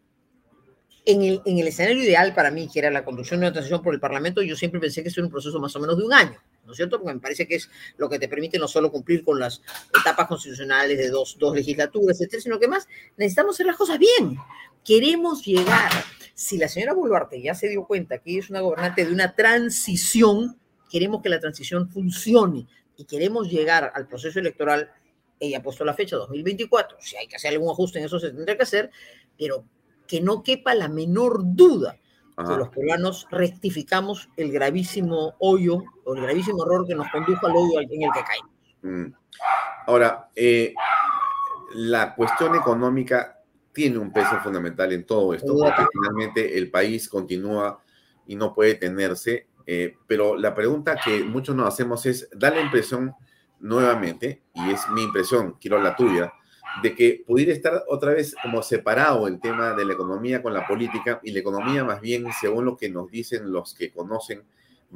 en 1.07 1.21
el, 1.23 1.41
en 1.45 1.57
el, 1.57 1.67
escenario 1.67 2.03
ideal 2.03 2.33
para 2.33 2.51
mí, 2.51 2.69
que 2.71 2.79
era 2.79 2.91
la 2.91 3.05
conducción 3.05 3.39
de 3.39 3.45
una 3.45 3.53
transición 3.53 3.81
por 3.81 3.93
el 3.93 3.99
Parlamento, 3.99 4.41
yo 4.41 4.57
siempre 4.57 4.81
pensé 4.81 5.01
que 5.01 5.07
eso 5.07 5.21
era 5.21 5.25
un 5.25 5.31
proceso 5.31 5.57
más 5.57 5.73
o 5.77 5.79
menos 5.79 5.97
de 5.97 6.03
un 6.03 6.13
año, 6.13 6.37
¿no 6.67 6.73
es 6.73 6.77
cierto? 6.77 6.99
Porque 6.99 7.13
me 7.13 7.19
parece 7.21 7.47
que 7.47 7.55
es 7.55 7.69
lo 7.95 8.09
que 8.09 8.19
te 8.19 8.27
permite 8.27 8.59
no 8.59 8.67
solo 8.67 8.91
cumplir 8.91 9.23
con 9.23 9.39
las 9.39 9.61
etapas 9.97 10.27
constitucionales 10.27 10.97
de 10.97 11.09
dos, 11.09 11.37
dos 11.39 11.55
legislaturas, 11.55 12.19
etcétera, 12.19 12.41
sino 12.41 12.59
que 12.59 12.67
más 12.67 12.87
necesitamos 13.15 13.55
hacer 13.55 13.65
las 13.65 13.77
cosas 13.77 13.97
bien. 13.97 14.37
Queremos 14.83 15.45
llegar. 15.45 15.89
Si 16.33 16.57
la 16.57 16.67
señora 16.67 16.93
Boluarte 16.93 17.41
ya 17.41 17.55
se 17.55 17.69
dio 17.69 17.85
cuenta 17.85 18.19
que 18.19 18.37
es 18.37 18.49
una 18.49 18.59
gobernante 18.59 19.05
de 19.05 19.13
una 19.13 19.33
transición, 19.33 20.59
queremos 20.91 21.23
que 21.23 21.29
la 21.29 21.39
transición 21.39 21.89
funcione 21.89 22.67
y 22.97 23.05
queremos 23.05 23.49
llegar 23.49 23.91
al 23.95 24.07
proceso 24.07 24.39
electoral. 24.39 24.91
Ella 25.39 25.59
ha 25.59 25.63
puesto 25.63 25.85
la 25.85 25.93
fecha 25.93 26.17
2024. 26.17 26.97
Si 26.99 27.15
hay 27.15 27.27
que 27.27 27.37
hacer 27.37 27.53
algún 27.53 27.71
ajuste 27.71 27.99
en 27.99 28.05
eso, 28.05 28.19
se 28.19 28.31
tendrá 28.31 28.57
que 28.57 28.63
hacer, 28.63 28.91
pero 29.37 29.65
que 30.05 30.19
no 30.19 30.43
quepa 30.43 30.75
la 30.75 30.89
menor 30.89 31.39
duda 31.43 31.97
que 32.37 32.55
los 32.55 32.69
peruanos 32.69 33.27
rectificamos 33.31 34.29
el 34.37 34.51
gravísimo 34.51 35.33
hoyo 35.39 35.83
o 36.05 36.15
el 36.15 36.21
gravísimo 36.21 36.63
error 36.63 36.85
que 36.85 36.93
nos 36.93 37.09
condujo 37.09 37.47
al 37.47 37.55
hoyo 37.55 37.79
en 37.79 38.03
el 38.03 38.11
que 38.11 38.23
caímos. 38.23 38.51
Mm. 38.83 39.13
Ahora, 39.87 40.29
eh, 40.35 40.73
la 41.73 42.13
cuestión 42.13 42.55
económica 42.55 43.39
tiene 43.73 43.97
un 43.97 44.11
peso 44.11 44.39
fundamental 44.43 44.91
en 44.93 45.05
todo 45.05 45.33
esto, 45.33 45.55
porque 45.55 45.83
finalmente 45.91 46.57
el 46.57 46.69
país 46.69 47.09
continúa 47.09 47.79
y 48.25 48.35
no 48.35 48.53
puede 48.53 48.75
tenerse 48.75 49.47
Eh, 49.69 49.97
pero 50.07 50.37
la 50.37 50.55
pregunta 50.55 50.95
que 50.95 51.25
muchos 51.25 51.53
nos 51.53 51.67
hacemos 51.67 52.05
es, 52.05 52.29
da 52.31 52.49
la 52.49 52.61
impresión 52.61 53.13
nuevamente, 53.59 54.43
y 54.53 54.71
es 54.71 54.89
mi 54.91 55.03
impresión, 55.03 55.57
quiero 55.59 55.81
la 55.81 55.93
tuya, 55.93 56.31
de 56.81 56.95
que 56.95 57.23
pudiera 57.25 57.53
estar 57.53 57.83
otra 57.87 58.13
vez 58.13 58.35
como 58.41 58.61
separado 58.61 59.27
el 59.27 59.39
tema 59.39 59.73
de 59.73 59.85
la 59.85 59.93
economía 59.93 60.41
con 60.41 60.53
la 60.53 60.67
política 60.67 61.19
y 61.23 61.31
la 61.31 61.39
economía 61.39 61.83
más 61.83 62.01
bien, 62.01 62.25
según 62.39 62.65
lo 62.65 62.77
que 62.77 62.89
nos 62.89 63.09
dicen 63.09 63.51
los 63.51 63.73
que 63.73 63.91
conocen, 63.91 64.43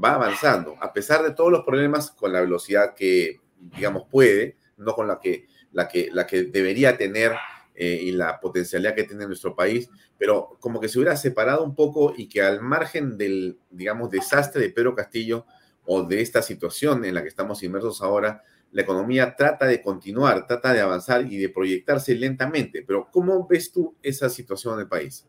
va 0.01 0.13
avanzando, 0.13 0.75
a 0.79 0.93
pesar 0.93 1.23
de 1.23 1.31
todos 1.31 1.51
los 1.51 1.63
problemas 1.63 2.11
con 2.11 2.31
la 2.31 2.41
velocidad 2.41 2.93
que, 2.95 3.41
digamos, 3.75 4.03
puede, 4.09 4.57
no 4.77 4.93
con 4.93 5.07
la 5.07 5.19
que, 5.19 5.47
la 5.71 5.87
que, 5.87 6.09
la 6.11 6.25
que 6.27 6.43
debería 6.43 6.97
tener 6.97 7.33
eh, 7.75 7.99
y 8.01 8.11
la 8.11 8.39
potencialidad 8.39 8.95
que 8.95 9.03
tiene 9.03 9.25
nuestro 9.25 9.55
país, 9.55 9.89
pero 10.17 10.57
como 10.59 10.79
que 10.79 10.87
se 10.87 10.99
hubiera 10.99 11.15
separado 11.15 11.63
un 11.63 11.75
poco 11.75 12.13
y 12.15 12.27
que 12.27 12.41
al 12.41 12.61
margen 12.61 13.17
del, 13.17 13.57
digamos, 13.69 14.11
desastre 14.11 14.61
de 14.61 14.69
Pedro 14.69 14.93
Castillo 14.93 15.45
o 15.85 16.03
de 16.03 16.21
esta 16.21 16.41
situación 16.41 17.05
en 17.05 17.15
la 17.15 17.21
que 17.21 17.29
estamos 17.29 17.63
inmersos 17.63 18.01
ahora, 18.01 18.43
la 18.71 18.81
economía 18.81 19.35
trata 19.35 19.65
de 19.65 19.81
continuar, 19.81 20.47
trata 20.47 20.73
de 20.73 20.81
avanzar 20.81 21.31
y 21.31 21.37
de 21.37 21.49
proyectarse 21.49 22.15
lentamente. 22.15 22.83
Pero 22.85 23.09
¿cómo 23.11 23.47
ves 23.47 23.71
tú 23.71 23.95
esa 24.01 24.29
situación 24.29 24.75
en 24.75 24.79
el 24.81 24.87
país? 24.87 25.25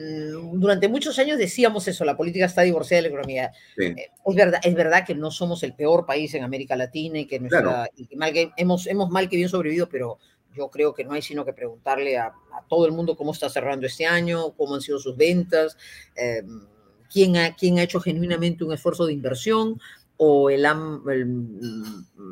Mm, 0.00 0.58
durante 0.58 0.88
muchos 0.88 1.18
años 1.18 1.38
decíamos 1.38 1.86
eso, 1.86 2.04
la 2.04 2.16
política 2.16 2.46
está 2.46 2.62
divorciada 2.62 3.02
de 3.02 3.08
la 3.08 3.14
economía. 3.14 3.52
Eh, 3.76 3.94
es, 4.26 4.34
verdad, 4.34 4.60
es 4.62 4.74
verdad 4.74 5.06
que 5.06 5.14
no 5.14 5.30
somos 5.30 5.62
el 5.62 5.74
peor 5.74 6.06
país 6.06 6.34
en 6.34 6.42
América 6.42 6.76
Latina 6.76 7.18
y 7.18 7.26
que, 7.26 7.38
nuestra, 7.38 7.88
mal 8.16 8.32
que 8.32 8.50
hemos, 8.56 8.86
hemos 8.86 9.10
mal 9.10 9.28
que 9.28 9.36
bien 9.36 9.48
sobrevivido, 9.48 9.88
pero 9.88 10.18
yo 10.54 10.68
creo 10.68 10.94
que 10.94 11.04
no 11.04 11.12
hay 11.12 11.22
sino 11.22 11.44
que 11.44 11.52
preguntarle 11.52 12.16
a, 12.16 12.32
todo 12.68 12.86
el 12.86 12.92
mundo 12.92 13.16
cómo 13.16 13.32
está 13.32 13.48
cerrando 13.50 13.86
este 13.86 14.06
año, 14.06 14.52
cómo 14.56 14.74
han 14.74 14.80
sido 14.80 14.98
sus 14.98 15.16
ventas, 15.16 15.76
em, 16.14 16.66
quién, 17.12 17.36
ha, 17.36 17.54
quién 17.54 17.78
ha 17.78 17.82
hecho 17.82 18.00
genuinamente 18.00 18.64
un 18.64 18.72
esfuerzo 18.72 19.06
de 19.06 19.12
inversión 19.12 19.80
o 20.16 20.48
el, 20.50 20.62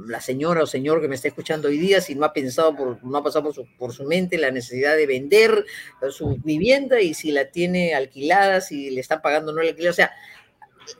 la 0.06 0.20
señora 0.20 0.62
o 0.62 0.66
señor 0.66 1.00
que 1.00 1.08
me 1.08 1.16
está 1.16 1.28
escuchando 1.28 1.68
hoy 1.68 1.78
día, 1.78 2.00
si 2.00 2.14
no 2.14 2.24
ha 2.24 2.32
pensado, 2.32 2.76
por, 2.76 3.04
no 3.04 3.18
ha 3.18 3.24
pasado 3.24 3.44
por 3.44 3.54
su, 3.54 3.66
por 3.76 3.92
su 3.92 4.04
mente 4.04 4.38
la 4.38 4.50
necesidad 4.50 4.96
de 4.96 5.06
vender 5.06 5.64
su 6.10 6.36
vivienda 6.44 7.00
y 7.00 7.14
si 7.14 7.32
la 7.32 7.50
tiene 7.50 7.94
alquilada, 7.94 8.60
si 8.60 8.90
le 8.90 9.00
están 9.00 9.20
pagando 9.20 9.52
no 9.52 9.60
el 9.60 9.68
alquiler. 9.68 9.90
O 9.90 9.94
sea, 9.94 10.12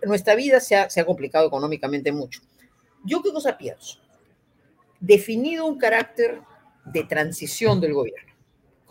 nuestra 0.05 0.35
vida 0.35 0.61
se 0.61 0.77
ha, 0.77 0.91
se 0.91 1.01
ha 1.01 1.07
complicado 1.07 1.47
económicamente 1.47 2.11
mucho. 2.11 2.41
¿Yo 3.05 3.23
qué 3.23 3.33
cosa 3.33 3.57
pienso? 3.57 3.99
Definido 5.01 5.67
un 5.67 5.79
carácter 5.79 6.41
de 6.85 7.05
transición 7.05 7.81
del 7.81 7.95
gobierno 7.95 8.33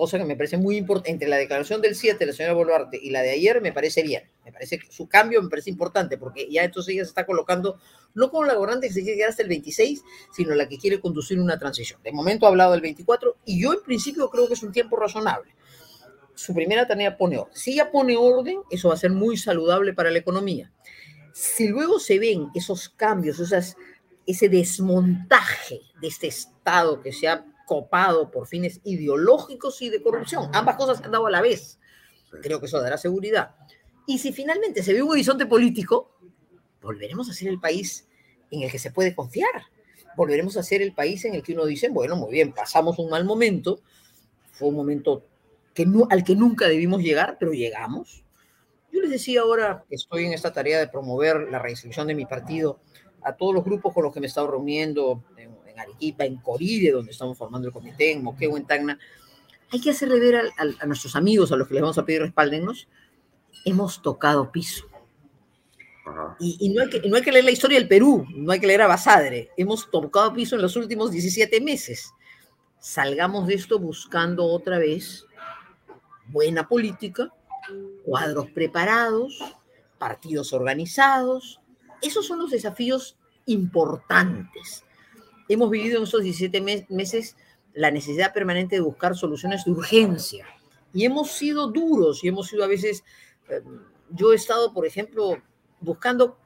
cosa 0.01 0.17
que 0.17 0.25
me 0.25 0.35
parece 0.35 0.57
muy 0.57 0.77
importante, 0.77 1.11
entre 1.11 1.27
la 1.27 1.37
declaración 1.37 1.79
del 1.79 1.93
7 1.93 2.17
de 2.17 2.25
la 2.25 2.33
señora 2.33 2.55
Boluarte 2.55 2.99
y 2.99 3.11
la 3.11 3.21
de 3.21 3.29
ayer, 3.29 3.61
me 3.61 3.71
parece 3.71 4.01
bien. 4.01 4.23
Me 4.45 4.51
parece 4.51 4.79
que 4.79 4.91
su 4.91 5.07
cambio 5.07 5.41
me 5.41 5.49
parece 5.49 5.69
importante, 5.69 6.17
porque 6.17 6.49
ya 6.49 6.63
entonces 6.63 6.93
ella 6.93 7.03
se 7.03 7.09
está 7.09 7.25
colocando, 7.25 7.79
no 8.13 8.31
como 8.31 8.45
la 8.45 8.55
gobernante 8.55 8.87
que 8.87 8.93
se 8.93 9.01
quiere 9.03 9.17
quedar 9.17 9.29
hasta 9.29 9.43
el 9.43 9.49
26, 9.49 10.03
sino 10.35 10.55
la 10.55 10.67
que 10.67 10.77
quiere 10.77 10.99
conducir 10.99 11.39
una 11.39 11.59
transición. 11.59 12.01
De 12.03 12.11
momento 12.11 12.45
ha 12.45 12.49
hablado 12.49 12.71
del 12.71 12.81
24, 12.81 13.37
y 13.45 13.61
yo 13.61 13.73
en 13.73 13.81
principio 13.83 14.29
creo 14.29 14.47
que 14.47 14.55
es 14.55 14.63
un 14.63 14.71
tiempo 14.71 14.95
razonable. 14.97 15.55
Su 16.33 16.53
primera 16.53 16.87
tarea 16.87 17.17
pone 17.17 17.37
orden. 17.37 17.55
Si 17.55 17.73
ella 17.73 17.91
pone 17.91 18.17
orden, 18.17 18.61
eso 18.71 18.87
va 18.87 18.95
a 18.95 18.97
ser 18.97 19.11
muy 19.11 19.37
saludable 19.37 19.93
para 19.93 20.09
la 20.09 20.17
economía. 20.17 20.71
Si 21.33 21.67
luego 21.67 21.99
se 21.99 22.17
ven 22.17 22.49
esos 22.55 22.89
cambios, 22.89 23.39
esas, 23.39 23.75
ese 24.25 24.49
desmontaje 24.49 25.81
de 26.01 26.07
este 26.07 26.27
Estado 26.27 27.01
que 27.01 27.13
se 27.13 27.27
ha 27.27 27.45
copado 27.71 28.31
por 28.31 28.47
fines 28.47 28.81
ideológicos 28.83 29.81
y 29.81 29.89
de 29.89 30.01
corrupción. 30.01 30.49
Ambas 30.53 30.75
cosas 30.75 30.97
se 30.97 31.05
han 31.05 31.11
dado 31.11 31.27
a 31.27 31.31
la 31.31 31.41
vez. 31.41 31.79
Creo 32.41 32.59
que 32.59 32.65
eso 32.65 32.81
dará 32.81 32.97
seguridad. 32.97 33.55
Y 34.05 34.17
si 34.17 34.31
finalmente 34.31 34.83
se 34.83 34.93
ve 34.93 35.01
un 35.01 35.11
horizonte 35.11 35.45
político, 35.45 36.17
volveremos 36.81 37.29
a 37.29 37.33
ser 37.33 37.49
el 37.49 37.59
país 37.59 38.07
en 38.49 38.63
el 38.63 38.71
que 38.71 38.79
se 38.79 38.91
puede 38.91 39.15
confiar. 39.15 39.49
Volveremos 40.17 40.57
a 40.57 40.63
ser 40.63 40.81
el 40.81 40.93
país 40.93 41.23
en 41.25 41.35
el 41.35 41.43
que 41.43 41.53
uno 41.53 41.65
dice, 41.65 41.89
bueno, 41.89 42.15
muy 42.15 42.31
bien, 42.31 42.51
pasamos 42.53 42.99
un 42.99 43.09
mal 43.09 43.23
momento, 43.23 43.79
fue 44.51 44.69
un 44.69 44.75
momento 44.75 45.23
que 45.73 45.85
no, 45.85 46.07
al 46.09 46.23
que 46.23 46.35
nunca 46.35 46.67
debimos 46.67 47.01
llegar, 47.01 47.37
pero 47.39 47.53
llegamos. 47.53 48.23
Yo 48.91 48.99
les 49.01 49.11
decía 49.11 49.41
ahora 49.41 49.85
que 49.87 49.95
estoy 49.95 50.25
en 50.25 50.33
esta 50.33 50.51
tarea 50.51 50.79
de 50.79 50.87
promover 50.87 51.47
la 51.49 51.59
reinscripción 51.59 52.07
de 52.07 52.15
mi 52.15 52.25
partido 52.25 52.81
a 53.23 53.35
todos 53.35 53.53
los 53.53 53.63
grupos 53.63 53.93
con 53.93 54.03
los 54.03 54.13
que 54.13 54.19
me 54.19 54.25
he 54.25 54.27
estado 54.27 54.47
reuniendo 54.47 55.23
en 55.37 55.51
en 55.71 55.79
Arequipa, 55.79 56.25
en 56.25 56.37
Coride, 56.37 56.91
donde 56.91 57.11
estamos 57.11 57.37
formando 57.37 57.67
el 57.67 57.73
comité, 57.73 58.11
en 58.11 58.23
Moquegua, 58.23 58.59
en 58.59 58.65
Tacna, 58.65 58.99
hay 59.71 59.79
que 59.79 59.91
hacerle 59.91 60.19
ver 60.19 60.35
a, 60.35 60.85
nuestros 60.85 61.15
amigos, 61.15 61.51
a 61.51 61.55
los 61.55 61.67
que 61.67 61.75
les 61.75 61.81
vamos 61.81 61.97
a 61.97 62.05
pedir 62.05 62.21
respaldennos, 62.21 62.87
hemos 63.65 64.01
tocado 64.01 64.51
piso. 64.51 64.85
Y, 66.39 66.69
no 66.69 66.81
hay 66.81 66.89
que, 66.89 67.07
no 67.07 67.15
hay 67.15 67.21
que 67.21 67.31
leer 67.31 67.45
la 67.45 67.51
historia 67.51 67.77
del 67.77 67.87
Perú, 67.87 68.25
no 68.33 68.51
hay 68.51 68.59
que 68.59 68.67
leer 68.67 68.81
a 68.81 68.87
Basadre, 68.87 69.51
hemos 69.55 69.89
tocado 69.89 70.33
piso 70.33 70.55
en 70.55 70.61
los 70.61 70.75
últimos 70.75 71.11
17 71.11 71.61
meses. 71.61 72.11
Salgamos 72.79 73.47
de 73.47 73.53
esto 73.53 73.79
buscando 73.79 74.45
otra 74.45 74.79
vez 74.79 75.25
buena 76.27 76.67
política, 76.67 77.31
cuadros 78.03 78.49
preparados, 78.49 79.39
partidos 79.99 80.51
organizados. 80.51 81.61
Esos 82.01 82.25
son 82.25 82.39
los 82.39 82.49
desafíos 82.49 83.15
importantes 83.45 84.83
hemos 85.53 85.69
vivido 85.69 85.97
en 85.97 86.03
esos 86.03 86.23
17 86.23 86.85
meses 86.89 87.35
la 87.73 87.91
necesidad 87.91 88.33
permanente 88.33 88.75
de 88.75 88.81
buscar 88.81 89.15
soluciones 89.15 89.65
de 89.65 89.71
urgencia. 89.71 90.45
Y 90.93 91.05
hemos 91.05 91.31
sido 91.31 91.67
duros 91.67 92.23
y 92.23 92.27
hemos 92.27 92.47
sido 92.47 92.63
a 92.63 92.67
veces, 92.67 93.03
yo 94.09 94.33
he 94.33 94.35
estado, 94.35 94.73
por 94.73 94.85
ejemplo, 94.85 95.41
buscando 95.79 96.37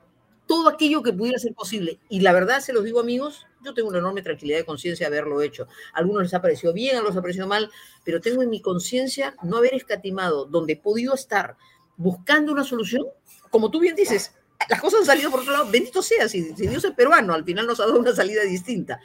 todo 0.47 0.69
aquello 0.69 1.01
que 1.01 1.13
pudiera 1.13 1.39
ser 1.39 1.53
posible. 1.53 1.99
Y 2.09 2.21
la 2.21 2.33
verdad, 2.33 2.59
se 2.59 2.73
los 2.73 2.83
digo 2.83 2.99
amigos, 2.99 3.45
yo 3.63 3.73
tengo 3.73 3.89
una 3.89 3.97
enorme 3.97 4.21
tranquilidad 4.21 4.59
de 4.59 4.65
conciencia 4.65 5.07
haberlo 5.07 5.41
hecho. 5.41 5.67
A 5.93 5.99
algunos 5.99 6.23
les 6.23 6.33
ha 6.33 6.41
parecido 6.41 6.73
bien, 6.73 6.95
a 6.95 6.99
otros 6.99 7.15
les 7.15 7.19
ha 7.19 7.21
parecido 7.21 7.47
mal, 7.47 7.71
pero 8.03 8.21
tengo 8.21 8.43
en 8.43 8.49
mi 8.49 8.61
conciencia 8.61 9.35
no 9.43 9.57
haber 9.57 9.73
escatimado 9.73 10.45
donde 10.45 10.73
he 10.73 10.77
podido 10.77 11.13
estar 11.13 11.57
buscando 11.97 12.51
una 12.51 12.63
solución. 12.63 13.05
Como 13.49 13.71
tú 13.71 13.79
bien 13.79 13.95
dices, 13.95 14.35
las 14.69 14.81
cosas 14.81 15.01
han 15.01 15.05
salido 15.07 15.31
por 15.31 15.41
otro 15.41 15.53
lado, 15.53 15.69
bendito 15.71 16.01
sea, 16.01 16.29
si, 16.29 16.53
Dios 16.53 16.83
es 16.83 16.91
peruano, 16.91 17.33
al 17.33 17.43
final 17.43 17.67
nos 17.67 17.79
ha 17.79 17.87
dado 17.87 17.99
una 17.99 18.15
salida 18.15 18.43
distinta. 18.43 18.99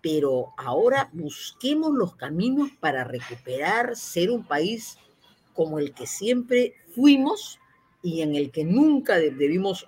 Pero 0.00 0.52
ahora 0.58 1.08
busquemos 1.12 1.92
los 1.94 2.14
caminos 2.16 2.70
para 2.78 3.04
recuperar, 3.04 3.96
ser 3.96 4.30
un 4.30 4.44
país 4.46 4.98
como 5.54 5.78
el 5.78 5.94
que 5.94 6.06
siempre 6.06 6.74
fuimos 6.94 7.58
y 8.02 8.20
en 8.20 8.34
el 8.34 8.50
que 8.50 8.64
nunca 8.64 9.16
debimos, 9.16 9.86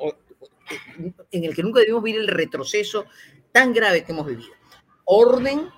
en 1.31 1.45
el 1.45 1.55
que 1.55 1.63
nunca 1.63 1.81
debimos 1.81 2.03
vivir 2.03 2.21
el 2.21 2.29
retroceso 2.29 3.05
tan 3.53 3.73
grave 3.73 4.05
que 4.05 4.13
hemos 4.13 4.27
vivido. 4.27 4.49
Orden, 5.05 5.69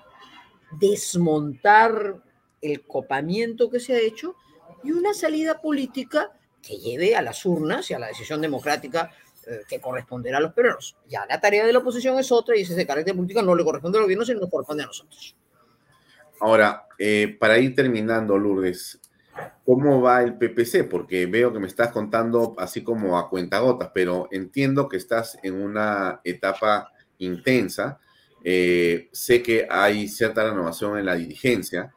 desmontar 0.79 2.23
el 2.61 2.81
copamiento 2.85 3.69
que 3.69 3.79
se 3.79 3.93
ha 3.93 3.99
hecho 3.99 4.35
y 4.83 4.91
una 4.91 5.13
salida 5.13 5.61
política 5.61 6.31
que 6.61 6.77
lleve 6.77 7.15
a 7.15 7.21
las 7.21 7.45
urnas 7.45 7.89
y 7.89 7.93
a 7.93 7.99
la 7.99 8.07
decisión 8.07 8.41
democrática 8.41 9.11
eh, 9.47 9.61
que 9.67 9.79
corresponderá 9.79 10.37
a 10.37 10.41
los 10.41 10.53
peruanos. 10.53 10.95
Ya 11.07 11.25
la 11.25 11.39
tarea 11.39 11.65
de 11.65 11.73
la 11.73 11.79
oposición 11.79 12.19
es 12.19 12.31
otra 12.31 12.55
y 12.57 12.61
ese 12.61 12.85
carácter 12.85 13.15
político 13.15 13.41
no 13.41 13.55
le 13.55 13.63
corresponde 13.63 13.97
al 13.97 14.03
gobierno, 14.03 14.25
sino 14.25 14.39
nos 14.39 14.49
corresponde 14.49 14.83
a 14.83 14.87
nosotros. 14.87 15.35
Ahora, 16.41 16.85
eh, 16.97 17.35
para 17.39 17.57
ir 17.59 17.75
terminando, 17.75 18.37
Lourdes, 18.37 18.99
¿cómo 19.65 20.01
va 20.01 20.21
el 20.23 20.37
PPC? 20.37 20.87
Porque 20.89 21.25
veo 21.25 21.53
que 21.53 21.59
me 21.59 21.67
estás 21.67 21.91
contando 21.91 22.55
así 22.57 22.83
como 22.83 23.17
a 23.17 23.29
cuentagotas, 23.29 23.91
pero 23.93 24.27
entiendo 24.31 24.87
que 24.87 24.97
estás 24.97 25.37
en 25.43 25.61
una 25.61 26.21
etapa 26.23 26.91
intensa. 27.17 27.99
Eh, 28.43 29.09
sé 29.11 29.43
que 29.43 29.67
hay 29.69 30.07
cierta 30.07 30.43
renovación 30.43 30.97
en 30.97 31.05
la 31.05 31.15
dirigencia. 31.15 31.93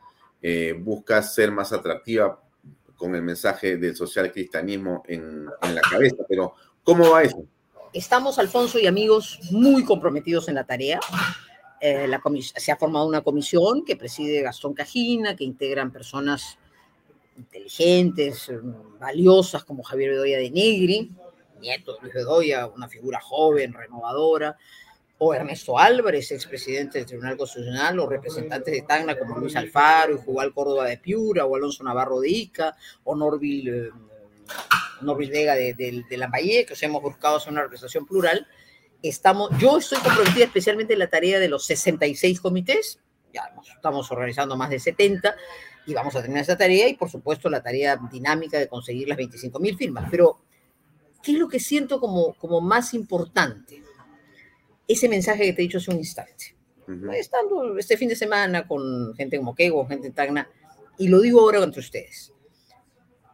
buscas 0.80 1.34
ser 1.34 1.52
más 1.52 1.72
atractiva 1.72 2.42
con 3.02 3.16
el 3.16 3.22
mensaje 3.22 3.78
del 3.78 3.96
social 3.96 4.30
cristianismo 4.30 5.02
en, 5.08 5.46
la 5.46 5.80
cabeza, 5.90 6.18
pero 6.28 6.54
¿cómo 6.84 7.10
va 7.10 7.24
eso? 7.24 7.44
Estamos, 7.92 8.38
Alfonso 8.38 8.78
y 8.78 8.86
amigos, 8.86 9.40
muy 9.50 9.84
comprometidos 9.84 10.48
en 10.48 10.54
la 10.54 10.62
tarea. 10.62 11.00
Eh, 11.80 12.08
se 12.56 12.70
ha 12.70 12.76
formado 12.76 13.08
una 13.08 13.22
comisión 13.22 13.84
que 13.84 13.96
preside 13.96 14.40
Gastón 14.42 14.72
Cajina, 14.72 15.34
que 15.34 15.42
integran 15.42 15.90
personas 15.90 16.58
inteligentes, 17.36 18.50
valiosas 18.98 19.64
como 19.64 19.82
Javier 19.82 20.10
Bedoya 20.10 20.38
de 20.38 20.50
Negri, 20.50 21.10
nieto 21.60 21.94
de 21.94 22.00
Luis 22.02 22.14
Bedoya, 22.14 22.66
una 22.66 22.88
figura 22.88 23.20
joven, 23.20 23.72
renovadora, 23.72 24.56
o 25.18 25.32
Ernesto 25.32 25.78
Álvarez, 25.78 26.32
expresidente 26.32 26.98
del 26.98 27.06
Tribunal 27.06 27.36
Constitucional, 27.36 27.98
o 28.00 28.08
representantes 28.08 28.74
de 28.74 28.82
Tacna 28.82 29.16
como 29.16 29.38
Luis 29.38 29.54
Alfaro 29.54 30.14
y 30.14 30.18
Jugal 30.18 30.52
Córdoba 30.52 30.86
de 30.86 30.98
Piura, 30.98 31.44
o 31.46 31.54
Alonso 31.54 31.84
Navarro 31.84 32.18
de 32.18 32.28
Ica, 32.28 32.76
o 33.04 33.14
Norville, 33.14 33.88
eh, 33.88 33.90
Vega 35.30 35.54
de, 35.54 35.74
de, 35.74 36.04
de 36.08 36.64
que 36.66 36.72
os 36.72 36.82
hemos 36.82 37.02
buscado 37.02 37.36
hacer 37.36 37.52
una 37.52 37.62
representación 37.62 38.06
plural. 38.06 38.46
Estamos, 39.00 39.50
yo 39.58 39.78
estoy 39.78 39.98
comprometida 39.98 40.44
especialmente 40.44 40.92
en 40.92 40.98
la 40.98 41.08
tarea 41.08 41.38
de 41.38 41.48
los 41.48 41.66
66 41.66 42.40
comités, 42.40 43.00
ya 43.32 43.52
estamos 43.74 44.10
organizando 44.10 44.56
más 44.56 44.70
de 44.70 44.78
70 44.78 45.34
y 45.86 45.94
vamos 45.94 46.14
a 46.16 46.20
terminar 46.20 46.42
esa 46.42 46.56
tarea 46.56 46.88
y 46.88 46.94
por 46.94 47.10
supuesto 47.10 47.50
la 47.50 47.62
tarea 47.62 47.98
dinámica 48.10 48.58
de 48.58 48.68
conseguir 48.68 49.08
las 49.08 49.18
25.000 49.18 49.76
firmas, 49.76 50.08
pero 50.10 50.40
¿Qué 51.22 51.32
es 51.32 51.38
lo 51.38 51.48
que 51.48 51.60
siento 51.60 52.00
como, 52.00 52.34
como 52.34 52.60
más 52.60 52.94
importante? 52.94 53.82
Ese 54.88 55.08
mensaje 55.08 55.44
que 55.44 55.52
te 55.52 55.62
he 55.62 55.66
dicho 55.66 55.78
hace 55.78 55.92
un 55.92 55.98
instante. 55.98 56.56
Estando 57.14 57.78
este 57.78 57.96
fin 57.96 58.08
de 58.08 58.16
semana 58.16 58.66
con 58.66 59.14
gente 59.14 59.38
como 59.38 59.54
Kego, 59.54 59.86
gente 59.86 60.08
en 60.08 60.14
Tacna, 60.14 60.48
y 60.98 61.08
lo 61.08 61.20
digo 61.20 61.40
ahora 61.40 61.62
entre 61.62 61.80
ustedes. 61.80 62.34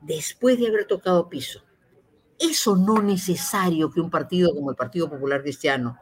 Después 0.03 0.59
de 0.59 0.69
haber 0.69 0.87
tocado 0.87 1.29
piso, 1.29 1.65
eso 2.39 2.77
no 2.77 3.03
necesario 3.03 3.91
que 3.91 4.01
un 4.01 4.11
partido 4.11 4.55
como 4.55 4.71
el 4.71 4.77
Partido 4.77 5.09
Popular 5.09 5.43
Cristiano, 5.43 5.99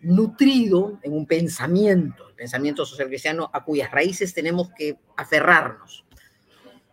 nutrido 0.00 0.98
en 1.02 1.12
un 1.12 1.26
pensamiento, 1.26 2.28
el 2.28 2.34
pensamiento 2.34 2.86
social 2.86 3.08
cristiano, 3.08 3.50
a 3.52 3.64
cuyas 3.64 3.90
raíces 3.90 4.34
tenemos 4.34 4.70
que 4.76 4.98
aferrarnos, 5.16 6.04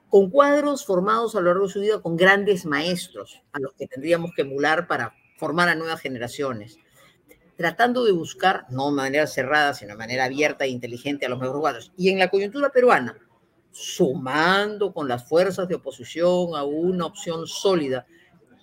con 0.09 0.29
cuadros 0.29 0.85
formados 0.85 1.35
a 1.35 1.41
lo 1.41 1.47
largo 1.47 1.67
de 1.67 1.73
su 1.73 1.79
vida 1.81 2.01
con 2.01 2.15
grandes 2.15 2.65
maestros, 2.65 3.41
a 3.51 3.59
los 3.59 3.73
que 3.73 3.87
tendríamos 3.87 4.31
que 4.35 4.43
emular 4.43 4.87
para 4.87 5.13
formar 5.37 5.69
a 5.69 5.75
nuevas 5.75 6.01
generaciones, 6.01 6.77
tratando 7.55 8.05
de 8.05 8.11
buscar, 8.11 8.65
no 8.69 8.87
de 8.87 8.95
manera 8.95 9.27
cerrada, 9.27 9.73
sino 9.73 9.93
de 9.93 9.97
manera 9.97 10.25
abierta 10.25 10.65
e 10.65 10.69
inteligente 10.69 11.25
a 11.25 11.29
los 11.29 11.39
mejores 11.39 11.59
cuadros. 11.59 11.93
Y 11.97 12.09
en 12.09 12.19
la 12.19 12.29
coyuntura 12.29 12.69
peruana, 12.69 13.17
sumando 13.71 14.93
con 14.93 15.07
las 15.07 15.27
fuerzas 15.27 15.67
de 15.67 15.75
oposición 15.75 16.55
a 16.55 16.63
una 16.63 17.05
opción 17.05 17.47
sólida, 17.47 18.05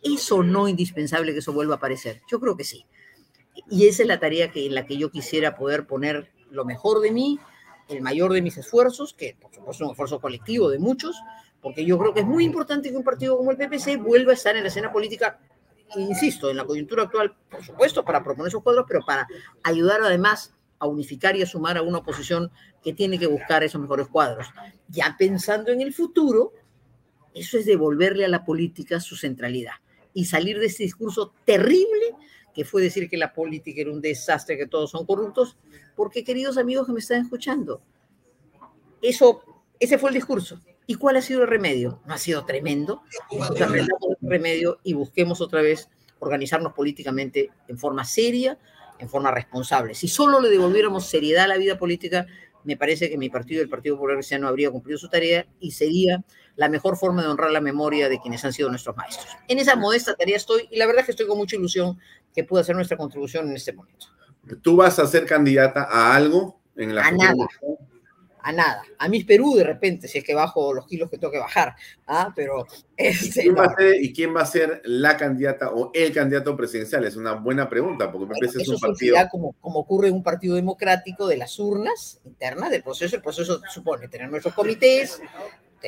¿eso 0.02 0.42
no 0.42 0.68
indispensable 0.68 1.32
que 1.32 1.38
eso 1.38 1.52
vuelva 1.52 1.74
a 1.74 1.76
aparecer? 1.76 2.22
Yo 2.28 2.40
creo 2.40 2.56
que 2.56 2.64
sí. 2.64 2.86
Y 3.70 3.86
esa 3.86 4.02
es 4.02 4.08
la 4.08 4.18
tarea 4.18 4.50
que, 4.50 4.66
en 4.66 4.74
la 4.74 4.86
que 4.86 4.96
yo 4.96 5.10
quisiera 5.10 5.56
poder 5.56 5.86
poner 5.86 6.32
lo 6.50 6.64
mejor 6.64 7.00
de 7.00 7.10
mí, 7.10 7.38
el 7.88 8.00
mayor 8.00 8.32
de 8.32 8.42
mis 8.42 8.56
esfuerzos, 8.56 9.14
que 9.14 9.36
por 9.40 9.52
supuesto 9.52 9.84
es 9.84 9.86
un 9.86 9.92
esfuerzo 9.92 10.20
colectivo 10.20 10.70
de 10.70 10.78
muchos, 10.78 11.16
porque 11.60 11.84
yo 11.84 11.98
creo 11.98 12.14
que 12.14 12.20
es 12.20 12.26
muy 12.26 12.44
importante 12.44 12.90
que 12.90 12.96
un 12.96 13.04
partido 13.04 13.36
como 13.36 13.50
el 13.50 13.56
PPC 13.56 13.98
vuelva 13.98 14.32
a 14.32 14.34
estar 14.34 14.56
en 14.56 14.62
la 14.62 14.68
escena 14.68 14.92
política, 14.92 15.38
insisto, 15.96 16.50
en 16.50 16.56
la 16.56 16.64
coyuntura 16.64 17.04
actual, 17.04 17.36
por 17.50 17.64
supuesto, 17.64 18.04
para 18.04 18.22
proponer 18.22 18.48
esos 18.48 18.62
cuadros, 18.62 18.84
pero 18.88 19.00
para 19.04 19.26
ayudar 19.62 20.00
además 20.02 20.54
a 20.78 20.86
unificar 20.86 21.36
y 21.36 21.42
a 21.42 21.46
sumar 21.46 21.76
a 21.76 21.82
una 21.82 21.98
oposición 21.98 22.50
que 22.82 22.92
tiene 22.92 23.18
que 23.18 23.26
buscar 23.26 23.64
esos 23.64 23.80
mejores 23.80 24.08
cuadros. 24.08 24.46
Ya 24.88 25.16
pensando 25.18 25.72
en 25.72 25.80
el 25.80 25.94
futuro, 25.94 26.52
eso 27.32 27.58
es 27.58 27.66
devolverle 27.66 28.24
a 28.24 28.28
la 28.28 28.44
política 28.44 29.00
su 29.00 29.16
centralidad 29.16 29.72
y 30.12 30.26
salir 30.26 30.58
de 30.58 30.66
ese 30.66 30.84
discurso 30.84 31.32
terrible 31.44 32.14
que 32.54 32.64
fue 32.64 32.82
decir 32.82 33.08
que 33.08 33.16
la 33.16 33.32
política 33.32 33.80
era 33.80 33.90
un 33.90 34.00
desastre, 34.00 34.56
que 34.56 34.66
todos 34.66 34.90
son 34.90 35.04
corruptos, 35.04 35.56
porque 35.96 36.24
queridos 36.24 36.56
amigos 36.56 36.86
que 36.86 36.92
me 36.92 37.00
están 37.00 37.22
escuchando, 37.22 37.82
eso, 39.02 39.42
ese 39.78 39.98
fue 39.98 40.10
el 40.10 40.14
discurso. 40.14 40.60
¿Y 40.86 40.94
cuál 40.96 41.16
ha 41.16 41.22
sido 41.22 41.42
el 41.42 41.48
remedio? 41.48 42.00
¿No 42.06 42.14
ha 42.14 42.18
sido 42.18 42.44
tremendo? 42.44 43.02
el 43.30 43.88
remedio 44.22 44.78
y 44.82 44.92
busquemos 44.92 45.40
otra 45.40 45.62
vez 45.62 45.88
organizarnos 46.18 46.72
políticamente 46.72 47.50
en 47.68 47.78
forma 47.78 48.04
seria, 48.04 48.58
en 48.98 49.08
forma 49.08 49.30
responsable. 49.30 49.94
Si 49.94 50.08
solo 50.08 50.40
le 50.40 50.48
devolviéramos 50.48 51.06
seriedad 51.06 51.44
a 51.44 51.48
la 51.48 51.58
vida 51.58 51.78
política, 51.78 52.26
me 52.64 52.76
parece 52.76 53.10
que 53.10 53.18
mi 53.18 53.28
partido, 53.28 53.62
el 53.62 53.68
Partido 53.68 53.96
Popular 53.96 54.16
Cristiano, 54.16 54.48
habría 54.48 54.70
cumplido 54.70 54.98
su 54.98 55.08
tarea 55.08 55.46
y 55.60 55.72
sería 55.72 56.24
la 56.56 56.68
mejor 56.68 56.96
forma 56.96 57.22
de 57.22 57.28
honrar 57.28 57.50
la 57.50 57.60
memoria 57.60 58.08
de 58.08 58.20
quienes 58.20 58.44
han 58.44 58.52
sido 58.52 58.68
nuestros 58.70 58.96
maestros. 58.96 59.26
En 59.48 59.58
esa 59.58 59.76
modesta 59.76 60.14
tarea 60.14 60.36
estoy 60.36 60.68
y 60.70 60.76
la 60.76 60.86
verdad 60.86 61.00
es 61.00 61.06
que 61.06 61.12
estoy 61.12 61.26
con 61.26 61.38
mucha 61.38 61.56
ilusión 61.56 61.98
que 62.34 62.44
pueda 62.44 62.64
ser 62.64 62.76
nuestra 62.76 62.96
contribución 62.96 63.48
en 63.48 63.56
este 63.56 63.72
momento. 63.72 64.06
¿Tú 64.62 64.76
vas 64.76 64.98
a 64.98 65.06
ser 65.06 65.26
candidata 65.26 65.84
a 65.90 66.14
algo 66.14 66.60
en 66.76 66.94
la 66.94 67.06
A 67.06 67.10
nada 67.12 67.46
a 68.44 68.52
nada. 68.52 68.82
A 68.98 69.08
Miss 69.08 69.24
Perú 69.24 69.54
de 69.54 69.64
repente, 69.64 70.06
si 70.06 70.18
es 70.18 70.24
que 70.24 70.34
bajo 70.34 70.74
los 70.74 70.86
kilos 70.86 71.10
que 71.10 71.16
tengo 71.16 71.32
que 71.32 71.38
bajar. 71.38 71.74
¿ah? 72.06 72.30
Pero 72.36 72.66
este, 72.94 73.40
¿Y, 73.40 73.44
quién 73.44 73.56
va 73.56 73.64
a 73.64 73.74
ser, 73.74 73.94
¿Y 74.04 74.12
quién 74.12 74.36
va 74.36 74.40
a 74.42 74.46
ser 74.46 74.82
la 74.84 75.16
candidata 75.16 75.70
o 75.70 75.90
el 75.94 76.12
candidato 76.12 76.54
presidencial? 76.54 77.04
Es 77.04 77.16
una 77.16 77.32
buena 77.32 77.68
pregunta, 77.68 78.12
porque 78.12 78.26
me 78.26 78.34
parece 78.38 78.62
es 78.62 78.68
un 78.68 78.78
partido... 78.78 79.16
Como, 79.30 79.52
como 79.60 79.80
ocurre 79.80 80.08
en 80.08 80.14
un 80.14 80.22
partido 80.22 80.56
democrático 80.56 81.26
de 81.26 81.38
las 81.38 81.58
urnas 81.58 82.20
internas 82.24 82.70
del 82.70 82.82
proceso. 82.82 83.16
El 83.16 83.22
proceso 83.22 83.62
supone 83.72 84.08
tener 84.08 84.28
nuestros 84.28 84.54
comités, 84.54 85.22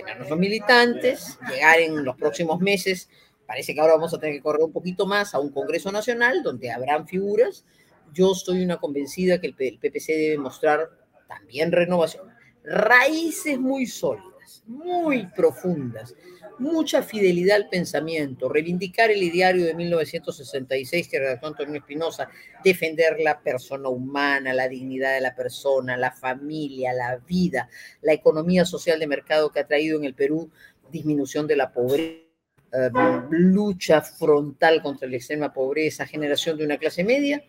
tener 0.01 0.17
nuestros 0.17 0.39
militantes, 0.39 1.39
llegar 1.49 1.81
en 1.81 2.05
los 2.05 2.17
próximos 2.17 2.61
meses. 2.61 3.09
Parece 3.47 3.75
que 3.75 3.81
ahora 3.81 3.95
vamos 3.95 4.13
a 4.13 4.19
tener 4.19 4.37
que 4.37 4.43
correr 4.43 4.63
un 4.63 4.73
poquito 4.73 5.07
más 5.07 5.35
a 5.35 5.41
un 5.41 5.51
Congreso 5.51 5.91
Nacional 5.91 6.43
donde 6.43 6.71
habrán 6.71 7.07
figuras. 7.07 7.65
Yo 8.13 8.33
estoy 8.33 8.63
una 8.63 8.77
convencida 8.77 9.41
que 9.41 9.47
el 9.47 9.55
PPC 9.55 10.07
debe 10.09 10.39
mostrar 10.39 10.91
también 11.29 11.73
renovación 11.73 12.37
raíces 12.67 13.59
muy 13.59 13.87
sólidas, 13.87 14.65
muy 14.67 15.27
profundas, 15.29 16.15
mucha 16.59 17.03
fidelidad 17.03 17.57
al 17.57 17.69
pensamiento, 17.69 18.49
reivindicar 18.49 19.11
el 19.11 19.23
ideario 19.23 19.65
de 19.65 19.75
1966 19.75 21.09
que 21.09 21.19
redactó 21.19 21.49
Antonio 21.49 21.77
Espinosa, 21.77 22.29
defender 22.65 23.19
la 23.21 23.41
persona 23.41 23.89
humana, 23.89 24.53
la 24.55 24.69
dignidad 24.69 25.15
de 25.15 25.21
la 25.21 25.35
persona, 25.35 25.97
la 25.97 26.13
familia, 26.13 26.93
la 26.93 27.17
vida, 27.17 27.69
la 28.03 28.13
economía 28.13 28.65
social 28.65 28.99
de 28.99 29.07
mercado 29.07 29.51
que 29.51 29.61
ha 29.61 29.67
traído 29.67 29.99
en 29.99 30.05
el 30.05 30.15
Perú 30.15 30.51
disminución 30.91 31.47
de 31.47 31.57
la 31.57 31.73
pobreza, 31.73 32.27
eh, 32.73 32.91
lucha 33.31 34.03
frontal 34.03 34.83
contra 34.83 35.09
la 35.09 35.17
extrema 35.17 35.53
pobreza, 35.53 36.07
generación 36.07 36.57
de 36.57 36.65
una 36.65 36.79
clase 36.79 37.05
media 37.05 37.43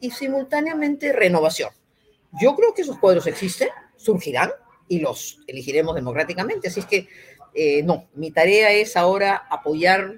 y 0.00 0.10
simultáneamente 0.10 1.12
renovación. 1.12 1.70
Yo 2.40 2.56
creo 2.56 2.72
que 2.74 2.82
esos 2.82 2.98
cuadros 2.98 3.26
existen, 3.26 3.68
surgirán 3.96 4.50
y 4.88 5.00
los 5.00 5.38
elegiremos 5.46 5.94
democráticamente. 5.94 6.68
Así 6.68 6.80
es 6.80 6.86
que, 6.86 7.08
eh, 7.54 7.82
no, 7.82 8.08
mi 8.14 8.30
tarea 8.30 8.72
es 8.72 8.96
ahora 8.96 9.46
apoyar 9.50 10.16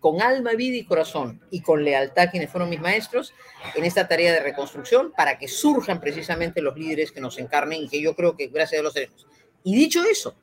con 0.00 0.20
alma, 0.20 0.52
vida 0.52 0.76
y 0.76 0.84
corazón 0.84 1.40
y 1.50 1.62
con 1.62 1.82
lealtad 1.82 2.28
quienes 2.30 2.50
fueron 2.50 2.68
mis 2.68 2.80
maestros 2.80 3.32
en 3.74 3.84
esta 3.84 4.06
tarea 4.06 4.34
de 4.34 4.40
reconstrucción 4.40 5.12
para 5.16 5.38
que 5.38 5.48
surjan 5.48 5.98
precisamente 5.98 6.60
los 6.60 6.76
líderes 6.76 7.10
que 7.10 7.22
nos 7.22 7.38
encarnen 7.38 7.84
y 7.84 7.88
que 7.88 8.02
yo 8.02 8.14
creo 8.14 8.36
que 8.36 8.48
gracias 8.48 8.80
a 8.80 8.82
los 8.82 8.92
tenemos. 8.92 9.26
Y 9.62 9.74
dicho 9.74 10.02
eso, 10.04 10.36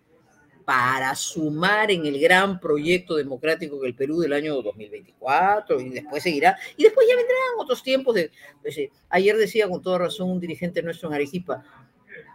para 0.66 1.14
sumar 1.16 1.92
en 1.92 2.06
el 2.06 2.20
gran 2.20 2.60
proyecto 2.60 3.16
democrático 3.16 3.80
que 3.80 3.88
el 3.88 3.96
Perú 3.96 4.22
del 4.22 4.34
año 4.34 4.62
2024 4.62 5.80
y 5.80 5.90
después 5.90 6.24
seguirá, 6.24 6.58
y 6.76 6.84
después 6.84 7.06
ya 7.08 7.16
vendrán 7.16 7.60
otros 7.60 7.84
tiempos 7.84 8.16
de, 8.16 8.32
pues, 8.62 8.78
eh, 8.78 8.90
ayer 9.10 9.38
decía 9.38 9.70
con 9.70 9.82
toda 9.82 10.00
razón 10.00 10.32
un 10.32 10.40
dirigente 10.40 10.82
nuestro 10.82 11.10
en 11.10 11.16
Arequipa, 11.16 11.64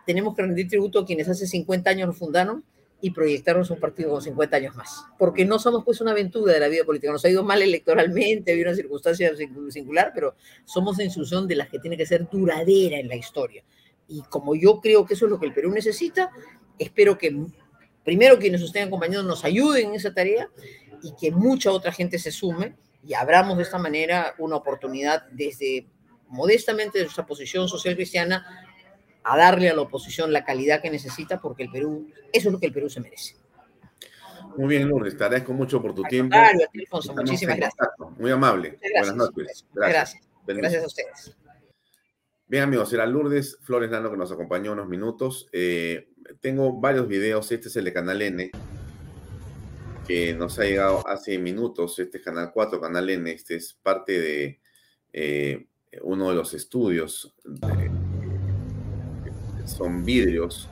tenemos 0.06 0.36
que 0.36 0.43
rendir 0.43 0.68
tributo 0.68 1.01
a 1.01 1.05
quienes 1.05 1.28
hace 1.28 1.47
50 1.47 1.90
años 1.90 2.06
nos 2.06 2.18
fundaron 2.18 2.64
y 3.07 3.12
proyectarnos 3.12 3.70
un 3.70 3.78
partido 3.78 4.11
con 4.11 4.20
50 4.20 4.57
años 4.57 4.74
más. 4.74 5.05
Porque 5.16 5.45
no 5.45 5.61
somos 5.61 5.85
pues 5.85 6.01
una 6.01 6.11
aventura 6.11 6.53
de 6.53 6.59
la 6.59 6.66
vida 6.66 6.83
política. 6.83 7.12
Nos 7.12 7.24
ha 7.24 7.28
ido 7.28 7.45
mal 7.45 7.62
electoralmente, 7.62 8.51
hay 8.53 8.61
una 8.61 8.74
circunstancia 8.74 9.31
singular, 9.70 10.11
pero 10.12 10.35
somos 10.65 10.99
la 10.99 11.05
institución 11.05 11.47
de 11.47 11.55
las 11.55 11.69
que 11.69 11.78
tiene 11.78 11.97
que 11.97 12.05
ser 12.05 12.28
duradera 12.28 12.99
en 12.99 13.07
la 13.07 13.15
historia. 13.15 13.62
Y 14.09 14.23
como 14.23 14.57
yo 14.57 14.81
creo 14.81 15.07
que 15.07 15.15
eso 15.15 15.27
es 15.27 15.31
lo 15.31 15.39
que 15.39 15.47
el 15.47 15.55
Perú 15.55 15.70
necesita, 15.70 16.33
espero 16.81 17.16
que 17.16 17.33
primero 18.03 18.41
quienes 18.41 18.61
nos 18.61 18.70
estén 18.70 18.89
acompañando 18.89 19.23
nos 19.23 19.45
ayuden 19.45 19.91
en 19.91 19.95
esa 19.95 20.12
tarea 20.12 20.51
y 21.05 21.15
que 21.15 21.31
mucha 21.31 21.70
otra 21.70 21.93
gente 21.93 22.19
se 22.19 22.33
sume 22.33 22.74
y 23.05 23.15
abramos 23.15 23.57
de 23.57 23.62
esta 23.62 23.78
manera 23.78 24.35
una 24.39 24.57
oportunidad 24.57 25.28
desde 25.31 25.87
modestamente 26.27 26.99
de 26.99 27.05
nuestra 27.05 27.24
posición 27.24 27.69
social 27.69 27.95
cristiana 27.95 28.65
a 29.28 29.36
darle 29.36 29.69
a 29.69 29.74
la 29.74 29.82
oposición 29.82 30.32
la 30.32 30.44
calidad 30.44 30.81
que 30.81 30.89
necesita, 30.89 31.40
porque 31.40 31.65
el 31.65 31.70
Perú, 31.70 32.09
eso 32.32 32.48
es 32.48 32.53
lo 32.53 32.61
que 32.61 32.66
el 32.66 32.73
Perú 32.73 32.89
se 32.89 33.01
merece. 33.01 33.35
Muy 34.57 34.69
bien, 34.69 34.89
Lourdes, 34.89 35.16
te 35.16 35.24
agradezco 35.24 35.53
mucho 35.53 35.82
por 35.82 35.94
tu 35.94 36.05
tiempo. 36.05 36.36
Alfonso, 36.36 37.12
muchísimas 37.12 37.57
gracias. 37.57 37.89
Muy 38.19 38.31
amable. 38.31 38.78
Buenas 38.81 39.16
noches. 39.16 39.66
Gracias. 39.74 40.23
Gracias. 40.47 40.85
a 40.85 40.86
ustedes. 40.86 41.36
Bien, 42.47 42.62
amigos, 42.62 42.93
era 42.93 43.05
Lourdes 43.05 43.59
Flores 43.62 43.90
Nano 43.90 44.12
que 44.12 44.16
nos 44.16 44.31
acompañó 44.31 44.73
unos 44.73 44.89
minutos. 44.89 45.48
Eh, 45.53 46.09
tengo 46.40 46.81
varios 46.81 47.09
videos. 47.09 47.51
Este 47.51 47.66
es 47.66 47.77
el 47.77 47.85
de 47.85 47.93
Canal 47.93 48.23
N, 48.23 48.53
que 50.07 50.35
nos 50.35 50.57
ha 50.61 50.62
llegado 50.62 51.07
hace 51.09 51.36
minutos. 51.39 51.98
Este 51.98 52.19
es 52.19 52.24
Canal 52.24 52.53
4, 52.55 52.81
Canal 52.81 53.11
N. 53.11 53.28
Este 53.32 53.57
es 53.57 53.74
parte 53.74 54.20
de 54.20 54.61
eh, 55.12 55.66
uno 56.03 56.31
de 56.31 56.36
los 56.36 56.55
estudios 56.55 57.35
de, 57.44 57.90
son 59.66 60.05
vidrios 60.05 60.70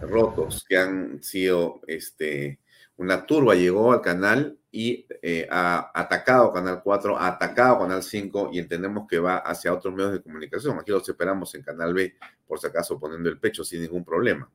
rotos 0.00 0.64
que 0.66 0.76
han 0.76 1.22
sido, 1.22 1.80
este, 1.86 2.58
una 2.96 3.26
turba 3.26 3.54
llegó 3.54 3.92
al 3.92 4.00
canal 4.00 4.58
y 4.70 5.06
eh, 5.22 5.46
ha 5.50 5.90
atacado 5.94 6.52
Canal 6.52 6.82
4, 6.82 7.18
ha 7.18 7.28
atacado 7.28 7.80
Canal 7.80 8.02
5 8.02 8.50
y 8.52 8.58
entendemos 8.58 9.06
que 9.08 9.18
va 9.18 9.38
hacia 9.38 9.72
otros 9.72 9.94
medios 9.94 10.12
de 10.12 10.22
comunicación. 10.22 10.78
Aquí 10.78 10.90
los 10.90 11.08
esperamos 11.08 11.54
en 11.54 11.62
Canal 11.62 11.94
B, 11.94 12.14
por 12.46 12.58
si 12.58 12.66
acaso 12.66 12.98
poniendo 12.98 13.28
el 13.28 13.38
pecho 13.38 13.64
sin 13.64 13.82
ningún 13.82 14.04
problema. 14.04 14.50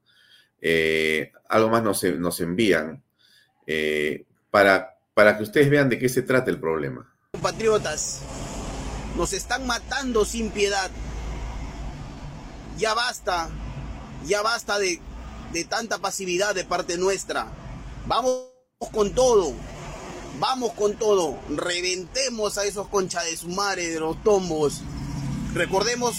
Eh, 0.61 1.31
algo 1.49 1.69
más 1.69 1.83
nos, 1.83 2.03
nos 2.03 2.39
envían 2.39 3.03
eh, 3.67 4.25
para, 4.49 4.97
para 5.13 5.37
que 5.37 5.43
ustedes 5.43 5.69
vean 5.69 5.89
de 5.89 5.99
qué 5.99 6.09
se 6.09 6.21
trata 6.21 6.49
el 6.49 6.59
problema. 6.59 7.13
Compatriotas, 7.31 8.21
nos 9.17 9.33
están 9.33 9.65
matando 9.67 10.25
sin 10.25 10.51
piedad 10.51 10.89
ya 12.77 12.93
basta, 12.93 13.49
ya 14.25 14.41
basta 14.41 14.79
de, 14.79 14.99
tanta 15.69 15.99
pasividad 15.99 16.55
de 16.55 16.65
parte 16.65 16.97
nuestra. 16.97 17.47
Vamos 18.07 18.43
con 18.91 19.13
todo. 19.13 19.53
Vamos 20.39 20.73
con 20.73 20.95
todo, 20.95 21.37
reventemos 21.47 22.57
a 22.57 22.65
esos 22.65 22.87
concha 22.87 23.21
de 23.21 23.37
su 23.37 23.49
madre 23.49 23.89
de 23.89 23.99
los 23.99 24.21
tombos. 24.23 24.81
Recordemos 25.53 26.15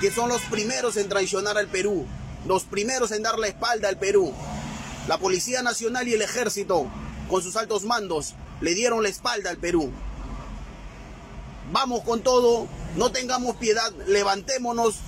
que 0.00 0.12
son 0.12 0.28
los 0.28 0.40
primeros 0.42 0.96
en 0.96 1.08
traicionar 1.08 1.58
al 1.58 1.66
Perú, 1.66 2.06
los 2.46 2.62
primeros 2.62 3.10
en 3.10 3.24
dar 3.24 3.36
la 3.36 3.48
espalda 3.48 3.88
al 3.88 3.98
Perú. 3.98 4.32
La 5.08 5.18
Policía 5.18 5.60
Nacional 5.62 6.06
y 6.06 6.14
el 6.14 6.22
Ejército, 6.22 6.86
con 7.28 7.42
sus 7.42 7.56
altos 7.56 7.84
mandos, 7.84 8.36
le 8.60 8.74
dieron 8.74 9.02
la 9.02 9.08
espalda 9.08 9.50
al 9.50 9.56
Perú. 9.56 9.90
Vamos 11.72 12.02
con 12.04 12.22
todo, 12.22 12.68
no 12.96 13.10
tengamos 13.10 13.56
piedad, 13.56 13.92
levantémonos 14.06 15.00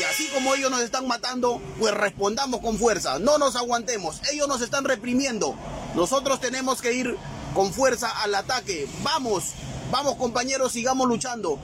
y 0.00 0.02
así 0.04 0.28
como 0.28 0.54
ellos 0.54 0.70
nos 0.70 0.80
están 0.80 1.06
matando, 1.06 1.60
pues 1.78 1.92
respondamos 1.92 2.60
con 2.60 2.78
fuerza, 2.78 3.18
no 3.18 3.36
nos 3.36 3.54
aguantemos, 3.54 4.22
ellos 4.32 4.48
nos 4.48 4.62
están 4.62 4.84
reprimiendo. 4.84 5.54
Nosotros 5.94 6.40
tenemos 6.40 6.80
que 6.80 6.94
ir 6.94 7.16
con 7.54 7.70
fuerza 7.72 8.08
al 8.22 8.34
ataque. 8.34 8.86
Vamos, 9.02 9.52
vamos 9.90 10.14
compañeros, 10.14 10.72
sigamos 10.72 11.06
luchando 11.06 11.58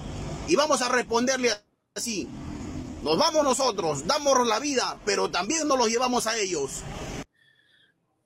y 0.49 0.55
vamos 0.55 0.83
a 0.83 0.91
responderle 0.91 1.51
así. 1.95 2.29
Nos 3.03 3.17
vamos 3.17 3.43
nosotros, 3.43 4.07
damos 4.07 4.47
la 4.47 4.59
vida, 4.59 4.99
pero 5.07 5.31
también 5.31 5.67
nos 5.67 5.79
los 5.79 5.89
llevamos 5.89 6.27
a 6.27 6.37
ellos. 6.37 6.83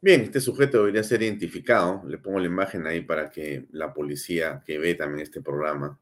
Bien, 0.01 0.23
este 0.23 0.41
sujeto 0.41 0.79
debería 0.79 1.05
ser 1.05 1.23
identificado. 1.23 2.03
Le 2.09 2.19
pongo 2.19 2.41
la 2.41 2.47
imagen 2.47 2.87
ahí 2.87 3.03
para 3.03 3.31
que 3.31 3.67
la 3.71 3.95
policía 3.95 4.63
que 4.67 4.79
ve 4.79 4.95
también 4.95 5.23
este 5.23 5.41
programa, 5.41 6.01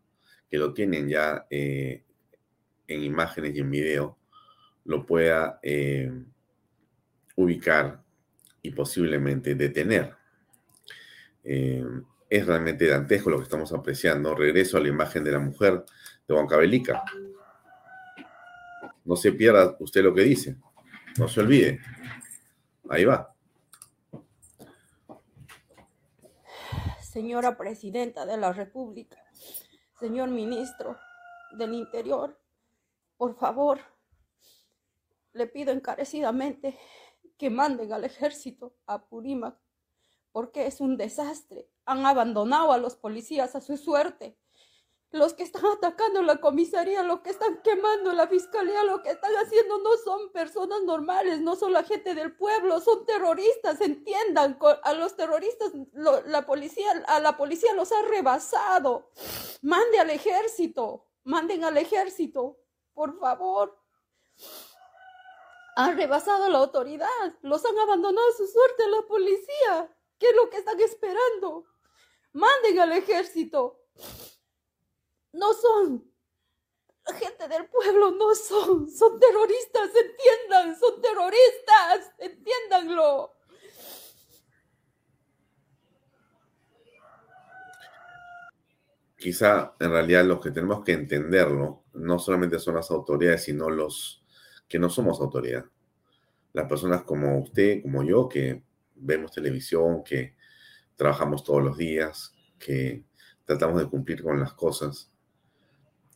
que 0.48 0.56
lo 0.56 0.72
tienen 0.72 1.08
ya 1.08 1.46
eh, 1.50 2.04
en 2.88 3.04
imágenes 3.04 3.54
y 3.54 3.60
en 3.60 3.70
video, 3.70 4.18
lo 4.84 5.06
pueda 5.06 5.60
eh, 5.62 6.10
ubicar 7.36 8.02
y 8.62 8.70
posiblemente 8.70 9.54
detener. 9.54 10.16
Eh, 11.44 11.84
es 12.28 12.46
realmente 12.46 12.86
dantesco 12.86 13.30
lo 13.30 13.38
que 13.38 13.44
estamos 13.44 13.72
apreciando. 13.72 14.34
Regreso 14.34 14.76
a 14.76 14.80
la 14.80 14.88
imagen 14.88 15.22
de 15.22 15.32
la 15.32 15.38
mujer 15.38 15.84
de 16.26 16.34
Huancavelica. 16.34 17.04
No 19.04 19.16
se 19.16 19.32
pierda 19.32 19.76
usted 19.78 20.02
lo 20.02 20.14
que 20.14 20.22
dice. 20.22 20.56
No 21.18 21.28
se 21.28 21.40
olvide. 21.40 21.80
Ahí 22.90 23.04
va. 23.04 23.34
Señora 27.00 27.56
Presidenta 27.56 28.26
de 28.26 28.36
la 28.36 28.52
República, 28.52 29.16
señor 29.98 30.28
Ministro 30.28 30.96
del 31.56 31.72
Interior, 31.72 32.38
por 33.18 33.36
favor, 33.36 33.80
le 35.34 35.46
pido 35.46 35.72
encarecidamente 35.72 36.78
que 37.36 37.50
manden 37.50 37.92
al 37.92 38.04
ejército 38.04 38.74
a 38.86 39.04
Purímac, 39.04 39.58
porque 40.32 40.66
es 40.66 40.80
un 40.80 40.96
desastre. 40.96 41.68
Han 41.84 42.06
abandonado 42.06 42.72
a 42.72 42.78
los 42.78 42.96
policías 42.96 43.54
a 43.54 43.60
su 43.60 43.76
suerte 43.76 44.38
los 45.10 45.32
que 45.32 45.42
están 45.42 45.64
atacando 45.64 46.22
la 46.22 46.36
comisaría, 46.36 47.02
los 47.02 47.20
que 47.20 47.30
están 47.30 47.62
quemando 47.62 48.12
la 48.12 48.26
fiscalía, 48.26 48.84
lo 48.84 49.02
que 49.02 49.10
están 49.10 49.32
haciendo 49.36 49.78
no 49.78 49.96
son 50.04 50.30
personas 50.32 50.82
normales, 50.82 51.40
no 51.40 51.56
son 51.56 51.72
la 51.72 51.82
gente 51.82 52.14
del 52.14 52.36
pueblo, 52.36 52.80
son 52.80 53.06
terroristas, 53.06 53.80
entiendan, 53.80 54.58
a 54.82 54.92
los 54.92 55.16
terroristas 55.16 55.72
la 55.92 56.44
policía, 56.44 56.90
a 57.06 57.20
la 57.20 57.36
policía 57.36 57.72
los 57.74 57.90
ha 57.92 58.02
rebasado. 58.02 59.10
Mande 59.62 59.98
al 59.98 60.10
ejército, 60.10 61.06
manden 61.24 61.64
al 61.64 61.78
ejército, 61.78 62.58
por 62.98 63.16
favor. 63.20 63.78
Han 65.76 65.96
rebasado 65.96 66.48
la 66.48 66.58
autoridad, 66.58 67.06
los 67.42 67.64
han 67.64 67.78
abandonado 67.78 68.28
a 68.28 68.36
su 68.36 68.44
suerte 68.48 68.82
a 68.82 68.88
la 68.88 69.02
policía. 69.02 69.96
¿Qué 70.18 70.30
es 70.30 70.34
lo 70.34 70.50
que 70.50 70.56
están 70.56 70.80
esperando? 70.80 71.64
Manden 72.32 72.80
al 72.80 72.92
ejército 72.92 73.84
no 75.32 75.52
son. 75.52 76.12
La 77.06 77.14
gente 77.14 77.46
del 77.46 77.66
pueblo 77.68 78.10
no 78.10 78.34
son. 78.34 78.90
Son 78.90 79.20
terroristas, 79.20 79.90
entiendan. 79.94 80.76
Son 80.78 81.00
terroristas. 81.00 82.12
Entiéndanlo. 82.18 83.32
Quizá 89.16 89.76
en 89.78 89.90
realidad 89.90 90.24
los 90.24 90.40
que 90.40 90.50
tenemos 90.50 90.84
que 90.84 90.92
entenderlo 90.92 91.84
no 91.98 92.18
solamente 92.18 92.58
son 92.58 92.76
las 92.76 92.90
autoridades, 92.90 93.44
sino 93.44 93.68
los 93.68 94.24
que 94.68 94.78
no 94.78 94.88
somos 94.88 95.20
autoridad. 95.20 95.64
Las 96.52 96.68
personas 96.68 97.02
como 97.02 97.38
usted, 97.40 97.82
como 97.82 98.02
yo, 98.02 98.28
que 98.28 98.62
vemos 98.94 99.32
televisión, 99.32 100.02
que 100.04 100.36
trabajamos 100.96 101.44
todos 101.44 101.62
los 101.62 101.76
días, 101.76 102.34
que 102.58 103.04
tratamos 103.44 103.80
de 103.80 103.88
cumplir 103.88 104.22
con 104.22 104.38
las 104.40 104.52
cosas 104.52 105.10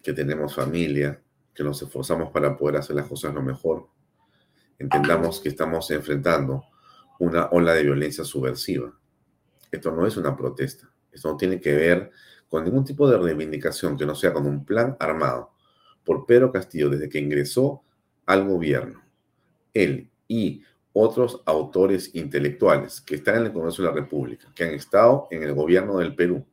que 0.02 0.12
tenemos 0.12 0.54
familia, 0.54 1.22
que 1.54 1.64
nos 1.64 1.80
esforzamos 1.82 2.30
para 2.30 2.56
poder 2.56 2.76
hacer 2.76 2.96
las 2.96 3.06
cosas 3.06 3.34
lo 3.34 3.42
mejor, 3.42 3.88
entendamos 4.78 5.40
que 5.40 5.48
estamos 5.48 5.90
enfrentando 5.90 6.64
una 7.18 7.46
ola 7.52 7.74
de 7.74 7.84
violencia 7.84 8.24
subversiva. 8.24 8.98
Esto 9.70 9.92
no 9.92 10.06
es 10.06 10.16
una 10.16 10.36
protesta, 10.36 10.92
esto 11.12 11.30
no 11.30 11.36
tiene 11.36 11.60
que 11.60 11.74
ver 11.74 12.10
con 12.48 12.64
ningún 12.64 12.84
tipo 12.84 13.08
de 13.08 13.16
reivindicación 13.16 13.96
que 13.96 14.04
no 14.04 14.14
sea 14.14 14.32
con 14.32 14.46
un 14.46 14.64
plan 14.64 14.96
armado 14.98 15.52
por 16.04 16.26
Pedro 16.26 16.52
Castillo 16.52 16.90
desde 16.90 17.08
que 17.08 17.18
ingresó 17.18 17.82
al 18.26 18.46
gobierno. 18.46 19.02
Él 19.74 20.10
y 20.28 20.62
otros 20.92 21.42
autores 21.46 22.14
intelectuales 22.14 23.00
que 23.00 23.16
están 23.16 23.36
en 23.36 23.46
el 23.46 23.52
Congreso 23.52 23.82
de 23.82 23.88
la 23.88 23.94
República, 23.94 24.48
que 24.54 24.64
han 24.64 24.74
estado 24.74 25.26
en 25.30 25.42
el 25.42 25.54
gobierno 25.54 25.98
del 25.98 26.14
Perú, 26.14 26.44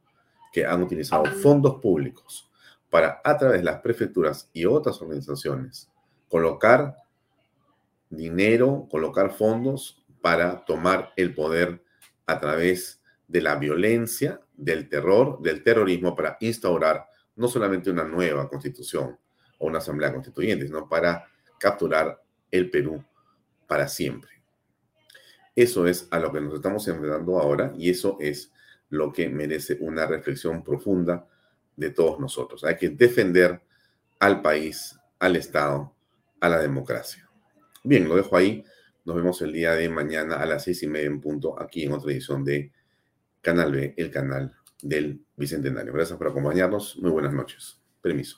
que 0.54 0.66
han 0.66 0.82
utilizado 0.82 1.26
fondos 1.26 1.76
públicos 1.82 2.50
para, 2.90 3.22
a 3.24 3.38
través 3.38 3.60
de 3.60 3.66
las 3.66 3.82
prefecturas 3.82 4.50
y 4.54 4.66
otras 4.66 5.02
organizaciones, 5.02 5.90
colocar 6.28 6.96
dinero, 8.10 8.88
colocar 8.90 9.32
fondos 9.32 10.04
para 10.22 10.66
tomar 10.66 11.12
el 11.16 11.36
poder 11.36 11.84
a 12.26 12.40
través 12.40 13.02
de 13.28 13.42
la 13.42 13.56
violencia, 13.56 14.42
del 14.56 14.90
terror, 14.90 15.42
del 15.42 15.64
terrorismo, 15.64 16.16
para 16.16 16.38
instaurar 16.40 17.08
no 17.36 17.48
solamente 17.48 17.92
una 17.92 18.04
nueva 18.04 18.50
constitución 18.50 19.18
o 19.60 19.68
una 19.68 19.77
asamblea 19.77 20.11
constituyente, 20.11 20.65
sino 20.65 20.90
para 20.90 21.27
capturar 21.60 22.22
el 22.49 22.69
Perú 22.72 23.03
para 23.68 23.88
siempre. 23.88 24.31
Eso 25.56 25.88
es 25.88 26.07
a 26.11 26.19
lo 26.19 26.31
que 26.31 26.41
nos 26.41 26.56
estamos 26.56 26.88
enfrentando 26.88 27.40
ahora 27.40 27.73
y 27.77 27.90
eso 27.90 28.18
es 28.19 28.52
lo 28.90 29.14
que 29.14 29.30
merece 29.30 29.77
una 29.81 30.07
reflexión 30.07 30.64
profunda 30.64 31.27
de 31.76 31.91
todos 31.91 32.19
nosotros. 32.19 32.64
Hay 32.64 32.76
que 32.76 32.90
defender 32.90 33.61
al 34.19 34.41
país, 34.41 34.98
al 35.19 35.36
Estado, 35.36 35.94
a 36.40 36.49
la 36.49 36.60
democracia. 36.60 37.30
Bien, 37.84 38.07
lo 38.07 38.15
dejo 38.15 38.36
ahí. 38.36 38.64
Nos 39.06 39.15
vemos 39.15 39.41
el 39.41 39.53
día 39.53 39.73
de 39.73 39.90
mañana 39.90 40.36
a 40.36 40.45
las 40.45 40.64
seis 40.64 40.84
y 40.84 40.88
media 40.88 41.07
en 41.07 41.22
punto 41.22 41.60
aquí 41.60 41.84
en 41.84 41.94
otra 41.94 42.11
edición 42.11 42.44
de 42.44 42.72
Canal 43.41 43.72
B, 43.72 43.94
el 43.98 44.11
canal 44.11 44.53
del 44.81 45.22
Bicentenario. 45.36 45.94
Gracias 45.94 46.18
por 46.18 46.27
acompañarnos. 46.27 46.98
Muy 46.98 47.11
buenas 47.11 47.34
noches. 47.34 47.80
Permiso. 48.02 48.38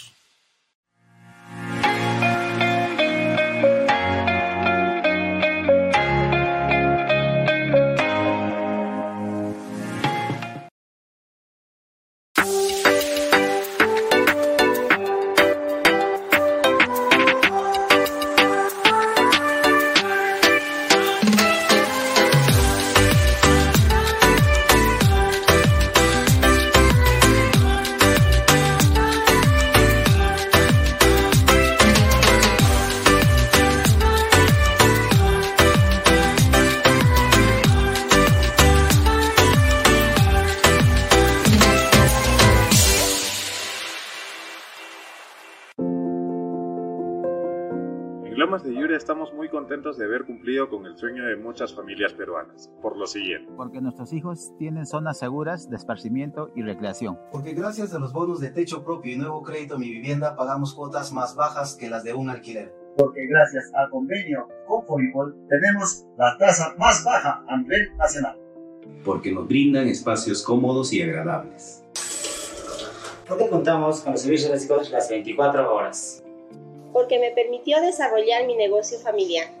Contentos 49.81 49.97
de 49.97 50.05
haber 50.05 50.25
cumplido 50.25 50.69
con 50.69 50.85
el 50.85 50.95
sueño 50.95 51.25
de 51.25 51.35
muchas 51.37 51.73
familias 51.73 52.13
peruanas, 52.13 52.69
por 52.81 52.97
lo 52.97 53.07
siguiente. 53.07 53.51
Porque 53.57 53.81
nuestros 53.81 54.13
hijos 54.13 54.53
tienen 54.59 54.85
zonas 54.85 55.17
seguras 55.17 55.69
de 55.69 55.75
esparcimiento 55.75 56.51
y 56.55 56.61
recreación. 56.61 57.17
Porque 57.31 57.53
gracias 57.53 57.93
a 57.93 57.99
los 57.99 58.13
bonos 58.13 58.39
de 58.39 58.51
techo 58.51 58.83
propio 58.83 59.13
y 59.13 59.17
nuevo 59.17 59.41
crédito 59.41 59.79
Mi 59.79 59.89
Vivienda 59.89 60.35
pagamos 60.35 60.75
cuotas 60.75 61.11
más 61.11 61.35
bajas 61.35 61.75
que 61.75 61.89
las 61.89 62.03
de 62.03 62.13
un 62.13 62.29
alquiler. 62.29 62.71
Porque 62.95 63.25
gracias 63.25 63.71
al 63.73 63.89
convenio 63.89 64.47
con 64.67 64.85
Foripol 64.85 65.35
tenemos 65.49 66.05
la 66.17 66.37
tasa 66.37 66.75
más 66.77 67.03
baja 67.03 67.43
a 67.47 67.57
nivel 67.57 67.97
nacional. 67.97 68.37
Porque 69.03 69.31
nos 69.31 69.47
brindan 69.47 69.87
espacios 69.87 70.43
cómodos 70.43 70.93
y 70.93 71.01
agradables. 71.01 71.83
Porque 73.27 73.49
contamos 73.49 74.01
con 74.01 74.11
los 74.11 74.21
servicios 74.21 74.51
básicos 74.51 74.91
las 74.91 75.09
24 75.09 75.73
horas 75.73 76.21
porque 76.93 77.19
me 77.19 77.31
permitió 77.31 77.79
desarrollar 77.81 78.45
mi 78.45 78.55
negocio 78.55 78.99
familiar. 78.99 79.60